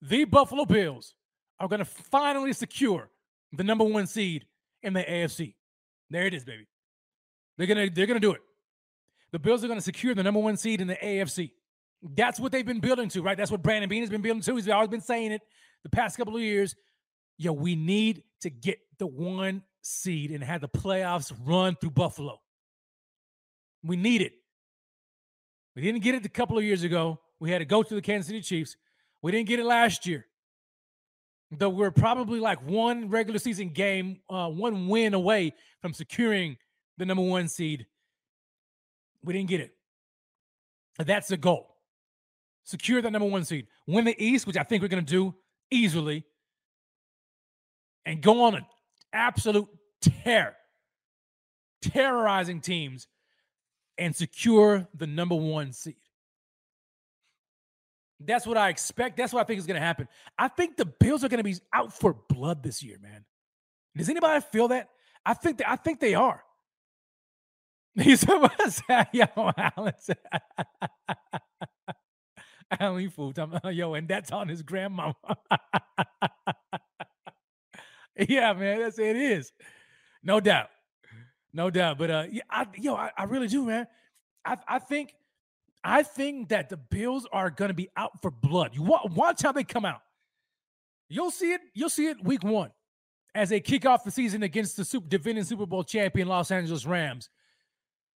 the 0.02 0.24
Buffalo 0.24 0.64
Bills 0.64 1.14
are 1.60 1.68
going 1.68 1.80
to 1.80 1.84
finally 1.84 2.52
secure 2.52 3.10
the 3.52 3.64
number 3.64 3.84
one 3.84 4.06
seed 4.06 4.46
in 4.82 4.92
the 4.92 5.02
AFC. 5.02 5.54
There 6.10 6.26
it 6.26 6.34
is, 6.34 6.44
baby. 6.44 6.66
They're 7.56 7.66
going 7.66 7.88
to 7.88 7.94
they're 7.94 8.06
going 8.06 8.20
to 8.20 8.26
do 8.26 8.32
it. 8.32 8.40
The 9.32 9.38
Bills 9.38 9.62
are 9.62 9.66
going 9.66 9.78
to 9.78 9.84
secure 9.84 10.14
the 10.14 10.22
number 10.22 10.40
one 10.40 10.56
seed 10.56 10.80
in 10.80 10.86
the 10.86 10.96
AFC. 10.96 11.50
That's 12.02 12.38
what 12.38 12.52
they've 12.52 12.64
been 12.64 12.80
building 12.80 13.08
to, 13.10 13.22
right? 13.22 13.36
That's 13.36 13.50
what 13.50 13.62
Brandon 13.62 13.88
Beane 13.88 14.02
has 14.02 14.10
been 14.10 14.22
building 14.22 14.42
to. 14.42 14.54
He's 14.54 14.68
always 14.68 14.88
been 14.88 15.00
saying 15.00 15.32
it 15.32 15.42
the 15.82 15.88
past 15.88 16.16
couple 16.16 16.36
of 16.36 16.42
years, 16.42 16.74
yo, 17.36 17.52
we 17.52 17.76
need 17.76 18.22
to 18.40 18.50
get 18.50 18.78
the 18.98 19.06
one 19.06 19.62
seed 19.82 20.30
and 20.30 20.42
have 20.42 20.60
the 20.60 20.68
playoffs 20.68 21.32
run 21.44 21.76
through 21.80 21.90
Buffalo. 21.90 22.40
We 23.82 23.96
need 23.96 24.22
it. 24.22 24.32
We 25.76 25.82
didn't 25.82 26.02
get 26.02 26.14
it 26.14 26.26
a 26.26 26.28
couple 26.28 26.58
of 26.58 26.64
years 26.64 26.82
ago. 26.82 27.20
We 27.40 27.50
had 27.50 27.58
to 27.58 27.64
go 27.64 27.82
to 27.82 27.94
the 27.94 28.02
Kansas 28.02 28.26
City 28.26 28.40
Chiefs. 28.40 28.76
We 29.22 29.32
didn't 29.32 29.48
get 29.48 29.60
it 29.60 29.64
last 29.64 30.06
year. 30.06 30.26
Though 31.50 31.68
we're 31.70 31.90
probably 31.90 32.40
like 32.40 32.60
one 32.62 33.08
regular 33.08 33.38
season 33.38 33.70
game, 33.70 34.20
uh, 34.28 34.48
one 34.48 34.88
win 34.88 35.14
away 35.14 35.54
from 35.80 35.94
securing 35.94 36.56
the 36.98 37.06
number 37.06 37.22
one 37.22 37.48
seed. 37.48 37.86
We 39.24 39.32
didn't 39.32 39.48
get 39.48 39.60
it. 39.60 39.72
That's 40.98 41.28
the 41.28 41.36
goal. 41.36 41.76
Secure 42.64 43.00
that 43.00 43.10
number 43.10 43.28
one 43.28 43.44
seed. 43.44 43.66
Win 43.86 44.04
the 44.04 44.22
East, 44.22 44.46
which 44.46 44.56
I 44.56 44.62
think 44.62 44.82
we're 44.82 44.88
going 44.88 45.04
to 45.04 45.10
do 45.10 45.34
easily 45.70 46.24
and 48.04 48.22
go 48.22 48.44
on 48.44 48.54
an 48.54 48.66
absolute 49.12 49.68
tear, 50.00 50.56
terrorizing 51.82 52.60
teams 52.60 53.06
and 53.96 54.14
secure 54.14 54.88
the 54.94 55.06
number 55.06 55.34
one 55.34 55.72
seed. 55.72 55.96
That's 58.20 58.46
what 58.46 58.56
I 58.56 58.68
expect. 58.68 59.16
That's 59.16 59.32
what 59.32 59.40
I 59.40 59.44
think 59.44 59.58
is 59.58 59.66
going 59.66 59.80
to 59.80 59.86
happen. 59.86 60.08
I 60.38 60.48
think 60.48 60.76
the 60.76 60.86
Bills 60.86 61.22
are 61.22 61.28
going 61.28 61.38
to 61.38 61.44
be 61.44 61.56
out 61.72 61.92
for 61.92 62.16
blood 62.28 62.62
this 62.62 62.82
year, 62.82 62.98
man. 63.00 63.24
Does 63.96 64.08
anybody 64.08 64.44
feel 64.52 64.68
that? 64.68 64.88
I 65.24 65.34
think 65.34 65.58
that, 65.58 65.70
I 65.70 65.76
think 65.76 66.00
they 66.00 66.14
are. 66.14 66.42
He's 67.94 68.24
yo, 69.12 69.26
Alex. 69.56 70.10
Alan 72.80 73.10
food. 73.10 73.36
Time, 73.36 73.58
yo, 73.72 73.94
and 73.94 74.08
that's 74.08 74.30
on 74.32 74.48
his 74.48 74.62
grandmama. 74.62 75.14
yeah, 78.28 78.52
man, 78.52 78.80
that's 78.80 78.98
it 78.98 79.16
is. 79.16 79.52
No 80.22 80.40
doubt. 80.40 80.68
No 81.52 81.70
doubt. 81.70 81.98
But 81.98 82.10
uh 82.10 82.24
yeah, 82.30 82.42
I 82.50 82.66
yo, 82.76 82.94
I, 82.94 83.10
I 83.16 83.24
really 83.24 83.48
do, 83.48 83.64
man. 83.64 83.86
I 84.44 84.56
I 84.66 84.78
think 84.78 85.14
I 85.82 86.02
think 86.02 86.50
that 86.50 86.68
the 86.68 86.76
Bills 86.76 87.26
are 87.32 87.50
gonna 87.50 87.74
be 87.74 87.88
out 87.96 88.20
for 88.20 88.30
blood. 88.30 88.74
You 88.74 88.82
watch 88.82 89.42
how 89.42 89.52
they 89.52 89.64
come 89.64 89.84
out. 89.84 90.00
You'll 91.08 91.30
see 91.30 91.52
it, 91.52 91.62
you'll 91.74 91.88
see 91.88 92.08
it 92.08 92.22
week 92.22 92.44
one 92.44 92.70
as 93.34 93.48
they 93.48 93.60
kick 93.60 93.86
off 93.86 94.04
the 94.04 94.10
season 94.10 94.42
against 94.42 94.76
the 94.76 94.84
super 94.84 95.08
defending 95.08 95.44
Super 95.44 95.64
Bowl 95.64 95.84
champion 95.84 96.28
Los 96.28 96.50
Angeles 96.50 96.84
Rams. 96.84 97.30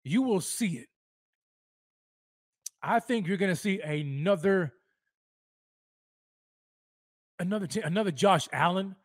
You 0.04 0.24
will 0.24 0.42
see 0.42 0.78
it. 0.78 0.88
I 2.84 3.00
think 3.00 3.28
you're 3.28 3.38
going 3.38 3.52
to 3.52 3.56
see 3.56 3.80
another 3.82 4.74
another 7.40 7.68
another 7.84 8.12
Josh 8.12 8.48
Allen. 8.52 8.96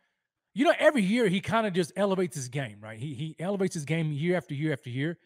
you 0.55 0.65
know, 0.65 0.75
every 0.79 1.03
year 1.03 1.29
he 1.29 1.41
kind 1.41 1.67
of 1.67 1.73
just 1.73 1.93
elevates 1.97 2.37
his 2.37 2.49
game, 2.49 2.79
right? 2.81 2.99
He 2.99 3.15
he 3.15 3.37
elevates 3.39 3.75
his 3.75 3.85
game 3.85 4.13
year 4.13 4.37
after 4.37 4.55
year 4.55 4.73
after 4.73 4.91
year. 4.91 5.19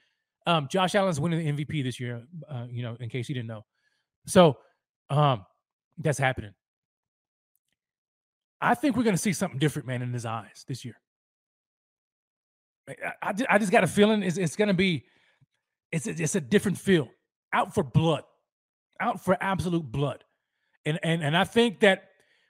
Um, 0.47 0.69
Josh 0.69 0.95
Allen's 0.95 1.21
winning 1.21 1.57
the 1.57 1.65
MVP 1.65 1.85
this 1.85 2.01
year, 2.01 2.23
uh, 2.49 2.67
you 2.71 2.83
know, 2.83 2.97
in 2.99 3.09
case 3.09 3.29
you 3.29 3.35
didn't 3.35 3.49
know. 3.49 3.65
So 4.27 4.57
um, 5.11 5.45
that's 5.99 6.19
happening. 6.19 6.53
I 8.61 8.75
think 8.75 8.97
we're 8.97 9.05
going 9.05 9.17
to 9.17 9.23
see 9.23 9.33
something 9.33 9.59
different, 9.59 9.87
man, 9.87 10.03
in 10.03 10.13
his 10.13 10.27
eyes 10.27 10.65
this 10.67 10.85
year. 10.85 10.97
I, 12.89 12.95
I, 13.23 13.35
I 13.51 13.59
just 13.59 13.71
got 13.73 13.85
a 13.85 13.87
feeling 13.87 14.23
it's, 14.23 14.37
it's 14.37 14.57
going 14.57 14.69
to 14.69 14.75
be, 14.75 15.05
it's 15.93 16.07
it's 16.07 16.35
a 16.35 16.41
different 16.41 16.79
feel. 16.79 17.09
Out 17.53 17.75
for 17.75 17.83
blood, 17.83 18.23
out 19.01 19.25
for 19.25 19.37
absolute 19.41 19.91
blood, 19.91 20.25
and 20.85 20.99
and 21.03 21.23
and 21.23 21.37
I 21.37 21.45
think 21.45 21.81
that 21.81 22.09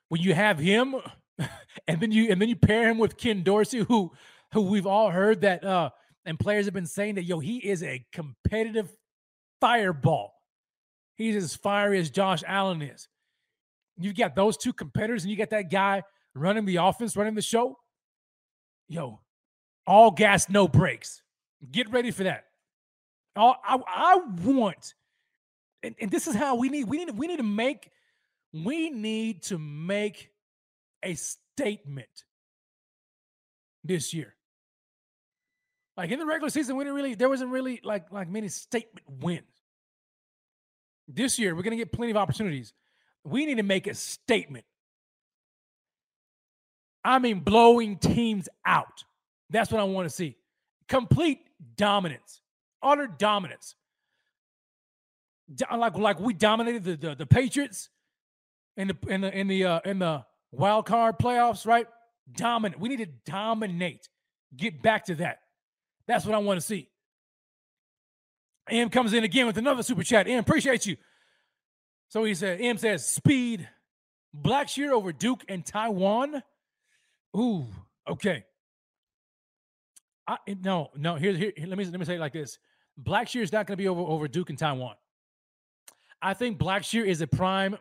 when 0.09 0.21
you 0.21 0.33
have 0.33 0.59
him, 0.59 0.95
and 1.87 2.01
then 2.01 2.11
you 2.11 2.29
and 2.31 2.41
then 2.41 2.49
you 2.49 2.55
pair 2.55 2.89
him 2.89 2.97
with 2.97 3.17
Ken 3.17 3.43
Dorsey, 3.43 3.79
who 3.79 4.11
who 4.53 4.61
we've 4.61 4.87
all 4.87 5.09
heard 5.09 5.41
that 5.41 5.63
uh 5.63 5.89
and 6.25 6.39
players 6.39 6.65
have 6.65 6.73
been 6.73 6.85
saying 6.85 7.15
that 7.15 7.23
yo 7.23 7.39
he 7.39 7.57
is 7.57 7.83
a 7.83 8.05
competitive 8.11 8.89
fireball. 9.59 10.33
He's 11.15 11.35
as 11.35 11.55
fiery 11.55 11.99
as 11.99 12.09
Josh 12.09 12.43
Allen 12.47 12.81
is. 12.81 13.07
You've 13.97 14.17
got 14.17 14.35
those 14.35 14.57
two 14.57 14.73
competitors, 14.73 15.23
and 15.23 15.31
you 15.31 15.37
got 15.37 15.51
that 15.51 15.69
guy 15.69 16.03
running 16.33 16.65
the 16.65 16.77
offense, 16.77 17.15
running 17.15 17.35
the 17.35 17.41
show. 17.41 17.77
Yo, 18.87 19.19
all 19.85 20.11
gas, 20.11 20.49
no 20.49 20.67
brakes. 20.67 21.21
Get 21.71 21.91
ready 21.91 22.11
for 22.11 22.23
that. 22.23 22.45
I, 23.35 23.53
I 23.65 24.19
want, 24.43 24.93
and, 25.83 25.95
and 25.99 26.11
this 26.11 26.27
is 26.27 26.35
how 26.35 26.55
we 26.55 26.69
need. 26.69 26.85
We 26.85 26.97
need. 26.97 27.17
We 27.17 27.27
need 27.27 27.37
to 27.37 27.43
make. 27.43 27.89
We 28.53 28.89
need 28.89 29.43
to 29.43 29.57
make 29.57 30.29
a 31.03 31.15
statement 31.15 32.25
this 33.83 34.13
year. 34.13 34.35
Like 35.97 36.11
in 36.11 36.19
the 36.19 36.25
regular 36.25 36.49
season, 36.49 36.75
we 36.75 36.83
didn't 36.83 36.95
really. 36.95 37.15
There 37.15 37.29
wasn't 37.29 37.51
really 37.51 37.79
like 37.83 38.11
like 38.11 38.29
many 38.29 38.47
statement 38.47 39.05
wins. 39.07 39.43
This 41.07 41.39
year, 41.39 41.55
we're 41.55 41.63
gonna 41.63 41.75
get 41.75 41.91
plenty 41.91 42.11
of 42.11 42.17
opportunities. 42.17 42.73
We 43.23 43.45
need 43.45 43.55
to 43.55 43.63
make 43.63 43.87
a 43.87 43.93
statement. 43.93 44.65
I 47.03 47.19
mean, 47.19 47.39
blowing 47.39 47.97
teams 47.97 48.47
out. 48.65 49.03
That's 49.49 49.71
what 49.71 49.81
I 49.81 49.83
want 49.85 50.07
to 50.07 50.15
see. 50.15 50.37
Complete 50.87 51.39
dominance, 51.75 52.41
utter 52.83 53.07
dominance. 53.07 53.75
Like 55.75 55.97
like 55.97 56.19
we 56.19 56.33
dominated 56.33 56.83
the 56.83 56.95
the, 56.95 57.15
the 57.15 57.25
Patriots 57.25 57.89
in 58.77 58.87
the 58.89 58.97
in 59.07 59.21
the 59.21 59.37
in 59.37 59.47
the 59.47 59.65
uh, 59.65 59.79
in 59.85 59.99
the 59.99 60.25
wild 60.51 60.85
card 60.85 61.17
playoffs, 61.19 61.65
right? 61.65 61.87
Dominate. 62.31 62.79
We 62.79 62.89
need 62.89 62.99
to 62.99 63.09
dominate. 63.25 64.07
Get 64.55 64.81
back 64.81 65.05
to 65.05 65.15
that. 65.15 65.39
That's 66.07 66.25
what 66.25 66.35
I 66.35 66.39
want 66.39 66.59
to 66.59 66.65
see. 66.65 66.89
M 68.69 68.89
comes 68.89 69.13
in 69.13 69.23
again 69.23 69.47
with 69.47 69.57
another 69.57 69.83
super 69.83 70.03
chat. 70.03 70.27
M, 70.27 70.39
appreciate 70.39 70.85
you. 70.85 70.97
So 72.09 72.23
he 72.23 72.35
said, 72.35 72.59
M 72.61 72.77
says, 72.77 73.07
speed, 73.07 73.67
Blackshear 74.35 74.91
over 74.91 75.11
Duke 75.11 75.43
and 75.47 75.65
Taiwan. 75.65 76.43
Ooh, 77.35 77.65
okay. 78.07 78.45
I, 80.27 80.37
no, 80.63 80.89
no. 80.95 81.15
Here, 81.15 81.33
here, 81.33 81.53
let 81.65 81.77
me 81.77 81.85
let 81.85 81.99
me 81.99 82.05
say 82.05 82.15
it 82.15 82.19
like 82.19 82.33
this: 82.33 82.59
Blackshear 83.01 83.41
is 83.41 83.51
not 83.51 83.65
going 83.65 83.77
to 83.77 83.81
be 83.81 83.87
over 83.87 84.01
over 84.01 84.27
Duke 84.27 84.49
and 84.49 84.59
Taiwan. 84.59 84.95
I 86.21 86.33
think 86.33 86.59
Blackshear 86.59 87.05
is 87.05 87.21
a 87.21 87.27
prime 87.27 87.77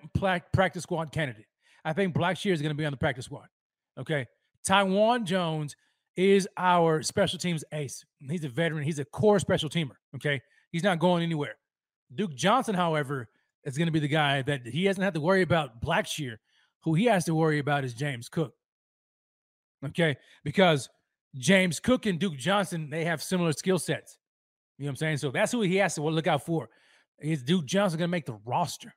practice 0.52 0.82
squad 0.82 1.12
candidate. 1.12 1.46
I 1.84 1.92
think 1.92 2.14
Blackshear 2.14 2.52
is 2.52 2.62
going 2.62 2.70
to 2.70 2.76
be 2.76 2.84
on 2.84 2.92
the 2.92 2.96
practice 2.96 3.26
squad. 3.26 3.46
Okay, 3.98 4.26
Taiwan 4.64 5.26
Jones 5.26 5.76
is 6.16 6.48
our 6.56 7.02
special 7.02 7.38
teams 7.38 7.64
ace. 7.72 8.04
He's 8.28 8.44
a 8.44 8.48
veteran. 8.48 8.84
He's 8.84 8.98
a 8.98 9.04
core 9.04 9.38
special 9.38 9.68
teamer. 9.68 9.96
Okay, 10.16 10.40
he's 10.72 10.82
not 10.84 10.98
going 10.98 11.22
anywhere. 11.22 11.56
Duke 12.14 12.34
Johnson, 12.34 12.74
however, 12.74 13.28
is 13.64 13.76
going 13.76 13.86
to 13.86 13.92
be 13.92 14.00
the 14.00 14.08
guy 14.08 14.42
that 14.42 14.66
he 14.66 14.84
doesn't 14.84 15.02
have 15.02 15.14
to 15.14 15.20
worry 15.20 15.42
about 15.42 15.82
Blackshear. 15.82 16.36
Who 16.84 16.94
he 16.94 17.04
has 17.06 17.26
to 17.26 17.34
worry 17.34 17.58
about 17.58 17.84
is 17.84 17.92
James 17.94 18.28
Cook. 18.28 18.54
Okay, 19.84 20.16
because 20.44 20.88
James 21.36 21.78
Cook 21.78 22.06
and 22.06 22.18
Duke 22.18 22.36
Johnson, 22.36 22.90
they 22.90 23.04
have 23.04 23.22
similar 23.22 23.52
skill 23.52 23.78
sets. 23.78 24.18
You 24.78 24.84
know 24.84 24.88
what 24.88 24.92
I'm 24.92 24.96
saying? 24.96 25.16
So 25.18 25.30
that's 25.30 25.52
who 25.52 25.60
he 25.60 25.76
has 25.76 25.94
to 25.96 26.02
look 26.02 26.26
out 26.26 26.44
for. 26.44 26.70
Is 27.20 27.42
Duke 27.42 27.66
Johnson 27.66 27.98
going 27.98 28.08
to 28.08 28.12
make 28.12 28.26
the 28.26 28.38
roster? 28.44 28.94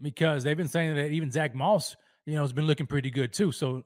Because 0.00 0.42
they've 0.42 0.56
been 0.56 0.68
saying 0.68 0.96
that 0.96 1.10
even 1.10 1.30
Zack 1.30 1.54
Moss, 1.54 1.94
you 2.26 2.34
know, 2.34 2.42
has 2.42 2.52
been 2.52 2.66
looking 2.66 2.86
pretty 2.86 3.10
good 3.10 3.32
too. 3.32 3.52
So, 3.52 3.84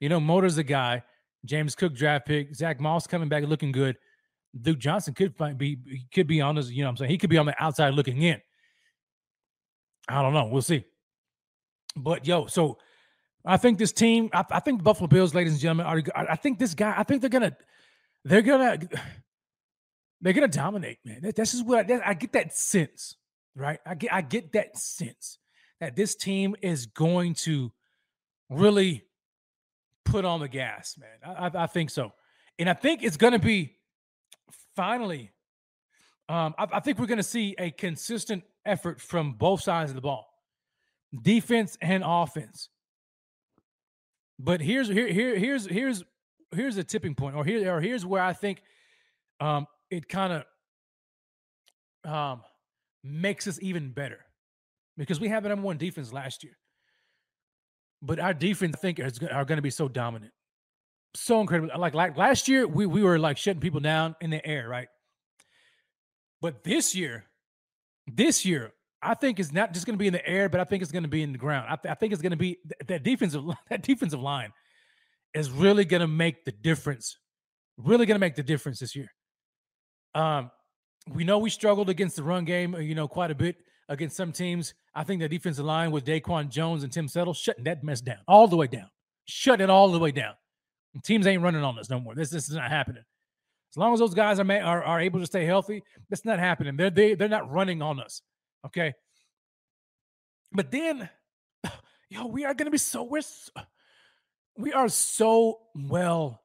you 0.00 0.08
know, 0.08 0.20
Motor's 0.20 0.58
a 0.58 0.64
guy. 0.64 1.02
James 1.44 1.74
Cook 1.74 1.94
draft 1.94 2.26
pick. 2.26 2.54
Zack 2.54 2.80
Moss 2.80 3.06
coming 3.06 3.28
back 3.28 3.44
looking 3.44 3.72
good. 3.72 3.96
Duke 4.60 4.78
Johnson 4.78 5.14
could 5.14 5.34
be 5.58 5.78
could 6.14 6.26
be 6.26 6.40
on 6.40 6.54
this, 6.54 6.70
you 6.70 6.82
know 6.82 6.88
I'm 6.88 6.96
saying? 6.96 7.10
He 7.10 7.18
could 7.18 7.30
be 7.30 7.38
on 7.38 7.46
the 7.46 7.62
outside 7.62 7.94
looking 7.94 8.22
in. 8.22 8.40
I 10.08 10.22
don't 10.22 10.32
know. 10.32 10.46
We'll 10.46 10.62
see. 10.62 10.84
But 11.96 12.26
yo, 12.26 12.46
so 12.46 12.78
I 13.44 13.56
think 13.56 13.78
this 13.78 13.92
team, 13.92 14.28
I, 14.32 14.44
I, 14.50 14.60
think 14.60 14.82
Buffalo 14.82 15.06
Bills, 15.06 15.34
ladies 15.34 15.52
and 15.52 15.60
gentlemen, 15.60 15.86
are. 15.86 16.02
I 16.14 16.36
think 16.36 16.58
this 16.58 16.74
guy. 16.74 16.94
I 16.96 17.02
think 17.02 17.20
they're 17.20 17.30
gonna, 17.30 17.56
they're 18.24 18.42
gonna, 18.42 18.78
they're 20.20 20.32
gonna 20.32 20.48
dominate, 20.48 20.98
man. 21.04 21.32
This 21.34 21.54
is 21.54 21.62
what 21.62 21.90
I, 21.90 22.00
I 22.04 22.14
get 22.14 22.32
that 22.32 22.56
sense, 22.56 23.16
right? 23.54 23.78
I 23.84 23.94
get, 23.94 24.12
I 24.12 24.22
get 24.22 24.52
that 24.52 24.78
sense 24.78 25.38
that 25.80 25.94
this 25.94 26.14
team 26.14 26.56
is 26.62 26.86
going 26.86 27.34
to 27.34 27.72
really 28.48 29.04
put 30.04 30.24
on 30.24 30.40
the 30.40 30.48
gas, 30.48 30.96
man. 30.98 31.36
I, 31.36 31.64
I 31.64 31.66
think 31.66 31.90
so, 31.90 32.12
and 32.58 32.68
I 32.68 32.74
think 32.74 33.02
it's 33.02 33.16
gonna 33.16 33.38
be 33.38 33.76
finally. 34.74 35.32
Um, 36.28 36.54
I, 36.58 36.66
I 36.72 36.80
think 36.80 36.98
we're 36.98 37.06
gonna 37.06 37.22
see 37.22 37.54
a 37.58 37.70
consistent 37.70 38.44
effort 38.64 39.00
from 39.00 39.34
both 39.34 39.62
sides 39.62 39.90
of 39.90 39.94
the 39.94 40.00
ball, 40.00 40.26
defense 41.22 41.76
and 41.80 42.02
offense. 42.06 42.68
But 44.38 44.60
here's 44.60 44.88
here 44.88 45.08
here 45.08 45.38
here's 45.38 45.66
here's 45.66 46.04
here's 46.54 46.76
a 46.76 46.84
tipping 46.84 47.14
point, 47.14 47.36
or 47.36 47.44
here 47.44 47.74
or 47.74 47.80
here's 47.80 48.04
where 48.04 48.22
I 48.22 48.32
think 48.32 48.62
um 49.40 49.66
it 49.90 50.08
kind 50.08 50.32
of 52.04 52.10
um 52.10 52.42
makes 53.02 53.46
us 53.46 53.58
even 53.62 53.90
better 53.90 54.18
because 54.96 55.20
we 55.20 55.28
have 55.28 55.42
the 55.42 55.48
number 55.48 55.64
one 55.64 55.78
defense 55.78 56.12
last 56.12 56.42
year, 56.42 56.56
but 58.02 58.18
our 58.18 58.34
defense 58.34 58.74
I 58.76 58.80
think 58.80 58.98
is, 58.98 59.18
are 59.22 59.44
going 59.44 59.56
to 59.56 59.62
be 59.62 59.70
so 59.70 59.88
dominant, 59.88 60.32
so 61.14 61.40
incredible. 61.40 61.78
Like 61.78 61.94
like 61.94 62.16
last 62.16 62.48
year, 62.48 62.66
we 62.66 62.86
we 62.86 63.02
were 63.02 63.18
like 63.18 63.38
shutting 63.38 63.60
people 63.60 63.80
down 63.80 64.16
in 64.20 64.30
the 64.30 64.44
air, 64.46 64.68
right? 64.68 64.88
But 66.40 66.64
this 66.64 66.94
year, 66.94 67.24
this 68.06 68.44
year 68.44 68.72
I 69.02 69.14
think 69.14 69.38
it's 69.38 69.52
not 69.52 69.72
just 69.72 69.86
going 69.86 69.94
to 69.94 69.98
be 69.98 70.08
in 70.08 70.12
the 70.12 70.26
air, 70.28 70.48
but 70.48 70.60
I 70.60 70.64
think 70.64 70.82
it's 70.82 70.92
going 70.92 71.04
to 71.04 71.08
be 71.08 71.22
in 71.22 71.32
the 71.32 71.38
ground. 71.38 71.66
I, 71.68 71.76
th- 71.76 71.92
I 71.92 71.94
think 71.94 72.12
it's 72.12 72.22
going 72.22 72.32
to 72.32 72.36
be 72.36 72.58
th- 72.68 72.88
that 72.88 73.02
defensive 73.02 73.44
that 73.70 73.82
defensive 73.82 74.20
line 74.20 74.52
is 75.34 75.50
really 75.50 75.84
going 75.84 76.00
to 76.00 76.08
make 76.08 76.44
the 76.44 76.52
difference. 76.52 77.18
Really 77.78 78.06
going 78.06 78.16
to 78.16 78.20
make 78.20 78.36
the 78.36 78.42
difference 78.42 78.80
this 78.80 78.96
year. 78.96 79.08
Um, 80.16 80.50
we 81.12 81.24
know 81.24 81.38
we 81.38 81.50
struggled 81.50 81.90
against 81.90 82.16
the 82.16 82.22
run 82.22 82.44
game, 82.44 82.74
uh, 82.74 82.78
you 82.78 82.94
know, 82.94 83.06
quite 83.06 83.30
a 83.30 83.34
bit 83.34 83.56
against 83.88 84.16
some 84.16 84.32
teams. 84.32 84.72
I 84.94 85.04
think 85.04 85.20
the 85.20 85.28
defensive 85.28 85.64
line 85.64 85.90
with 85.90 86.06
Daquan 86.06 86.48
Jones 86.48 86.82
and 86.82 86.92
Tim 86.92 87.06
Settle 87.06 87.34
shutting 87.34 87.64
that 87.64 87.84
mess 87.84 88.00
down 88.00 88.18
all 88.26 88.48
the 88.48 88.56
way 88.56 88.66
down, 88.66 88.88
shutting 89.26 89.64
it 89.64 89.70
all 89.70 89.92
the 89.92 89.98
way 89.98 90.10
down. 90.10 90.32
And 90.94 91.04
teams 91.04 91.26
ain't 91.26 91.42
running 91.42 91.62
on 91.62 91.78
us 91.78 91.90
no 91.90 92.00
more. 92.00 92.14
This 92.14 92.30
this 92.30 92.48
is 92.48 92.54
not 92.56 92.70
happening. 92.70 93.04
As 93.72 93.76
long 93.76 93.92
as 93.92 94.00
those 94.00 94.14
guys 94.14 94.40
are, 94.40 94.50
are, 94.50 94.82
are 94.82 95.00
able 95.00 95.20
to 95.20 95.26
stay 95.26 95.44
healthy, 95.44 95.82
that's 96.08 96.24
not 96.24 96.38
happening. 96.38 96.76
They're 96.76 96.88
they, 96.88 97.14
they're 97.14 97.28
not 97.28 97.52
running 97.52 97.82
on 97.82 98.00
us. 98.00 98.22
Okay. 98.64 98.94
But 100.50 100.70
then, 100.70 101.10
yo, 102.08 102.26
we 102.26 102.46
are 102.46 102.54
to 102.54 102.70
be 102.70 102.78
so, 102.78 103.02
we're, 103.02 103.20
so, 103.20 103.50
we 104.56 104.72
are 104.72 104.88
so 104.88 105.58
well 105.74 106.40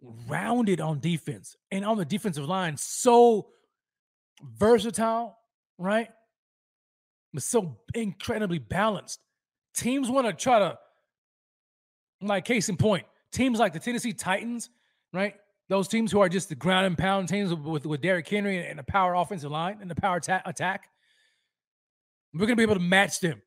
rounded 0.00 0.80
on 0.80 1.00
defense 1.00 1.56
and 1.70 1.84
on 1.84 1.96
the 1.96 2.04
defensive 2.04 2.46
line, 2.46 2.76
so 2.76 3.48
versatile, 4.42 5.38
right? 5.78 6.08
But 7.32 7.42
so 7.42 7.78
incredibly 7.94 8.58
balanced. 8.58 9.20
Teams 9.74 10.10
want 10.10 10.26
to 10.26 10.32
try 10.32 10.58
to, 10.58 10.78
like, 12.20 12.44
case 12.44 12.68
in 12.68 12.76
point, 12.76 13.04
teams 13.32 13.58
like 13.58 13.72
the 13.72 13.78
Tennessee 13.78 14.12
Titans, 14.12 14.70
right? 15.12 15.34
Those 15.68 15.88
teams 15.88 16.12
who 16.12 16.20
are 16.20 16.28
just 16.28 16.48
the 16.48 16.54
ground 16.54 16.86
and 16.86 16.96
pound 16.96 17.28
teams 17.28 17.52
with, 17.52 17.84
with, 17.84 18.00
Derrick 18.00 18.28
Henry 18.28 18.64
and, 18.64 18.78
the 18.78 18.84
power 18.84 19.14
offensive 19.14 19.50
line 19.50 19.78
and 19.80 19.90
the 19.90 19.94
power 19.94 20.20
ta- 20.20 20.42
attack. 20.46 20.88
We're 22.32 22.46
gonna 22.46 22.56
be 22.56 22.62
able 22.62 22.74
to 22.74 22.80
match 22.80 23.20
them. 23.20 23.42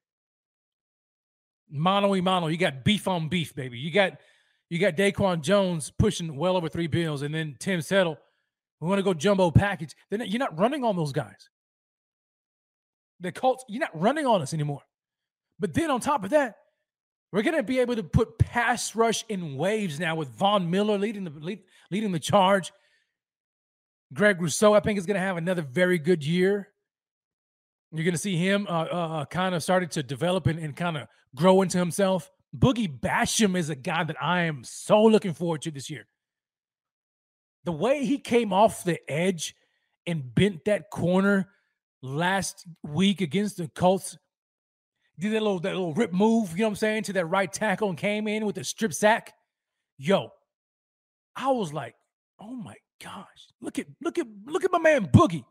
Mono 1.69 2.09
y 2.09 2.21
mono. 2.21 2.47
You 2.47 2.57
got 2.57 2.83
beef 2.83 3.07
on 3.07 3.29
beef, 3.29 3.55
baby. 3.55 3.77
You 3.77 3.91
got 3.91 4.13
you 4.69 4.79
got 4.79 4.95
Daquan 4.95 5.41
Jones 5.41 5.91
pushing 5.97 6.35
well 6.35 6.55
over 6.55 6.69
three 6.69 6.87
bills, 6.87 7.21
and 7.21 7.33
then 7.33 7.55
Tim 7.59 7.81
Settle. 7.81 8.17
We 8.79 8.87
want 8.87 8.99
to 8.99 9.03
go 9.03 9.13
jumbo 9.13 9.51
package. 9.51 9.95
Then 10.09 10.21
you're 10.25 10.39
not 10.39 10.57
running 10.57 10.83
on 10.83 10.95
those 10.95 11.11
guys. 11.11 11.49
The 13.19 13.31
Colts, 13.31 13.65
you're 13.67 13.81
not 13.81 13.99
running 13.99 14.25
on 14.25 14.41
us 14.41 14.53
anymore. 14.53 14.81
But 15.59 15.73
then 15.73 15.91
on 15.91 15.99
top 15.99 16.23
of 16.23 16.29
that, 16.29 16.55
We're 17.31 17.43
going 17.43 17.57
to 17.57 17.63
be 17.63 17.79
able 17.79 17.95
to 17.95 18.03
put 18.03 18.39
pass 18.39 18.95
rush 18.95 19.23
in 19.29 19.55
waves 19.55 19.99
now 19.99 20.15
with 20.15 20.29
Von 20.29 20.69
Miller 20.69 20.97
leading 20.97 21.25
the 21.25 21.29
lead, 21.31 21.59
leading 21.91 22.11
the 22.11 22.19
charge. 22.19 22.71
Greg 24.13 24.41
Rousseau, 24.41 24.73
I 24.73 24.79
think, 24.79 24.97
is 24.97 25.05
going 25.05 25.15
to 25.15 25.21
have 25.21 25.37
another 25.37 25.61
very 25.61 25.99
good 25.99 26.25
year. 26.25 26.69
You're 27.91 28.03
going 28.03 28.13
to 28.13 28.19
see 28.19 28.35
him 28.35 28.65
uh, 28.67 28.83
uh, 28.83 29.25
kind 29.25 29.53
of 29.53 29.61
starting 29.61 29.89
to 29.89 30.01
develop 30.01 30.47
and, 30.47 30.57
and 30.57 30.75
kind 30.75 30.97
of 30.97 31.07
grow 31.35 31.61
into 31.61 31.77
himself. 31.77 32.31
Boogie 32.57 32.99
Basham 32.99 33.55
is 33.55 33.69
a 33.69 33.75
guy 33.75 34.03
that 34.03 34.21
I 34.21 34.41
am 34.41 34.63
so 34.63 35.03
looking 35.03 35.33
forward 35.33 35.61
to 35.63 35.71
this 35.71 35.89
year. 35.89 36.07
The 37.65 37.71
way 37.71 38.05
he 38.05 38.17
came 38.17 38.53
off 38.53 38.83
the 38.83 38.99
edge 39.09 39.55
and 40.07 40.33
bent 40.33 40.65
that 40.65 40.89
corner 40.89 41.49
last 42.01 42.65
week 42.83 43.21
against 43.21 43.57
the 43.57 43.67
Colts, 43.67 44.17
did 45.19 45.33
that 45.33 45.41
little 45.41 45.59
that 45.59 45.73
little 45.73 45.93
rip 45.93 46.13
move, 46.13 46.51
you 46.51 46.59
know 46.59 46.65
what 46.65 46.69
I'm 46.69 46.75
saying, 46.77 47.03
to 47.03 47.13
that 47.13 47.25
right 47.25 47.51
tackle 47.51 47.89
and 47.89 47.97
came 47.97 48.27
in 48.27 48.45
with 48.45 48.57
a 48.57 48.63
strip 48.63 48.93
sack. 48.93 49.33
Yo, 49.97 50.29
I 51.35 51.51
was 51.51 51.73
like, 51.73 51.95
oh 52.39 52.55
my 52.55 52.75
gosh, 53.03 53.49
look 53.61 53.77
at 53.77 53.87
look 54.01 54.17
at 54.17 54.27
look 54.45 54.63
at 54.63 54.71
my 54.71 54.79
man 54.79 55.07
Boogie. 55.07 55.43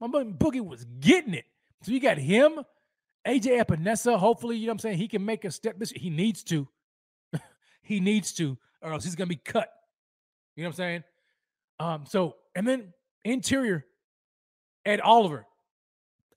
My 0.00 0.08
man 0.08 0.34
Boogie 0.34 0.64
was 0.64 0.84
getting 1.00 1.34
it. 1.34 1.46
So 1.82 1.92
you 1.92 2.00
got 2.00 2.18
him, 2.18 2.60
AJ 3.26 3.64
Epenesa. 3.64 4.18
Hopefully, 4.18 4.56
you 4.56 4.66
know 4.66 4.70
what 4.70 4.74
I'm 4.74 4.78
saying, 4.80 4.98
he 4.98 5.08
can 5.08 5.24
make 5.24 5.44
a 5.44 5.50
step 5.50 5.78
this. 5.78 5.90
He 5.90 6.10
needs 6.10 6.42
to. 6.44 6.68
he 7.82 8.00
needs 8.00 8.32
to, 8.34 8.56
or 8.82 8.92
else 8.92 9.04
he's 9.04 9.14
gonna 9.14 9.26
be 9.26 9.36
cut. 9.36 9.68
You 10.54 10.62
know 10.62 10.68
what 10.68 10.74
I'm 10.74 10.76
saying? 10.76 11.04
Um, 11.78 12.04
so 12.06 12.36
and 12.54 12.66
then 12.66 12.92
interior, 13.24 13.84
Ed 14.84 15.00
Oliver. 15.00 15.46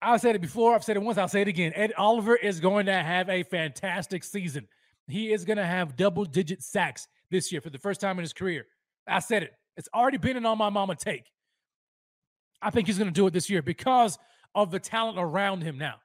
I 0.02 0.18
said 0.18 0.36
it 0.36 0.42
before, 0.42 0.76
I've 0.76 0.84
said 0.84 0.96
it 0.96 1.02
once, 1.02 1.18
I'll 1.18 1.28
say 1.28 1.42
it 1.42 1.48
again. 1.48 1.74
Ed 1.76 1.92
Oliver 1.98 2.36
is 2.36 2.60
going 2.62 2.86
to 2.86 2.94
have 2.94 3.30
a 3.30 3.44
fantastic 3.44 4.24
season. 4.24 4.68
He 5.08 5.34
is 5.34 5.44
going 5.44 5.58
to 5.58 5.66
have 5.66 5.98
double 5.98 6.24
digit 6.24 6.64
sacks 6.64 7.08
this 7.30 7.52
year 7.52 7.60
for 7.60 7.70
the 7.70 7.78
first 7.78 8.00
time 8.00 8.18
in 8.18 8.24
his 8.24 8.32
career. 8.32 8.66
I 9.08 9.20
said 9.20 9.44
it. 9.44 9.54
It's 9.76 9.90
already 9.94 10.18
been 10.18 10.38
an 10.38 10.46
on 10.46 10.58
my 10.58 10.70
mama 10.70 10.96
take. 10.96 11.26
I 12.62 12.70
think 12.70 12.88
he's 12.88 12.98
going 12.98 13.10
to 13.10 13.14
do 13.14 13.28
it 13.28 13.34
this 13.34 13.50
year 13.50 13.62
because 13.62 14.18
of 14.56 14.72
the 14.72 14.80
talent 14.80 15.18
around 15.20 15.64
him 15.64 15.78
now, 15.78 15.96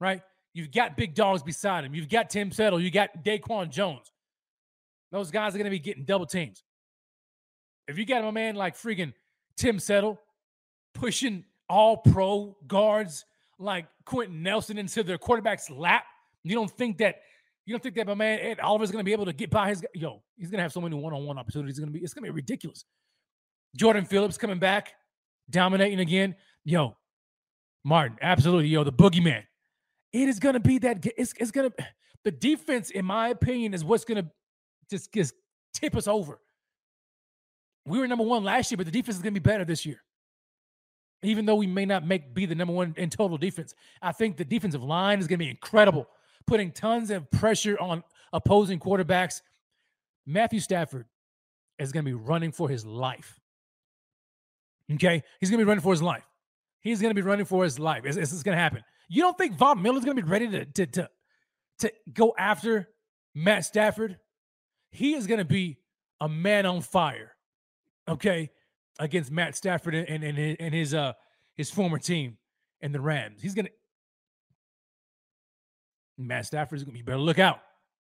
right? 0.00 0.22
You've 0.54 0.70
got 0.70 0.96
big 0.96 1.14
dogs 1.14 1.42
beside 1.42 1.84
him. 1.84 1.94
You've 1.94 2.08
got 2.08 2.30
Tim 2.30 2.52
Settle. 2.52 2.80
You 2.80 2.90
got 2.90 3.24
Daquan 3.24 3.70
Jones. 3.70 4.12
Those 5.10 5.30
guys 5.30 5.54
are 5.54 5.58
going 5.58 5.64
to 5.64 5.70
be 5.70 5.80
getting 5.80 6.04
double 6.04 6.26
teams. 6.26 6.62
If 7.88 7.98
you 7.98 8.06
got 8.06 8.24
a 8.24 8.32
man 8.32 8.54
like 8.54 8.76
freaking 8.76 9.12
Tim 9.56 9.78
Settle 9.78 10.20
pushing 10.94 11.44
all 11.68 11.96
pro 11.96 12.56
guards 12.66 13.24
like 13.58 13.86
Quenton 14.04 14.42
Nelson 14.42 14.78
into 14.78 15.02
their 15.02 15.18
quarterback's 15.18 15.68
lap, 15.70 16.04
you 16.44 16.54
don't 16.54 16.70
think 16.70 16.98
that 16.98 17.16
you 17.66 17.72
don't 17.72 17.82
think 17.82 17.96
that 17.96 18.06
my 18.06 18.14
man 18.14 18.38
Ed 18.40 18.60
Oliver's 18.60 18.90
going 18.90 19.02
to 19.02 19.04
be 19.04 19.12
able 19.12 19.24
to 19.24 19.32
get 19.32 19.50
by 19.50 19.68
his 19.68 19.84
yo? 19.94 20.22
He's 20.36 20.50
going 20.50 20.58
to 20.58 20.62
have 20.62 20.72
so 20.72 20.80
many 20.80 20.94
one-on-one 20.94 21.38
opportunities. 21.38 21.72
It's 21.72 21.80
going 21.80 21.92
to 21.92 21.98
be 21.98 22.04
it's 22.04 22.14
going 22.14 22.24
to 22.24 22.32
be 22.32 22.34
ridiculous. 22.34 22.84
Jordan 23.76 24.04
Phillips 24.04 24.38
coming 24.38 24.58
back, 24.58 24.92
dominating 25.50 26.00
again. 26.00 26.36
Yo, 26.64 26.96
Martin, 27.84 28.18
absolutely. 28.22 28.68
Yo, 28.68 28.84
the 28.84 28.92
boogeyman. 28.92 29.42
It 30.14 30.28
is 30.28 30.38
going 30.38 30.52
to 30.52 30.60
be 30.60 30.78
that. 30.78 31.04
It's, 31.18 31.34
it's 31.38 31.50
going 31.50 31.70
to, 31.70 31.76
the 32.22 32.30
defense, 32.30 32.90
in 32.90 33.04
my 33.04 33.28
opinion, 33.30 33.74
is 33.74 33.84
what's 33.84 34.04
going 34.04 34.24
to 34.24 34.30
just, 34.88 35.12
just 35.12 35.34
tip 35.74 35.96
us 35.96 36.06
over. 36.06 36.38
We 37.84 37.98
were 37.98 38.06
number 38.06 38.24
one 38.24 38.44
last 38.44 38.70
year, 38.70 38.76
but 38.76 38.86
the 38.86 38.92
defense 38.92 39.16
is 39.16 39.22
going 39.22 39.34
to 39.34 39.40
be 39.40 39.42
better 39.42 39.64
this 39.64 39.84
year. 39.84 40.00
Even 41.24 41.46
though 41.46 41.56
we 41.56 41.66
may 41.66 41.84
not 41.84 42.06
make 42.06 42.32
be 42.32 42.46
the 42.46 42.54
number 42.54 42.72
one 42.72 42.94
in 42.96 43.10
total 43.10 43.36
defense, 43.36 43.74
I 44.00 44.12
think 44.12 44.36
the 44.36 44.44
defensive 44.44 44.84
line 44.84 45.18
is 45.18 45.26
going 45.26 45.38
to 45.38 45.44
be 45.44 45.50
incredible, 45.50 46.06
putting 46.46 46.70
tons 46.70 47.10
of 47.10 47.28
pressure 47.32 47.76
on 47.80 48.04
opposing 48.32 48.78
quarterbacks. 48.78 49.42
Matthew 50.26 50.60
Stafford 50.60 51.06
is 51.80 51.90
going 51.90 52.04
to 52.04 52.08
be 52.08 52.14
running 52.14 52.52
for 52.52 52.68
his 52.68 52.86
life. 52.86 53.40
Okay, 54.92 55.24
he's 55.40 55.50
going 55.50 55.58
to 55.58 55.64
be 55.64 55.68
running 55.68 55.82
for 55.82 55.92
his 55.92 56.02
life. 56.02 56.24
He's 56.80 57.00
going 57.00 57.10
to 57.10 57.20
be 57.20 57.26
running 57.26 57.46
for 57.46 57.64
his 57.64 57.80
life. 57.80 58.04
This 58.04 58.32
is 58.32 58.44
going 58.44 58.56
to 58.56 58.62
happen. 58.62 58.84
You 59.08 59.22
don't 59.22 59.36
think 59.36 59.54
Von 59.54 59.82
Miller's 59.82 60.04
going 60.04 60.16
to 60.16 60.22
be 60.22 60.28
ready 60.28 60.48
to, 60.48 60.64
to 60.64 60.86
to 60.86 61.10
to 61.80 61.92
go 62.12 62.34
after 62.38 62.88
Matt 63.34 63.64
Stafford? 63.64 64.18
He 64.90 65.14
is 65.14 65.26
going 65.26 65.38
to 65.38 65.44
be 65.44 65.78
a 66.20 66.28
man 66.28 66.66
on 66.66 66.80
fire. 66.80 67.32
Okay, 68.08 68.50
against 68.98 69.30
Matt 69.30 69.56
Stafford 69.56 69.94
and 69.94 70.08
and, 70.08 70.38
and, 70.38 70.56
and 70.60 70.74
his 70.74 70.94
uh 70.94 71.12
his 71.54 71.70
former 71.70 71.98
team 71.98 72.38
and 72.80 72.94
the 72.94 73.00
Rams. 73.00 73.42
He's 73.42 73.54
going 73.54 73.66
to 73.66 73.72
Matt 76.16 76.46
Stafford's 76.46 76.84
going 76.84 76.96
to 76.96 76.98
be 76.98 77.02
better 77.02 77.18
look 77.18 77.38
out. 77.38 77.60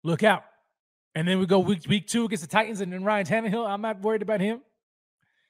Look 0.03 0.23
out. 0.23 0.43
And 1.15 1.27
then 1.27 1.39
we 1.39 1.45
go 1.45 1.59
week 1.59 1.87
week 1.87 2.07
2 2.07 2.25
against 2.25 2.43
the 2.43 2.49
Titans 2.49 2.81
and 2.81 2.91
then 2.91 3.03
Ryan 3.03 3.25
Tannehill. 3.25 3.67
I'm 3.67 3.81
not 3.81 4.01
worried 4.01 4.21
about 4.21 4.41
him. 4.41 4.61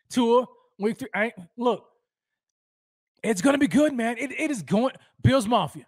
Tua 0.09 0.45
week 0.77 0.97
3 0.97 1.07
I 1.15 1.33
look 1.57 1.85
it's 3.23 3.41
to 3.41 3.57
be 3.57 3.67
good, 3.67 3.93
man. 3.93 4.17
It, 4.17 4.31
it 4.31 4.51
is 4.51 4.61
going. 4.61 4.93
Bills 5.21 5.47
Mafia. 5.47 5.85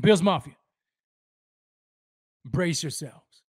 Bills 0.00 0.22
Mafia. 0.22 0.56
Brace 2.44 2.82
yourselves. 2.82 3.42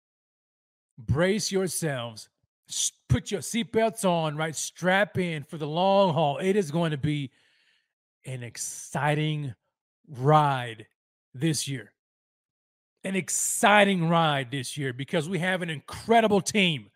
Brace 0.99 1.53
yourselves. 1.53 2.29
Put 3.09 3.31
your 3.31 3.41
seatbelts 3.41 4.05
on, 4.05 4.37
right? 4.37 4.57
Strap 4.57 5.19
in 5.19 5.45
for 5.45 5.59
the 5.59 5.67
long 5.67 6.15
haul. 6.15 6.39
It 6.39 6.57
is 6.57 6.71
going 6.71 6.93
to 6.93 6.97
be 6.97 7.31
an 8.25 8.43
exciting 8.43 9.55
ride 10.09 10.87
this 11.35 11.69
year. 11.69 11.93
An 13.05 13.15
exciting 13.15 14.09
ride 14.09 14.51
this 14.51 14.77
year 14.77 14.93
because 14.93 15.29
we 15.29 15.39
have 15.39 15.63
an 15.63 15.71
incredible 15.71 16.41
team. 16.41 16.91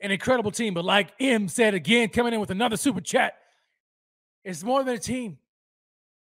An 0.00 0.10
incredible 0.10 0.50
team. 0.50 0.74
But 0.74 0.84
like 0.84 1.12
M 1.20 1.48
said 1.48 1.72
again, 1.72 2.08
coming 2.10 2.34
in 2.34 2.40
with 2.40 2.50
another 2.50 2.76
super 2.76 3.00
chat. 3.00 3.38
It's 4.46 4.62
more 4.62 4.84
than 4.84 4.94
a 4.94 4.98
team 4.98 5.38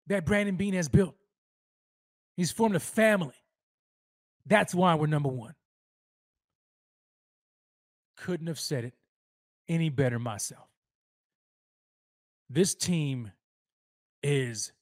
that 0.08 0.26
Brandon 0.26 0.58
Beane 0.58 0.74
has 0.74 0.90
built. 0.90 1.16
He's 2.36 2.52
formed 2.52 2.76
a 2.76 2.80
family. 2.82 3.34
That's 4.46 4.76
why 4.76 4.96
we're 4.96 5.08
number 5.08 5.30
one. 5.30 5.56
Couldn't 8.18 8.48
have 8.48 8.60
said 8.60 8.84
it 8.84 8.94
any 9.70 9.88
better 9.88 10.20
myself. 10.20 10.68
This 12.50 12.76
team 12.76 13.32
is 14.22 14.74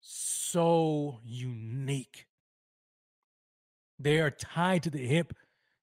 so 0.00 1.20
unique. 1.22 2.26
They 3.98 4.20
are 4.20 4.30
tied 4.30 4.84
to 4.84 4.90
the 4.90 5.06
hip, 5.06 5.34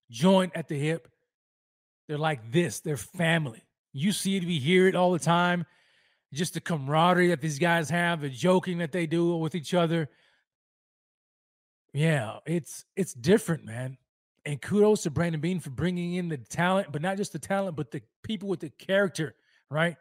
joint 0.09 0.53
at 0.55 0.69
the 0.69 0.79
hip. 0.79 1.07
They're 2.07 2.17
like 2.17 2.51
this, 2.51 2.79
they're 2.79 2.97
family. 2.97 3.61
You 3.91 4.11
see 4.11 4.37
it, 4.37 4.43
we 4.43 4.57
hear 4.57 4.87
it 4.87 4.95
all 4.95 5.11
the 5.11 5.19
time 5.19 5.67
just 6.33 6.53
the 6.55 6.61
camaraderie 6.61 7.27
that 7.27 7.41
these 7.41 7.59
guys 7.59 7.89
have, 7.89 8.21
the 8.21 8.29
joking 8.29 8.79
that 8.79 8.91
they 8.91 9.05
do 9.05 9.37
with 9.37 9.55
each 9.55 9.73
other. 9.73 10.09
Yeah, 11.93 12.39
it's 12.45 12.85
it's 12.95 13.13
different, 13.13 13.65
man. 13.65 13.97
And 14.45 14.61
kudos 14.61 15.03
to 15.03 15.11
Brandon 15.11 15.39
Beane 15.39 15.59
for 15.59 15.69
bringing 15.69 16.15
in 16.15 16.27
the 16.27 16.37
talent, 16.37 16.91
but 16.91 17.01
not 17.01 17.17
just 17.17 17.31
the 17.31 17.39
talent, 17.39 17.77
but 17.77 17.91
the 17.91 18.01
people 18.23 18.49
with 18.49 18.59
the 18.59 18.69
character, 18.71 19.35
right? 19.69 19.95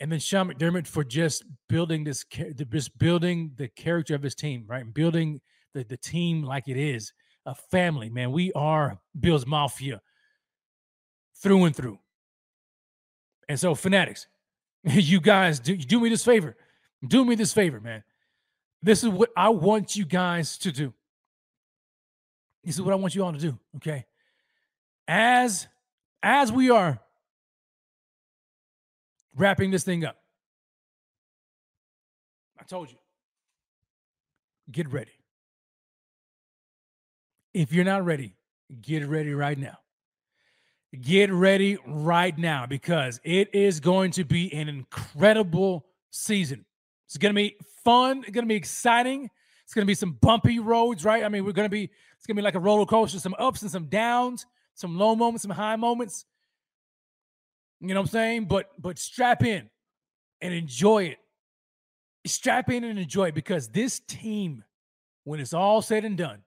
And 0.00 0.10
then 0.10 0.20
Sean 0.20 0.48
McDermott 0.48 0.86
for 0.86 1.04
just 1.04 1.44
building 1.68 2.04
this, 2.04 2.24
just 2.24 2.96
building 2.98 3.52
the 3.56 3.68
character 3.68 4.14
of 4.14 4.22
his 4.22 4.34
team, 4.34 4.64
right? 4.66 4.94
building 4.94 5.40
the 5.74 5.84
the 5.84 5.96
team 5.96 6.42
like 6.44 6.68
it 6.68 6.78
is 6.78 7.12
a 7.46 7.54
family, 7.54 8.08
man. 8.08 8.30
We 8.30 8.52
are 8.52 8.98
Bills 9.18 9.46
Mafia 9.46 10.00
through 11.42 11.64
and 11.64 11.74
through. 11.74 11.98
And 13.48 13.58
so, 13.58 13.74
fanatics, 13.74 14.26
you 14.84 15.20
guys 15.20 15.60
do, 15.60 15.76
do 15.76 16.00
me 16.00 16.08
this 16.08 16.24
favor. 16.24 16.56
Do 17.06 17.24
me 17.24 17.34
this 17.34 17.52
favor, 17.52 17.80
man. 17.80 18.02
This 18.82 19.02
is 19.02 19.10
what 19.10 19.30
I 19.36 19.48
want 19.50 19.96
you 19.96 20.04
guys 20.04 20.58
to 20.58 20.72
do. 20.72 20.92
This 22.64 22.76
is 22.76 22.82
what 22.82 22.92
I 22.92 22.96
want 22.96 23.14
you 23.14 23.24
all 23.24 23.32
to 23.32 23.38
do, 23.38 23.58
okay? 23.76 24.06
As 25.06 25.66
as 26.22 26.52
we 26.52 26.70
are 26.70 27.00
wrapping 29.36 29.70
this 29.70 29.84
thing 29.84 30.04
up. 30.04 30.16
I 32.58 32.64
told 32.64 32.90
you. 32.90 32.98
Get 34.70 34.92
ready. 34.92 35.12
If 37.54 37.72
you're 37.72 37.84
not 37.84 38.04
ready, 38.04 38.34
get 38.82 39.06
ready 39.06 39.32
right 39.32 39.56
now 39.56 39.78
get 41.00 41.32
ready 41.32 41.78
right 41.86 42.36
now 42.36 42.66
because 42.66 43.20
it 43.24 43.54
is 43.54 43.80
going 43.80 44.10
to 44.12 44.24
be 44.24 44.52
an 44.52 44.68
incredible 44.68 45.86
season. 46.10 46.64
It's 47.06 47.16
going 47.16 47.34
to 47.34 47.36
be 47.36 47.56
fun. 47.84 48.18
It's 48.18 48.30
going 48.30 48.44
to 48.44 48.48
be 48.48 48.56
exciting. 48.56 49.30
It's 49.64 49.74
going 49.74 49.84
to 49.84 49.90
be 49.90 49.94
some 49.94 50.12
bumpy 50.12 50.58
roads, 50.58 51.04
right? 51.04 51.24
I 51.24 51.28
mean, 51.28 51.44
we're 51.44 51.52
going 51.52 51.66
to 51.66 51.70
be, 51.70 51.84
it's 51.84 52.26
going 52.26 52.36
to 52.36 52.40
be 52.40 52.44
like 52.44 52.54
a 52.54 52.60
roller 52.60 52.86
coaster, 52.86 53.18
some 53.18 53.34
ups 53.38 53.62
and 53.62 53.70
some 53.70 53.86
downs, 53.86 54.46
some 54.74 54.96
low 54.96 55.14
moments, 55.14 55.42
some 55.42 55.50
high 55.50 55.76
moments. 55.76 56.24
You 57.80 57.88
know 57.88 58.00
what 58.00 58.08
I'm 58.08 58.12
saying? 58.12 58.44
But, 58.46 58.70
but 58.78 58.98
strap 58.98 59.44
in 59.44 59.68
and 60.40 60.54
enjoy 60.54 61.04
it. 61.04 61.18
Strap 62.26 62.70
in 62.70 62.84
and 62.84 62.98
enjoy 62.98 63.28
it 63.28 63.34
because 63.34 63.68
this 63.68 64.00
team, 64.00 64.64
when 65.24 65.38
it's 65.38 65.52
all 65.52 65.82
said 65.82 66.04
and 66.04 66.16
done, 66.16 66.40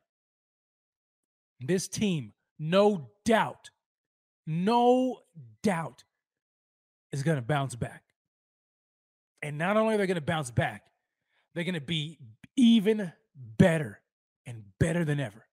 this 1.59 1.88
team, 1.88 2.34
no 2.59 3.09
doubt, 3.23 3.69
no 4.45 5.19
doubt, 5.63 6.03
is 7.11 7.23
going 7.23 7.38
to 7.38 7.41
bounce 7.41 7.76
back. 7.76 8.03
And 9.41 9.57
not 9.57 9.77
only 9.77 9.95
are 9.95 9.97
they 9.97 10.07
going 10.07 10.15
to 10.15 10.22
bounce 10.22 10.51
back, 10.51 10.84
they're 11.53 11.63
going 11.63 11.76
to 11.76 11.81
be 11.81 12.19
even 12.55 13.11
better 13.35 14.01
and 14.45 14.63
better 14.80 15.03
than 15.03 15.19
ever. 15.19 15.45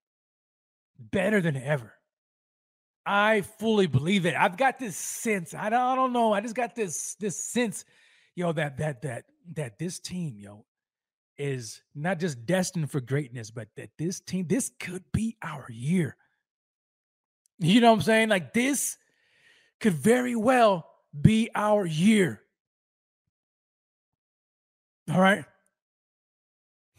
Better 0.99 1.41
than 1.41 1.57
ever. 1.57 1.95
I 3.07 3.41
fully 3.41 3.87
believe 3.87 4.27
it. 4.27 4.35
I've 4.35 4.59
got 4.59 4.79
this 4.79 4.97
sense. 4.97 5.55
I 5.55 5.71
don't, 5.71 5.81
I 5.81 5.95
don't 5.95 6.13
know. 6.13 6.33
I 6.33 6.41
just 6.43 6.55
got 6.55 6.75
this 6.75 7.15
this 7.15 7.43
sense, 7.43 7.87
yo, 8.35 8.53
that 8.53 8.77
that 8.79 9.01
that 9.03 9.25
that 9.55 9.79
this 9.79 9.99
team, 9.99 10.37
yo, 10.39 10.67
is 11.39 11.81
not 11.95 12.19
just 12.19 12.45
destined 12.45 12.91
for 12.91 13.01
greatness, 13.01 13.51
but 13.51 13.69
that 13.77 13.91
this 13.97 14.21
team, 14.21 14.47
this 14.47 14.71
could 14.79 15.05
be 15.13 15.37
our 15.43 15.67
year. 15.71 16.17
You 17.59 17.81
know 17.81 17.91
what 17.91 17.99
I'm 17.99 18.03
saying? 18.03 18.29
Like 18.29 18.53
this 18.53 18.97
could 19.81 19.95
very 19.95 20.37
well 20.37 20.89
be 21.21 21.51
our 21.55 21.85
year. 21.85 22.43
All 25.11 25.21
right. 25.21 25.45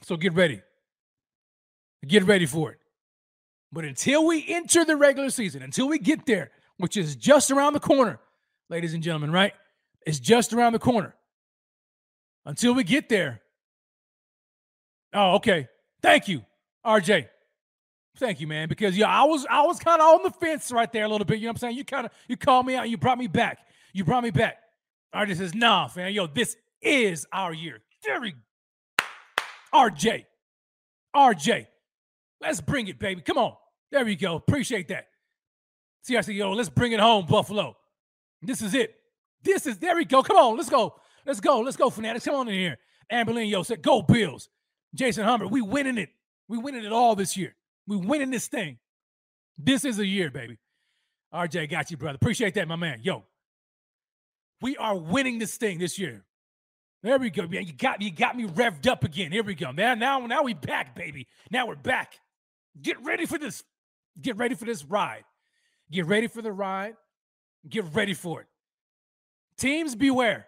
So 0.01 0.17
get 0.17 0.33
ready. 0.33 0.61
Get 2.07 2.23
ready 2.23 2.45
for 2.45 2.71
it. 2.71 2.79
But 3.71 3.85
until 3.85 4.25
we 4.25 4.45
enter 4.47 4.83
the 4.83 4.95
regular 4.95 5.29
season, 5.29 5.61
until 5.61 5.87
we 5.87 5.99
get 5.99 6.25
there, 6.25 6.51
which 6.77 6.97
is 6.97 7.15
just 7.15 7.51
around 7.51 7.73
the 7.73 7.79
corner, 7.79 8.19
ladies 8.69 8.93
and 8.93 9.03
gentlemen, 9.03 9.31
right? 9.31 9.53
It's 10.05 10.19
just 10.19 10.53
around 10.53 10.73
the 10.73 10.79
corner. 10.79 11.13
Until 12.45 12.73
we 12.73 12.83
get 12.83 13.09
there. 13.09 13.41
Oh, 15.13 15.35
okay. 15.35 15.67
Thank 16.01 16.27
you, 16.27 16.43
RJ. 16.85 17.27
Thank 18.19 18.41
you, 18.41 18.47
man. 18.47 18.67
Because 18.67 18.97
yeah, 18.97 19.07
I 19.07 19.23
was 19.23 19.45
I 19.49 19.61
was 19.61 19.79
kind 19.79 20.01
of 20.01 20.07
on 20.07 20.23
the 20.23 20.31
fence 20.31 20.71
right 20.71 20.91
there 20.91 21.05
a 21.05 21.07
little 21.07 21.25
bit. 21.25 21.39
You 21.39 21.45
know 21.45 21.51
what 21.51 21.63
I'm 21.63 21.69
saying? 21.69 21.77
You 21.77 21.85
kind 21.85 22.05
of 22.05 22.11
you 22.27 22.35
called 22.35 22.65
me 22.65 22.75
out. 22.75 22.83
And 22.83 22.91
you 22.91 22.97
brought 22.97 23.17
me 23.17 23.27
back. 23.27 23.59
You 23.93 24.03
brought 24.03 24.23
me 24.23 24.31
back. 24.31 24.57
RJ 25.15 25.37
says, 25.37 25.55
nah, 25.55 25.87
fam. 25.87 26.11
Yo, 26.11 26.27
this 26.27 26.55
is 26.81 27.25
our 27.31 27.53
year. 27.53 27.79
Jerry. 28.03 28.35
RJ. 29.73 30.25
RJ. 31.15 31.67
Let's 32.41 32.61
bring 32.61 32.87
it, 32.87 32.99
baby. 32.99 33.21
Come 33.21 33.37
on. 33.37 33.53
There 33.91 34.05
we 34.05 34.15
go. 34.15 34.35
Appreciate 34.35 34.89
that. 34.89 35.07
Said, 36.03 36.27
yo, 36.27 36.51
let's 36.51 36.69
bring 36.69 36.91
it 36.91 36.99
home, 36.99 37.25
Buffalo. 37.25 37.75
This 38.41 38.61
is 38.61 38.73
it. 38.73 38.95
This 39.43 39.65
is, 39.65 39.77
there 39.77 39.95
we 39.95 40.05
go. 40.05 40.21
Come 40.23 40.37
on. 40.37 40.57
Let's 40.57 40.69
go. 40.69 40.95
Let's 41.25 41.39
go. 41.39 41.59
Let's 41.61 41.77
go, 41.77 41.89
Fanatics. 41.89 42.25
Come 42.25 42.35
on 42.35 42.47
in 42.47 42.53
here. 42.53 42.77
Amberlin, 43.11 43.49
yo, 43.49 43.63
said, 43.63 43.81
go 43.81 44.01
Bills. 44.01 44.49
Jason 44.93 45.23
Humber, 45.23 45.47
we 45.47 45.61
winning 45.61 45.97
it. 45.97 46.09
We 46.47 46.57
winning 46.57 46.83
it 46.83 46.91
all 46.91 47.15
this 47.15 47.35
year. 47.35 47.55
We 47.89 47.97
winning 47.97 48.29
this 48.29 48.47
thing. 48.47 48.77
This 49.57 49.83
is 49.83 49.97
a 49.97 50.05
year, 50.05 50.29
baby. 50.29 50.59
RJ, 51.33 51.71
got 51.71 51.89
you, 51.89 51.97
brother. 51.97 52.17
Appreciate 52.17 52.53
that, 52.53 52.67
my 52.67 52.75
man. 52.75 52.99
Yo, 53.01 53.23
we 54.61 54.77
are 54.77 54.95
winning 54.95 55.39
this 55.39 55.57
thing 55.57 55.79
this 55.79 55.97
year. 55.97 56.23
There 57.01 57.17
we 57.17 57.31
go, 57.31 57.47
man. 57.47 57.65
You 57.65 57.73
got 57.73 57.99
me, 57.99 58.05
you 58.05 58.11
got 58.11 58.37
me 58.37 58.45
revved 58.45 58.85
up 58.85 59.03
again. 59.03 59.31
Here 59.31 59.41
we 59.41 59.55
go. 59.55 59.71
Now, 59.71 59.95
now, 59.95 60.19
now 60.27 60.43
we 60.43 60.53
back, 60.53 60.95
baby. 60.95 61.27
Now 61.49 61.65
we're 61.65 61.75
back. 61.75 62.19
Get 62.79 63.01
ready 63.03 63.25
for 63.25 63.39
this. 63.39 63.63
Get 64.21 64.37
ready 64.37 64.53
for 64.53 64.65
this 64.65 64.85
ride. 64.85 65.23
Get 65.91 66.05
ready 66.05 66.27
for 66.27 66.43
the 66.43 66.51
ride. 66.51 66.93
Get 67.67 67.85
ready 67.95 68.13
for 68.13 68.41
it. 68.41 68.47
Teams 69.57 69.95
beware. 69.95 70.45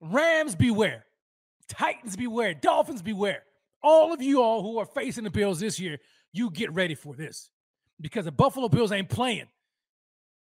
Rams 0.00 0.54
beware. 0.54 1.04
Titans 1.66 2.16
beware. 2.16 2.54
Dolphins 2.54 3.02
beware. 3.02 3.42
All 3.82 4.12
of 4.12 4.22
you 4.22 4.40
all 4.40 4.62
who 4.62 4.78
are 4.78 4.86
facing 4.86 5.24
the 5.24 5.30
Bills 5.30 5.60
this 5.60 5.80
year, 5.80 5.98
you 6.34 6.50
get 6.50 6.72
ready 6.72 6.94
for 6.94 7.14
this. 7.14 7.50
Because 8.00 8.24
the 8.24 8.32
Buffalo 8.32 8.68
Bills 8.68 8.92
ain't 8.92 9.08
playing. 9.08 9.46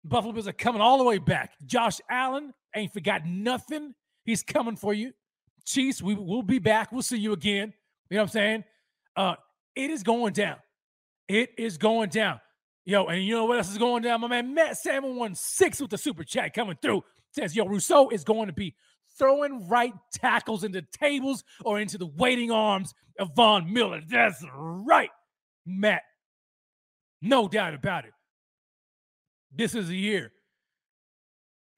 Buffalo 0.04 0.32
Bills 0.32 0.48
are 0.48 0.52
coming 0.52 0.82
all 0.82 0.98
the 0.98 1.04
way 1.04 1.18
back. 1.18 1.52
Josh 1.64 2.00
Allen 2.10 2.52
ain't 2.74 2.92
forgot 2.92 3.24
nothing. 3.24 3.94
He's 4.24 4.42
coming 4.42 4.76
for 4.76 4.92
you. 4.92 5.12
Chiefs, 5.64 6.02
we 6.02 6.14
will 6.14 6.42
be 6.42 6.58
back. 6.58 6.92
We'll 6.92 7.02
see 7.02 7.18
you 7.18 7.32
again. 7.32 7.72
You 8.10 8.16
know 8.16 8.22
what 8.22 8.28
I'm 8.28 8.32
saying? 8.32 8.64
Uh, 9.16 9.34
it 9.76 9.90
is 9.90 10.02
going 10.02 10.32
down. 10.32 10.56
It 11.28 11.50
is 11.58 11.78
going 11.78 12.10
down. 12.10 12.40
Yo, 12.84 13.04
and 13.06 13.22
you 13.22 13.34
know 13.34 13.44
what 13.44 13.58
else 13.58 13.70
is 13.70 13.78
going 13.78 14.02
down? 14.02 14.20
My 14.22 14.28
man 14.28 14.54
Matt 14.54 14.78
Salmon 14.78 15.16
won 15.16 15.34
six 15.34 15.80
with 15.80 15.90
the 15.90 15.98
super 15.98 16.24
chat 16.24 16.54
coming 16.54 16.78
through. 16.80 17.04
Says, 17.32 17.54
yo, 17.54 17.66
Rousseau 17.66 18.08
is 18.08 18.24
going 18.24 18.46
to 18.46 18.52
be 18.52 18.74
throwing 19.18 19.68
right 19.68 19.92
tackles 20.12 20.64
into 20.64 20.80
tables 20.82 21.44
or 21.64 21.78
into 21.80 21.98
the 21.98 22.06
waiting 22.06 22.50
arms 22.50 22.94
of 23.18 23.34
Von 23.36 23.70
Miller. 23.70 24.00
That's 24.08 24.42
right, 24.54 25.10
Matt. 25.68 26.02
No 27.20 27.46
doubt 27.46 27.74
about 27.74 28.06
it. 28.06 28.12
This 29.54 29.74
is 29.74 29.90
a 29.90 29.94
year. 29.94 30.32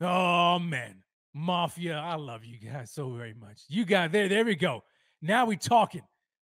Oh, 0.01 0.59
man. 0.59 1.03
Mafia, 1.35 1.97
I 1.97 2.17
love 2.17 2.45
you 2.45 2.59
guys 2.59 2.91
so 2.91 3.11
very 3.11 3.35
much. 3.35 3.63
You 3.69 3.85
got 3.85 4.13
there. 4.13 4.29
There 4.29 4.45
we 4.45 4.57
go. 4.57 4.83
Now 5.23 5.45
we 5.47 5.57
talking. 5.57 6.03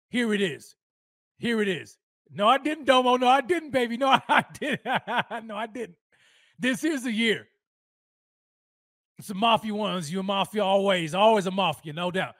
Here 0.10 0.34
it 0.34 0.42
is. 0.42 0.76
Here 1.38 1.62
it 1.62 1.68
is. 1.68 1.98
No, 2.32 2.48
I 2.48 2.58
didn't, 2.58 2.86
Domo. 2.86 3.18
No, 3.18 3.28
I 3.28 3.42
didn't, 3.42 3.72
baby. 3.72 3.98
No, 3.98 4.08
I 4.30 4.46
didn't. 4.60 4.82
no, 5.46 5.56
I 5.56 5.68
didn't. 5.68 5.98
This 6.60 6.84
is 6.84 7.06
a 7.06 7.12
year. 7.12 7.48
It's 9.20 9.30
a 9.30 9.34
mafia 9.34 9.74
ones. 9.74 10.12
You 10.12 10.20
a 10.20 10.24
mafia 10.24 10.64
always, 10.64 11.14
always 11.16 11.48
a 11.48 11.52
mafia, 11.52 11.94
no 11.94 12.12
doubt. 12.12 12.36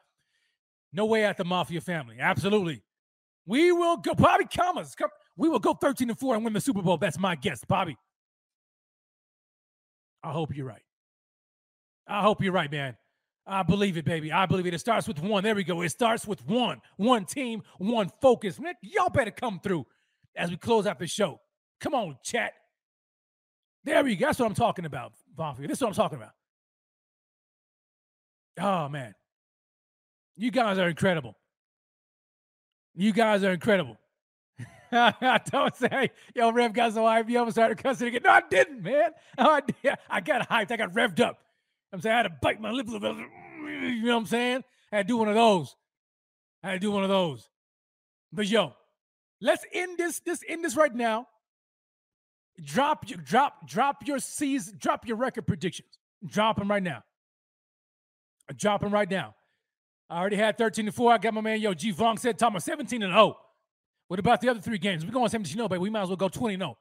No 0.94 1.06
way 1.06 1.26
out 1.26 1.38
the 1.38 1.46
mafia 1.46 1.82
family. 1.82 2.18
Absolutely. 2.20 2.82
We 3.48 3.72
will 3.72 3.98
go, 3.98 4.14
Bobby 4.14 4.46
Commas. 4.46 4.94
Come, 4.94 5.10
we 5.38 5.48
will 5.48 5.60
go 5.60 5.74
13 5.74 6.10
and 6.10 6.20
4 6.20 6.36
and 6.36 6.44
win 6.44 6.54
the 6.54 6.62
Super 6.62 6.82
Bowl. 6.82 6.98
That's 6.98 7.18
my 7.18 7.36
guess, 7.36 7.64
Bobby. 7.66 7.98
I 10.22 10.32
hope 10.32 10.56
you're 10.56 10.66
right. 10.68 10.82
I 12.08 12.22
hope 12.22 12.44
you're 12.44 12.54
right, 12.54 12.72
man. 12.72 12.98
I 13.46 13.64
believe 13.64 13.96
it, 13.96 14.04
baby. 14.04 14.32
I 14.32 14.46
believe 14.46 14.66
it. 14.66 14.74
It 14.74 14.80
starts 14.80 15.08
with 15.08 15.22
one. 15.22 15.44
There 15.44 15.56
we 15.56 15.64
go. 15.64 15.82
It 15.82 15.90
starts 15.90 16.28
with 16.28 16.46
one. 16.46 16.82
One 16.98 17.24
team, 17.24 17.64
one 17.78 18.12
focus. 18.22 18.60
Man, 18.60 18.74
y'all 18.82 19.10
better 19.10 19.32
come 19.32 19.62
through 19.64 19.86
as 20.36 20.50
we 20.50 20.58
close 20.58 20.86
out 20.86 21.00
the 21.00 21.08
show. 21.08 21.40
Come 21.80 21.96
on, 21.96 22.18
chat. 22.24 22.52
There 23.86 24.04
we 24.04 24.18
go. 24.18 24.26
That's 24.26 24.40
what 24.40 24.48
I'm 24.48 24.56
talking 24.56 24.84
about, 24.84 25.14
Bonfire. 25.34 25.66
This 25.66 25.78
is 25.78 25.82
what 25.82 25.90
I'm 25.90 25.94
talking 25.94 26.18
about. 26.18 26.32
Oh, 28.60 28.90
man. 28.90 29.16
You 30.36 30.52
guys 30.52 30.78
are 30.78 30.90
incredible. 30.90 31.38
You 33.00 33.14
guys 33.14 33.44
are 33.44 33.52
incredible. 33.52 33.96
I 34.92 35.40
don't 35.52 35.76
say, 35.76 36.10
yo, 36.34 36.52
Rev 36.52 36.74
got 36.74 36.94
so 36.94 37.04
hyped. 37.04 37.30
You 37.30 37.38
almost 37.38 37.56
started 37.56 37.78
cussing 37.78 38.08
again. 38.08 38.22
No, 38.24 38.32
I 38.32 38.42
didn't, 38.50 38.82
man. 38.82 39.12
I, 39.38 39.62
did. 39.62 39.96
I 40.10 40.20
got 40.20 40.50
hyped. 40.50 40.72
I 40.72 40.78
got 40.78 40.94
revved 40.94 41.20
up. 41.20 41.38
I'm 41.94 42.02
saying 42.02 42.14
I 42.14 42.18
had 42.18 42.24
to 42.24 42.34
bite 42.42 42.60
my 42.60 42.72
lip 42.72 42.88
a 42.88 42.92
little 42.92 43.14
bit. 43.14 43.28
You 43.68 44.02
know 44.02 44.16
what 44.16 44.22
I'm 44.22 44.26
saying? 44.26 44.64
I 44.92 44.98
had 44.98 45.08
to 45.08 45.14
do 45.14 45.18
one 45.18 45.28
of 45.28 45.36
those. 45.36 45.76
I 46.64 46.70
had 46.70 46.74
to 46.74 46.80
do 46.80 46.92
one 46.92 47.04
of 47.04 47.10
those. 47.10 47.48
But 48.34 48.48
yo, 48.48 48.74
let's 49.42 49.64
end 49.72 50.00
this. 50.00 50.20
This 50.20 50.44
end 50.48 50.66
this 50.66 50.76
right 50.76 50.94
now. 50.94 51.28
Drop 52.64 53.08
your 53.08 53.20
drop 53.20 53.68
drop 53.68 54.08
your 54.08 54.18
season. 54.18 54.76
Drop 54.80 55.08
your 55.08 55.18
record 55.18 55.46
predictions. 55.46 56.00
Drop 56.26 56.58
them 56.58 56.70
right 56.70 56.82
now. 56.82 57.04
Drop 58.56 58.82
them 58.82 58.92
right 58.92 59.10
now. 59.10 59.36
I 60.10 60.20
already 60.20 60.38
had 60.38 60.58
13 60.58 60.86
to 60.86 60.92
4. 60.92 61.14
I 61.14 61.18
got 61.18 61.34
my 61.34 61.42
man, 61.42 61.60
yo, 61.60 61.74
G 61.74 61.92
Vong 61.94 62.18
said, 62.18 62.40
Thomas, 62.40 62.64
17 62.66 63.04
and 63.04 63.12
0. 63.12 63.38
What 64.08 64.20
about 64.20 64.40
the 64.40 64.50
other 64.50 64.62
three 64.62 64.78
games? 64.78 65.06
We're 65.06 65.12
going 65.12 65.30
17 65.30 65.56
0, 65.56 65.68
but 65.68 65.80
we 65.80 65.90
might 65.90 66.04
as 66.04 66.08
well 66.08 66.18
go 66.18 66.30
20 66.30 66.56
0. 66.56 66.78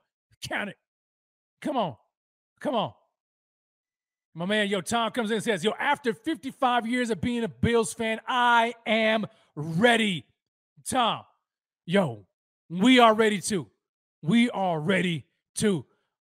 Count 0.49 0.71
it. 0.71 0.77
Come 1.61 1.77
on. 1.77 1.97
Come 2.61 2.75
on. 2.75 2.93
My 4.35 4.45
man, 4.45 4.69
yo, 4.69 4.81
Tom 4.81 5.11
comes 5.13 5.31
in 5.31 5.37
and 5.37 5.45
says, 5.45 5.65
Yo, 5.65 5.73
after 5.79 6.13
55 6.13 6.87
years 6.87 7.11
of 7.11 7.21
being 7.21 7.43
a 7.43 7.49
Bills 7.49 7.95
fan, 7.95 8.21
I 8.29 8.75
am 8.87 9.27
ready. 9.55 10.27
Tom, 10.89 11.23
yo, 11.87 12.27
we 12.69 13.01
are 13.01 13.15
ready 13.15 13.41
too. 13.41 13.67
We 14.23 14.51
are 14.51 14.79
ready 14.79 15.25
too. 15.55 15.85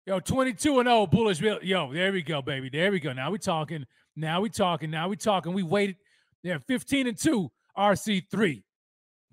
Yo, 0.07 0.19
22 0.19 0.79
and 0.79 0.87
0, 0.87 1.07
bullish. 1.07 1.41
Yo, 1.41 1.93
there 1.93 2.11
we 2.11 2.23
go, 2.23 2.41
baby. 2.41 2.69
There 2.69 2.91
we 2.91 2.99
go. 2.99 3.13
Now 3.13 3.31
we 3.31 3.37
talking. 3.37 3.85
Now 4.15 4.41
we 4.41 4.49
talking. 4.49 4.89
Now 4.89 5.09
we 5.09 5.17
talking. 5.17 5.53
We 5.53 5.63
waited. 5.63 5.97
Yeah, 6.43 6.57
15 6.67 7.07
and 7.07 7.17
2, 7.17 7.51
RC3. 7.77 8.63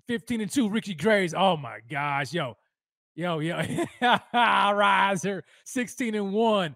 15 0.07 0.41
and 0.41 0.51
2, 0.51 0.69
Ricky 0.69 0.93
Graves. 0.93 1.33
Oh 1.35 1.57
my 1.57 1.79
gosh. 1.89 2.33
Yo, 2.33 2.55
yo, 3.15 3.39
yo. 3.39 3.61
Riser, 4.33 5.43
16 5.65 6.15
and 6.15 6.33
1. 6.33 6.75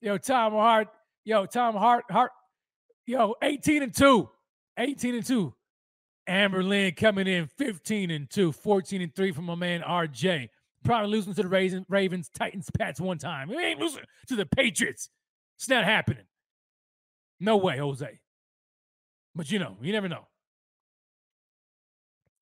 Yo, 0.00 0.18
Tom 0.18 0.52
Hart, 0.52 0.88
Yo, 1.24 1.46
Tom 1.46 1.74
Hart, 1.74 2.04
Hart, 2.10 2.32
yo, 3.06 3.34
18 3.42 3.82
and 3.82 3.94
2. 3.94 4.28
18 4.78 5.14
and 5.14 5.24
2. 5.24 5.54
Amber 6.26 6.62
Lynn 6.62 6.92
coming 6.94 7.26
in 7.26 7.46
15 7.46 8.10
and 8.10 8.28
2, 8.30 8.52
14 8.52 9.02
and 9.02 9.14
3 9.14 9.32
from 9.32 9.44
my 9.44 9.54
man 9.54 9.80
RJ. 9.82 10.48
Probably 10.84 11.10
losing 11.10 11.32
to 11.34 11.42
the 11.42 11.84
Ravens, 11.88 12.28
Titans, 12.28 12.70
Pats 12.76 13.00
one 13.00 13.16
time. 13.16 13.48
We 13.48 13.62
ain't 13.62 13.80
losing 13.80 14.02
to 14.28 14.36
the 14.36 14.44
Patriots. 14.44 15.08
It's 15.56 15.68
not 15.68 15.84
happening. 15.84 16.24
No 17.40 17.56
way, 17.56 17.78
Jose. 17.78 18.20
But 19.34 19.50
you 19.50 19.58
know, 19.58 19.76
you 19.82 19.92
never 19.92 20.08
know. 20.08 20.26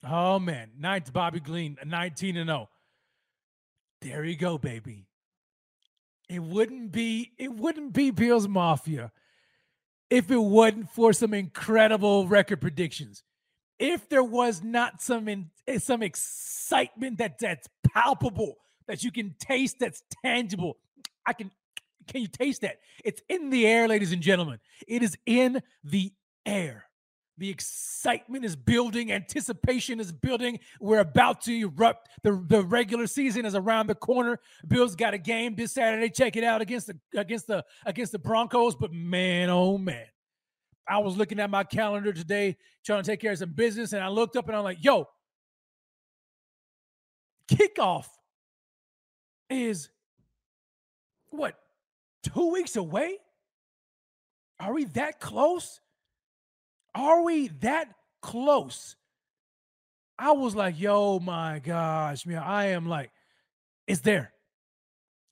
Oh 0.04 0.38
man, 0.38 0.70
ninth 0.78 1.12
Bobby 1.12 1.40
Glean, 1.40 1.78
19 1.84 2.36
and 2.36 2.48
0. 2.48 2.68
There 4.00 4.24
you 4.24 4.36
go, 4.36 4.58
baby. 4.58 5.06
It 6.28 6.42
wouldn't 6.42 6.92
be 6.92 7.32
it 7.38 7.52
wouldn't 7.52 7.92
be 7.92 8.10
Bills 8.10 8.48
Mafia 8.48 9.12
if 10.10 10.30
it 10.30 10.36
wasn't 10.36 10.90
for 10.90 11.12
some 11.12 11.32
incredible 11.32 12.26
record 12.26 12.60
predictions. 12.60 13.22
If 13.78 14.08
there 14.08 14.22
was 14.22 14.62
not 14.62 15.00
some 15.00 15.28
in, 15.28 15.50
eh, 15.66 15.78
some 15.78 16.02
excitement 16.02 17.18
that 17.18 17.38
that's 17.38 17.68
palpable, 17.92 18.58
that 18.86 19.02
you 19.02 19.10
can 19.10 19.34
taste, 19.38 19.78
that's 19.78 20.02
tangible. 20.24 20.78
I 21.26 21.32
can 21.32 21.50
can 22.08 22.22
you 22.22 22.28
taste 22.28 22.62
that? 22.62 22.78
It's 23.04 23.22
in 23.28 23.50
the 23.50 23.66
air, 23.66 23.86
ladies 23.88 24.12
and 24.12 24.20
gentlemen. 24.20 24.58
It 24.88 25.02
is 25.02 25.16
in 25.24 25.62
the 25.84 26.12
air. 26.46 26.86
The 27.38 27.48
excitement 27.48 28.44
is 28.44 28.54
building, 28.54 29.10
anticipation 29.10 30.00
is 30.00 30.12
building. 30.12 30.60
We're 30.80 31.00
about 31.00 31.40
to 31.42 31.52
erupt. 31.52 32.08
The, 32.22 32.44
the 32.46 32.62
regular 32.62 33.06
season 33.06 33.46
is 33.46 33.54
around 33.54 33.86
the 33.86 33.94
corner. 33.94 34.38
Bills 34.68 34.94
got 34.94 35.14
a 35.14 35.18
game 35.18 35.54
this 35.54 35.72
Saturday. 35.72 36.10
Check 36.10 36.36
it 36.36 36.44
out 36.44 36.60
against 36.60 36.88
the 36.88 36.98
against 37.16 37.46
the 37.46 37.64
against 37.86 38.12
the 38.12 38.18
Broncos. 38.18 38.76
But 38.76 38.92
man, 38.92 39.48
oh 39.50 39.78
man. 39.78 40.04
I 40.86 40.98
was 40.98 41.16
looking 41.16 41.40
at 41.40 41.48
my 41.48 41.64
calendar 41.64 42.12
today, 42.12 42.56
trying 42.84 43.02
to 43.02 43.10
take 43.10 43.20
care 43.20 43.32
of 43.32 43.38
some 43.38 43.52
business, 43.52 43.92
and 43.92 44.02
I 44.02 44.08
looked 44.08 44.36
up 44.36 44.48
and 44.48 44.56
I'm 44.56 44.64
like, 44.64 44.82
yo, 44.82 45.08
kickoff 47.48 48.06
is 49.48 49.88
what 51.30 51.54
two 52.22 52.52
weeks 52.52 52.76
away? 52.76 53.16
Are 54.60 54.72
we 54.72 54.84
that 54.84 55.18
close? 55.18 55.80
Are 56.94 57.22
we 57.22 57.48
that 57.60 57.88
close? 58.20 58.96
I 60.18 60.32
was 60.32 60.54
like, 60.54 60.78
yo, 60.78 61.18
my 61.18 61.58
gosh, 61.58 62.26
man, 62.26 62.38
I 62.38 62.66
am 62.66 62.86
like, 62.86 63.10
it's 63.86 64.00
there. 64.00 64.32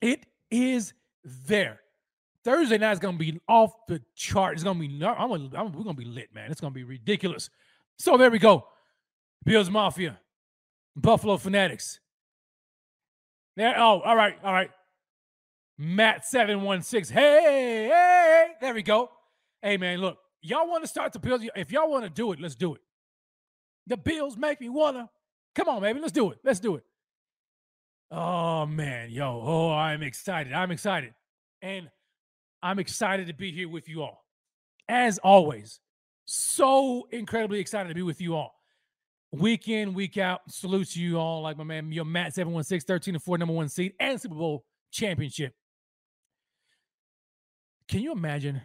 It 0.01 0.27
is 0.51 0.95
there. 1.25 1.81
Thursday 2.43 2.79
night 2.79 2.93
is 2.93 2.99
gonna 2.99 3.19
be 3.19 3.39
off 3.47 3.73
the 3.87 4.01
chart. 4.15 4.55
It's 4.55 4.65
gonna 4.65 4.81
be, 4.81 5.05
I'm, 5.05 5.31
I'm, 5.33 5.73
we're 5.73 5.85
gonna 5.85 5.95
be 5.95 6.07
lit, 6.07 6.35
man. 6.35 6.51
It's 6.51 6.61
gonna 6.61 6.73
be 6.73 6.85
ridiculous. 6.85 7.51
So 7.99 8.17
there 8.17 8.31
we 8.31 8.39
go. 8.39 8.67
Bills 9.45 9.71
Mafia, 9.71 10.19
Buffalo 10.97 11.37
Fanatics. 11.37 12.01
There. 13.57 13.75
Oh, 13.77 14.01
all 14.01 14.17
right, 14.17 14.37
all 14.43 14.53
right. 14.53 14.71
Matt 15.77 16.25
seven 16.25 16.63
one 16.63 16.83
six. 16.83 17.11
Hey, 17.11 17.89
hey, 17.89 18.49
there 18.61 18.75
we 18.75 18.83
go. 18.83 19.11
Hey, 19.63 19.77
man, 19.77 19.99
look, 19.99 20.19
y'all 20.43 20.69
want 20.69 20.85
to 20.85 20.89
start 20.89 21.13
the 21.13 21.19
Bills? 21.19 21.43
If 21.57 21.73
y'all 21.73 21.91
want 21.91 22.05
to 22.05 22.11
do 22.11 22.33
it, 22.33 22.41
let's 22.41 22.55
do 22.55 22.75
it. 22.75 22.81
The 23.87 23.97
Bills 23.97 24.37
make 24.37 24.61
me 24.61 24.69
wanna. 24.69 25.11
Come 25.55 25.69
on, 25.69 25.83
baby, 25.83 26.01
let's 26.01 26.13
do 26.13 26.31
it. 26.31 26.39
Let's 26.45 26.61
do 26.61 26.77
it. 26.77 26.85
Oh 28.11 28.67
man, 28.67 29.11
yo, 29.11 29.41
oh, 29.45 29.71
I'm 29.71 30.03
excited. 30.03 30.53
I'm 30.53 30.71
excited, 30.71 31.15
and 31.63 31.89
I'm 32.63 32.79
excited 32.79 33.29
to 33.29 33.35
be 33.35 33.53
here 33.53 33.69
with 33.69 33.89
you 33.89 34.03
all. 34.03 34.25
As 34.89 35.19
always, 35.19 35.81
so 36.27 37.07
incredibly 37.11 37.61
excited 37.61 37.89
to 37.89 37.95
be 37.95 38.03
with 38.03 38.21
you 38.21 38.35
all. 38.35 38.55
Week 39.33 39.69
in, 39.69 39.95
week 39.95 40.19
out. 40.19 40.41
Salute 40.49 40.91
to 40.91 41.01
you 41.01 41.19
all, 41.19 41.43
like 41.43 41.57
my 41.57 41.63
man, 41.63 41.93
your 41.93 42.05
Matt 42.05 42.35
716, 42.35 42.85
13 42.87 43.15
and 43.15 43.23
4, 43.23 43.39
number 43.39 43.55
one 43.55 43.69
seed, 43.69 43.93
and 44.01 44.21
Super 44.21 44.35
Bowl 44.35 44.65
championship. 44.91 45.55
Can 47.87 48.01
you 48.01 48.11
imagine 48.11 48.61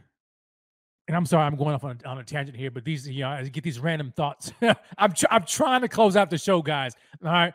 and 1.08 1.16
I'm 1.16 1.26
sorry, 1.26 1.46
I'm 1.46 1.56
going 1.56 1.76
off 1.76 1.84
on 1.84 2.00
a, 2.04 2.08
on 2.08 2.18
a 2.18 2.24
tangent 2.24 2.58
here, 2.58 2.72
but 2.72 2.84
these, 2.84 3.08
you 3.08 3.22
know, 3.22 3.30
I 3.30 3.44
get 3.44 3.64
these 3.64 3.80
random 3.80 4.12
thoughts. 4.16 4.52
I'm, 4.98 5.14
tr- 5.14 5.26
I'm 5.30 5.44
trying 5.44 5.82
to 5.82 5.88
close 5.88 6.16
out 6.16 6.30
the 6.30 6.38
show, 6.38 6.62
guys. 6.62 6.94
All 7.24 7.32
right. 7.32 7.54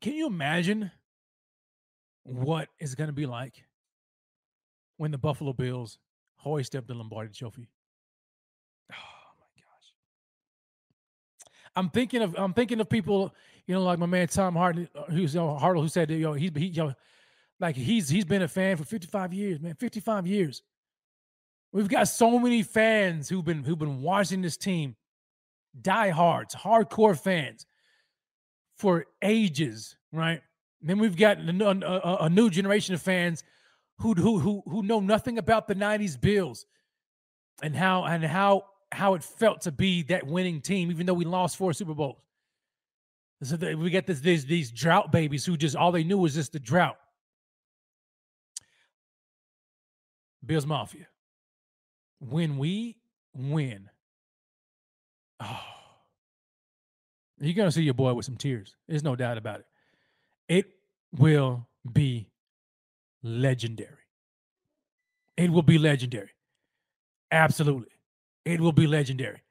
Can 0.00 0.12
you 0.14 0.26
imagine 0.26 0.90
what 2.24 2.68
is 2.78 2.94
going 2.94 3.08
to 3.08 3.14
be 3.14 3.26
like 3.26 3.64
when 4.98 5.10
the 5.10 5.18
Buffalo 5.18 5.52
Bills 5.52 5.98
hoist 6.36 6.76
up 6.76 6.86
the 6.86 6.94
Lombardi 6.94 7.32
Trophy? 7.32 7.68
Oh 8.92 8.94
my 9.38 9.46
gosh! 9.56 9.94
I'm 11.76 11.90
thinking 11.90 12.22
of 12.22 12.34
I'm 12.38 12.54
thinking 12.54 12.80
of 12.80 12.88
people, 12.88 13.34
you 13.66 13.74
know, 13.74 13.82
like 13.82 13.98
my 13.98 14.06
man 14.06 14.26
Tom 14.28 14.56
Hartley, 14.56 14.88
uh, 14.94 15.02
who's 15.10 15.34
you 15.34 15.40
know, 15.40 15.58
Hartle, 15.60 15.82
who 15.82 15.88
said, 15.88 16.10
you 16.10 16.20
know, 16.20 16.32
he's 16.32 16.50
he, 16.54 16.66
you 16.66 16.84
know, 16.84 16.94
like 17.58 17.76
he's 17.76 18.08
he's 18.08 18.24
been 18.24 18.42
a 18.42 18.48
fan 18.48 18.76
for 18.78 18.84
55 18.84 19.34
years, 19.34 19.60
man, 19.60 19.74
55 19.74 20.26
years 20.26 20.62
We've 21.72 21.88
got 21.88 22.08
so 22.08 22.38
many 22.38 22.62
fans 22.62 23.28
who've 23.28 23.44
been 23.44 23.62
who've 23.64 23.78
been 23.78 24.02
watching 24.02 24.42
this 24.42 24.56
team, 24.56 24.96
diehards, 25.80 26.54
hardcore 26.54 27.18
fans 27.18 27.66
for 28.76 29.06
ages, 29.22 29.96
right? 30.12 30.42
then 30.82 30.98
we've 30.98 31.16
got 31.16 31.38
a, 31.38 32.08
a, 32.08 32.16
a, 32.24 32.30
new 32.30 32.48
generation 32.48 32.94
of 32.94 33.02
fans 33.02 33.44
who 33.98 34.14
who 34.14 34.38
who 34.38 34.62
who 34.66 34.82
know 34.82 35.00
nothing 35.00 35.38
about 35.38 35.68
the 35.68 35.74
'90s 35.74 36.18
Bills 36.20 36.66
and 37.62 37.76
how 37.76 38.04
and 38.04 38.24
how 38.24 38.64
how 38.92 39.14
it 39.14 39.22
felt 39.22 39.62
to 39.62 39.72
be 39.72 40.02
that 40.04 40.26
winning 40.26 40.60
team, 40.60 40.90
even 40.90 41.06
though 41.06 41.14
we 41.14 41.24
lost 41.24 41.56
four 41.56 41.72
Super 41.72 41.94
Bowls. 41.94 42.16
So 43.42 43.56
we 43.76 43.90
get 43.90 44.06
this, 44.06 44.20
these 44.20 44.46
these 44.46 44.70
drought 44.70 45.12
babies 45.12 45.44
who 45.44 45.56
just 45.56 45.76
all 45.76 45.92
they 45.92 46.04
knew 46.04 46.18
was 46.18 46.34
just 46.34 46.52
the 46.52 46.60
drought. 46.60 46.96
Bills 50.44 50.66
Mafia 50.66 51.06
when 52.20 52.58
we 52.58 52.96
win, 53.34 53.88
oh, 55.40 55.60
you're 57.38 57.54
gonna 57.54 57.72
see 57.72 57.82
your 57.82 57.94
boy 57.94 58.12
with 58.14 58.26
some 58.26 58.36
tears. 58.36 58.76
There's 58.86 59.02
no 59.02 59.16
doubt 59.16 59.38
about 59.38 59.60
it. 59.60 59.66
It 60.48 60.66
will 61.16 61.66
be 61.90 62.28
legendary. 63.22 63.96
It 65.36 65.50
will 65.50 65.62
be 65.62 65.78
legendary. 65.78 66.30
Absolutely. 67.32 67.88
It 68.44 68.60
will 68.60 68.72
be 68.72 68.86
legendary. 68.86 69.42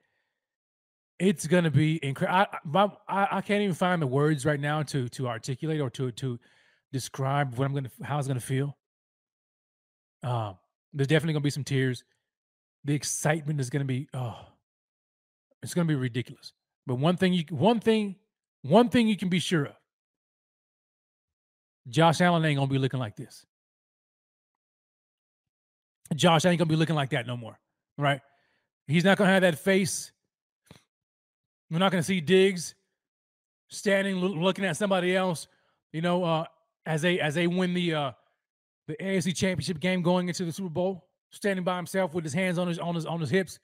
It's 1.18 1.48
gonna 1.48 1.72
be 1.72 2.00
incredible. 2.04 2.98
I, 3.08 3.24
I, 3.24 3.28
I 3.38 3.42
can't 3.42 3.62
even 3.62 3.76
find 3.76 4.02
the 4.02 4.08
words 4.08 4.46
right 4.46 4.60
now 4.60 4.84
to 4.84 5.10
to 5.10 5.28
articulate 5.28 5.82
or 5.82 5.90
to 5.92 6.12
to 6.12 6.40
describe 6.94 7.56
what 7.56 7.66
I'm 7.66 7.74
gonna 7.74 7.92
how 8.04 8.20
it's 8.20 8.28
gonna 8.28 8.40
feel. 8.40 8.78
Um, 10.22 10.58
there's 10.94 11.08
definitely 11.08 11.34
gonna 11.34 11.44
be 11.44 11.50
some 11.50 11.64
tears 11.64 12.04
the 12.84 12.94
excitement 12.94 13.60
is 13.60 13.70
going 13.70 13.82
to 13.82 13.86
be 13.86 14.08
oh 14.14 14.38
it's 15.62 15.74
going 15.74 15.86
to 15.86 15.92
be 15.92 16.00
ridiculous. 16.00 16.54
But 16.88 16.96
one 16.96 17.18
thing 17.18 17.34
you 17.34 17.44
one 17.50 17.80
thing 17.80 18.16
one 18.62 18.90
thing 18.90 19.08
you 19.08 19.18
can 19.18 19.30
be 19.30 19.40
sure 19.40 19.66
of 19.66 19.76
josh 21.90 22.22
allen 22.22 22.46
ain't 22.46 22.58
going 22.58 22.68
to 22.68 22.74
be 22.74 22.80
looking 22.80 23.00
like 23.00 23.16
this. 23.16 23.46
Josh 26.16 26.44
ain't 26.46 26.58
going 26.58 26.68
to 26.68 26.74
be 26.74 26.76
looking 26.76 26.96
like 26.96 27.12
that 27.12 27.28
no 27.28 27.38
more 27.38 27.60
right? 27.98 28.22
He's 28.88 29.04
not 29.04 29.18
going 29.18 29.28
to 29.28 29.34
have 29.34 29.42
that 29.42 29.60
face. 29.60 30.12
We're 31.70 31.80
not 31.80 31.92
going 31.92 32.02
to 32.02 32.08
see 32.08 32.22
diggs 32.22 32.74
standing 33.68 34.16
looking 34.18 34.66
at 34.66 34.76
somebody 34.76 35.16
else 35.16 35.48
you 35.94 36.02
know 36.02 36.24
uh 36.24 36.46
as 36.86 37.02
they 37.02 37.20
as 37.20 37.36
they 37.36 37.48
win 37.48 37.74
the 37.74 37.94
uh 37.94 38.12
the 38.88 38.96
AFC 38.96 39.36
championship 39.36 39.80
game 39.80 40.02
going 40.02 40.28
into 40.28 40.46
the 40.46 40.52
super 40.52 40.70
bowl 40.70 41.09
standing 41.32 41.64
by 41.64 41.76
himself 41.76 42.14
with 42.14 42.24
his 42.24 42.34
hands 42.34 42.58
on 42.58 42.68
his 42.68 42.80
on 42.80 42.96
his 42.96 43.06
on 43.06 43.20
his 43.20 43.30
hips, 43.30 43.60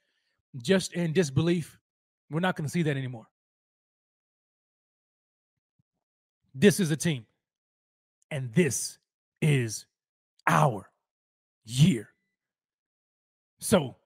just 0.58 0.92
in 0.94 1.12
disbelief. 1.12 1.78
We're 2.30 2.40
not 2.40 2.56
going 2.56 2.66
to 2.66 2.70
see 2.70 2.82
that 2.82 2.96
anymore. 2.96 3.26
This 6.54 6.80
is 6.80 6.90
a 6.90 6.96
team, 6.96 7.26
and 8.30 8.52
this 8.52 8.98
is 9.42 9.86
our 10.46 10.88
year. 11.64 12.08
So, 13.60 13.96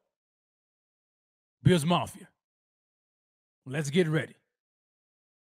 Bills 1.63 1.85
Mafia, 1.85 2.29
let's 3.67 3.91
get 3.91 4.09
ready. 4.09 4.35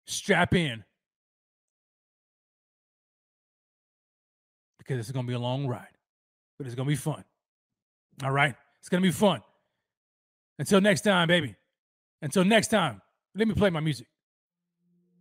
Strap 0.07 0.53
in. 0.53 0.84
Because 4.77 4.99
it's 4.99 5.11
going 5.11 5.26
to 5.26 5.27
be 5.30 5.36
a 5.36 5.40
long 5.40 5.65
ride, 5.65 5.88
but 6.57 6.68
it's 6.68 6.76
going 6.76 6.88
to 6.88 6.91
be 6.91 6.95
fun. 6.95 7.23
All 8.23 8.31
right. 8.31 8.55
It's 8.79 8.89
going 8.89 9.01
to 9.01 9.07
be 9.07 9.11
fun. 9.11 9.41
Until 10.59 10.81
next 10.81 11.01
time, 11.01 11.27
baby. 11.27 11.55
Until 12.21 12.45
next 12.45 12.67
time, 12.67 13.01
let 13.35 13.47
me 13.47 13.53
play 13.53 13.69
my 13.69 13.79
music. 13.79 14.07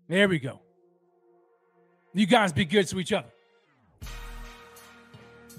There 0.09 0.29
we 0.29 0.39
go. 0.39 0.61
You 2.13 2.27
guys 2.27 2.53
be 2.53 2.65
good 2.65 2.87
to 2.89 3.01
each 3.01 3.13
other. 3.13 3.29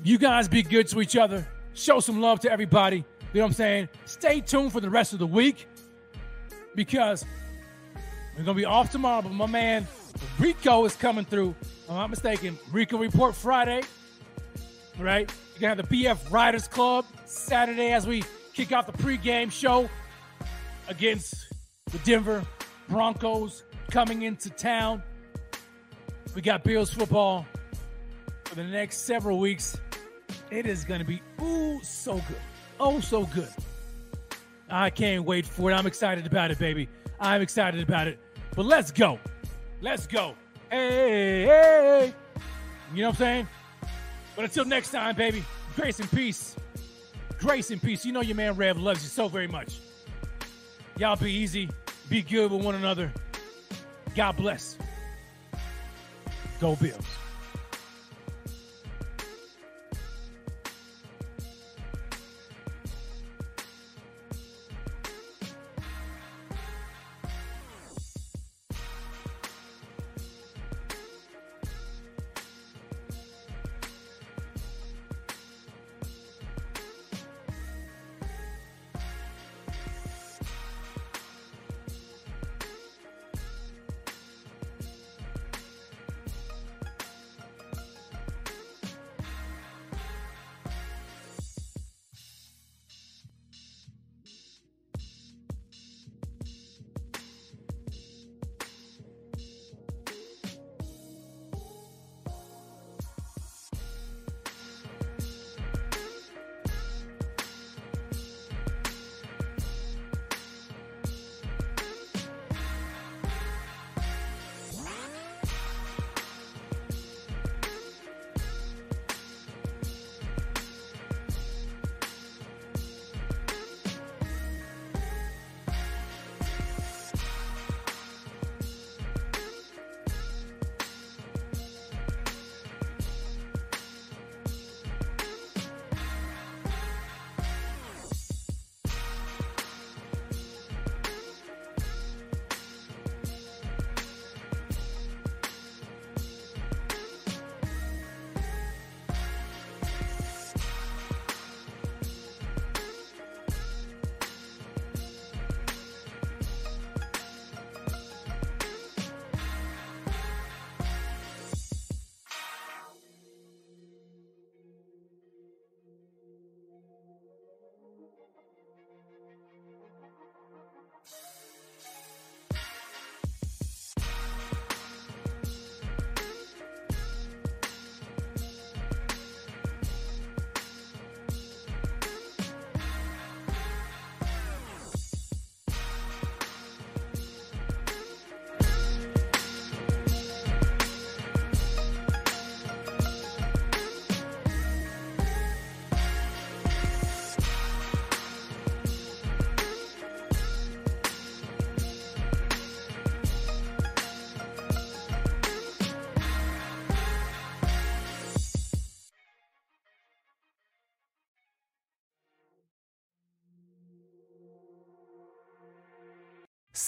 You 0.03 0.18
guys 0.18 0.48
be 0.48 0.62
good 0.62 0.88
to 0.90 1.02
each 1.02 1.18
other. 1.18 1.45
Show 1.74 1.99
some 1.99 2.22
love 2.22 2.40
to 2.41 2.52
everybody. 2.52 2.98
You 2.98 3.03
know 3.34 3.41
what 3.41 3.48
I'm 3.48 3.53
saying? 3.53 3.90
Stay 4.06 4.40
tuned 4.40 4.72
for 4.72 4.80
the 4.80 4.90
rest 4.90 5.14
of 5.14 5.20
the 5.20 5.28
week 5.28 5.68
because 6.76 7.26
we're 8.38 8.44
going 8.44 8.56
to 8.56 8.62
be 8.62 8.66
off 8.66 8.91
tomorrow. 8.91 9.22
But 9.22 9.34
my 9.34 9.48
man 9.48 9.88
Rico 10.40 10.86
is 10.86 10.95
coming 10.95 11.26
through. 11.26 11.56
I'm 11.90 11.95
not 11.95 12.10
mistaken. 12.10 12.57
Rico 12.72 12.98
Report 12.98 13.36
Friday. 13.36 13.82
Right? 15.00 15.32
You're 15.54 15.62
going 15.62 15.78
to 15.78 15.84
have 15.84 15.90
the 15.90 16.04
BF 16.04 16.32
Riders 16.32 16.68
Club 16.68 17.06
Saturday 17.26 17.92
as 17.92 18.08
we 18.08 18.24
kick 18.54 18.72
off 18.72 18.88
the 18.88 18.94
pregame 18.94 19.52
show 19.52 19.90
against 20.88 21.54
the 21.92 21.98
Denver 22.00 22.46
Broncos 22.88 23.64
coming 23.92 24.24
into 24.24 24.50
town. 24.50 25.04
We 26.34 26.42
got 26.42 26.64
Bills 26.64 26.94
football 26.94 27.46
for 28.46 28.56
the 28.56 28.64
next 28.64 29.00
several 29.00 29.40
weeks. 29.40 29.78
It 30.52 30.66
is 30.66 30.84
going 30.84 31.00
to 31.00 31.06
be 31.06 31.22
ooh 31.42 31.80
so 31.84 32.16
good. 32.16 32.42
Oh, 32.80 33.00
so 33.00 33.26
good. 33.26 33.50
I 34.70 34.90
can't 34.90 35.24
wait 35.24 35.46
for 35.46 35.72
it. 35.72 35.74
I'm 35.74 35.86
excited 35.86 36.26
about 36.26 36.52
it, 36.52 36.60
baby. 36.60 36.90
I'm 37.20 37.42
excited 37.42 37.82
about 37.82 38.08
it. 38.08 38.20
But 38.56 38.66
let's 38.66 38.92
go. 38.92 39.20
Let's 39.82 40.08
go. 40.08 40.36
Hey, 40.70 41.46
hey. 41.46 42.14
You 42.94 43.02
know 43.02 43.10
what 43.10 43.16
I'm 43.16 43.20
saying? 43.20 43.48
But 44.36 44.45
until 44.45 44.66
next 44.66 44.91
time, 44.91 45.16
baby, 45.16 45.44
grace 45.76 45.99
and 45.99 46.12
peace. 46.12 46.56
Grace 47.40 47.72
and 47.72 47.82
peace. 47.82 48.06
You 48.06 48.12
know 48.12 48.22
your 48.22 48.36
man 48.36 48.56
Rev 48.56 48.78
loves 48.78 49.03
you 49.03 49.10
so 49.10 49.28
very 49.28 49.48
much. 49.48 49.80
Y'all 50.98 51.16
be 51.16 51.32
easy. 51.32 51.70
Be 52.10 52.22
good 52.22 52.52
with 52.52 52.64
one 52.64 52.76
another. 52.76 53.12
God 54.16 54.38
bless. 54.38 54.78
Go 56.60 56.76
Bills. 56.76 57.06